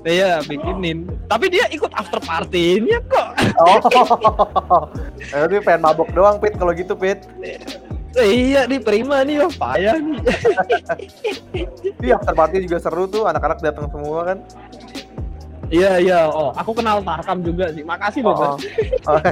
Iya 0.00 0.40
bikinin. 0.48 1.04
Tapi 1.28 1.52
dia 1.52 1.68
ikut 1.68 1.92
after 1.92 2.20
party-nya 2.24 3.04
kok. 3.04 3.28
Oh, 3.60 4.88
eh, 5.36 5.44
dia 5.44 5.60
pengen 5.60 5.84
mabok 5.84 6.08
doang 6.16 6.40
Pit 6.40 6.56
kalau 6.56 6.72
gitu 6.72 6.96
Pit. 6.96 7.28
iya 8.18 8.66
nih 8.66 8.82
Prima 8.82 9.22
nih 9.22 9.44
oh, 9.44 9.52
payah 9.54 10.00
nih. 10.00 10.20
Iya, 12.04 12.16
after 12.16 12.34
party 12.34 12.64
juga 12.64 12.80
seru 12.80 13.04
tuh, 13.06 13.28
anak-anak 13.28 13.60
datang 13.60 13.86
semua 13.92 14.24
kan. 14.24 14.38
Iya 15.70 16.02
iya. 16.02 16.20
Oh 16.26 16.50
aku 16.56 16.74
kenal 16.74 16.98
Tarkam 17.04 17.44
juga 17.46 17.70
sih. 17.70 17.86
Makasih 17.86 18.26
loh. 18.26 18.34
Oh, 18.34 18.56
oh. 19.06 19.20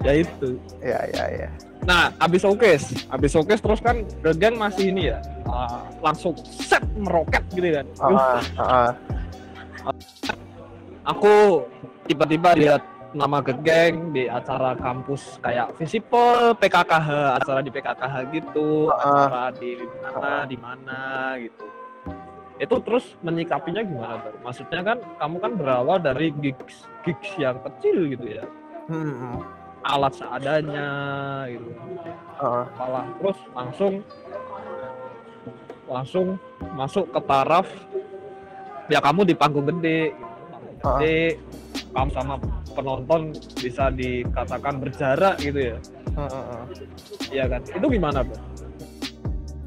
Ya 0.00 0.16
itu. 0.16 0.56
ya 0.80 0.96
ya 1.12 1.24
ya. 1.44 1.50
Nah, 1.88 2.12
abis 2.20 2.44
showcase, 2.44 2.86
abis 3.08 3.30
showcase 3.32 3.62
terus 3.64 3.80
kan 3.80 4.04
The 4.20 4.36
Gang 4.36 4.60
masih 4.60 4.92
ini 4.92 5.08
ya, 5.08 5.18
uh, 5.48 5.88
langsung 6.04 6.36
set 6.44 6.84
meroket 6.92 7.40
gitu 7.56 7.72
kan. 7.72 7.86
Uh, 7.96 8.12
ah, 8.12 8.40
ah. 8.60 8.90
Aku 11.08 11.64
tiba-tiba 12.04 12.52
lihat 12.52 12.82
nama 13.16 13.40
The 13.40 13.56
Gang 13.64 14.12
di 14.12 14.28
acara 14.28 14.76
kampus 14.76 15.40
kayak 15.40 15.72
Visipol, 15.80 16.52
PKKH, 16.60 17.08
acara 17.40 17.60
di 17.64 17.70
PKKH 17.72 18.14
gitu, 18.28 18.92
Ah. 18.92 19.26
acara 19.26 19.44
di 19.56 19.70
mana, 19.80 20.30
di 20.44 20.56
mana 20.60 21.00
gitu. 21.40 21.64
Itu 22.60 22.76
terus 22.84 23.16
menyikapinya 23.24 23.80
gimana, 23.80 24.20
Bar? 24.20 24.36
Maksudnya 24.44 24.84
kan 24.84 24.98
kamu 25.16 25.36
kan 25.40 25.52
berawal 25.56 25.96
dari 25.96 26.28
gigs 26.44 26.84
gigs 27.08 27.32
yang 27.40 27.56
kecil 27.64 28.04
gitu 28.12 28.36
ya, 28.36 28.44
Hmm, 28.84 29.16
hmm. 29.16 29.59
Alat 29.84 30.12
seadanya 30.16 30.88
gitu. 31.48 31.68
Ah, 32.40 32.64
malah 32.76 33.04
terus 33.20 33.38
langsung 33.56 33.92
langsung 35.90 36.26
masuk 36.76 37.10
ke 37.10 37.20
taraf 37.26 37.66
ya 38.86 39.02
kamu 39.02 39.26
di 39.26 39.34
panggung 39.34 39.66
gede 39.66 40.14
gitu. 40.14 40.86
Ah. 40.86 40.98
gede 41.00 41.38
kamu 41.90 42.10
sama 42.14 42.34
penonton 42.74 43.34
bisa 43.58 43.90
dikatakan 43.90 44.78
berjarak 44.78 45.34
gitu 45.42 45.74
ya 45.74 45.76
hmm, 46.14 46.28
hmm, 46.30 46.44
hmm. 46.46 46.64
iya 47.34 47.44
kan 47.50 47.60
itu 47.66 47.86
gimana 47.90 48.22
bro? 48.22 48.38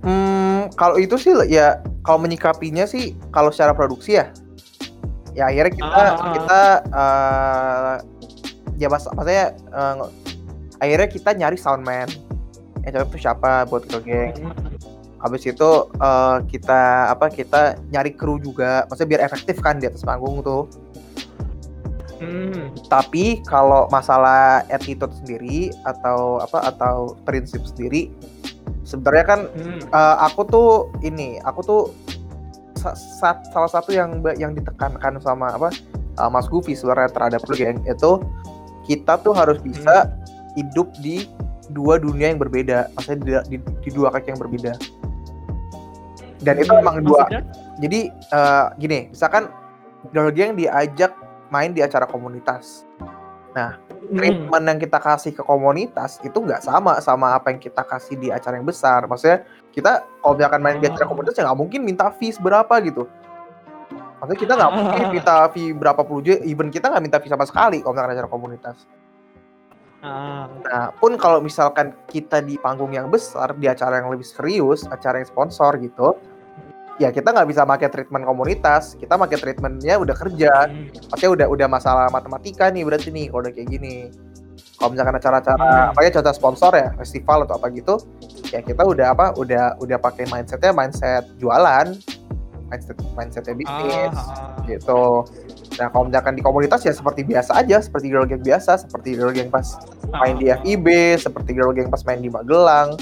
Hmm, 0.03 0.67
kalau 0.75 0.99
itu 0.99 1.15
sih 1.15 1.31
ya 1.47 1.79
kalau 2.03 2.19
menyikapinya 2.23 2.83
sih 2.83 3.15
kalau 3.31 3.51
secara 3.51 3.71
produksi 3.75 4.19
ya 4.19 4.31
ya 5.33 5.49
akhirnya 5.49 5.73
kita 5.75 5.91
Ah, 5.91 6.11
ah. 6.13 6.33
kita 6.35 6.61
eh, 6.91 7.95
ya 8.83 8.91
mas 8.91 9.07
maksudnya 9.07 9.55
eh, 9.55 9.95
akhirnya 10.83 11.07
kita 11.07 11.29
nyari 11.33 11.55
soundman 11.55 12.11
yang 12.83 12.91
cocok 12.91 13.15
tuh 13.15 13.21
siapa 13.23 13.63
buat 13.71 13.87
girl 13.87 14.03
gang 14.03 14.35
habis 15.23 15.47
itu 15.47 15.69
eh, 15.95 16.37
kita 16.51 16.81
apa 17.07 17.31
kita 17.31 17.79
nyari 17.87 18.11
kru 18.11 18.43
juga. 18.43 18.83
Maksudnya 18.91 19.09
biar 19.15 19.21
efektif 19.23 19.63
kan 19.63 19.79
di 19.79 19.87
atas 19.87 20.03
panggung 20.03 20.43
tuh. 20.43 20.67
Hmm. 22.23 22.71
tapi 22.87 23.43
kalau 23.43 23.91
masalah 23.91 24.63
attitude 24.71 25.11
sendiri 25.19 25.75
atau 25.83 26.39
apa 26.39 26.71
atau 26.71 27.19
prinsip 27.27 27.59
sendiri 27.67 28.15
sebenarnya 28.87 29.25
kan 29.27 29.39
Hmm. 29.51 29.83
eh, 29.83 30.15
aku 30.23 30.41
tuh 30.47 30.69
ini 31.03 31.35
aku 31.43 31.59
tuh 31.59 31.81
sa- 32.79 32.95
sa- 32.95 33.43
salah 33.51 33.67
satu 33.67 33.91
yang 33.91 34.23
yang 34.39 34.55
ditekankan 34.55 35.19
sama 35.19 35.51
apa 35.51 35.67
eh, 36.15 36.29
Mas 36.31 36.47
Gufi 36.47 36.79
sebenarnya 36.79 37.11
terhadap 37.11 37.43
girl 37.43 37.59
gang 37.59 37.79
itu 37.83 38.11
kita 38.87 39.19
tuh 39.23 39.33
harus 39.35 39.59
bisa 39.63 40.11
hidup 40.53 40.91
di 40.99 41.27
dua 41.71 41.97
dunia 41.97 42.31
yang 42.31 42.39
berbeda. 42.39 42.91
Maksudnya 42.95 43.19
di, 43.47 43.57
di, 43.57 43.57
di 43.59 43.89
dua 43.89 44.11
kaki 44.11 44.35
yang 44.35 44.41
berbeda. 44.41 44.73
Dan 46.43 46.55
itu 46.59 46.73
emang 46.75 46.99
dua. 46.99 47.23
Maksudnya? 47.23 47.43
jadi 47.81 47.99
eh, 48.13 48.65
gini 48.77 48.99
misalkan 49.09 49.49
girl 50.13 50.29
gang 50.29 50.53
diajak 50.53 51.15
main 51.49 51.71
di 51.71 51.81
acara 51.81 52.05
komunitas. 52.05 52.85
Hmm. 53.53 53.77
treatment 54.17 54.65
yang 54.65 54.79
kita 54.81 54.97
kasih 54.97 55.29
ke 55.29 55.45
komunitas 55.45 56.17
itu 56.25 56.33
nggak 56.33 56.65
sama 56.65 56.97
sama 57.05 57.37
apa 57.37 57.53
yang 57.53 57.61
kita 57.61 57.85
kasih 57.85 58.17
di 58.17 58.33
acara 58.33 58.57
yang 58.57 58.65
besar. 58.65 59.05
Maksudnya 59.05 59.45
kita 59.69 60.01
kalau 60.25 60.33
misalkan 60.33 60.61
main 60.65 60.81
di 60.81 60.89
acara 60.89 61.05
komunitas 61.05 61.37
ya 61.37 61.45
nggak 61.45 61.59
mungkin 61.61 61.85
minta 61.85 62.09
fees 62.17 62.41
berapa 62.41 62.73
gitu 62.81 63.05
maksudnya 64.23 64.39
kita 64.39 64.53
nggak 64.55 64.71
mungkin 64.71 65.05
minta 65.19 65.35
fee 65.51 65.75
berapa 65.75 66.01
puluh 66.07 66.23
juta 66.23 66.39
even 66.47 66.71
kita 66.71 66.87
nggak 66.87 67.03
minta 67.03 67.17
fee 67.19 67.27
sama 67.27 67.43
sekali 67.43 67.83
kalau 67.83 67.91
misalkan 67.91 68.15
acara 68.15 68.29
komunitas 68.31 68.77
Ah. 70.03 70.51
Nah, 70.67 70.91
pun 70.99 71.15
kalau 71.15 71.39
misalkan 71.39 71.95
kita 72.11 72.43
di 72.43 72.59
panggung 72.59 72.91
yang 72.91 73.07
besar, 73.07 73.55
di 73.55 73.71
acara 73.71 74.03
yang 74.03 74.11
lebih 74.11 74.27
serius, 74.27 74.83
acara 74.83 75.23
yang 75.23 75.31
sponsor 75.31 75.79
gitu, 75.79 76.19
ya 76.99 77.07
kita 77.07 77.31
nggak 77.31 77.47
bisa 77.47 77.63
pakai 77.63 77.87
treatment 77.87 78.27
komunitas, 78.27 78.99
kita 78.99 79.15
pakai 79.15 79.39
treatmentnya 79.39 79.95
udah 79.95 80.11
kerja, 80.11 80.67
Hmm. 80.67 80.91
maksudnya 81.07 81.31
udah 81.31 81.47
udah 81.47 81.67
masalah 81.71 82.11
matematika 82.11 82.67
nih 82.67 82.83
berarti 82.83 83.15
nih 83.15 83.31
kalau 83.31 83.47
udah 83.47 83.53
kayak 83.55 83.69
gini. 83.71 84.11
Kalau 84.75 84.91
misalkan 84.91 85.15
acara-acara, 85.15 85.55
Hmm. 85.63 85.91
apa 85.95 85.99
ya 86.03 86.11
contoh 86.19 86.33
sponsor 86.35 86.71
ya, 86.75 86.91
festival 86.99 87.47
atau 87.47 87.55
apa 87.55 87.71
gitu, 87.71 87.95
ya 88.51 88.59
kita 88.59 88.83
udah 88.83 89.15
apa, 89.15 89.31
udah 89.39 89.79
udah 89.79 89.97
pakai 90.03 90.27
mindsetnya 90.27 90.75
mindset 90.75 91.23
jualan, 91.39 91.95
mindset 92.73 92.97
mindsetnya 93.13 93.53
bisnis 93.53 94.17
Ah. 94.17 94.57
gitu. 94.65 95.21
Nah 95.77 95.87
kalau 95.89 96.09
misalkan 96.09 96.33
di 96.33 96.41
komunitas 96.41 96.81
ya 96.81 96.89
seperti 96.89 97.21
biasa 97.21 97.53
aja, 97.55 97.77
seperti 97.77 98.09
girl 98.09 98.25
gang 98.25 98.41
biasa, 98.41 98.81
seperti 98.81 99.13
girl 99.13 99.29
gang 99.29 99.53
pas 99.53 99.77
main 100.11 100.35
di 100.35 100.49
Ah. 100.49 100.57
FIB, 100.57 100.87
seperti 101.15 101.53
girl 101.53 101.69
gang 101.69 101.93
pas 101.93 102.01
main 102.01 102.17
di 102.17 102.33
Magelang, 102.33 102.97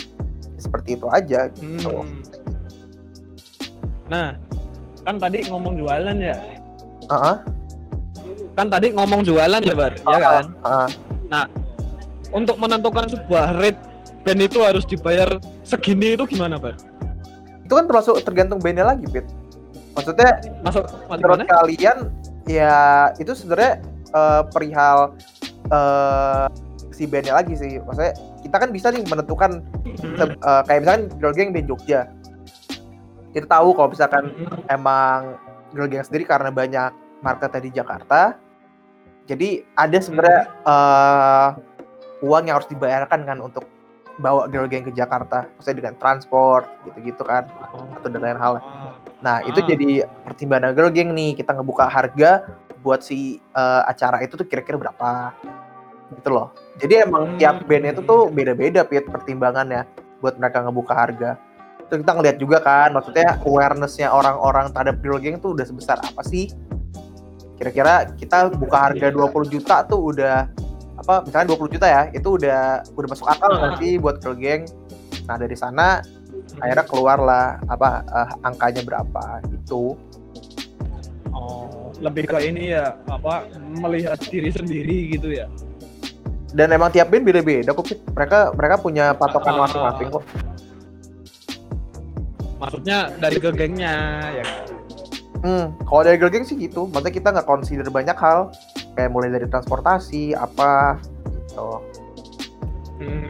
seperti 0.60 1.00
itu 1.00 1.08
aja 1.08 1.48
gitu. 1.56 2.04
Hmm. 2.04 2.20
Nah, 4.08 4.36
kan 5.02 5.16
tadi 5.16 5.48
ngomong 5.48 5.80
jualan 5.80 6.18
ya. 6.20 6.36
Heeh, 7.08 7.38
Kan 8.52 8.68
tadi 8.68 8.92
ngomong 8.92 9.24
jualan 9.24 9.64
ya, 9.64 9.72
Bar, 9.72 9.96
ya 9.96 10.20
kan? 10.20 10.46
heeh. 10.52 11.48
Untuk 12.32 12.60
menentukan 12.60 13.08
sebuah 13.08 13.56
rate 13.56 13.80
band 14.24 14.42
itu 14.44 14.60
harus 14.60 14.84
dibayar 14.84 15.40
segini 15.64 16.20
itu 16.20 16.28
gimana, 16.28 16.60
Bar? 16.60 16.76
Itu 17.64 17.80
kan 17.80 17.88
termasuk 17.88 18.20
tergantung 18.28 18.60
bandnya 18.60 18.84
lagi, 18.84 19.08
Pit. 19.08 19.24
Maksudnya 19.92 20.40
Masuk 20.64 20.86
menurut 21.12 21.44
kalian 21.48 22.12
ya 22.48 23.12
itu 23.20 23.36
sebenarnya 23.36 23.84
eh, 24.12 24.42
perihal 24.50 25.16
eh, 25.72 26.48
si 26.96 27.08
bandnya 27.08 27.36
lagi 27.40 27.54
sih. 27.56 27.80
Maksudnya 27.84 28.14
kita 28.42 28.56
kan 28.58 28.70
bisa 28.72 28.88
nih 28.92 29.04
menentukan 29.08 29.52
Hmm. 30.02 30.34
eh, 30.34 30.62
kayak 30.66 30.80
misalkan 30.82 31.04
girl 31.20 31.36
gang 31.36 31.52
di 31.52 31.62
Jogja. 31.68 32.08
Kita 33.32 33.48
tahu 33.48 33.76
kalau 33.76 33.90
misalkan 33.92 34.34
emang 34.68 35.36
girl 35.76 35.88
gang 35.88 36.04
sendiri 36.04 36.24
karena 36.26 36.50
banyak 36.50 36.92
marketnya 37.22 37.62
di 37.62 37.72
Jakarta. 37.76 38.36
Jadi 39.28 39.64
ada 39.78 39.98
sebenarnya 40.02 40.42
eh, 40.48 41.50
uang 42.24 42.44
yang 42.50 42.56
harus 42.62 42.70
dibayarkan 42.72 43.20
kan 43.28 43.38
untuk 43.42 43.66
bawa 44.22 44.46
girl 44.48 44.70
gang 44.70 44.86
ke 44.86 44.94
Jakarta, 44.94 45.50
maksudnya 45.58 45.78
dengan 45.82 45.96
transport 45.98 46.70
gitu-gitu 46.86 47.26
kan 47.26 47.50
atau 47.98 48.08
dan 48.08 48.22
lain 48.22 48.38
hal. 48.38 48.62
Ah. 48.62 48.94
Nah 49.20 49.38
itu 49.44 49.60
Ah. 49.60 49.68
jadi 49.68 49.90
pertimbangan 50.24 50.72
girl 50.78 50.94
gang 50.94 51.10
nih 51.12 51.34
kita 51.34 51.58
ngebuka 51.58 51.90
harga 51.90 52.46
buat 52.86 53.02
si 53.02 53.42
eh, 53.42 53.82
acara 53.86 54.22
itu 54.22 54.38
tuh 54.38 54.46
kira-kira 54.46 54.78
berapa 54.78 55.34
gitu 56.14 56.30
loh. 56.30 56.54
Jadi 56.78 56.94
emang 57.02 57.36
Hmm. 57.36 57.38
tiap 57.42 57.66
band 57.66 57.86
itu 57.98 58.02
tuh 58.06 58.30
beda-beda 58.30 58.86
Pit 58.86 59.10
pertimbangannya 59.10 59.86
buat 60.22 60.38
mereka 60.38 60.62
ngebuka 60.62 60.94
harga. 60.94 61.32
Terus 61.90 62.08
kita 62.08 62.14
ngeliat 62.16 62.38
juga 62.40 62.58
kan, 62.64 62.96
maksudnya 62.96 63.36
awarenessnya 63.44 64.08
orang-orang 64.16 64.72
terhadap 64.72 65.04
girl 65.04 65.20
gang 65.20 65.40
tuh 65.44 65.52
udah 65.52 65.66
sebesar 65.68 66.00
apa 66.00 66.24
sih? 66.24 66.48
Kira-kira 67.60 68.10
kita 68.18 68.50
buka 68.58 68.90
harga 68.90 69.12
20 69.14 69.46
juta 69.46 69.84
tuh 69.86 70.16
udah 70.16 70.50
apa 71.02 71.26
misalnya 71.26 71.58
20 71.58 71.74
juta 71.74 71.88
ya, 71.90 72.02
itu 72.14 72.30
udah 72.38 72.62
udah 72.94 73.08
masuk 73.10 73.28
akal 73.28 73.50
nggak 73.52 73.74
sih 73.82 73.98
buat 73.98 74.22
girl 74.22 74.38
gang? 74.38 74.70
Nah 75.26 75.36
dari 75.36 75.58
sana 75.58 76.00
akhirnya 76.62 76.86
keluarlah 76.86 77.58
apa 77.66 77.90
eh, 78.06 78.30
angkanya 78.46 78.82
berapa 78.86 79.24
gitu. 79.50 79.98
Oh, 81.32 81.90
lebih 81.98 82.28
ke 82.28 82.38
ini 82.44 82.76
ya, 82.76 82.94
apa 83.08 83.48
melihat 83.82 84.20
diri 84.20 84.52
sendiri 84.52 85.16
gitu 85.16 85.32
ya. 85.32 85.48
Dan 86.52 86.76
emang 86.76 86.92
tiap 86.92 87.08
band 87.08 87.24
beda-beda 87.24 87.72
kok. 87.72 87.88
Mereka 88.12 88.52
mereka 88.54 88.76
punya 88.78 89.16
patokan 89.16 89.56
Ah. 89.56 89.60
masing-masing 89.66 90.08
kok. 90.12 90.24
Maksudnya 92.60 93.10
dari 93.18 93.38
ke 93.42 93.50
gengnya 93.56 93.96
ya. 94.38 94.44
kan? 94.46 94.70
Hmm, 95.42 95.66
kalau 95.90 96.06
dari 96.06 96.22
girl 96.22 96.30
gang 96.30 96.46
sih 96.46 96.54
gitu. 96.54 96.86
Maksudnya 96.86 97.14
kita 97.16 97.28
nggak 97.34 97.48
consider 97.48 97.88
banyak 97.90 98.14
hal. 98.14 98.54
Kayak 98.92 99.10
mulai 99.12 99.30
dari 99.32 99.48
transportasi, 99.48 100.36
apa 100.36 101.00
gitu. 101.26 101.70
Hmm. 103.02 103.26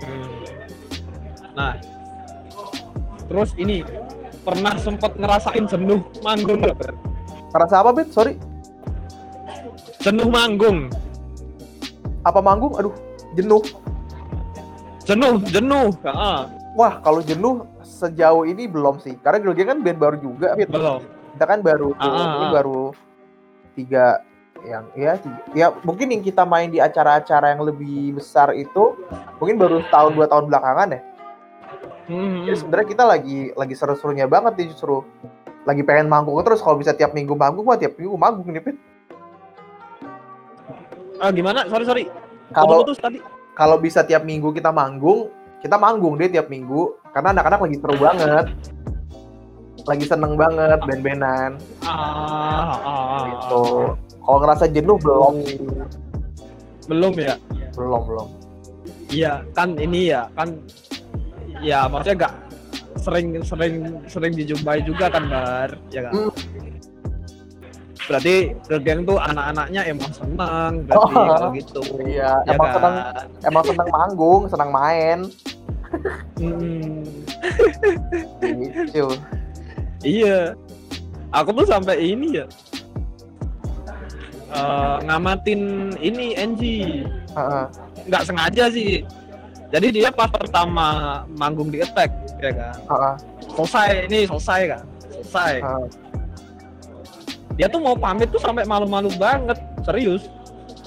Nah, 1.54 1.74
terus 3.28 3.54
ini 3.56 3.86
pernah 4.42 4.74
sempat 4.76 5.16
ngerasain 5.16 5.70
jenuh 5.70 6.02
manggung 6.26 6.60
nggak? 6.66 6.76
Ber? 6.76 6.92
Ngerasa 7.52 7.76
apa, 7.84 7.92
Bit? 7.94 8.10
Sorry. 8.12 8.36
Jenuh 10.02 10.28
manggung, 10.34 10.90
Apa 12.26 12.42
manggung? 12.42 12.74
Aduh, 12.74 12.94
jenuh. 13.38 13.62
jenuh, 15.06 15.38
jenuh. 15.50 15.94
Ah, 16.06 16.50
Wah, 16.74 16.98
kalau 17.04 17.20
jenuh 17.22 17.68
sejauh 17.84 18.48
ini 18.48 18.66
belum 18.66 18.98
sih. 18.98 19.14
Karena 19.22 19.44
gang 19.54 19.78
kan 19.78 19.80
band 19.86 20.00
baru 20.02 20.18
juga, 20.18 20.58
Bit. 20.58 20.72
belum. 20.74 21.02
Kita 21.38 21.46
kan 21.46 21.60
baru 21.62 21.94
Ah, 21.98 22.06
ah, 22.06 22.30
ini 22.42 22.46
ah. 22.50 22.52
baru 22.54 22.82
tiga 23.78 24.06
yang 24.62 24.86
ya 24.94 25.18
ya 25.52 25.68
mungkin 25.82 26.14
yang 26.14 26.22
kita 26.22 26.46
main 26.46 26.70
di 26.70 26.78
acara-acara 26.78 27.54
yang 27.58 27.66
lebih 27.66 28.14
besar 28.16 28.54
itu 28.54 28.94
mungkin 29.42 29.58
baru 29.58 29.82
tahun 29.90 30.12
dua 30.14 30.28
tahun 30.30 30.46
belakangan 30.50 30.90
ya 30.98 31.02
Hmm. 32.12 32.44
Jadi 32.44 32.58
sebenarnya 32.60 32.88
kita 32.92 33.04
lagi 33.08 33.40
lagi 33.56 33.72
seru-serunya 33.72 34.28
banget 34.28 34.60
nih 34.60 34.68
justru. 34.74 35.00
Lagi 35.64 35.80
pengen 35.86 36.12
manggung 36.12 36.36
terus 36.44 36.60
kalau 36.60 36.76
bisa 36.76 36.92
tiap 36.92 37.16
minggu 37.16 37.32
manggung 37.38 37.64
mah 37.64 37.80
tiap 37.80 37.96
minggu 37.96 38.18
manggung 38.20 38.52
nih 38.52 38.60
Pit. 38.60 38.76
Ah, 41.22 41.30
gimana? 41.32 41.70
Sorry, 41.70 41.86
sorry. 41.88 42.04
Kalau 42.52 42.84
Putus 42.84 43.00
tadi. 43.00 43.22
kalau 43.56 43.78
bisa 43.80 44.04
tiap 44.04 44.26
minggu 44.26 44.52
kita 44.52 44.74
manggung, 44.74 45.30
kita 45.62 45.78
manggung 45.80 46.20
deh 46.20 46.28
tiap 46.28 46.50
minggu 46.52 46.98
karena 47.16 47.32
anak-anak 47.32 47.60
lagi 47.70 47.78
seru 47.80 47.96
banget. 47.96 48.46
Lagi 49.88 50.06
seneng 50.06 50.34
banget 50.36 50.80
band-bandan 50.84 51.52
Ah, 51.82 51.90
ah, 51.90 52.76
ah, 52.84 53.22
gitu. 53.30 53.64
Kalau 54.22 54.38
ngerasa 54.40 54.66
jenuh 54.68 54.98
belum. 54.98 55.34
Belum 56.86 57.14
ya? 57.16 57.36
Belum, 57.74 58.02
belum. 58.06 58.28
Iya, 59.08 59.44
kan 59.52 59.76
ini 59.76 60.10
ya, 60.10 60.32
kan 60.34 60.56
ya 61.60 61.86
maksudnya 61.86 62.26
nggak 62.26 62.36
sering 62.98 63.28
sering 63.42 63.74
sering 64.06 64.34
dijumpai 64.34 64.82
juga 64.82 65.08
kan 65.08 65.24
bar 65.28 65.70
ya 65.90 66.06
kan 66.06 66.14
Hmm. 66.14 66.32
berarti 68.08 68.36
gang 68.82 69.06
tuh 69.06 69.16
anak-anaknya 69.16 69.82
emang 69.88 70.12
senang 70.12 70.72
berarti 70.84 71.14
Oh. 71.14 71.26
kalau 71.32 71.50
gitu 71.54 71.82
Iya, 72.02 72.32
ya 72.44 72.52
emang 72.52 72.68
kan? 72.68 72.76
seneng 72.76 72.96
emang 73.46 73.64
seneng 73.64 73.90
manggung, 73.90 74.42
seneng 74.50 74.70
main 74.70 75.20
Hmm, 76.36 77.04
gitu. 78.42 79.06
iya 80.02 80.56
aku 81.30 81.52
tuh 81.54 81.68
sampai 81.68 82.00
ini 82.02 82.42
ya 82.42 82.46
eh, 84.52 84.98
ngamatin 85.08 85.62
ini 86.00 86.36
nggak 88.08 88.24
sengaja 88.28 88.72
sih. 88.72 89.04
Jadi 89.72 90.04
dia 90.04 90.12
pas 90.12 90.28
pertama 90.28 91.24
manggung 91.32 91.72
di 91.72 91.80
attack 91.80 92.12
ya 92.44 92.52
kan? 92.52 92.76
Heeh, 92.76 93.16
selesai 93.56 93.90
ini 94.12 94.20
selesai 94.28 94.62
kan? 94.68 94.84
Selesai. 95.08 95.54
Heeh. 95.64 95.88
dia 97.60 97.68
tuh 97.68 97.84
mau 97.84 98.00
pamit 98.00 98.32
tuh 98.32 98.40
sampai 98.40 98.64
malu-malu 98.64 99.12
banget 99.20 99.60
serius. 99.84 100.24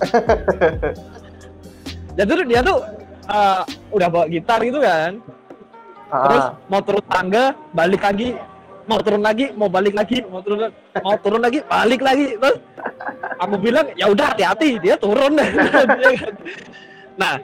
Jadi 2.18 2.30
dia 2.46 2.60
tuh 2.60 2.84
eh, 3.32 3.62
udah 3.92 4.08
bawa 4.12 4.26
gitar 4.28 4.60
gitu 4.60 4.84
kan? 4.84 5.20
Ah, 6.12 6.28
terus 6.28 6.44
mau 6.68 6.80
turun 6.84 7.04
tangga 7.08 7.56
balik 7.72 8.04
lagi 8.04 8.36
mau 8.84 9.00
turun 9.00 9.22
lagi 9.24 9.50
mau 9.56 9.68
balik 9.68 9.94
lagi 9.96 10.20
mau 10.28 10.40
turun 10.44 10.68
mau 11.00 11.16
turun 11.20 11.40
lagi 11.40 11.60
balik 11.64 12.00
lagi. 12.04 12.36
Terus 12.36 12.56
aku 13.40 13.54
bilang 13.60 13.86
ya 13.96 14.10
udah 14.12 14.26
hati-hati 14.34 14.80
dia 14.80 14.96
turun. 14.98 15.38
Nah 17.14 17.38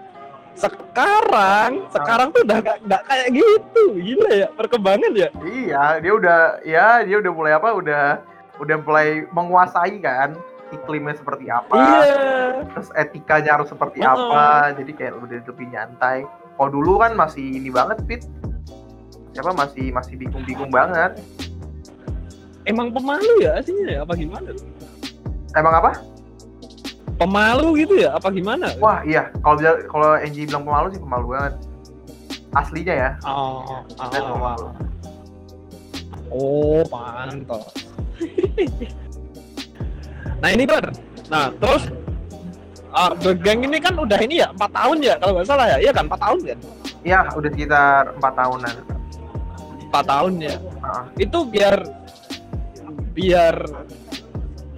sekarang 0.59 1.87
sekarang 1.95 2.35
tuh 2.35 2.43
udah 2.43 2.59
gak, 2.59 2.79
nggak 2.83 3.03
kayak 3.07 3.29
gitu. 3.39 3.85
Gila 3.95 4.31
ya 4.35 4.49
perkembangan 4.51 5.13
ya. 5.15 5.29
Iya 5.47 5.85
dia 6.03 6.13
udah 6.13 6.41
ya 6.67 6.87
dia 7.07 7.17
udah 7.23 7.33
mulai 7.33 7.53
apa 7.55 7.71
udah 7.71 8.05
udah 8.59 8.77
mulai 8.83 9.31
menguasai 9.31 10.03
kan 10.03 10.35
iklimnya 10.75 11.15
seperti 11.17 11.47
apa. 11.49 11.75
Iya. 11.79 12.67
Terus 12.75 12.89
etikanya 12.99 13.63
harus 13.63 13.71
seperti 13.71 14.03
Heeh. 14.03 14.11
apa 14.11 14.75
jadi 14.75 14.91
kayak 14.91 15.15
udah 15.23 15.39
lebih 15.47 15.67
nyantai. 15.71 16.19
Kalau 16.59 16.71
dulu 16.71 17.01
kan 17.01 17.17
masih 17.17 17.57
ini 17.57 17.71
banget 17.73 18.03
fit 18.05 18.23
siapa? 19.41 19.57
Masih 19.57 19.89
masih 19.89 20.15
bingung-bingung 20.21 20.69
banget. 20.69 21.17
Emang 22.69 22.93
pemalu 22.93 23.41
ya 23.41 23.57
aslinya 23.57 23.89
ya? 23.89 23.99
Apa 24.05 24.13
gimana? 24.13 24.53
Emang 25.57 25.75
apa? 25.81 25.91
Pemalu 27.17 27.85
gitu 27.85 27.95
ya? 28.05 28.13
Apa 28.21 28.29
gimana? 28.29 28.69
Wah 28.77 29.01
iya. 29.09 29.33
Kalau 29.41 29.57
dia- 29.57 29.81
kalau 29.89 30.21
Angie 30.21 30.45
bilang 30.45 30.69
pemalu 30.69 30.87
sih 30.93 31.01
pemalu 31.01 31.27
banget. 31.33 31.55
Aslinya 32.53 32.95
ya. 32.95 33.11
Oh, 33.25 33.65
oh, 33.65 33.81
oh, 33.97 34.37
oh, 34.37 34.71
oh 36.31 36.81
pantas. 36.85 37.65
Nah 40.41 40.57
ini 40.57 40.65
ber 40.65 40.89
nah 41.29 41.53
terus 41.53 41.93
ah, 42.97 43.13
The 43.13 43.37
Gang 43.37 43.61
ini 43.61 43.77
kan 43.77 43.93
udah 43.93 44.17
ini 44.25 44.41
ya? 44.41 44.49
Empat 44.57 44.73
tahun 44.73 45.05
ya 45.05 45.21
kalau 45.21 45.37
nggak 45.37 45.45
salah 45.53 45.69
ya? 45.69 45.77
Iya 45.85 45.93
kan? 45.93 46.09
Empat 46.09 46.21
tahun 46.25 46.39
kan 46.49 46.59
iya 47.05 47.25
udah 47.33 47.51
sekitar 47.53 48.03
empat 48.17 48.33
tahunan 48.37 48.75
empat 49.91 50.05
tahun 50.07 50.33
ya 50.41 50.57
Heeh. 50.57 51.05
itu 51.21 51.39
biar 51.45 51.77
biar 53.11 53.57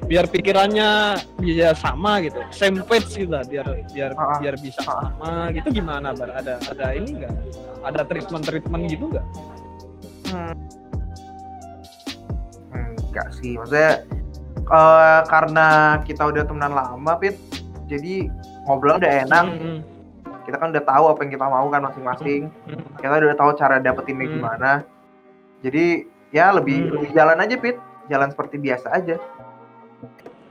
biar 0.03 0.25
pikirannya 0.27 1.15
bisa 1.39 1.73
sama 1.73 2.21
gitu 2.21 2.41
same 2.51 2.83
page 2.83 3.13
gitu 3.15 3.31
lah 3.31 3.45
biar 3.45 3.65
biar 3.93 4.11
ah. 4.15 4.37
biar 4.37 4.57
bisa 4.59 4.81
sama 4.83 5.53
gitu 5.53 5.69
gimana 5.71 6.11
bar 6.13 6.33
ada 6.33 6.59
ada 6.65 6.87
ini 6.93 7.17
enggak 7.17 7.33
ada 7.83 8.01
treatment 8.05 8.43
treatment 8.43 8.89
gitu 8.89 9.07
enggak 9.09 9.27
Hmm. 10.33 10.57
Enggak 12.73 13.29
sih, 13.37 13.61
maksudnya 13.61 14.01
eh, 14.57 15.21
karena 15.29 15.67
kita 16.01 16.25
udah 16.25 16.49
temenan 16.49 16.73
lama, 16.73 17.13
Pit. 17.21 17.37
Jadi 17.85 18.33
ngobrol 18.65 18.97
udah 18.97 19.13
enak. 19.29 19.45
Hmm, 19.53 19.79
Kita 20.43 20.57
kan 20.57 20.73
udah 20.73 20.81
tahu 20.81 21.05
apa 21.07 21.21
yang 21.21 21.33
kita 21.37 21.45
mau 21.45 21.69
kan 21.69 21.85
masing-masing. 21.85 22.49
hmm. 22.49 22.97
Kita 22.97 23.13
udah 23.13 23.37
tahu 23.37 23.51
cara 23.55 23.77
dapetinnya 23.77 24.25
Hmm. 24.25 24.35
gimana. 24.41 24.71
Jadi 25.63 25.87
ya 26.31 26.51
lebih, 26.51 26.79
Hmm. 26.81 26.93
lebih 26.93 27.11
jalan 27.13 27.39
aja, 27.39 27.55
Pit. 27.57 27.77
Jalan 28.05 28.29
seperti 28.29 28.57
biasa 28.59 28.89
aja. 28.93 29.17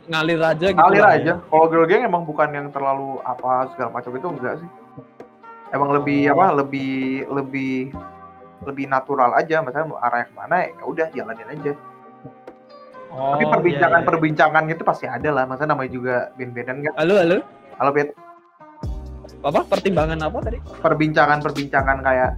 ngalir 0.03 0.41
aja 0.41 0.65
gitu 0.65 0.75
Ngalir 0.75 0.99
lah 0.99 1.13
aja. 1.13 1.23
ya. 1.31 1.35
Kalau 1.45 1.65
girl 1.67 1.85
gang 1.85 2.03
emang 2.03 2.25
bukan 2.25 2.49
yang 2.49 2.67
terlalu 2.67 3.21
apa 3.21 3.69
segala 3.71 3.93
macam 3.93 4.11
itu 4.11 4.27
enggak 4.29 4.55
sih. 4.57 4.69
Emang 5.69 5.93
lebih 5.93 6.27
Oh. 6.27 6.33
apa? 6.33 6.57
Lebih 6.57 6.91
lebih 7.29 7.75
lebih 8.61 8.85
natural 8.87 9.31
aja. 9.33 9.61
Misalnya 9.61 9.87
mau 9.87 9.99
arah 9.99 10.25
ke 10.25 10.33
mana 10.33 10.65
ya 10.65 10.83
udah 10.83 11.07
jalanin 11.11 11.47
aja. 11.47 11.73
Oh, 13.09 13.35
Tapi 13.35 13.43
iya, 13.43 13.51
perbincangan-perbincangan 13.51 14.63
gitu 14.67 14.81
pasti 14.81 15.05
ada 15.05 15.29
lah. 15.29 15.43
Masa 15.45 15.63
namanya 15.63 15.87
juga 15.89 16.15
band-bandan 16.33 16.77
kan. 16.81 16.91
iya. 16.91 16.97
halo 16.97 17.15
halo 17.17 17.37
Halo 17.77 17.91
Pit, 17.91 18.09
apa 19.39 19.59
pertimbangan 19.63 20.19
apa 20.19 20.37
tadi 20.39 20.57
perbincangan-perbincangan 20.77 21.97
kayak 21.99 22.31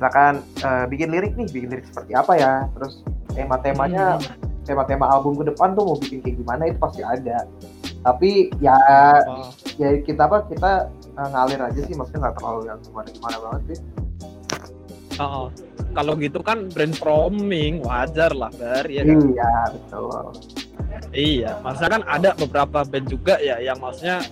misalkan 0.00 0.40
eh, 0.64 0.84
bikin 0.88 1.12
lirik 1.12 1.36
nih, 1.36 1.44
bikin 1.52 1.68
lirik 1.68 1.84
seperti 1.92 2.16
apa 2.16 2.32
ya. 2.32 2.52
Terus 2.72 3.04
tema-temanya, 3.36 4.16
Hmm. 4.16 4.64
tema-tema 4.64 5.12
album 5.12 5.36
ke 5.36 5.52
depan 5.52 5.76
tuh 5.76 5.84
mau 5.84 5.96
bikin 6.00 6.24
kayak 6.24 6.36
gimana 6.40 6.62
itu 6.72 6.78
pasti 6.80 7.04
ada. 7.04 7.44
Tapi 8.00 8.48
ya 8.64 8.80
Oh. 9.28 9.52
ya 9.76 10.00
kita 10.00 10.24
apa 10.24 10.48
kita 10.48 10.88
eh, 11.20 11.28
ngalir 11.28 11.60
aja 11.60 11.80
sih 11.84 11.92
maksudnya 11.92 12.32
nggak 12.32 12.36
terlalu 12.40 12.60
yang 12.64 12.80
gimana-gimana 12.80 13.36
banget 13.44 13.62
sih. 13.68 13.78
Oh, 15.20 15.28
oh. 15.28 15.46
kalau 15.92 16.16
gitu 16.16 16.40
kan 16.40 16.72
brainstorming 16.72 17.84
wajar 17.84 18.32
lah 18.32 18.48
bar 18.56 18.88
ya 18.88 19.04
kan? 19.04 19.20
Iya, 19.20 19.52
betul. 19.76 20.24
Iya, 21.12 21.50
maksudnya 21.60 21.90
kan 22.00 22.02
ada 22.08 22.30
beberapa 22.40 22.78
band 22.88 23.04
juga 23.04 23.36
ya 23.36 23.60
yang 23.60 23.76
maksudnya 23.76 24.24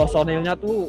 personilnya 0.00 0.56
tuh 0.56 0.88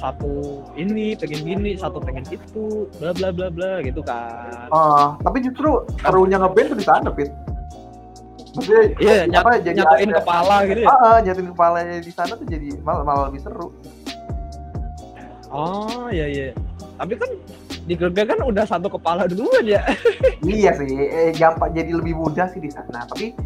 satu 0.00 0.64
ini 0.74 1.12
pengen 1.12 1.40
gini, 1.44 1.70
satu 1.76 2.00
pengen 2.00 2.24
itu, 2.26 2.88
bla 2.96 3.12
bla 3.12 3.28
bla 3.28 3.52
bla 3.52 3.84
gitu 3.84 4.00
kan. 4.00 4.66
Oh, 4.72 5.12
tapi 5.20 5.44
justru 5.44 5.84
serunya 6.00 6.40
ngeband 6.40 6.72
tuh 6.72 6.78
di 6.80 6.86
sana, 6.88 7.12
Pit. 7.12 7.28
Maksudnya 8.50 8.82
Iya, 8.98 9.16
nyat, 9.30 9.42
apa 9.44 9.50
jadi 9.62 9.76
nyatuin 9.78 10.08
ada- 10.10 10.18
kepala 10.24 10.56
gitu 10.66 10.80
ya. 10.82 10.88
Ah, 10.88 10.98
ah, 10.98 11.18
nyatuin 11.20 11.48
kepalanya 11.52 11.96
di 12.00 12.10
sana 12.10 12.32
tuh 12.34 12.46
jadi 12.48 12.68
malah, 12.82 13.04
malah 13.04 13.22
lebih 13.30 13.40
seru. 13.44 13.68
Oh, 15.52 16.08
iya 16.10 16.26
iya. 16.26 16.46
Tapi 16.96 17.14
kan 17.14 17.30
di 17.84 17.94
Gerga 17.94 18.22
kan 18.24 18.38
udah 18.42 18.64
satu 18.64 18.88
kepala 18.88 19.26
duluan 19.26 19.62
ya. 19.66 19.82
iya 20.46 20.74
sih, 20.74 20.88
eh, 20.96 21.30
gampang 21.34 21.70
jadi 21.70 21.92
lebih 21.92 22.16
mudah 22.16 22.48
sih 22.50 22.58
di 22.58 22.70
sana. 22.70 23.06
Tapi 23.06 23.36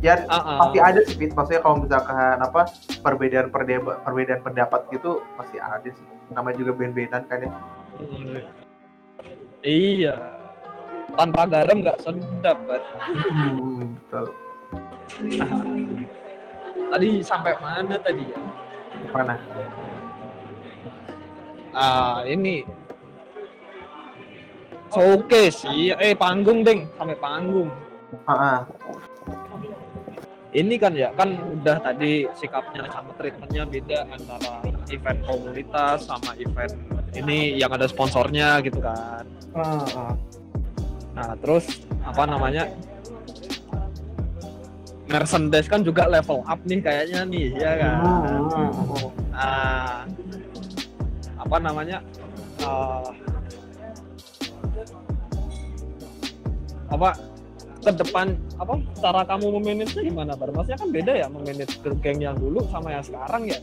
ya 0.00 0.14
Ah, 0.26 0.40
ah. 0.40 0.56
pasti 0.64 0.78
ada 0.80 1.00
sih. 1.04 1.16
Maksudnya 1.30 1.60
kalau 1.60 1.76
misalkan 1.84 2.38
apa 2.40 2.60
perbedaan 3.04 3.48
perbedaan 3.52 3.84
perbedaan 4.04 4.40
pendapat 4.40 4.80
gitu 4.92 5.20
pasti 5.36 5.56
ada 5.60 5.88
sih. 5.88 6.06
Namanya 6.32 6.56
juga 6.60 6.72
band-bandan 6.76 7.22
kan 7.28 7.38
ya. 7.44 7.50
Hmm. 8.00 8.40
Iya. 9.60 10.14
Tanpa 11.10 11.42
garam 11.44 11.76
nggak 11.84 11.98
sedap, 12.00 12.56
Bar. 12.64 12.82
Hmm, 13.28 13.98
betul. 13.98 14.26
Tadi 16.90 17.08
sampai 17.20 17.52
mana 17.58 17.94
tadi 17.98 18.24
ya? 18.30 18.40
Mana? 19.10 19.34
Ah, 21.70 22.22
ini 22.24 22.64
showcase 24.90 25.66
sih. 25.66 25.92
Eh, 25.94 26.14
panggung, 26.14 26.62
Deng. 26.62 26.86
Sampai 26.98 27.18
panggung. 27.18 27.70
Ah, 28.26 28.32
ah. 28.32 28.58
Ini 30.50 30.74
kan 30.82 30.92
ya, 30.98 31.14
kan 31.14 31.30
udah 31.38 31.78
tadi 31.78 32.26
sikapnya 32.34 32.82
sama 32.90 33.14
treatmentnya 33.14 33.62
beda 33.70 33.98
antara 34.10 34.54
event 34.90 35.20
komunitas 35.22 36.10
sama 36.10 36.34
event 36.42 36.74
ini 37.14 37.54
yang 37.54 37.70
ada 37.70 37.86
sponsornya 37.86 38.58
gitu 38.66 38.82
kan. 38.82 39.22
Ah, 39.54 39.86
ah. 39.94 40.12
Nah, 41.14 41.30
terus 41.38 41.86
apa 42.02 42.26
namanya? 42.26 42.66
Merchandise 45.06 45.70
kan 45.70 45.86
juga 45.86 46.10
level 46.10 46.42
up 46.42 46.58
nih 46.66 46.82
kayaknya 46.82 47.20
nih, 47.26 47.46
ya 47.54 47.72
kan? 47.78 47.94
Hmm. 48.02 49.06
Nah, 49.30 50.02
apa 51.38 51.56
namanya? 51.62 51.98
eh, 52.60 53.10
apa 56.90 57.14
ke 57.80 57.90
depan 57.96 58.36
apa 58.60 58.76
cara 59.00 59.24
kamu 59.24 59.56
memanage 59.56 59.96
gimana 59.96 60.36
Bar? 60.36 60.52
Maksudnya 60.52 60.78
kan 60.78 60.90
beda 60.92 61.12
ya 61.16 61.26
memanage 61.32 61.74
gang 62.04 62.20
yang 62.20 62.36
dulu 62.36 62.60
sama 62.68 62.92
yang 62.92 63.04
sekarang 63.04 63.48
ya. 63.48 63.58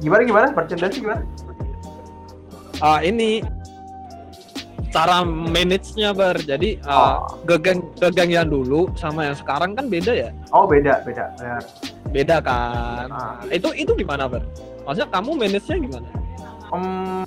Gimana 0.00 0.22
gimana? 0.24 0.46
Merchandise 0.52 0.96
gimana? 1.00 1.22
Ah 2.80 3.00
ini 3.04 3.44
cara 4.90 5.22
manage-nya 5.24 6.10
bar. 6.12 6.36
Jadi 6.42 6.82
uh, 6.84 7.22
Oh. 7.24 7.38
girl 7.46 8.12
gang 8.12 8.30
yang 8.30 8.50
dulu 8.50 8.90
sama 8.98 9.30
yang 9.30 9.36
sekarang 9.38 9.72
kan 9.78 9.86
beda 9.86 10.12
ya. 10.12 10.30
Oh, 10.50 10.66
beda, 10.66 11.00
beda. 11.06 11.30
Benar. 11.38 11.62
Beda 12.10 12.36
kan. 12.42 13.06
Ah. 13.08 13.38
Nah, 13.40 13.54
itu 13.54 13.70
itu 13.78 13.92
gimana 13.94 14.26
bar? 14.26 14.42
Maksudnya 14.84 15.08
kamu 15.14 15.30
manage-nya 15.38 15.76
gimana? 15.78 16.08
Em, 16.74 17.22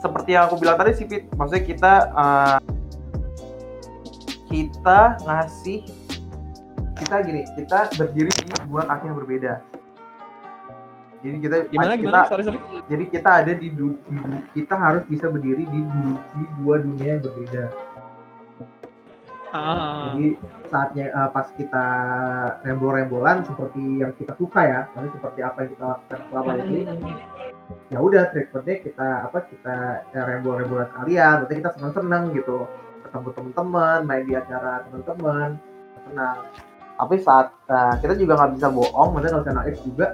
seperti 0.00 0.30
yang 0.36 0.44
aku 0.52 0.60
bilang 0.60 0.76
tadi 0.76 0.92
sih, 0.92 1.06
Pit. 1.08 1.24
Maksudnya 1.32 1.64
kita 1.64 1.92
eh, 2.12 2.56
kita 4.48 5.18
ngasih 5.24 5.78
kita 6.94 7.16
gini, 7.26 7.42
kita 7.58 7.78
berdiri 7.98 8.30
di 8.30 8.44
dua 8.70 8.82
kaki 8.86 9.04
yang 9.10 9.18
berbeda. 9.18 9.52
Jadi 11.24 11.36
kita 11.40 11.56
Gimana 11.72 11.96
kita 11.96 12.02
gimana? 12.04 12.28
Sorry 12.28 12.42
sorry. 12.44 12.58
jadi 12.84 13.04
kita 13.08 13.30
ada 13.32 13.52
di, 13.56 13.68
du- 13.72 13.96
di 14.04 14.16
du- 14.20 14.44
kita 14.52 14.74
harus 14.76 15.02
bisa 15.08 15.26
berdiri 15.32 15.64
di, 15.64 15.80
du- 15.80 16.20
di 16.36 16.44
dua 16.60 16.76
dunia 16.84 17.16
yang 17.16 17.22
berbeda. 17.24 17.64
Ah, 19.54 20.10
Jadi 20.10 20.34
saatnya 20.66 21.14
eh, 21.14 21.30
pas 21.30 21.46
kita 21.54 21.86
rembol-rembolan 22.66 23.46
seperti 23.46 24.02
yang 24.02 24.10
kita 24.18 24.34
suka 24.34 24.60
ya, 24.66 24.80
nanti 24.98 25.14
seperti 25.14 25.40
apa 25.46 25.62
yang 25.62 25.70
kita 25.78 25.84
lakukan 25.94 26.20
selama 26.26 26.52
ini, 26.58 26.80
ya 27.86 27.98
udah 28.02 28.22
treatmentnya 28.34 28.76
kita 28.82 29.08
apa 29.30 29.38
kita 29.46 29.76
ya, 30.10 30.20
rembol-rembolan 30.26 30.90
sekalian, 30.90 31.34
nanti 31.46 31.54
kita 31.62 31.70
seneng-seneng 31.78 32.34
gitu, 32.34 32.66
ketemu 33.14 33.30
teman-teman, 33.30 33.98
main 34.10 34.24
di 34.26 34.34
acara 34.34 34.82
teman-teman, 34.90 35.54
senang. 36.02 36.38
Tapi 36.98 37.14
saat 37.22 37.54
eh, 37.70 37.94
kita 38.02 38.14
juga 38.18 38.32
nggak 38.42 38.52
bisa 38.58 38.66
bohong, 38.74 39.08
maksudnya 39.14 39.38
bisa 39.38 39.52
naif 39.54 39.78
juga. 39.86 40.08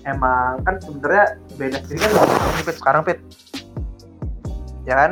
emang 0.00 0.64
kan 0.64 0.80
sebenarnya 0.80 1.36
beda 1.60 1.76
sendiri 1.84 2.08
kan 2.08 2.24
Pit, 2.64 2.76
sekarang 2.80 3.02
Pit 3.04 3.18
ya 4.88 4.96
kan 4.96 5.10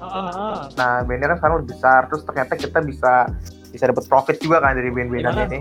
Ah, 0.00 0.08
ah, 0.08 0.28
ah. 0.32 0.56
nah 0.80 1.04
bandnya 1.04 1.36
kan 1.36 1.44
sekarang 1.44 1.56
lebih 1.60 1.76
besar 1.76 2.08
terus 2.08 2.24
ternyata 2.24 2.56
kita 2.56 2.80
bisa 2.80 3.28
bisa 3.68 3.84
dapat 3.84 4.08
profit 4.08 4.40
juga 4.40 4.64
kan 4.64 4.72
dari 4.72 4.88
band-bandan 4.88 5.44
ini 5.52 5.60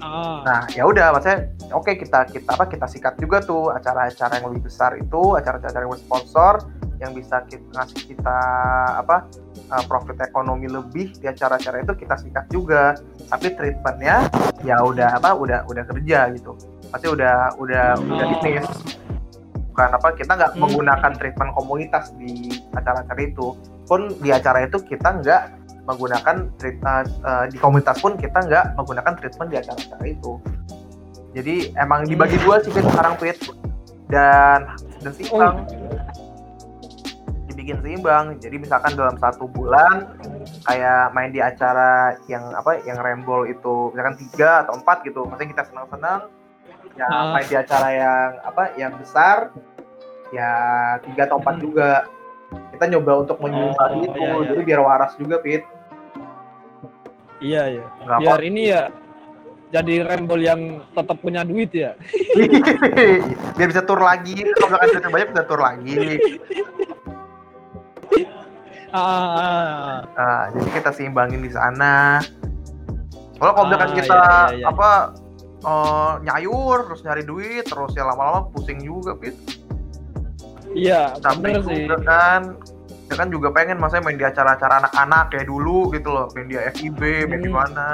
Ah. 0.00 0.40
nah 0.48 0.60
ya 0.72 0.88
udah 0.88 1.12
maksudnya 1.12 1.52
oke 1.76 1.92
kita 1.92 2.24
kita 2.32 2.48
apa 2.56 2.72
kita 2.72 2.88
sikat 2.88 3.20
juga 3.20 3.44
tuh 3.44 3.68
acara-acara 3.76 4.40
yang 4.40 4.48
lebih 4.48 4.72
besar 4.72 4.96
itu 4.96 5.36
acara-acara 5.36 5.84
yang 5.84 5.92
bersponsor 5.92 6.64
yang 7.02 7.12
bisa 7.14 7.42
kita 7.46 7.64
ngasih 7.74 8.00
kita 8.14 8.38
apa 8.98 9.26
uh, 9.70 9.84
profit 9.90 10.18
ekonomi 10.22 10.70
lebih 10.70 11.14
di 11.18 11.26
acara-acara 11.26 11.82
itu 11.82 11.92
kita 11.98 12.14
sikat 12.18 12.46
juga. 12.50 12.94
Tapi 13.30 13.54
treatmentnya 13.56 14.28
ya 14.62 14.78
udah 14.82 15.18
apa 15.18 15.34
udah 15.34 15.66
udah 15.66 15.84
kerja 15.90 16.30
gitu. 16.36 16.54
Pasti 16.92 17.06
udah 17.10 17.58
udah 17.58 17.98
udah 17.98 18.24
Oh. 18.26 18.30
bisnis. 18.38 18.68
Bukan 19.74 19.90
apa 19.90 20.08
kita 20.14 20.32
nggak 20.38 20.52
Hmm. 20.54 20.60
menggunakan 20.62 21.12
treatment 21.18 21.50
komunitas 21.58 22.14
di 22.14 22.54
acara-acara 22.70 23.20
itu. 23.22 23.58
Pun 23.84 24.00
di 24.22 24.30
acara 24.30 24.62
itu 24.62 24.78
kita 24.78 25.18
nggak 25.18 25.42
menggunakan 25.84 26.36
treatment 26.56 27.08
uh, 27.26 27.44
di 27.50 27.58
komunitas 27.60 28.00
pun 28.00 28.16
kita 28.16 28.38
nggak 28.40 28.78
menggunakan 28.78 29.12
treatment 29.18 29.48
di 29.50 29.56
acara-acara 29.60 30.04
itu. 30.06 30.32
Jadi 31.34 31.74
emang 31.74 32.06
dibagi 32.06 32.38
dua 32.40 32.62
sih 32.62 32.70
sekarang 32.70 33.18
Fit. 33.18 33.36
Dan 34.04 34.70
dan 35.02 35.12
seimbang 35.16 35.64
dibikin 37.64 37.80
seimbang 37.80 38.36
jadi 38.36 38.60
misalkan 38.60 38.92
dalam 38.92 39.16
satu 39.16 39.48
bulan 39.48 40.12
kayak 40.68 41.16
main 41.16 41.32
di 41.32 41.40
acara 41.40 42.12
yang 42.28 42.52
apa 42.52 42.76
yang 42.84 43.00
rembol 43.00 43.48
itu 43.48 43.88
misalkan 43.90 44.20
tiga 44.20 44.68
atau 44.68 44.76
empat 44.76 45.00
gitu 45.00 45.24
maksudnya 45.24 45.48
kita 45.56 45.64
senang-senang 45.72 46.28
ya 46.94 47.08
Ah. 47.08 47.32
main 47.32 47.48
di 47.48 47.56
acara 47.56 47.88
yang 47.88 48.28
apa 48.44 48.62
yang 48.76 48.92
besar 49.00 49.48
ya 50.28 50.50
tiga 51.08 51.24
atau 51.24 51.40
empat 51.40 51.56
juga 51.56 51.88
kita 52.76 52.84
nyoba 52.86 53.24
untuk 53.24 53.40
menyeimbang 53.40 53.90
Oh, 53.90 54.04
itu 54.04 54.18
iya, 54.20 54.28
iya. 54.30 54.46
jadi 54.52 54.62
biar 54.62 54.80
waras 54.84 55.12
juga 55.16 55.40
Fit 55.40 55.64
Iya 57.40 57.62
iya. 57.66 57.84
nggak 58.04 58.18
Biar 58.20 58.40
ini 58.44 58.62
ya 58.68 58.82
jadi 59.72 60.06
rembol 60.06 60.38
yang 60.38 60.60
tetap 60.94 61.18
punya 61.18 61.42
duit 61.42 61.72
ya. 61.74 61.96
biar 63.58 63.68
bisa 63.72 63.82
tur 63.82 63.98
lagi 63.98 64.44
kalau 64.54 64.68
misalkan 64.68 64.88
duitnya 64.92 65.10
banyak 65.10 65.28
bisa 65.32 65.42
tur 65.48 65.58
lagi 65.58 65.96
Ah, 68.90 68.98
ah, 68.98 69.34
ah. 69.34 69.98
Nah, 70.14 70.42
jadi 70.54 70.68
kita 70.72 70.90
seimbangin 70.90 71.40
di 71.40 71.50
sana. 71.50 72.22
Kalau 73.34 73.52
kalau 73.52 73.66
misalkan 73.66 73.90
Ah, 73.90 73.96
kita 73.96 74.14
iya, 74.14 74.22
iya, 74.22 74.56
iya. 74.56 74.66
apa 74.66 74.90
eh, 75.60 76.12
nyayur 76.22 76.78
terus 76.86 77.00
nyari 77.02 77.22
duit 77.22 77.64
terus 77.64 77.90
ya 77.92 78.04
lama-lama 78.04 78.46
pusing 78.48 78.78
juga 78.78 79.16
Pit. 79.16 79.34
Iya, 80.70 81.16
bener 81.34 81.62
sih. 81.62 81.86
kan 82.02 82.54
ya 83.04 83.14
kan 83.14 83.28
juga 83.28 83.48
pengen 83.48 83.76
maksudnya 83.76 84.02
main 84.02 84.16
di 84.16 84.24
acara-acara 84.24 84.80
anak-anak 84.80 85.24
kayak 85.28 85.46
dulu 85.46 85.88
gitu 85.90 86.08
loh 86.08 86.26
main 86.32 86.46
di 86.46 86.56
FIB 86.56 87.00
main 87.26 87.38
di 87.38 87.46
Hmm. 87.46 87.58
mana 87.58 87.88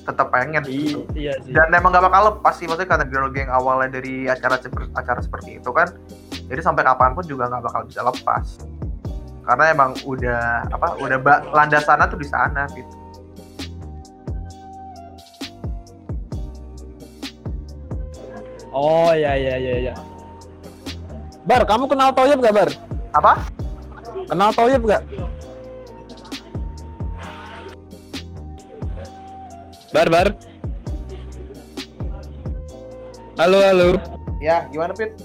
tetap 0.00 0.28
pengen 0.28 0.62
I- 0.66 0.90
gitu. 0.90 1.06
iya 1.14 1.38
sih. 1.38 1.52
dan 1.52 1.70
emang 1.70 1.90
gak 1.90 2.02
bakal 2.02 2.34
lepas 2.34 2.54
sih 2.54 2.66
maksudnya 2.66 2.90
karena 2.90 3.06
girl 3.06 3.30
gang 3.30 3.48
awalnya 3.48 3.96
dari 3.96 4.26
acara 4.26 4.58
acara 4.92 5.20
seperti 5.20 5.56
itu 5.56 5.70
kan 5.70 5.86
jadi 6.50 6.60
sampai 6.66 6.82
kapan 6.82 7.14
pun 7.14 7.22
juga 7.22 7.46
nggak 7.46 7.62
bakal 7.62 7.82
bisa 7.86 8.02
lepas 8.02 8.58
karena 9.46 9.64
emang 9.70 9.90
udah 10.02 10.66
apa 10.66 10.98
udah 10.98 11.18
landasannya 11.54 12.06
tuh 12.10 12.18
di 12.18 12.26
sana 12.26 12.66
gitu 12.74 12.98
Oh 18.70 19.10
iya 19.10 19.34
iya 19.34 19.58
iya 19.58 19.74
iya. 19.82 19.94
Bar, 21.42 21.66
kamu 21.66 21.90
kenal 21.90 22.14
Toyib 22.14 22.38
gak 22.38 22.54
Bar? 22.54 22.70
apa 23.10 23.42
Kenal 24.30 24.54
Toyib 24.54 24.86
gak? 24.86 25.02
Bar 29.90 30.06
Bar. 30.06 30.28
Halo 33.42 33.58
halo. 33.58 33.88
ya 34.38 34.70
gimana 34.70 34.94
Pit 34.94 35.18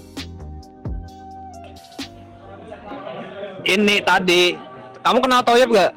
Ini 3.66 3.98
tadi. 4.00 4.54
Kamu 5.02 5.18
kenal 5.18 5.42
Toyib 5.42 5.70
gak? 5.70 5.92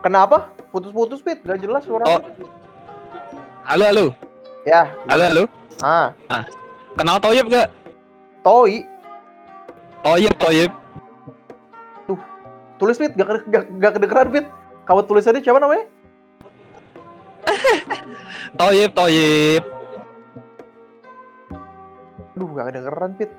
kenapa 0.00 0.48
putus-putus 0.72 1.20
Pit 1.20 1.44
gak 1.44 1.60
jelas 1.60 1.84
suara 1.84 2.04
Oh. 2.08 2.20
Halo 3.64 3.84
halo. 3.84 4.06
ya 4.64 4.88
Halo 5.04 5.24
halo. 5.24 5.44
ah 5.80 6.08
Kenal 6.96 7.20
Toyib 7.20 7.48
gak? 7.48 7.68
Toi 8.40 8.80
Toyib 10.00 10.34
Toyib. 10.36 10.72
tulis 12.76 12.96
Pit 12.96 13.12
gak, 13.12 13.44
gak, 13.44 13.64
gak 13.76 13.92
kedengeran 13.94 14.28
Pit 14.32 14.46
kamu 14.84 15.00
tulisannya 15.04 15.44
siapa 15.44 15.60
namanya 15.60 15.84
Toyib 18.60 18.90
Toyib. 18.92 19.62
Aduh 22.34 22.48
gak 22.52 22.66
kedengeran 22.68 23.12
Pit 23.16 23.30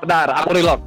Bentar, 0.00 0.32
aku 0.34 0.50
reload. 0.50 0.80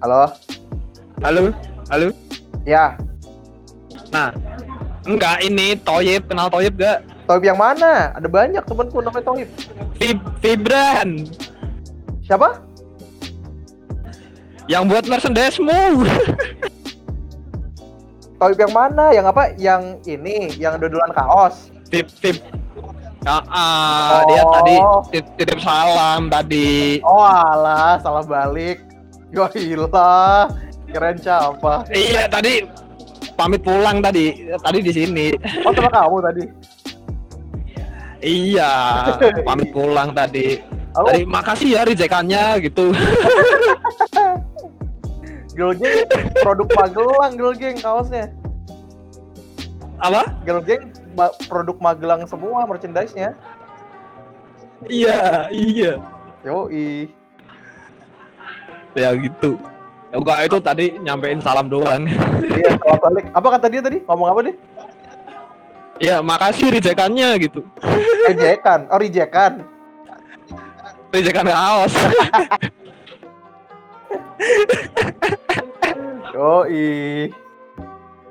Halo 0.00 0.32
Halo 1.20 1.52
halo. 1.88 2.08
ya 2.64 2.96
Nah, 4.10 4.34
enggak 5.04 5.38
ini 5.40 5.78
Toyib 5.78 6.26
kenal 6.26 6.50
Toyib 6.50 6.74
gak? 6.74 7.06
Toib 7.24 7.46
yang 7.46 7.54
mana 7.54 8.10
ada 8.10 8.26
banyak 8.26 8.58
temanku 8.60 8.98
namanya 8.98 9.22
Toib 9.24 9.48
Vib 9.96 10.18
Vibran 10.40 11.30
siapa 12.20 12.58
yang 14.66 14.86
buat 14.86 15.02
merchandise-mu. 15.04 16.06
Toib 18.40 18.54
yang 18.56 18.70
mana 18.70 19.10
yang 19.10 19.26
apa 19.26 19.50
yang 19.56 19.82
ini 20.04 20.54
yang 20.56 20.78
dodolan 20.78 21.10
kaos 21.10 21.70
Vib 21.86 22.06
Vib. 22.18 22.38
Ah, 23.20 23.42
ah, 23.46 24.18
dia 24.24 24.40
Oh. 24.40 24.50
tadi 24.54 24.74
tit- 25.12 25.32
titip 25.36 25.60
salam 25.60 26.26
tadi. 26.26 26.98
Oh 27.04 27.20
alah, 27.20 28.00
salah 28.00 28.24
balik. 28.24 28.80
Yo 29.30 29.46
gila. 29.50 30.50
Keren 30.90 31.16
siapa? 31.22 31.86
Iya 31.94 32.26
tadi 32.26 32.66
pamit 33.38 33.62
pulang 33.62 34.02
tadi. 34.02 34.50
Tadi 34.58 34.78
di 34.82 34.92
sini. 34.92 35.26
Oh 35.62 35.70
sama 35.70 35.88
kamu 35.88 36.18
tadi. 36.26 36.44
Iya, 38.20 38.70
pamit 39.48 39.72
pulang 39.72 40.12
tadi. 40.12 40.60
Aku 40.92 41.08
Tadi 41.08 41.22
makasih 41.24 41.68
ya 41.78 41.82
rijekannya 41.88 42.60
gitu. 42.66 42.90
Girl 45.56 45.72
Gang 45.72 46.04
produk 46.42 46.68
Magelang 46.76 47.32
Girl 47.38 47.54
Gang 47.56 47.76
kaosnya. 47.80 48.28
Apa? 50.02 50.36
Girl 50.44 50.60
Gang 50.60 50.92
produk 51.48 51.76
Magelang 51.80 52.28
semua 52.28 52.68
merchandise-nya. 52.68 53.32
Iya, 54.88 55.48
iya. 55.52 55.92
Yoi. 56.44 57.19
Ya 58.94 59.14
gitu. 59.14 59.58
Ya, 60.10 60.16
Enggak 60.18 60.38
itu 60.50 60.58
tadi 60.58 60.86
nyampein 60.98 61.38
salam 61.38 61.70
doang. 61.70 62.06
Iya, 62.50 62.76
salah 62.82 62.98
balik. 62.98 63.24
Apa 63.30 63.48
kata 63.56 63.66
dia 63.70 63.80
tadi? 63.80 63.98
Ngomong 64.04 64.28
apa 64.34 64.40
dia? 64.42 64.54
ya 66.00 66.24
makasih 66.24 66.72
rijekannya 66.72 67.36
gitu. 67.44 67.60
Rejekan. 68.32 68.88
Oh, 68.88 68.96
rejekan. 68.96 69.62
Rijekan 71.12 71.46
kaos. 71.46 71.94
Yoi. 76.34 77.28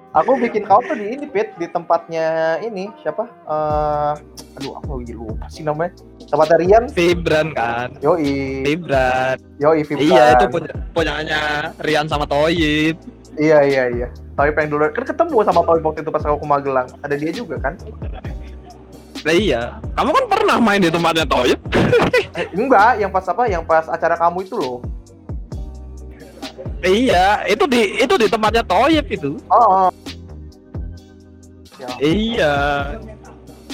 Aku 0.10 0.42
bikin 0.42 0.66
kaos 0.66 0.90
tuh 0.90 0.98
di 0.98 1.14
ini, 1.14 1.30
Pit, 1.30 1.54
di 1.62 1.70
tempatnya 1.70 2.58
ini 2.66 2.90
siapa? 3.06 3.30
Eh, 3.30 4.14
aduh, 4.58 4.74
aku 4.82 5.06
lagi 5.06 5.14
lupa 5.14 5.46
sih 5.54 5.62
namanya. 5.62 5.94
Tempatnya 6.26 6.58
Rian. 6.58 6.84
Vibran 6.90 7.48
kan. 7.54 7.94
Yoi. 8.02 8.66
Vibran. 8.66 9.38
Yoi, 9.62 9.86
Vipran. 9.86 10.10
Iya 10.10 10.26
itu 10.34 10.46
punya 10.50 10.74
punyanya 10.98 11.42
Rian 11.86 12.10
sama 12.10 12.26
Toyib. 12.26 12.98
Iya 13.38 13.62
iya 13.62 13.84
iya. 13.94 14.08
Tapi 14.34 14.50
pengen 14.58 14.74
dulu 14.74 14.90
kan 14.90 15.06
ketemu 15.06 15.46
sama 15.46 15.62
Toy 15.62 15.78
waktu 15.78 16.02
itu 16.02 16.10
pas 16.10 16.26
aku 16.26 16.42
ke 16.42 16.48
Magelang. 16.50 16.90
Ada 17.06 17.14
dia 17.14 17.30
juga 17.30 17.56
kan? 17.62 17.78
Nah 19.22 19.36
iya. 19.38 19.78
Kamu 19.94 20.10
kan 20.10 20.26
pernah 20.26 20.58
main 20.58 20.82
di 20.82 20.90
tempatnya 20.90 21.30
Toyib? 21.30 21.62
Eh, 22.34 22.50
enggak, 22.58 22.98
yang 22.98 23.14
pas 23.14 23.30
apa? 23.30 23.46
Yang 23.46 23.64
pas 23.70 23.86
acara 23.86 24.18
kamu 24.18 24.42
itu 24.42 24.58
loh. 24.58 24.82
Iya, 26.84 27.44
itu 27.48 27.64
di 27.68 28.00
itu 28.00 28.14
di 28.16 28.28
tempatnya 28.32 28.64
Toyib 28.64 29.06
itu. 29.12 29.36
Oh. 29.52 29.90
oh. 29.90 29.90
Ya. 31.80 31.90
Iya. 32.04 32.56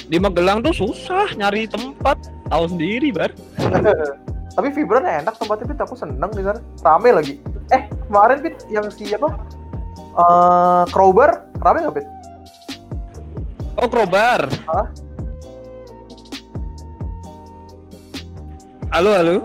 Di 0.06 0.18
Magelang 0.22 0.62
tuh 0.62 0.74
susah 0.74 1.34
nyari 1.34 1.66
tempat. 1.66 2.18
Tahu 2.46 2.70
sendiri, 2.70 3.10
Bar. 3.10 3.34
Tapi 4.56 4.72
Vibran 4.72 5.04
enak 5.04 5.36
tempatnya 5.36 5.66
Pit, 5.68 5.80
aku 5.82 5.98
seneng 5.98 6.32
di 6.32 6.46
sana. 6.46 6.62
Rame 6.86 7.10
lagi. 7.12 7.42
Eh, 7.74 7.90
kemarin 8.08 8.38
Pit 8.40 8.56
yang 8.70 8.88
si 8.94 9.10
apa? 9.12 9.34
Eh, 10.16 10.84
Crowbar 10.94 11.50
rame 11.60 11.84
nggak 11.84 11.96
Pit? 12.00 12.08
Oh, 13.76 13.90
Krobar. 13.92 14.48
Hah? 14.72 14.88
Halo, 18.96 19.12
halo. 19.12 19.36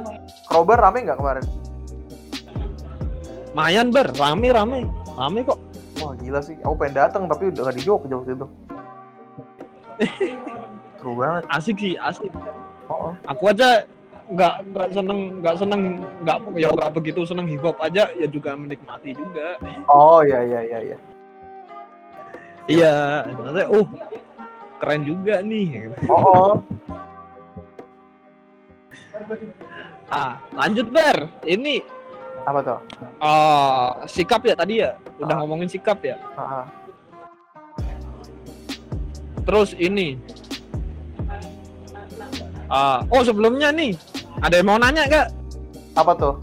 Crowbar 0.47 0.78
rame 0.78 1.03
nggak 1.03 1.19
kemarin? 1.19 1.45
Mayan 3.61 3.93
ber, 3.93 4.09
rame 4.16 4.49
rame, 4.49 4.89
rame 5.20 5.41
kok. 5.45 5.61
Wah 6.01 6.16
gila 6.16 6.41
sih, 6.41 6.57
aku 6.65 6.81
pengen 6.81 6.97
datang 6.97 7.28
tapi 7.28 7.53
udah 7.53 7.69
gak 7.69 7.77
di 7.77 7.85
Jogja 7.85 8.16
waktu 8.16 8.32
itu. 8.32 8.47
Seru 10.97 11.12
banget. 11.12 11.45
Asik 11.53 11.77
sih, 11.77 11.93
asik. 12.01 12.32
Oh, 12.89 13.12
oh. 13.12 13.15
Aku 13.28 13.53
aja 13.53 13.85
nggak 14.32 14.55
nggak 14.73 14.89
seneng 14.97 15.20
nggak 15.45 15.57
seneng 15.61 15.82
nggak 16.23 16.39
ya 16.55 16.70
nggak 16.70 16.95
begitu 16.95 17.27
seneng 17.27 17.51
hip 17.51 17.66
hop 17.66 17.74
aja 17.82 18.07
ya 18.15 18.31
juga 18.31 18.55
menikmati 18.55 19.11
juga. 19.11 19.59
oh 19.91 20.23
iya 20.23 20.41
iya 20.47 20.61
iya 20.65 20.78
iya. 20.81 20.99
Iya, 22.70 22.95
nanti 23.27 23.66
oh 23.66 23.85
keren 24.81 25.05
juga 25.05 25.45
nih. 25.45 25.91
Oh, 26.09 26.23
oh. 26.23 26.55
Ah, 30.09 30.41
lanjut 30.57 30.89
ber. 30.89 31.28
Ini 31.45 31.99
apa 32.43 32.59
tuh? 32.61 32.79
eh 33.21 33.87
sikap 34.07 34.41
ya 34.43 34.55
tadi 34.55 34.75
ya, 34.81 34.91
udah 35.19 35.35
Ah. 35.35 35.39
ngomongin 35.41 35.69
sikap 35.69 35.99
ya. 36.01 36.17
Ah, 36.35 36.62
ah. 36.62 36.67
Terus 39.43 39.73
ini. 39.75 40.17
Ah, 42.71 43.03
oh 43.11 43.21
sebelumnya 43.21 43.69
nih, 43.71 43.99
ada 44.39 44.55
yang 44.57 44.69
mau 44.69 44.79
nanya 44.79 45.03
nggak? 45.05 45.27
Apa 45.99 46.12
tuh? 46.15 46.35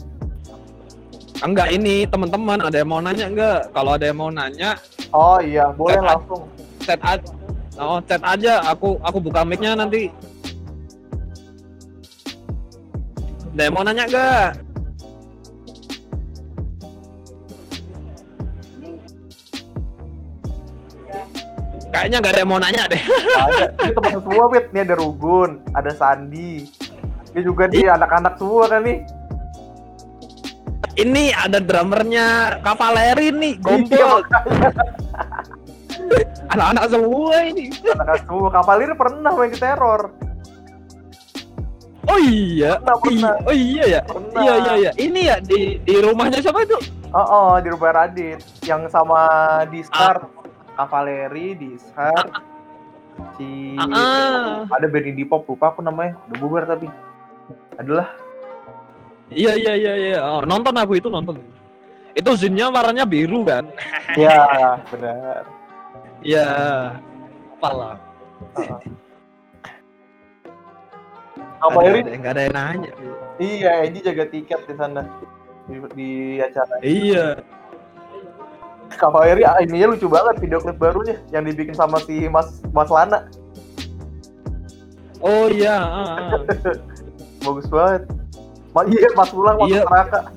Enggak 1.40 1.72
ini 1.72 2.04
teman-teman 2.04 2.60
ada 2.60 2.76
yang 2.76 2.90
mau 2.90 3.00
nanya 3.00 3.26
nggak? 3.30 3.60
Kalau 3.72 3.92
ada 3.96 4.06
yang 4.06 4.18
mau 4.20 4.28
nanya, 4.28 4.76
Oh 5.10 5.40
iya, 5.40 5.72
boleh 5.72 5.96
Chat 5.96 6.04
langsung. 6.04 6.42
chat 6.84 7.00
aja. 7.00 7.30
Oh, 7.80 7.98
chat 8.04 8.20
aja. 8.20 8.54
Aku 8.68 9.00
aku 9.00 9.18
buka 9.24 9.48
mic-nya 9.48 9.72
nanti. 9.72 10.12
Ada 13.54 13.62
yang 13.64 13.74
mau 13.74 13.82
nanya 13.82 14.04
nggak? 14.04 14.48
Kayaknya 21.98 22.18
nggak 22.22 22.34
ada 22.38 22.42
yang 22.46 22.52
mau 22.54 22.62
nanya 22.62 22.84
deh. 22.94 23.02
ada. 23.02 23.66
Ini 23.74 23.92
teman 23.98 24.22
semua, 24.22 24.46
Pit. 24.54 24.66
Ini 24.70 24.80
ada 24.86 24.96
Rugun, 25.02 25.52
ada 25.74 25.92
Sandi. 25.98 26.54
Ini 27.34 27.42
juga 27.42 27.66
nih 27.66 27.90
anak-anak 27.90 28.38
semua 28.38 28.64
kan 28.70 28.86
nih. 28.86 29.02
Ini 30.98 31.24
ada 31.34 31.58
drummernya 31.58 32.58
Kavaleri 32.62 33.34
nih, 33.34 33.54
Iya, 33.58 33.66
gombol. 33.66 34.22
Anak-anak 36.54 36.86
semua 36.86 37.34
ini. 37.50 37.74
Anak-anak 37.82 38.18
semua. 38.30 38.48
Kavalir 38.54 38.90
pernah 38.94 39.32
main 39.34 39.50
di 39.50 39.58
teror. 39.58 40.02
Oh 42.08 42.20
iya. 42.22 42.78
Pernah, 42.78 42.98
pernah. 43.02 43.34
Oh 43.42 43.56
iya 43.58 43.84
ya. 43.90 44.02
Pernah. 44.06 44.42
Iya 44.46 44.54
iya 44.54 44.74
iya. 44.78 44.92
Ini 45.02 45.22
ya 45.34 45.38
di 45.42 45.82
di 45.82 45.96
rumahnya 45.98 46.46
siapa 46.46 46.62
itu? 46.62 46.78
Oh, 47.10 47.26
oh 47.26 47.52
di 47.58 47.74
rumah 47.74 47.90
Radit. 47.90 48.38
Yang 48.62 48.94
sama 48.94 49.26
Diskar. 49.74 50.37
Kavaleri, 50.78 51.58
Diskar. 51.58 52.30
Si... 53.34 53.74
Ah, 53.82 53.90
ah. 53.90 54.78
Ada 54.78 54.86
band 54.86 55.10
indie 55.10 55.26
pop, 55.26 55.42
lupa 55.50 55.74
aku 55.74 55.82
namanya. 55.82 56.14
Udah 56.30 56.38
bubar 56.38 56.64
tapi. 56.70 56.86
Adalah. 57.82 58.14
Iya 59.34 59.58
iya 59.58 59.74
iya 59.74 59.94
iya. 59.98 60.18
Oh, 60.22 60.46
nonton 60.46 60.78
aku 60.78 61.02
itu 61.02 61.10
nonton. 61.10 61.42
Itu 62.14 62.38
zinnya 62.38 62.70
warnanya 62.70 63.10
biru 63.10 63.42
kan? 63.42 63.66
Iya, 64.14 64.38
benar. 64.94 65.42
Iya. 66.22 66.48
Apalah. 67.58 67.98
Heeh. 68.54 68.80
Kavaleri 71.58 72.00
Ada- 72.06 72.18
Nggak 72.22 72.34
ada 72.38 72.42
yang 72.46 72.54
nanya. 72.56 72.92
Iya, 73.42 73.72
Eji 73.90 74.00
jaga 74.06 74.26
tiket 74.30 74.62
di 74.70 74.74
sana 74.78 75.02
di, 75.66 75.76
di 75.98 76.10
acara. 76.38 76.74
Iya. 76.86 77.26
Kavaleri 78.96 79.44
ah, 79.44 79.60
ininya 79.60 79.92
lucu 79.92 80.08
banget 80.08 80.40
video 80.40 80.64
klip 80.64 80.80
barunya 80.80 81.20
yang 81.36 81.44
dibikin 81.44 81.76
sama 81.76 82.00
si 82.08 82.32
Mas 82.32 82.64
Mas 82.72 82.88
Lana. 82.88 83.28
Oh 85.20 85.52
iya. 85.52 85.76
ah, 85.82 86.40
ah. 86.40 86.42
Bagus 87.46 87.68
banget. 87.68 88.08
Ma 88.72 88.82
iya, 88.88 89.10
Mas 89.18 89.32
Ulang 89.34 89.58
waktu 89.60 89.76
Iya. 89.76 89.84
neraka. 89.84 90.22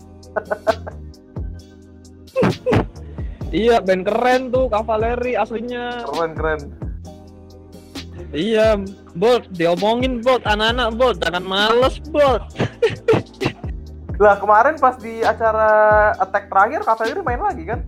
Iya, 3.51 3.83
band 3.83 4.07
keren 4.07 4.55
tuh 4.55 4.71
Kavaleri 4.71 5.35
aslinya. 5.35 6.07
Keren 6.07 6.33
keren. 6.39 6.61
Iya, 8.31 8.79
bot, 9.19 9.43
diomongin 9.59 10.23
bot, 10.23 10.47
anak-anak 10.47 10.95
bot, 10.95 11.19
jangan 11.19 11.43
males 11.43 11.99
bot. 12.15 12.47
Lah 14.23 14.39
kemarin 14.39 14.79
pas 14.79 14.95
di 15.03 15.27
acara 15.27 15.71
attack 16.15 16.47
terakhir 16.47 16.87
Kavaleri 16.87 17.21
main 17.27 17.43
lagi 17.43 17.65
kan? 17.67 17.83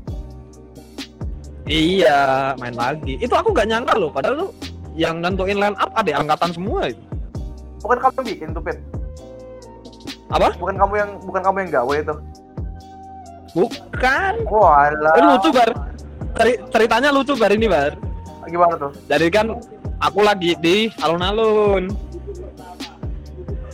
Iya, 1.73 2.21
main 2.61 2.77
lagi. 2.77 3.17
Itu 3.17 3.33
aku 3.33 3.57
nggak 3.57 3.65
nyangka 3.65 3.95
loh, 3.97 4.13
padahal 4.13 4.45
tuh 4.45 4.51
yang 4.93 5.25
nentuin 5.25 5.57
line 5.57 5.77
up 5.81 5.89
ada 5.97 6.13
angkatan 6.15 6.53
semua. 6.53 6.93
itu. 6.93 7.01
Bukan 7.81 7.97
kamu 7.99 8.13
yang 8.15 8.27
bikin 8.29 8.49
tuh, 8.53 8.63
Pit. 8.63 8.79
Apa? 10.29 10.49
Bukan 10.55 10.77
kamu 10.77 10.95
yang 11.01 11.11
bukan 11.25 11.41
kamu 11.41 11.57
yang 11.65 11.71
gawe 11.81 11.95
itu. 11.97 12.15
Bukan. 13.57 14.33
Wah, 14.49 14.89
Eh, 14.89 15.25
lucu 15.25 15.49
bar. 15.49 15.71
Ceri- 16.33 16.61
ceritanya 16.69 17.09
lucu 17.09 17.33
bar 17.37 17.53
ini 17.53 17.69
bar. 17.69 17.93
Gimana 18.45 18.75
tuh? 18.77 18.93
Jadi 19.09 19.27
kan 19.29 19.47
aku 19.99 20.21
lagi 20.21 20.53
di 20.57 20.93
alun-alun. 21.01 21.89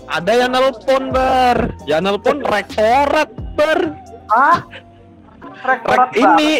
Ada 0.08 0.32
yang 0.40 0.50
nelpon 0.54 1.10
bar, 1.10 1.58
yang 1.84 2.00
nelpon 2.00 2.40
rektorat 2.52 3.28
bar. 3.54 3.80
Ah? 4.30 4.62
Rek 5.58 5.82
Rektorat 5.82 6.10
ini 6.14 6.50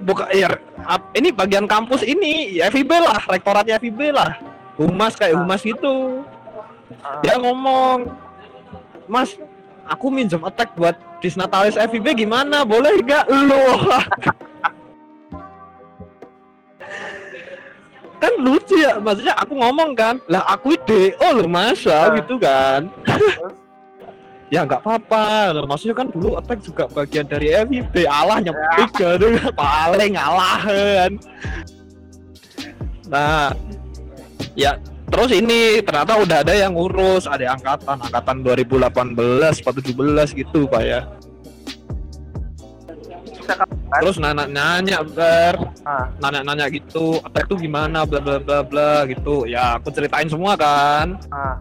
bukan 0.00 0.26
ya 0.30 0.48
ap- 0.82 1.10
ini 1.12 1.28
bagian 1.30 1.64
kampus 1.64 2.02
ini 2.02 2.56
ya 2.56 2.68
FIB 2.68 2.90
lah, 2.92 3.18
rektoratnya 3.24 3.76
FIB 3.76 4.10
lah. 4.10 4.38
Humas 4.74 5.14
kayak 5.14 5.34
humas 5.34 5.60
gitu. 5.60 6.22
Ah. 6.98 7.18
Dia 7.20 7.34
ngomong, 7.36 8.06
Mas, 9.04 9.34
aku 9.84 10.06
minjem 10.08 10.40
attack 10.40 10.72
buat 10.72 10.94
Disnatalis 11.18 11.74
FIB 11.74 12.14
gimana? 12.16 12.62
Boleh 12.62 12.94
nggak? 12.96 13.26
Loh. 13.26 13.78
kan 18.18 18.34
lucu 18.34 18.74
ya 18.74 18.98
maksudnya 18.98 19.30
aku 19.38 19.54
ngomong 19.54 19.94
kan 19.94 20.18
lah 20.26 20.42
aku 20.42 20.74
DO 20.82 21.22
loh 21.38 21.46
masa 21.46 22.10
Ah. 22.10 22.18
gitu 22.18 22.34
kan? 22.34 22.90
Ya 24.48 24.64
nggak 24.64 24.80
apa-apa. 24.84 25.52
Maksudnya 25.64 25.96
kan 25.96 26.08
dulu 26.12 26.36
attack 26.40 26.60
juga 26.64 26.84
bagian 26.88 27.28
dari 27.28 27.52
FIB 27.52 28.08
Allah 28.08 28.40
nyepik 28.44 28.90
gitu 28.96 29.28
paling 29.54 30.12
ngalah 30.16 30.60
kan. 30.64 31.12
Nah 33.08 33.52
ya 34.56 34.76
terus 35.08 35.30
ini 35.32 35.80
ternyata 35.84 36.20
udah 36.20 36.38
ada 36.44 36.54
yang 36.56 36.72
ngurus. 36.76 37.28
Ada 37.28 37.56
angkatan 37.56 37.96
angkatan 38.00 38.36
2018 38.44 39.60
17 39.60 40.40
gitu 40.40 40.68
pak 40.68 40.82
ya. 40.84 41.00
Terus 43.88 44.20
nanya 44.20 44.44
nanya 44.44 45.00
ber. 45.00 45.56
Nanya 46.20 46.40
nanya 46.44 46.66
gitu 46.68 47.16
attack 47.24 47.48
tuh 47.48 47.56
gimana 47.56 48.04
bla 48.04 48.20
bla 48.20 48.36
bla 48.40 48.60
bla 48.60 49.08
gitu. 49.08 49.48
Ya 49.48 49.80
aku 49.80 49.88
ceritain 49.92 50.28
semua 50.28 50.56
kan. 50.56 51.16
Ah. 51.32 51.60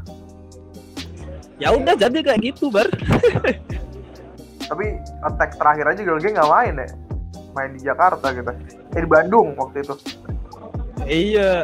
Ya 1.57 1.69
udah 1.71 1.93
jadi 1.93 2.19
kayak 2.21 2.41
gitu 2.43 2.69
bar 2.69 2.85
Tapi 4.67 4.85
attack 5.23 5.55
terakhir 5.55 5.85
aja 5.87 6.01
Girl 6.01 6.19
Gang 6.19 6.35
nggak 6.35 6.49
main 6.49 6.73
ya? 6.75 6.87
Main 7.53 7.69
di 7.71 7.81
Jakarta 7.81 8.29
gitu. 8.29 8.51
Eh 8.91 8.99
di 8.99 9.07
Bandung 9.07 9.55
waktu 9.55 9.79
itu. 9.79 9.95
iya 11.03 11.63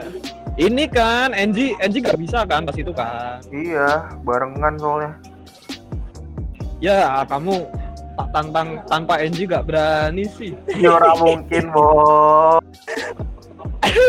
ini 0.55 0.87
kan 0.87 1.35
Enji 1.35 1.75
Enji 1.77 1.99
nggak 1.99 2.15
bisa 2.15 2.45
kan 2.45 2.63
pas 2.63 2.73
itu 2.73 2.89
kan 2.89 3.43
Iya, 3.49 4.07
barengan 4.23 4.79
soalnya. 4.79 5.11
ya 6.79 7.27
kamu 7.27 7.67
tak 8.13 8.27
tantang 8.31 8.67
tanpa 8.85 9.19
Enji 9.19 9.43
gak 9.43 9.65
berani 9.65 10.23
sih 10.29 10.55
Ya 10.73 10.95
ora 10.95 11.11
mungkin, 11.19 11.63
Bo. 11.69 12.61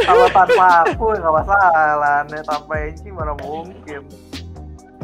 Kalau 0.05 0.27
tanpa 0.31 0.67
aku 0.87 1.05
nggak 1.13 1.35
masalah, 1.35 2.23
nih 2.25 2.43
tanpa 2.45 2.75
Enci 2.79 3.09
mana 3.11 3.35
mungkin. 3.37 4.01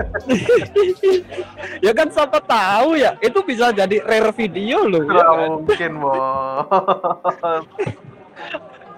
ya 1.86 1.93
kan 1.93 2.09
siapa 2.10 2.39
tahu 2.44 2.97
ya 2.97 3.16
itu 3.20 3.39
bisa 3.44 3.72
jadi 3.72 4.01
rare 4.05 4.32
video 4.35 4.89
loh 4.89 5.05
ya 5.05 5.24
kan? 5.24 5.48
mungkin, 5.60 5.93
Bo. 6.01 6.12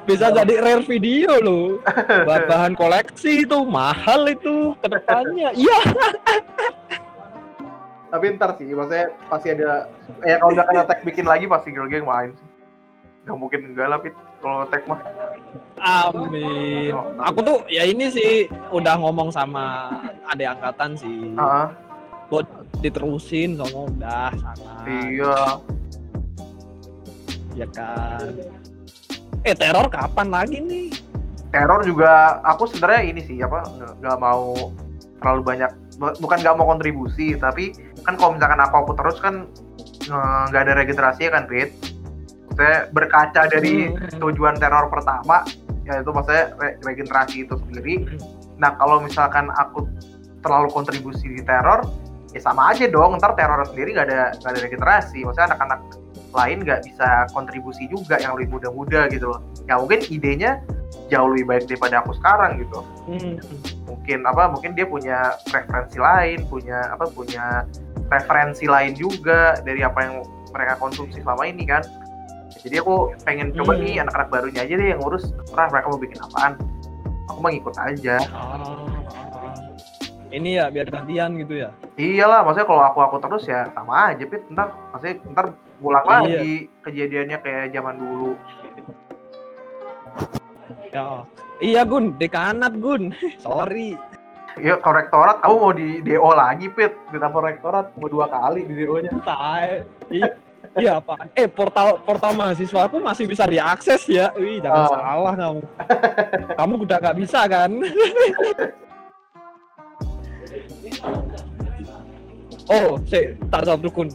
bisa 0.09 0.35
jadi 0.35 0.55
rare 0.59 0.85
video 0.87 1.31
loh 1.39 1.67
Buat 2.27 2.51
bahan 2.51 2.75
koleksi 2.75 3.47
itu 3.47 3.59
mahal 3.63 4.27
itu 4.31 4.75
ke 4.83 4.87
depannya 4.91 5.51
iya 5.63 5.79
Tapi 8.13 8.29
ntar 8.37 8.61
sih, 8.61 8.69
maksudnya 8.77 9.09
pasti 9.25 9.57
ada. 9.57 9.89
Ya 10.21 10.37
kalau 10.37 10.53
udah 10.53 10.69
kan 10.69 10.85
attack 10.85 11.01
bikin 11.01 11.25
lagi 11.25 11.49
pasti 11.49 11.73
Girl 11.73 11.89
Gang 11.89 12.05
main. 12.05 12.37
sih. 12.37 12.45
nggak 13.25 13.39
mungkin 13.41 13.73
enggak 13.73 13.89
lah 13.89 13.99
Pit 14.05 14.13
kalau 14.43 14.67
tag 14.69 14.85
mah 14.85 15.01
Amin. 15.81 16.93
Aku 17.23 17.39
tuh 17.41 17.59
ya 17.73 17.87
ini 17.87 18.11
sih 18.13 18.51
udah 18.69 18.99
ngomong 18.99 19.33
sama 19.33 19.89
adik 20.25 20.49
angkatan 20.49 20.91
sih. 20.95 21.33
Heeh. 21.33 21.67
Buat 22.27 22.47
diterusin 22.79 23.55
sama 23.55 23.79
udah 23.87 24.31
sana. 24.35 24.73
iya 24.87 25.37
Ya 27.53 27.67
kan. 27.69 28.33
Eh 29.43 29.53
teror 29.53 29.87
kapan 29.89 30.29
lagi 30.29 30.59
nih? 30.59 30.89
teror 31.51 31.85
juga 31.85 32.41
aku 32.43 32.65
sebenarnya 32.65 33.03
ini 33.07 33.21
sih 33.21 33.37
apa 33.39 33.61
nggak- 34.01 34.17
mau 34.17 34.73
terlalu 35.15 35.43
banyak 35.45 35.69
bu- 35.95 36.17
bukan 36.19 36.41
nggak 36.41 36.57
mau 36.57 36.65
kontribusi 36.67 37.37
tapi 37.37 37.77
kan 38.01 38.17
kalau 38.17 38.33
misalkan 38.33 38.57
aku 38.59 38.75
aku 38.79 38.93
terus 38.97 39.21
kan 39.21 39.45
nggak 40.49 40.63
ada 40.63 40.73
regenerasi 40.75 41.29
kan 41.29 41.45
Pit 41.45 41.77
saya 42.51 42.89
berkaca 42.89 43.45
dari 43.47 43.85
Hmm. 43.87 44.17
tujuan 44.19 44.57
teror 44.57 44.89
pertama 44.89 45.45
yaitu 45.85 46.09
maksudnya 46.09 46.57
re- 46.57 46.81
regenerasi 46.81 47.45
itu 47.45 47.53
sendiri 47.59 47.95
nah 48.63 48.79
kalau 48.79 49.03
misalkan 49.03 49.51
aku 49.59 49.91
terlalu 50.39 50.71
kontribusi 50.71 51.27
di 51.27 51.43
teror 51.43 51.83
ya 52.31 52.39
sama 52.39 52.71
aja 52.71 52.87
dong. 52.87 53.19
Ntar 53.19 53.35
teror 53.35 53.67
sendiri 53.67 53.99
nggak 53.99 54.07
ada 54.07 54.21
nggak 54.39 54.51
ada 54.55 54.61
regenerasi. 54.63 55.27
Maksudnya 55.27 55.51
anak-anak 55.55 55.81
lain 56.33 56.59
nggak 56.65 56.81
bisa 56.87 57.27
kontribusi 57.35 57.91
juga 57.91 58.17
yang 58.23 58.39
lebih 58.39 58.57
muda-muda 58.57 59.11
gitu. 59.11 59.35
Loh 59.35 59.43
ya 59.67 59.77
mungkin 59.83 60.01
idenya 60.09 60.63
jauh 61.11 61.29
lebih 61.29 61.47
baik 61.51 61.65
daripada 61.67 62.01
aku 62.07 62.15
sekarang 62.17 62.63
gitu. 62.63 62.79
Hmm. 63.11 63.37
mungkin 63.83 64.25
apa 64.25 64.49
mungkin 64.49 64.73
dia 64.79 64.87
punya 64.89 65.37
preferensi 65.53 66.01
lain 66.01 66.43
punya 66.49 66.91
apa 66.91 67.07
punya 67.13 67.67
referensi 68.09 68.65
lain 68.67 68.97
juga 68.97 69.61
dari 69.63 69.85
apa 69.85 69.99
yang 70.01 70.15
mereka 70.55 70.81
konsumsi 70.81 71.21
selama 71.21 71.45
ini 71.51 71.67
kan. 71.69 71.83
Jadi 72.63 72.79
aku 72.79 73.11
pengen 73.27 73.51
coba 73.53 73.75
Hmm. 73.75 73.83
nih 73.85 73.95
anak-anak 74.07 74.29
barunya 74.31 74.61
aja 74.65 74.75
deh 74.79 74.89
yang 74.95 75.01
ngurus. 75.03 75.35
Terserah 75.35 75.69
mereka 75.71 75.87
mau 75.93 76.01
bikin 76.01 76.19
apaan 76.23 76.53
aku 77.33 77.39
mah 77.39 77.51
ngikut 77.51 77.77
aja 77.79 78.17
Ah, 78.29 78.61
Ini 80.29 80.51
ya 80.55 80.69
biar 80.69 80.87
gantian 80.87 81.37
gitu 81.37 81.55
ya. 81.59 81.71
iyalah 81.95 82.41
maksudnya 82.41 82.65
kalau 82.65 82.83
aku 82.83 82.99
aku 83.03 83.17
terus 83.21 83.45
ya 83.45 83.69
sama 83.71 84.11
aja 84.11 84.25
pit 84.25 84.41
ntar 84.49 84.73
maksudnya 84.91 85.17
ntar 85.29 85.47
ulang 85.79 86.05
Iya. 86.05 86.13
lagi 86.15 86.53
kejadiannya 86.81 87.39
kayak 87.39 87.67
zaman 87.71 87.97
dulu 87.97 88.33
Ya. 90.89 91.25
Iya 91.59 91.83
Gun, 91.85 92.17
dekanat 92.17 92.77
Gun. 92.77 93.17
Sorry. 93.41 93.97
ya 94.61 94.77
korektorat 94.77 95.41
kamu 95.41 95.55
mau 95.57 95.73
di 95.73 95.89
DO 96.03 96.29
lagi 96.31 96.69
pit 96.69 96.93
ditambah 97.09 97.41
rektorat 97.41 97.89
mau 97.97 98.05
dua 98.05 98.29
kali 98.29 98.61
di 98.63 98.77
DO 98.79 99.01
nya 99.01 99.13
Tai. 99.25 99.81
Iya, 100.09 100.37
Iya 100.73 101.05
apa? 101.05 101.29
Eh 101.37 101.45
portal 101.45 102.01
portal 102.01 102.33
mahasiswa 102.33 102.89
aku 102.89 102.97
masih 102.97 103.29
bisa 103.29 103.45
diakses 103.45 104.09
ya. 104.09 104.33
Wih 104.33 104.57
jangan 104.57 104.81
Ah. 104.81 104.89
salah 104.89 105.35
kamu. 105.37 105.61
kamu 106.57 106.73
udah 106.81 106.97
nggak 106.99 107.17
bisa 107.21 107.41
kan? 107.45 107.71
oh, 112.69 112.97
si 113.05 113.21
tak 113.49 113.69
dukun. 113.79 114.09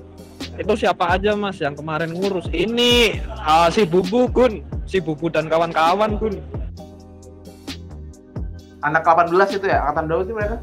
Itu 0.58 0.74
siapa 0.74 1.14
aja 1.14 1.38
mas 1.38 1.62
yang 1.62 1.78
kemarin 1.78 2.10
ngurus? 2.10 2.50
Ini 2.50 3.22
ah, 3.38 3.70
si 3.70 3.86
Bubu 3.86 4.26
Gun, 4.28 4.66
si 4.84 4.98
Bubu 4.98 5.30
dan 5.30 5.46
kawan-kawan 5.46 6.18
Gun. 6.18 6.36
anak 8.78 9.04
18 9.04 9.34
itu 9.52 9.66
ya 9.68 9.84
angkatan 9.84 10.06
berapa 10.08 10.24
sih 10.24 10.34
mereka 10.34 10.58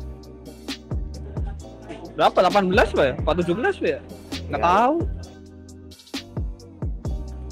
Berapa? 2.14 2.38
18 2.46 2.94
pak 2.94 3.04
ya? 3.04 3.14
Apa 3.20 3.30
17 3.36 3.52
pak 3.74 3.90
ya? 3.90 4.00
Nggak 4.48 4.60
Ya. 4.62 4.64
tahu. 4.64 4.94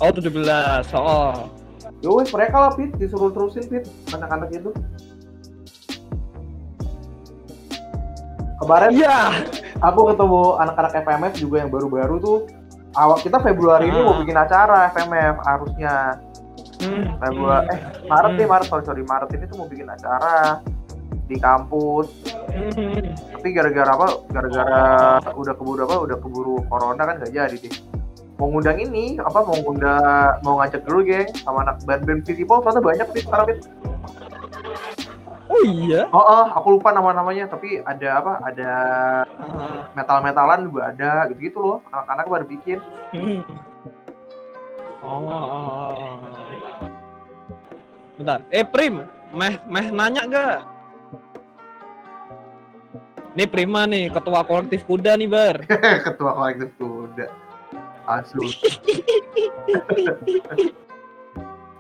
Oh 0.02 0.10
17. 0.10 0.34
Oh. 0.92 1.46
Yo 2.02 2.18
wes 2.18 2.34
mereka 2.34 2.58
lah 2.58 2.72
Pit, 2.74 2.90
disuruh 2.98 3.30
terusin 3.30 3.62
Pit, 3.64 3.86
anak-anak 4.10 4.50
itu. 4.50 4.74
Kemarin 8.58 8.90
Iya. 8.94 9.18
aku 9.78 10.00
ketemu 10.10 10.42
anak-anak 10.58 10.92
FMF 10.96 11.34
juga 11.38 11.56
yang 11.62 11.70
baru-baru 11.70 12.18
tuh. 12.18 12.38
Awal 12.92 13.18
kita 13.18 13.38
Februari 13.40 13.88
ini 13.88 13.98
mau 13.98 14.14
Ah. 14.14 14.20
bikin 14.20 14.36
acara 14.36 14.90
FMF 14.90 15.36
harusnya 15.40 15.94
Hmm, 16.82 17.14
Februari 17.16 17.70
eh 17.70 17.78
Maret 18.04 18.32
nih 18.34 18.46
Maret 18.50 18.66
sorry 18.66 18.82
sorry 18.82 19.02
Maret 19.06 19.30
ini 19.32 19.46
tuh 19.46 19.54
mau 19.54 19.70
bikin 19.70 19.86
acara 19.86 20.58
di 21.24 21.38
kampus 21.38 22.10
Hmm. 22.50 23.06
tapi 23.32 23.48
gara-gara 23.54 23.86
apa 23.86 24.06
gara-gara 24.28 24.82
udah 25.30 25.54
keburu 25.54 25.80
apa 25.86 25.96
udah 26.02 26.16
keburu 26.18 26.58
corona 26.66 26.98
kan 26.98 27.22
gak 27.22 27.30
jadi 27.30 27.54
deh 27.54 27.74
mau 28.42 28.50
ngundang 28.50 28.82
ini 28.82 29.22
apa 29.22 29.38
mau 29.46 29.54
ngundang 29.54 30.42
mau 30.42 30.58
ngajak 30.58 30.82
dulu 30.82 31.06
geng 31.06 31.30
sama 31.46 31.62
anak 31.62 31.78
band 31.86 32.02
band 32.02 32.26
Visible 32.26 32.58
ternyata 32.58 32.82
banyak 32.82 33.06
sih 33.14 33.22
sekarang 33.22 33.46
Pit. 33.46 33.58
Oh 35.46 35.62
iya. 35.62 36.10
Oh, 36.10 36.18
oh, 36.18 36.46
aku 36.48 36.80
lupa 36.80 36.96
nama-namanya, 36.96 37.44
tapi 37.44 37.84
ada 37.84 38.24
apa? 38.24 38.32
Ada 38.40 38.72
Ah, 39.36 39.84
metal-metalan 39.92 40.64
juga 40.64 40.80
ada, 40.88 41.28
gitu-gitu 41.28 41.60
loh. 41.60 41.78
Anak-anak 41.92 42.24
baru 42.24 42.46
bikin. 42.48 42.78
hmm. 43.12 43.44
Oh, 45.04 45.20
oh, 45.28 45.28
oh, 45.28 45.64
oh. 45.68 46.16
Bentar. 48.16 48.40
Eh 48.48 48.64
Prim, 48.64 49.04
meh 49.36 49.54
meh 49.68 49.86
nanya 49.92 50.22
gak? 50.24 50.56
Nih 53.36 53.48
Prima 53.48 53.84
nih, 53.84 54.08
ketua 54.08 54.44
kolektif 54.44 54.84
kuda 54.88 55.16
nih 55.20 55.28
Bar. 55.28 55.56
Ketua 56.06 56.32
kolektif 56.32 56.68
kuda. 56.80 57.41
Asu. 58.06 58.42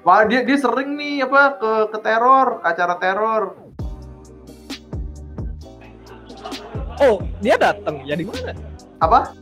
Wah, 0.02 0.26
dia 0.26 0.42
dia 0.42 0.58
sering 0.58 0.98
nih 0.98 1.22
apa 1.22 1.58
ke 1.58 1.72
ke 1.94 1.98
teror, 2.02 2.58
acara 2.66 2.94
teror. 2.98 3.54
Oh, 7.02 7.22
dia 7.42 7.54
datang. 7.58 8.02
Ya 8.06 8.14
di 8.18 8.26
mana? 8.26 8.54
Apa? 8.98 9.34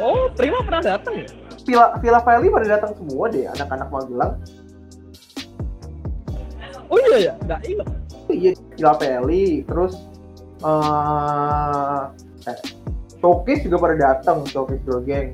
Oh, 0.00 0.28
Prima 0.36 0.60
pernah 0.60 0.84
datang 0.84 1.24
ya? 1.24 1.28
Villa 1.66 1.86
Villa 1.98 2.20
Valley 2.22 2.48
pada 2.52 2.66
datang 2.78 2.92
semua 2.94 3.26
deh, 3.32 3.48
anak-anak 3.48 3.88
Magelang. 3.90 4.32
Oh 6.86 6.98
iya 7.10 7.16
ya, 7.18 7.34
nggak 7.42 7.60
ingat. 7.66 7.88
Iya, 8.30 8.52
Villa 8.76 8.92
Valley, 8.94 9.66
terus 9.66 9.94
eh 10.62 12.02
eh, 12.46 12.58
Showcase 13.20 13.64
juga 13.64 13.76
pada 13.80 13.96
datang, 13.96 14.44
Showcase 14.48 14.82
Girl 14.84 15.02
Gang. 15.02 15.32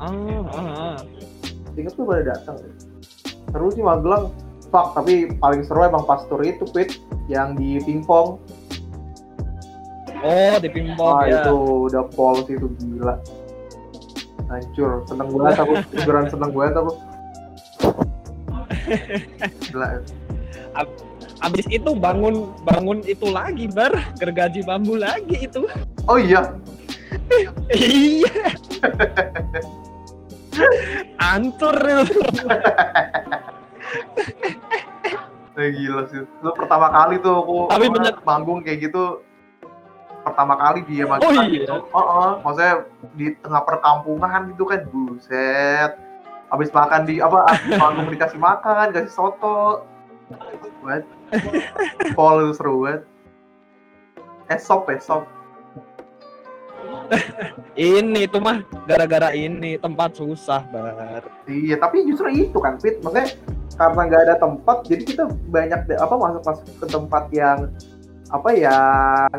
Ah, 0.00 0.10
ah, 0.50 0.96
ah. 0.96 0.96
Tuh 1.76 2.04
pada 2.04 2.22
datang. 2.24 2.56
Seru 3.52 3.68
sih 3.72 3.84
Magelang. 3.84 4.34
Fuck, 4.70 4.94
tapi 4.94 5.34
paling 5.42 5.66
seru 5.66 5.82
emang 5.82 6.06
pas 6.06 6.22
tour 6.30 6.38
itu, 6.46 6.62
Pit. 6.70 7.02
Yang 7.26 7.48
di 7.58 7.70
pingpong. 7.82 8.38
Oh, 10.20 10.54
di 10.60 10.68
pingpong 10.68 11.16
Wah, 11.16 11.24
ya. 11.26 11.42
itu 11.42 11.56
udah 11.90 12.04
pol 12.12 12.44
sih 12.44 12.54
itu 12.54 12.68
gila. 12.78 13.16
Hancur, 14.46 15.02
seneng 15.08 15.28
banget 15.32 15.56
aku. 15.62 15.74
Beneran 15.96 16.26
seneng 16.28 16.50
banget 16.54 16.74
aku. 16.76 16.92
Gila. 19.70 19.88
Abis 21.40 21.64
itu 21.66 21.90
bangun 21.92 22.52
bangun 22.62 23.00
itu 23.02 23.24
lagi 23.26 23.64
bar 23.66 23.90
gergaji 24.16 24.60
bambu 24.60 24.94
lagi 24.94 25.48
itu. 25.48 25.64
Oh 26.04 26.20
iya, 26.20 26.52
iya. 27.72 28.34
Ancur 31.18 31.76
itu. 31.80 32.20
Eh, 35.56 35.68
gila 35.74 36.02
sih. 36.08 36.22
Lu 36.40 36.50
pertama 36.52 36.88
kali 36.88 37.18
tuh 37.18 37.34
aku 37.36 37.56
Tapi 37.68 37.86
bener- 37.88 38.20
manggung 38.22 38.60
kayak 38.60 38.80
gitu. 38.82 39.20
Pertama 40.20 40.52
kali 40.54 40.84
dia 40.84 41.04
manggung 41.04 41.32
Oh, 41.32 41.44
gitu. 41.44 41.64
iya? 41.64 41.74
Oh, 41.90 42.04
oh, 42.04 42.30
maksudnya 42.40 42.84
di 43.14 43.32
tengah 43.40 43.64
perkampungan 43.64 44.52
gitu 44.52 44.64
kan, 44.64 44.84
buset. 44.86 45.92
Habis 46.48 46.68
makan 46.70 47.02
di 47.04 47.18
apa? 47.18 47.48
Manggung 47.72 48.08
dikasih 48.08 48.36
makan, 48.36 48.92
dikasih 48.92 49.12
soto. 49.12 49.84
Buat. 50.80 51.04
Pol 52.18 52.36
itu 52.44 52.52
seru 52.58 52.84
banget. 52.84 53.02
Eh, 54.50 54.58
sop 54.58 54.90
ya. 54.90 54.98
Ini 57.78 58.26
tuh 58.30 58.42
mah 58.42 58.62
gara-gara 58.86 59.34
ini 59.34 59.78
tempat 59.78 60.14
susah 60.18 60.62
bar. 60.70 61.22
Iya, 61.46 61.78
tapi 61.78 62.06
justru 62.06 62.30
itu 62.30 62.58
kan, 62.58 62.78
Fit. 62.78 63.02
Maksudnya 63.02 63.34
karena 63.74 64.00
nggak 64.06 64.22
ada 64.26 64.34
tempat, 64.38 64.76
jadi 64.86 65.02
kita 65.06 65.24
banyak 65.50 65.80
apa 65.96 66.14
masuk 66.14 66.42
masuk 66.44 66.66
ke 66.66 66.86
tempat 66.86 67.24
yang 67.34 67.58
apa 68.30 68.50
ya, 68.54 68.78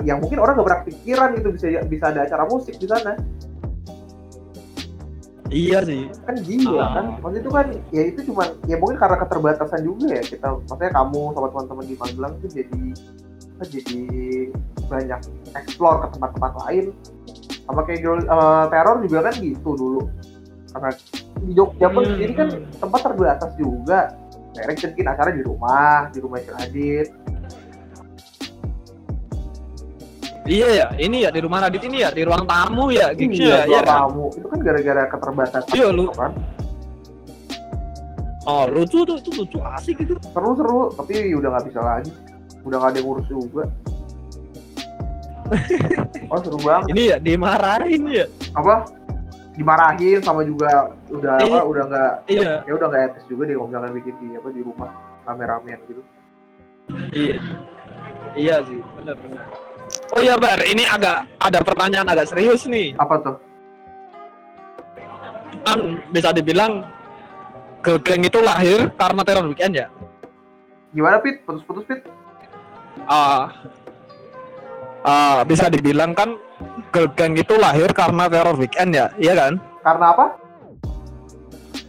yang 0.04 0.20
mungkin 0.20 0.44
orang 0.44 0.60
nggak 0.60 0.68
pernah 0.68 0.84
pikiran 0.84 1.30
gitu 1.40 1.50
bisa 1.56 1.68
bisa 1.88 2.06
ada 2.12 2.28
acara 2.28 2.44
musik 2.48 2.76
di 2.76 2.88
sana. 2.88 3.16
Iya 5.52 5.84
sih. 5.84 6.08
Kan 6.24 6.36
gila 6.42 6.80
Ah. 6.80 6.90
kan. 6.96 7.06
Maksudnya 7.20 7.42
itu 7.44 7.52
kan 7.52 7.68
ya 7.92 8.04
itu 8.08 8.20
cuma 8.32 8.44
ya 8.66 8.76
mungkin 8.80 8.98
karena 8.98 9.18
keterbatasan 9.20 9.82
juga 9.84 10.06
ya 10.16 10.24
kita. 10.24 10.48
Maksudnya 10.64 10.92
kamu 10.96 11.22
sama 11.36 11.48
teman-teman 11.52 11.86
di 11.86 11.96
Magelang 12.00 12.34
tuh 12.40 12.50
jadi 12.50 12.84
apa, 13.52 13.64
jadi 13.68 14.02
banyak 14.88 15.20
explore 15.54 15.98
ke 16.02 16.08
tempat-tempat 16.18 16.52
lain. 16.66 16.86
Sama 17.62 17.82
kayak 17.86 18.00
girl, 18.02 18.20
eh, 18.20 18.66
teror 18.72 18.98
juga 19.04 19.20
kan 19.30 19.34
gitu 19.38 19.70
dulu. 19.76 20.04
karena 20.72 20.88
di 21.44 21.52
Jogja 21.52 21.92
pun 21.92 22.00
Hmm. 22.00 22.16
sendiri 22.16 22.32
kan 22.32 22.48
tempat 22.80 23.00
terbatas 23.04 23.52
juga 23.60 24.16
akhirnya 24.56 24.76
kita 24.80 24.88
bikin 24.96 25.08
acara 25.12 25.30
di 25.36 25.44
rumah 25.44 26.08
di 26.16 26.20
rumah 26.24 26.40
Sir 26.40 27.12
Iya 30.42 30.68
ya, 30.74 30.88
ini 30.98 31.22
ya 31.22 31.30
di 31.30 31.38
rumah 31.40 31.62
Radit 31.62 31.86
ini 31.86 32.02
ya 32.02 32.10
di 32.10 32.26
ruang 32.26 32.44
tamu 32.44 32.90
ya, 32.90 33.14
gigs 33.14 33.38
iya, 33.38 33.62
ya, 33.62 33.70
iya 33.70 33.82
kan? 33.82 34.10
tamu 34.10 34.26
itu 34.32 34.48
kan 34.50 34.60
gara-gara 34.60 35.04
keterbatasan 35.08 35.70
Iya, 35.72 35.88
lu- 35.92 36.10
gitu 36.10 36.18
kan 36.18 36.32
Oh 38.42 38.66
lucu 38.66 39.06
tuh, 39.06 39.16
itu 39.16 39.30
lucu 39.38 39.58
asik 39.62 40.02
gitu. 40.02 40.18
seru-seru 40.28 40.90
tapi 40.98 41.30
udah 41.32 41.50
nggak 41.52 41.66
bisa 41.70 41.78
lagi 41.80 42.10
udah 42.64 42.74
nggak 42.76 42.90
ada 42.90 42.98
yang 42.98 43.06
ngurus 43.06 43.28
juga 43.28 43.64
oh 46.34 46.40
seru 46.40 46.58
banget 46.60 46.88
Ini 46.90 47.02
ya 47.06 47.18
dimarahin 47.20 48.02
ya. 48.10 48.26
apa 48.52 48.90
dimarahin 49.54 50.20
sama 50.20 50.42
juga 50.42 50.90
udah 51.08 51.38
apa 51.38 51.46
Iya. 51.54 51.62
udah 51.64 51.84
nggak 51.86 52.12
Iya, 52.26 52.54
ya 52.66 52.72
udah 52.74 52.88
nggak 52.90 53.04
etis 53.08 53.24
juga 53.30 53.44
dia 53.46 53.56
kalau 53.56 53.68
misalkan 53.70 53.92
bikin 53.94 54.14
di 54.18 54.28
apa 54.34 54.48
di 54.50 54.62
rumah 54.64 54.90
rame-ramean 55.22 55.80
gitu 55.86 56.02
iya. 57.14 57.38
Iya 58.32 58.56
sih, 58.64 58.80
benar 58.96 59.16
benar. 59.18 59.44
Oh 60.12 60.20
iya 60.20 60.36
Bar, 60.36 60.60
ini 60.68 60.84
agak 60.84 61.24
ada 61.40 61.60
pertanyaan 61.64 62.08
agak 62.12 62.28
serius 62.28 62.68
nih. 62.68 62.92
apa 63.00 63.16
tuh? 63.24 63.36
Kan 65.64 65.80
bisa 66.12 66.36
dibilang 66.36 66.84
girl 67.80 67.98
gang 68.04 68.22
itu 68.22 68.40
lahir 68.44 68.92
karena 69.00 69.22
teror 69.24 69.48
weekend 69.48 69.74
ya. 69.80 69.88
gimana 70.92 71.24
pit? 71.24 71.40
Putus-putus 71.48 71.88
pit? 71.88 72.04
Ah, 73.08 73.48
ah, 75.08 75.40
bisa 75.48 75.72
dibilang 75.72 76.12
kan 76.12 76.36
girl 76.92 77.08
gang 77.16 77.32
itu 77.40 77.56
lahir 77.56 77.88
karena 77.96 78.28
teror 78.28 78.60
weekend 78.60 78.92
ya, 78.92 79.08
iya 79.16 79.32
kan? 79.32 79.56
karena 79.82 80.06
apa? 80.14 80.26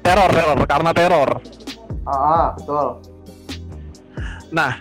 Teror, 0.03 0.31
teror, 0.31 0.59
karena 0.65 0.91
teror. 0.95 1.31
ah, 2.07 2.11
ah, 2.15 2.47
betul. 2.55 2.87
Nah, 4.55 4.73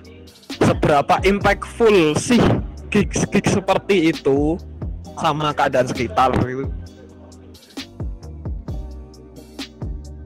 seberapa 0.62 1.16
impactful 1.26 2.14
sih 2.18 2.42
gigs 2.92 3.24
gigs 3.32 3.52
seperti 3.52 4.12
itu 4.12 4.60
sama 5.18 5.52
keadaan 5.52 5.88
sekitar 5.88 6.32
gitu? 6.42 6.66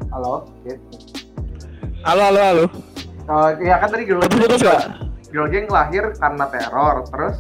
halo. 0.10 0.48
Halo, 2.06 2.22
halo, 2.24 2.40
halo. 2.40 2.66
Oh, 3.26 3.50
ya 3.58 3.82
kan 3.82 3.90
tadi 3.90 4.06
girl, 4.06 4.22
Putus 4.22 4.62
gak? 4.62 4.94
girl 5.28 5.50
gang 5.50 5.66
lahir 5.68 6.14
karena 6.16 6.46
teror 6.48 6.96
terus 7.10 7.38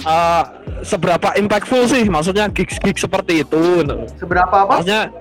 Eh, 0.00 0.42
seberapa 0.80 1.28
impactful 1.36 1.84
sih 1.84 2.08
maksudnya 2.08 2.48
gigs 2.48 2.80
gigs 2.80 3.04
seperti 3.04 3.44
itu? 3.44 3.84
gitu. 3.84 3.96
seberapa 4.16 4.64
apa 4.64 4.80
Maksudnya 4.80 5.12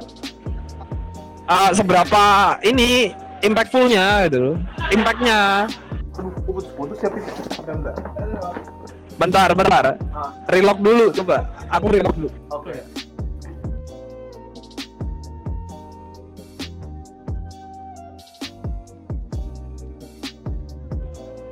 eh, 1.49 1.71
seberapa 1.75 2.23
ini 2.63 3.11
impactfulnya 3.41 4.31
gitu? 4.31 4.55
Impactnya? 4.93 5.67
Udah 6.99 7.75
enggak 7.75 7.95
Bentar, 9.19 9.51
bentar. 9.51 9.99
Ah. 10.15 10.31
Relock 10.47 10.79
dulu 10.79 11.11
coba. 11.11 11.43
Aku 11.67 11.91
relock 11.91 12.15
dulu. 12.15 12.31
oke 12.55 12.71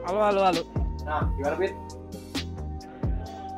Halo, 0.07 0.19
halo, 0.23 0.41
halo. 0.47 0.61
nah 1.03 1.23
gimana 1.35 1.55
pit 1.57 1.73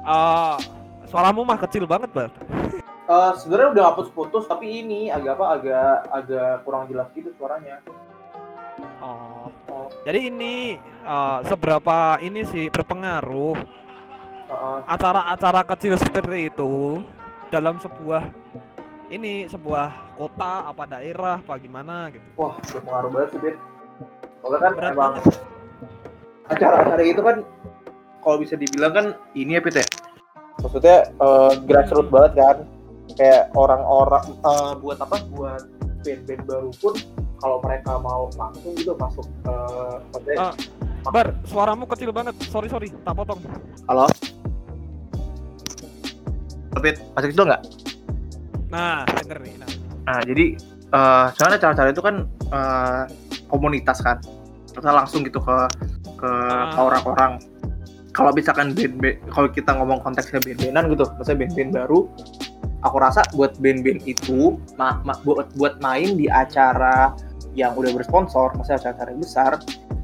Eh, 0.10 0.58
suaramu 1.06 1.46
mah 1.46 1.62
kecil 1.62 1.86
banget, 1.86 2.10
Bar. 2.10 2.34
Eh, 3.06 3.32
sebenarnya 3.38 3.68
udah 3.78 3.82
nggak 3.86 3.96
putus-putus 3.96 4.50
tapi 4.50 4.82
ini 4.82 5.14
agak 5.14 5.38
apa 5.38 5.46
agak 5.54 5.94
agak 6.10 6.54
kurang 6.66 6.90
jelas 6.90 7.10
gitu 7.14 7.30
suaranya 7.38 7.78
Oh. 9.02 9.48
Jadi 10.06 10.20
ini 10.32 10.80
eh, 11.06 11.40
seberapa 11.48 12.20
ini 12.24 12.46
sih 12.48 12.68
berpengaruh 12.68 13.80
acara-acara 14.90 15.62
kecil 15.62 15.94
seperti 15.94 16.50
itu 16.50 17.06
dalam 17.54 17.78
sebuah 17.78 18.26
ini 19.14 19.46
sebuah 19.46 20.18
kota 20.18 20.70
apa 20.70 20.84
daerah 20.90 21.38
apa 21.38 21.54
gimana 21.62 22.10
gitu. 22.10 22.26
wah 22.34 22.58
berpengaruh 22.58 23.10
banget 23.14 23.30
sih 23.38 23.54
soalnya 24.42 24.60
kan 24.62 24.72
Berat 24.74 24.94
emang 24.94 25.14
acara-acara 26.50 27.04
itu 27.06 27.22
kan 27.22 27.38
kalau 28.20 28.38
bisa 28.42 28.56
dibilang 28.60 28.94
kan 28.94 29.06
ini 29.34 29.58
ya 29.58 29.62
Pit 29.64 29.80
ya? 29.80 29.86
Maksudnya 30.60 30.98
eh, 31.08 31.52
grassroots 31.64 32.12
banget 32.12 32.34
kan? 32.36 32.58
Kayak 33.16 33.50
orang-orang 33.56 34.26
eh, 34.28 34.74
buat 34.84 34.98
apa? 35.00 35.18
Buat 35.32 35.64
band-band 36.04 36.44
baru 36.48 36.72
pun 36.80 36.94
kalau 37.40 37.58
mereka 37.60 37.98
mau 37.98 38.28
langsung 38.36 38.76
gitu 38.76 38.94
masuk 38.96 39.26
eh 39.48 39.96
maksudnya 40.12 40.38
Ah. 40.40 40.54
Bar, 41.10 41.32
suaramu 41.48 41.88
kecil 41.88 42.12
banget. 42.12 42.36
Sorry 42.52 42.68
sorry, 42.68 42.92
tak 43.08 43.16
potong. 43.16 43.40
halo 43.88 44.04
Pit, 46.80 47.00
masih 47.16 47.32
kecil 47.32 47.44
nggak? 47.48 47.62
Nah, 48.68 49.04
denger 49.08 49.40
nih. 49.42 49.54
Nah. 49.58 49.70
Nah, 50.06 50.20
jadi 50.24 50.46
eh 50.90 51.26
soalnya 51.36 51.60
cara-cara 51.60 51.90
itu 51.90 52.04
kan 52.04 52.16
eh, 52.52 53.04
komunitas 53.48 54.00
kan. 54.00 54.20
Kita 54.70 54.92
langsung 54.92 55.24
gitu 55.24 55.40
ke 55.40 55.58
ke 56.20 56.32
ke 56.72 56.80
orang-orang. 56.80 57.40
Kalau 58.12 58.36
misalkan 58.36 58.76
band, 58.76 59.00
band 59.00 59.18
kalau 59.32 59.48
kita 59.48 59.72
ngomong 59.76 60.04
konteksnya 60.04 60.44
band-bandan 60.44 60.92
gitu, 60.92 61.04
maksudnya 61.16 61.40
band-band 61.48 61.72
baru, 61.72 62.00
aku 62.84 62.98
rasa 63.00 63.24
buat 63.32 63.56
band-band 63.60 64.04
itu 64.04 64.60
ma- 64.76 65.00
ma- 65.04 65.20
buat 65.24 65.48
buat 65.56 65.80
main 65.80 66.20
di 66.20 66.28
acara 66.28 67.16
yang 67.58 67.74
udah 67.74 67.92
bersponsor, 67.92 68.54
maksudnya 68.56 68.78
acara-acara 68.78 69.10
yang 69.14 69.22
besar, 69.22 69.52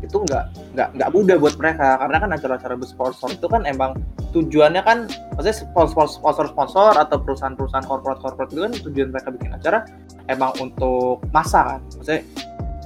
itu 0.02 0.18
nggak 0.22 0.44
nggak 0.76 0.90
nggak 0.98 1.10
mudah 1.14 1.36
buat 1.40 1.56
mereka. 1.58 1.88
Karena 2.02 2.18
kan 2.22 2.30
acara-acara 2.34 2.74
bersponsor 2.78 3.30
itu 3.34 3.48
kan 3.50 3.62
emang 3.66 3.92
tujuannya 4.36 4.82
kan 4.84 5.08
maksudnya 5.38 5.56
sponsor 5.56 6.06
sponsor 6.12 6.46
sponsor 6.52 6.92
atau 7.00 7.18
perusahaan-perusahaan 7.24 7.88
korporat 7.88 8.20
korporat 8.20 8.50
itu 8.52 8.62
kan 8.68 8.74
tujuan 8.92 9.08
mereka 9.16 9.30
bikin 9.32 9.52
acara 9.56 9.88
emang 10.28 10.52
untuk 10.60 11.24
masa 11.32 11.78
kan. 11.78 11.82
Maksudnya 12.02 12.22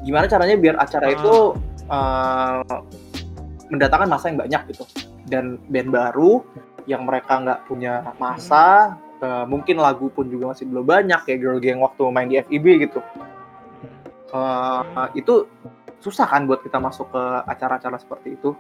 gimana 0.06 0.26
caranya 0.30 0.56
biar 0.56 0.76
acara 0.80 1.06
Ah. 1.10 1.16
itu 1.16 1.36
eh, 1.90 2.80
mendatangkan 3.74 4.10
masa 4.10 4.26
yang 4.30 4.40
banyak 4.40 4.62
gitu. 4.76 4.84
Dan 5.30 5.58
band 5.70 5.90
baru 5.94 6.42
yang 6.90 7.06
mereka 7.06 7.38
nggak 7.42 7.60
punya 7.70 8.02
masa 8.22 8.98
eh, 9.20 9.46
mungkin 9.50 9.82
lagu 9.82 10.08
pun 10.14 10.30
juga 10.30 10.54
masih 10.54 10.70
belum 10.70 10.86
banyak 10.86 11.20
kayak 11.28 11.40
girl 11.42 11.60
gang 11.60 11.82
waktu 11.82 12.02
main 12.14 12.30
di 12.30 12.40
FIB 12.40 12.88
gitu 12.88 13.02
Eh, 14.30 15.10
itu 15.18 15.50
susah 16.00 16.30
kan 16.30 16.46
buat 16.46 16.62
kita 16.64 16.80
masuk 16.80 17.12
ke 17.12 17.24
acara-acara 17.50 17.98
seperti 18.00 18.40
itu 18.40 18.56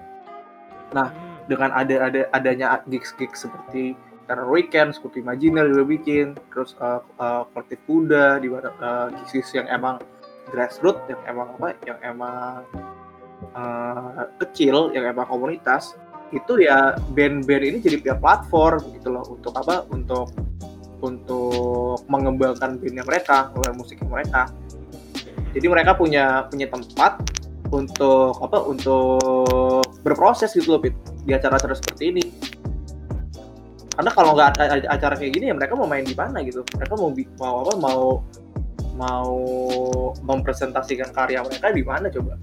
Hmm. 0.89 1.05
dengan 1.45 1.69
ada 1.71 2.09
ada 2.09 2.21
adanya 2.33 2.81
gigs-gigs 2.89 3.45
seperti 3.45 3.93
Terror 4.25 4.49
Weekend, 4.49 4.93
Scoop 4.93 5.17
Imaginer 5.17 5.65
juga 5.69 5.85
bikin, 5.89 6.37
terus 6.53 6.77
uh, 6.81 7.01
uh, 7.17 7.45
Kuda, 7.85 8.37
di 8.41 8.49
mana 8.49 8.69
uh, 8.77 9.07
gigs-gigs 9.09 9.57
yang 9.57 9.65
emang 9.69 9.97
grassroots, 10.49 11.01
yang 11.09 11.21
emang 11.25 11.47
apa, 11.57 11.73
yang 11.85 11.97
emang 12.05 12.61
uh, 13.57 14.29
kecil, 14.37 14.93
yang 14.93 15.09
emang 15.09 15.25
komunitas, 15.25 15.97
itu 16.29 16.61
ya 16.61 16.93
band-band 17.17 17.63
ini 17.65 17.77
jadi 17.81 17.97
punya 18.01 18.17
platform 18.21 18.81
gitu 18.97 19.09
loh 19.13 19.25
untuk 19.29 19.53
apa, 19.57 19.85
untuk 19.89 20.29
untuk 21.01 22.05
mengembangkan 22.05 22.77
bandnya 22.77 23.05
mereka, 23.05 23.49
mengembangkan 23.53 23.77
musiknya 23.81 24.09
mereka. 24.09 24.41
Jadi 25.49 25.65
mereka 25.65 25.97
punya 25.97 26.45
punya 26.49 26.69
tempat 26.69 27.25
untuk 27.69 28.37
apa, 28.41 28.57
untuk 28.65 29.85
berproses 30.01 30.53
gitu 30.53 30.77
loh, 30.77 30.81
Pit 30.81 30.93
di 31.25 31.33
acara-acara 31.33 31.73
seperti 31.77 32.03
ini. 32.13 32.23
Karena 33.93 34.11
kalau 34.15 34.31
nggak 34.31 34.49
ada 34.55 34.63
acara 34.87 35.19
kayak 35.19 35.35
gini 35.35 35.51
ya 35.51 35.55
mereka 35.57 35.75
mau 35.75 35.83
main 35.83 36.07
di 36.07 36.15
mana 36.15 36.39
gitu. 36.39 36.63
Mereka 36.63 36.93
mau 36.95 37.11
mau 37.11 37.55
apa 37.67 37.73
mau 37.75 38.03
mau 38.95 39.35
mempresentasikan 40.23 41.11
karya 41.11 41.43
mereka 41.43 41.67
di 41.75 41.83
mana 41.83 42.07
coba. 42.07 42.39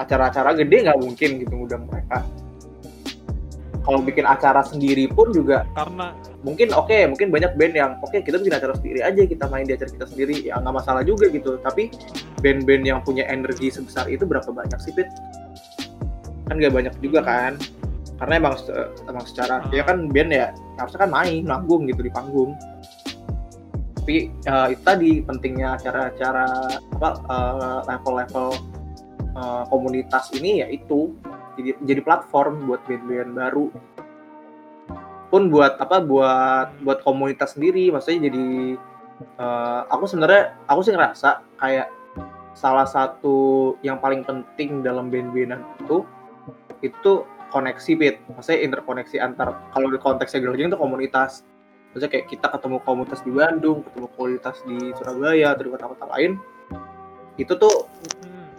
Acara-acara 0.00 0.56
gede 0.56 0.88
nggak 0.88 0.98
mungkin 1.02 1.30
gitu 1.44 1.52
ngundang 1.52 1.84
mereka. 1.90 2.24
Kalau 3.84 4.00
bikin 4.04 4.24
acara 4.28 4.60
sendiri 4.64 5.08
pun 5.08 5.32
juga 5.32 5.64
Karena 5.72 6.12
mungkin 6.48 6.72
oke 6.72 6.96
mungkin 7.12 7.28
banyak 7.28 7.52
band 7.60 7.74
yang 7.76 7.92
oke 8.00 8.16
kita 8.24 8.40
bikin 8.40 8.56
acara 8.56 8.72
sendiri 8.80 9.04
aja 9.04 9.22
kita 9.28 9.44
main 9.52 9.68
di 9.68 9.76
acara 9.76 9.92
kita 9.92 10.06
sendiri 10.08 10.48
ya 10.48 10.56
nggak 10.56 10.76
masalah 10.80 11.04
juga 11.04 11.28
gitu. 11.28 11.60
Tapi 11.60 11.92
band-band 12.40 12.84
yang 12.88 13.04
punya 13.04 13.28
energi 13.28 13.68
sebesar 13.68 14.08
itu 14.08 14.24
berapa 14.24 14.48
banyak 14.48 14.80
sih 14.80 14.96
Pit? 14.96 15.12
kan 16.48 16.56
nggak 16.56 16.72
banyak 16.72 16.94
juga 17.04 17.20
kan. 17.20 17.60
Karena 18.16 18.34
emang 18.40 18.56
emang 19.04 19.24
secara 19.28 19.60
ya 19.68 19.84
kan 19.84 20.08
band 20.08 20.32
ya 20.32 20.48
harusnya 20.80 21.04
kan 21.04 21.10
main 21.12 21.44
manggung 21.44 21.84
gitu 21.84 22.00
di 22.00 22.08
panggung. 22.08 22.56
Tapi 24.00 24.32
eh, 24.32 24.66
itu 24.72 24.82
tadi 24.82 25.20
pentingnya 25.20 25.76
acara-acara 25.76 26.48
apa 26.96 27.08
eh, 27.28 27.80
level-level 27.92 28.48
eh, 29.36 29.62
komunitas 29.68 30.32
ini 30.32 30.64
ya 30.64 30.66
itu 30.72 31.12
jadi 31.60 31.76
jadi 31.84 32.00
platform 32.00 32.64
buat 32.64 32.80
band-band 32.88 33.36
baru 33.36 33.68
pun 35.28 35.52
buat 35.52 35.76
apa 35.76 36.00
buat 36.00 36.68
buat 36.80 37.04
komunitas 37.04 37.54
sendiri 37.56 37.92
maksudnya 37.92 38.32
jadi 38.32 38.46
eh, 39.38 39.80
aku 39.92 40.04
sebenarnya 40.08 40.56
aku 40.64 40.80
sih 40.84 40.92
ngerasa 40.96 41.44
kayak 41.60 41.88
salah 42.56 42.88
satu 42.88 43.76
yang 43.86 44.02
paling 44.02 44.26
penting 44.26 44.82
dalam 44.82 45.12
band-bandan 45.12 45.62
itu 45.84 46.02
itu 46.82 47.22
koneksi 47.54 47.92
pit 47.96 48.16
maksudnya 48.32 48.66
interkoneksi 48.66 49.16
antar 49.22 49.56
kalau 49.72 49.88
di 49.92 49.98
konteksnya 50.00 50.42
Girl 50.42 50.56
Gang 50.56 50.72
itu 50.72 50.80
komunitas 50.80 51.46
maksudnya 51.92 52.10
kayak 52.12 52.26
kita 52.28 52.46
ketemu 52.50 52.76
komunitas 52.82 53.20
di 53.22 53.30
Bandung 53.30 53.86
ketemu 53.86 54.06
komunitas 54.16 54.56
di 54.66 54.92
Surabaya 54.98 55.54
atau 55.54 55.62
di 55.64 55.70
kota-kota 55.70 56.06
lain 56.12 56.36
itu 57.38 57.54
tuh. 57.54 57.86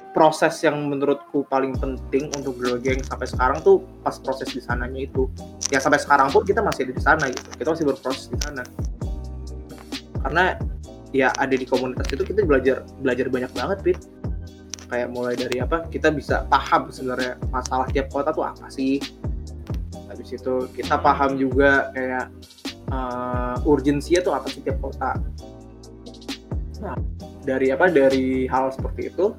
Proses 0.09 0.57
yang 0.65 0.89
menurutku 0.89 1.45
paling 1.47 1.77
penting 1.77 2.33
untuk 2.33 2.57
girl 2.57 2.81
gang 2.81 2.97
sampai 3.05 3.29
sekarang 3.29 3.61
tuh 3.61 3.85
pas 4.01 4.17
proses 4.17 4.49
di 4.49 4.61
sananya 4.61 5.05
itu. 5.05 5.29
Ya 5.69 5.77
sampai 5.77 6.01
sekarang 6.01 6.33
pun 6.33 6.41
kita 6.41 6.65
masih 6.65 6.89
ada 6.89 6.93
di 6.97 7.03
sana 7.03 7.23
gitu. 7.29 7.49
Kita 7.55 7.69
masih 7.77 7.85
berproses 7.85 8.25
di 8.33 8.37
sana. 8.41 8.63
Karena 10.25 10.57
ya 11.13 11.29
ada 11.37 11.53
di 11.53 11.65
komunitas 11.65 12.09
itu 12.09 12.25
kita 12.25 12.45
belajar 12.45 12.85
belajar 13.01 13.25
banyak 13.29 13.51
banget 13.53 13.77
Pit. 13.85 13.99
Kayak 14.89 15.13
mulai 15.13 15.37
dari 15.37 15.61
apa 15.61 15.85
kita 15.85 16.09
bisa 16.09 16.49
paham 16.49 16.89
sebenarnya 16.89 17.37
masalah 17.53 17.85
tiap 17.93 18.09
kota 18.09 18.33
tuh 18.33 18.45
apa 18.49 18.65
sih. 18.73 18.97
Habis 20.09 20.41
itu 20.41 20.65
kita 20.73 20.97
paham 20.97 21.37
juga 21.37 21.93
kayak 21.93 22.25
uh, 22.89 23.61
urgensinya 23.69 24.25
tuh 24.25 24.33
apa 24.33 24.49
sih 24.49 24.65
tiap 24.65 24.81
kota. 24.81 25.21
Nah 26.81 26.97
dari 27.45 27.69
apa 27.69 27.87
dari 27.93 28.49
hal 28.49 28.73
seperti 28.73 29.13
itu 29.13 29.37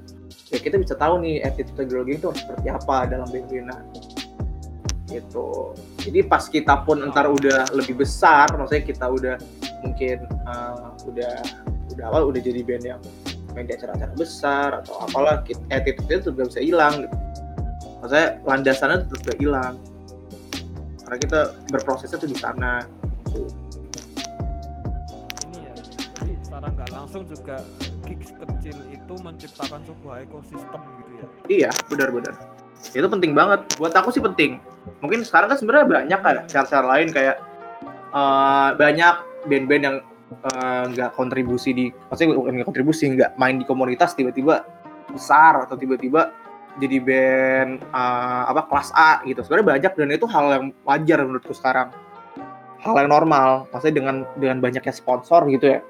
ya 0.51 0.59
kita 0.59 0.77
bisa 0.82 0.98
tahu 0.98 1.22
nih 1.22 1.47
attitude 1.47 1.86
gang 1.86 2.10
itu 2.10 2.27
seperti 2.35 2.66
apa 2.68 3.06
dalam 3.06 3.27
band-bandan 3.31 3.82
gitu 5.10 5.74
jadi 5.98 6.27
pas 6.27 6.47
kita 6.47 6.86
pun 6.86 7.02
ntar 7.10 7.31
udah 7.31 7.70
lebih 7.74 7.98
besar 8.02 8.51
maksudnya 8.55 8.85
kita 8.86 9.06
udah 9.10 9.36
mungkin 9.82 10.27
uh, 10.47 10.94
udah 11.06 11.35
udah 11.94 12.05
apa 12.06 12.18
udah 12.27 12.40
jadi 12.43 12.60
band 12.62 12.85
yang 12.86 13.01
main 13.55 13.66
di 13.66 13.74
acara-acara 13.74 14.14
besar 14.14 14.68
atau 14.82 15.02
apalah 15.02 15.43
attitude 15.74 16.22
itu 16.22 16.31
juga 16.31 16.47
bisa 16.47 16.60
hilang 16.62 16.94
gitu. 17.06 17.16
maksudnya 18.02 18.28
landasannya 18.47 18.98
tetap 19.10 19.36
hilang 19.43 19.74
karena 21.02 21.16
kita 21.18 21.40
berprosesnya 21.74 22.18
tuh 22.22 22.31
di 22.31 22.39
sana 22.39 22.86
gitu. 23.27 23.51
Langsung 27.11 27.27
juga 27.27 27.59
gigs 28.07 28.31
kecil 28.31 28.78
itu 28.95 29.15
menciptakan 29.19 29.82
sebuah 29.82 30.31
ekosistem 30.31 30.78
gitu 30.78 31.11
ya 31.19 31.27
Iya, 31.51 31.70
benar-benar. 31.91 32.39
Itu 32.95 33.11
penting 33.11 33.35
banget. 33.35 33.66
Buat 33.82 33.99
aku 33.99 34.15
sih 34.15 34.23
penting. 34.23 34.62
Mungkin 35.03 35.27
sekarang 35.27 35.51
kan 35.51 35.59
sebenarnya 35.59 36.07
banyak 36.07 36.20
kayak 36.23 36.47
cara-cara 36.47 36.87
lain 36.87 37.11
kayak 37.11 37.43
eh, 38.15 38.70
banyak 38.78 39.15
band-band 39.51 39.82
yang 39.82 39.97
eh, 40.55 40.82
nggak 40.95 41.11
kontribusi 41.19 41.74
di, 41.74 41.91
maksudnya 41.91 42.39
nggak 42.39 42.69
kontribusi, 42.70 43.11
nggak 43.11 43.35
main 43.35 43.59
di 43.59 43.66
komunitas 43.66 44.15
tiba-tiba 44.15 44.62
besar 45.11 45.66
atau 45.66 45.74
tiba-tiba 45.74 46.31
jadi 46.78 47.03
band 47.03 47.91
eh, 47.91 48.43
apa 48.55 48.70
kelas 48.70 48.95
A 48.95 49.27
gitu. 49.27 49.43
Sebenarnya 49.43 49.66
banyak 49.66 49.93
dan 49.99 50.15
itu 50.15 50.31
hal 50.31 50.47
yang 50.55 50.65
wajar 50.87 51.27
menurutku 51.27 51.59
sekarang. 51.59 51.91
Hal 52.87 52.95
yang 53.03 53.11
normal, 53.11 53.66
maksudnya 53.74 53.99
dengan 53.99 54.16
dengan 54.39 54.62
banyaknya 54.62 54.95
sponsor 54.95 55.51
gitu 55.51 55.74
ya. 55.74 55.82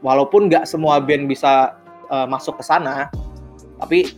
Walaupun 0.00 0.48
nggak 0.48 0.64
semua 0.64 1.00
band 1.00 1.28
bisa 1.28 1.76
eh, 2.08 2.26
masuk 2.26 2.60
ke 2.60 2.64
sana, 2.64 3.12
tapi 3.80 4.16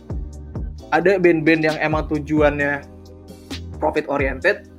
ada 0.93 1.17
band-band 1.17 1.61
yang 1.65 1.77
emang 1.81 2.05
tujuannya 2.05 2.85
profit 3.81 4.05
oriented 4.13 4.69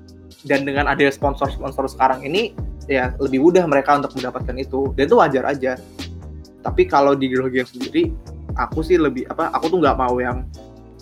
dan 0.47 0.63
dengan 0.63 0.87
ada 0.87 1.11
sponsor-sponsor 1.11 1.91
sekarang 1.91 2.23
ini 2.23 2.55
ya 2.87 3.17
lebih 3.19 3.43
mudah 3.43 3.67
mereka 3.67 3.99
untuk 3.99 4.15
mendapatkan 4.15 4.55
itu. 4.61 4.93
Dan 4.95 5.11
itu 5.11 5.17
wajar 5.19 5.45
aja. 5.49 5.75
Tapi 6.63 6.89
kalau 6.89 7.19
di 7.19 7.29
Girl 7.29 7.51
Gang 7.51 7.69
sendiri 7.69 8.13
aku 8.55 8.87
sih 8.87 8.95
lebih 8.97 9.27
apa 9.27 9.51
aku 9.51 9.75
tuh 9.75 9.79
nggak 9.83 9.99
mau 9.99 10.17
yang 10.23 10.47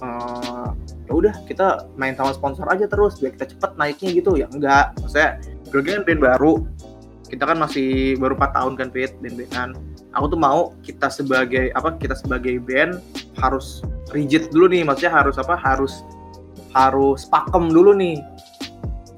eh, 0.00 0.68
ya 1.06 1.12
udah 1.12 1.34
kita 1.44 1.92
main 2.00 2.16
sama 2.16 2.32
sponsor 2.32 2.64
aja 2.72 2.88
terus 2.88 3.20
biar 3.20 3.36
kita 3.36 3.52
cepet 3.52 3.70
naiknya 3.76 4.10
gitu. 4.16 4.32
Ya 4.40 4.46
enggak. 4.48 4.96
Maksudnya 5.02 5.30
Gang 5.68 5.84
kan 5.84 6.02
band 6.08 6.20
baru 6.22 6.52
kita 7.32 7.48
kan 7.48 7.56
masih 7.56 8.20
baru 8.20 8.36
4 8.36 8.52
tahun 8.52 8.72
kan 8.76 8.88
Pit 8.92 9.16
band-bandan 9.24 9.72
aku 10.12 10.36
tuh 10.36 10.40
mau 10.40 10.76
kita 10.84 11.08
sebagai 11.08 11.72
apa 11.72 11.96
kita 11.96 12.12
sebagai 12.12 12.60
band 12.60 13.00
harus 13.40 13.80
rigid 14.12 14.52
dulu 14.52 14.68
nih 14.68 14.84
maksudnya 14.84 15.16
harus 15.16 15.40
apa 15.40 15.56
harus 15.56 16.04
harus 16.72 17.28
pakem 17.28 17.72
dulu 17.72 17.96
nih. 17.96 18.20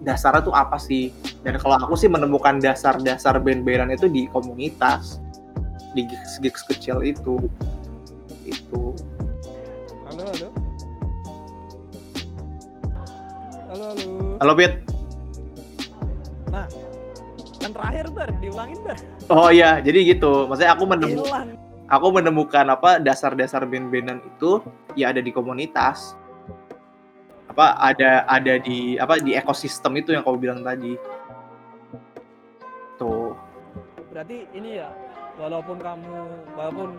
Dasarnya 0.05 0.45
tuh 0.45 0.53
apa 0.53 0.77
sih? 0.77 1.15
Dan 1.47 1.57
kalau 1.57 1.81
aku 1.81 1.97
sih 1.97 2.11
menemukan 2.11 2.61
dasar-dasar 2.61 3.41
band-bandan 3.41 3.95
itu 3.95 4.07
di 4.11 4.29
komunitas 4.29 5.23
di 5.97 6.05
gigs, 6.05 6.39
gigs 6.43 6.63
kecil 6.67 7.01
itu. 7.01 7.39
Itu 8.45 8.95
halo 10.07 10.23
halo. 10.29 10.49
Halo 13.71 13.85
halo. 13.91 14.09
Halo 14.39 14.53
Pit 14.55 14.73
yang 17.65 17.73
terakhir 17.73 18.07
bar. 18.13 18.31
Diulangin 18.39 18.79
bar. 18.85 18.99
Oh 19.33 19.49
iya. 19.49 19.81
Jadi 19.81 19.99
gitu. 20.13 20.45
Maksudnya 20.47 20.73
aku 20.77 20.85
menemukan 20.85 21.47
aku 21.89 22.07
menemukan 22.13 22.65
apa 22.73 22.97
dasar-dasar 23.01 23.65
band-bandan 23.69 24.21
itu 24.25 24.61
ya 24.97 25.13
ada 25.13 25.21
di 25.25 25.33
komunitas. 25.33 26.17
Apa 27.49 27.77
ada 27.81 28.25
ada 28.29 28.55
di 28.61 28.99
apa 29.01 29.21
di 29.21 29.33
ekosistem 29.37 29.97
itu 29.97 30.13
yang 30.13 30.25
kau 30.27 30.37
bilang 30.37 30.61
tadi. 30.61 30.97
Tuh. 33.01 33.35
Berarti 34.11 34.47
ini 34.55 34.79
ya 34.79 34.91
walaupun 35.39 35.77
kamu 35.83 36.17
walaupun 36.55 36.91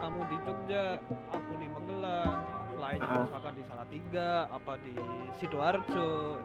kamu 0.00 0.20
di 0.28 0.36
Jogja 0.44 0.84
aku 1.32 1.50
di 1.56 1.66
Magelang 1.72 2.36
lainnya 2.76 3.08
Ah. 3.08 3.24
misalkan 3.24 3.54
di 3.56 3.64
Salatiga 3.64 4.30
apa 4.52 4.72
di 4.84 4.94
sidoarjo 5.40 6.36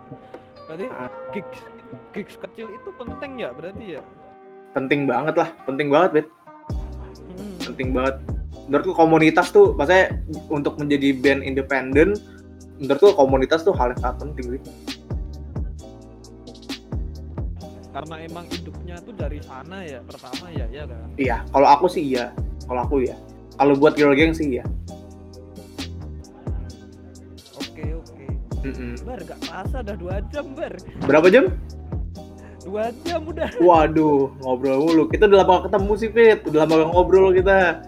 berarti 0.69 0.85
Ah. 0.93 1.09
gigs 1.33 1.59
gigs 2.13 2.35
kecil 2.37 2.69
itu 2.69 2.89
penting 2.93 3.41
ya 3.41 3.49
berarti 3.49 3.97
ya? 3.97 4.01
Penting 4.77 5.09
banget 5.09 5.33
lah 5.33 5.49
penting 5.65 5.89
banget 5.89 6.09
bet 6.13 6.27
Hmm. 7.29 7.57
penting 7.73 7.89
banget. 7.89 8.15
Menurutku 8.69 8.93
komunitas 8.93 9.49
tuh 9.49 9.73
maksudnya 9.73 10.13
untuk 10.53 10.77
menjadi 10.77 11.09
band 11.17 11.41
independen 11.41 12.13
menurutku 12.77 13.17
komunitas 13.17 13.65
tuh 13.65 13.73
hal 13.73 13.89
yang 13.89 13.99
sangat 13.99 14.17
penting 14.29 14.45
sih 14.53 14.61
karena 17.89 18.15
emang 18.21 18.45
hidupnya 18.53 18.95
tuh 19.01 19.11
dari 19.17 19.41
sana 19.41 19.81
ya 19.81 19.99
pertama 20.05 20.53
ya 20.53 20.69
ya 20.69 20.85
kan? 20.85 21.07
Iya 21.17 21.37
kalau 21.49 21.67
aku 21.67 21.85
sih 21.89 22.05
iya. 22.05 22.29
Kalau 22.69 22.85
aku 22.85 23.01
ya. 23.01 23.17
Kalau 23.57 23.73
buat 23.73 23.97
girl 23.97 24.13
gang 24.13 24.31
sih 24.31 24.61
iya 24.61 24.63
Mm-mm. 28.59 28.99
bar 29.07 29.19
gak 29.23 29.39
kerasa 29.39 29.79
udah 29.79 29.95
dua 29.95 30.15
jam 30.29 30.45
bar 30.51 30.73
berapa 31.07 31.27
jam? 31.31 31.45
Dua 32.59 32.91
jam 33.01 33.23
udah. 33.23 33.49
Waduh 33.63 34.29
ngobrol 34.43 34.83
mulu. 34.83 35.03
Kita 35.09 35.25
udah 35.25 35.41
lama 35.41 35.63
ketemu 35.65 35.91
sih 35.95 36.09
Fit. 36.11 36.39
Udah 36.43 36.67
lama 36.67 36.91
ngobrol 36.91 37.31
kita. 37.33 37.81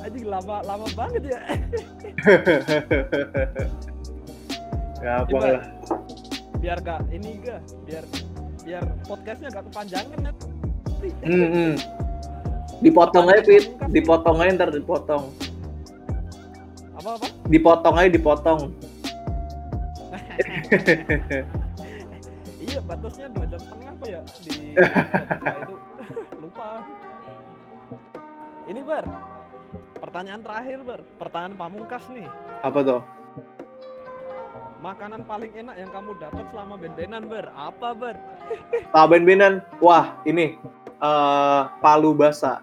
Anjing 0.00 0.26
lama 0.26 0.64
lama 0.64 0.86
banget 0.96 1.22
ya. 1.30 1.40
Ya 5.02 5.26
apa 5.26 5.34
Coba. 5.34 5.46
lah. 5.50 5.62
biar 6.62 6.78
gak 6.78 7.00
ini 7.10 7.42
gak 7.42 7.58
biar 7.82 8.04
biar 8.62 8.82
podcastnya 9.02 9.50
gak 9.50 9.66
kepanjangan 9.66 10.18
nanti 10.22 10.46
Mm-mm. 11.26 11.74
dipotong 12.86 13.26
aja 13.26 13.42
Fit. 13.42 13.74
Dipotong 13.90 14.38
aja 14.38 14.50
ntar 14.54 14.70
dipotong. 14.70 15.26
Apa 17.02 17.18
apa? 17.18 17.26
Dipotong 17.50 17.94
aja 17.98 18.10
dipotong 18.14 18.60
iya 22.64 22.78
batasnya 22.84 23.26
dua 23.32 23.44
jam 23.44 23.60
setengah 23.60 23.90
apa 23.92 24.06
ya? 24.08 24.20
Di 24.40 24.52
itu. 25.60 25.74
Lupa. 26.42 26.68
Ini 28.70 28.80
bar. 28.86 29.04
Pertanyaan 30.00 30.40
terakhir 30.40 30.78
bar. 30.86 31.00
Pertanyaan 31.20 31.54
pamungkas 31.58 32.04
nih. 32.12 32.28
Apa 32.64 32.78
tuh? 32.80 33.02
Makanan 34.82 35.22
paling 35.28 35.52
enak 35.54 35.76
yang 35.78 35.90
kamu 35.94 36.18
dapat 36.18 36.44
selama 36.50 36.74
bendenan 36.80 37.28
bar. 37.28 37.46
Apa 37.54 37.94
bar? 37.94 38.16
Tahu 38.90 39.06
ben-benan 39.12 39.62
wah 39.78 40.16
ini. 40.24 40.56
Eh 41.02 41.62
palu 41.82 42.14
basa 42.14 42.62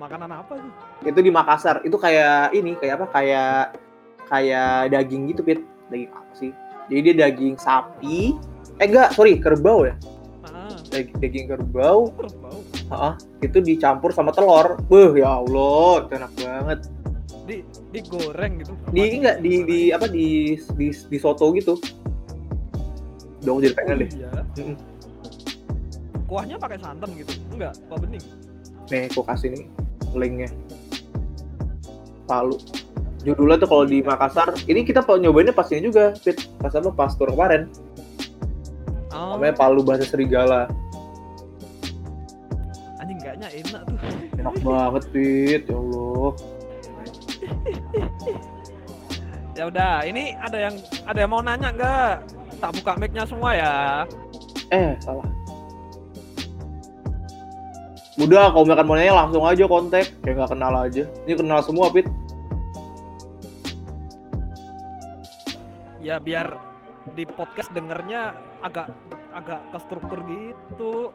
makanan 0.00 0.30
apa 0.32 0.52
tuh? 0.58 0.72
Itu 1.06 1.20
di 1.22 1.30
Makassar. 1.30 1.84
Itu 1.86 1.94
kayak 2.00 2.56
ini 2.56 2.74
kayak 2.74 2.98
apa? 2.98 3.06
Kayak 3.14 3.78
kayak 4.30 4.94
daging 4.94 5.34
gitu 5.34 5.42
pit. 5.42 5.60
Daging 5.90 6.10
apa 6.14 6.32
sih? 6.38 6.50
Jadi 6.88 7.00
dia 7.02 7.14
daging 7.26 7.56
sapi. 7.58 8.38
Eh 8.78 8.86
enggak 8.86 9.12
sorry 9.12 9.36
kerbau 9.42 9.84
ya. 9.84 9.94
Ah. 10.46 10.72
Daging, 10.88 11.16
daging 11.18 11.46
kerbau. 11.50 12.14
Terus 12.16 12.34
bau 12.38 12.60
Heeh, 12.90 13.14
itu 13.46 13.58
dicampur 13.62 14.10
sama 14.10 14.34
telur. 14.34 14.78
Beuh 14.90 15.14
ya 15.14 15.38
Allah 15.42 16.10
enak 16.10 16.32
banget. 16.38 16.80
Di 17.46 17.62
digoreng 17.94 18.62
gitu? 18.62 18.72
Di 18.90 19.02
enggak 19.22 19.36
di 19.42 19.52
di 19.66 19.80
apa 19.94 20.06
di 20.10 20.58
di, 20.58 20.88
di 20.90 21.18
soto 21.18 21.54
gitu. 21.54 21.78
Dong 23.40 23.62
jadi 23.62 23.74
pengen 23.78 24.04
deh. 24.04 24.10
iya. 24.14 24.30
Mm-mm. 24.58 24.76
kuahnya 26.28 26.62
pakai 26.62 26.78
santan 26.78 27.10
gitu? 27.18 27.34
Enggak 27.50 27.74
apa 27.90 28.06
bening? 28.06 28.22
Nih, 28.90 29.06
aku 29.10 29.22
kasih 29.22 29.54
nih 29.54 29.64
linknya. 30.14 30.50
Palu. 32.26 32.58
Judulnya 33.20 33.60
tuh 33.60 33.68
kalau 33.68 33.84
di 33.84 34.00
Makassar, 34.00 34.48
ini 34.64 34.80
kita 34.80 35.04
nyobainnya 35.04 35.52
pas 35.52 35.68
ini 35.68 35.92
juga, 35.92 36.16
Fit. 36.16 36.40
Pas 36.56 36.72
apa? 36.72 36.88
Pas 36.88 37.12
tur 37.12 37.28
kemarin. 37.28 37.68
oh, 39.12 39.36
Namanya 39.36 39.54
Palu 39.54 39.84
Bahasa 39.84 40.08
Serigala. 40.08 40.70
anjing 42.96 43.16
kayaknya 43.20 43.48
enak 43.52 43.82
tuh 43.84 43.96
Enak 44.40 44.54
banget, 44.60 45.02
Fit. 45.12 45.62
Ya 45.68 45.76
Allah. 45.76 46.30
ya 49.58 49.64
udah 49.68 49.94
ini 50.08 50.32
ada 50.40 50.56
yang 50.56 50.74
ada 51.04 51.18
yang 51.20 51.30
mau 51.32 51.44
nanya 51.44 51.68
nggak 51.72 52.12
tak 52.60 52.70
buka 52.80 52.92
mic-nya 52.96 53.24
semua 53.28 53.50
ya 53.52 53.74
Eh, 54.70 54.94
salah. 55.02 55.26
Udah, 58.16 58.52
kalau 58.52 58.62
misalkan 58.62 58.86
mau 58.86 58.94
nanya 58.94 59.16
langsung 59.16 59.42
aja 59.42 59.64
kontak. 59.66 60.12
Kayak 60.22 60.34
nggak 60.38 60.50
kenal 60.54 60.72
aja. 60.78 61.02
Ini 61.26 61.34
kenal 61.34 61.60
semua, 61.64 61.90
Fit. 61.90 62.06
Ya 66.10 66.18
biar 66.18 66.58
di 67.14 67.22
podcast 67.22 67.70
dengernya 67.70 68.34
agak 68.66 68.90
agak 69.30 69.62
ke 69.70 69.78
struktur 69.78 70.18
gitu. 70.26 71.14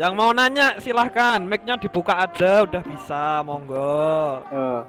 Yang 0.00 0.12
mau 0.18 0.34
nanya 0.34 0.82
silahkan. 0.82 1.38
Mic-nya 1.46 1.78
dibuka 1.78 2.26
aja 2.26 2.66
udah 2.66 2.82
bisa 2.82 3.38
monggo. 3.46 4.42
Eh, 4.50 4.82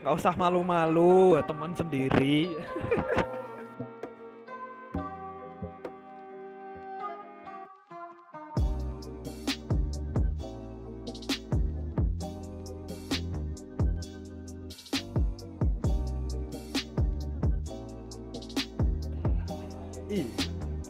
nggak 0.00 0.16
usah 0.16 0.32
malu-malu 0.32 1.36
teman 1.44 1.76
sendiri 1.76 2.56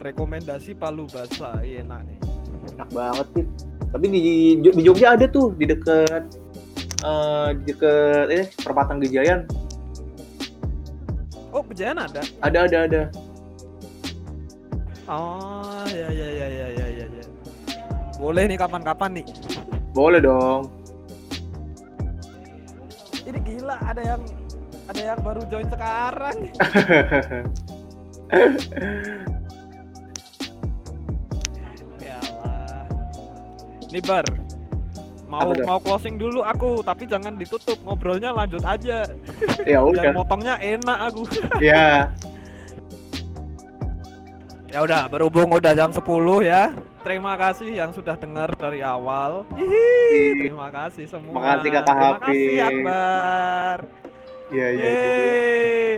rekomendasi 0.01 0.73
Palu 0.73 1.05
Basa 1.05 1.61
Ih, 1.61 1.85
enak 1.85 2.01
nih. 2.09 2.17
enak 2.73 2.89
banget, 2.89 3.27
Fit. 3.37 3.47
Tapi 3.91 4.05
di, 4.09 4.21
di 4.57 4.81
Jogja 4.81 5.13
ada 5.13 5.29
tuh, 5.29 5.53
di 5.55 5.69
deket 5.69 6.25
eh 7.01 7.49
di 7.57 7.63
deket 7.73 8.27
eh 8.29 8.45
perempatan 8.61 9.01
Gejayan. 9.01 9.45
Oh, 11.51 11.63
Kejayan 11.65 11.99
ada. 12.01 12.21
Ada 12.41 12.59
ada 12.65 12.77
ada. 12.87 13.01
Oh, 15.11 15.83
ya 15.91 16.07
ya 16.07 16.27
ya 16.29 16.47
ya 16.47 16.67
ya 16.71 16.87
ya. 16.87 17.05
ya. 17.05 17.25
Boleh 18.15 18.47
nih 18.47 18.57
kapan-kapan 18.57 19.21
nih. 19.21 19.25
Boleh 19.91 20.23
dong. 20.23 20.71
Ini 23.27 23.37
gila 23.43 23.75
ada 23.83 24.01
yang 24.15 24.21
ada 24.87 25.01
yang 25.01 25.19
baru 25.19 25.41
join 25.51 25.67
sekarang. 25.67 26.37
Nih 33.91 34.03
Bar. 34.03 34.23
Mau 35.31 35.55
Apa 35.55 35.63
mau 35.63 35.79
closing 35.79 36.19
dulu 36.19 36.43
aku, 36.43 36.83
tapi 36.83 37.07
jangan 37.07 37.39
ditutup. 37.39 37.79
Ngobrolnya 37.87 38.35
lanjut 38.35 38.59
aja. 38.67 39.07
ya 39.71 39.79
udah. 39.79 40.11
motongnya 40.11 40.59
enak 40.59 40.97
aku. 41.11 41.23
Ya. 41.63 42.11
Ya 44.71 44.79
udah, 44.79 45.11
berhubung 45.11 45.51
udah 45.51 45.75
jam 45.75 45.91
10 45.91 46.03
ya. 46.47 46.71
Terima 47.03 47.35
kasih 47.35 47.75
yang 47.75 47.91
sudah 47.91 48.15
dengar 48.15 48.55
dari 48.55 48.79
awal. 48.79 49.43
Hihi, 49.59 50.47
terima 50.47 50.71
kasih 50.71 51.11
semua. 51.11 51.35
Makasih, 51.35 51.69
Kakak 51.75 51.87
Terima 51.91 52.11
kasih. 52.23 52.55
Akbar. 52.63 53.77
Iya 54.51 54.67
iya. 54.71 54.87
iya. 54.87 54.87
Yeay. 54.87 55.91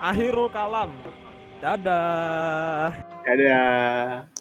Akhirul 0.00 0.48
kalam. 0.48 0.92
Dadah. 1.60 2.96
Dadah. 3.24 4.37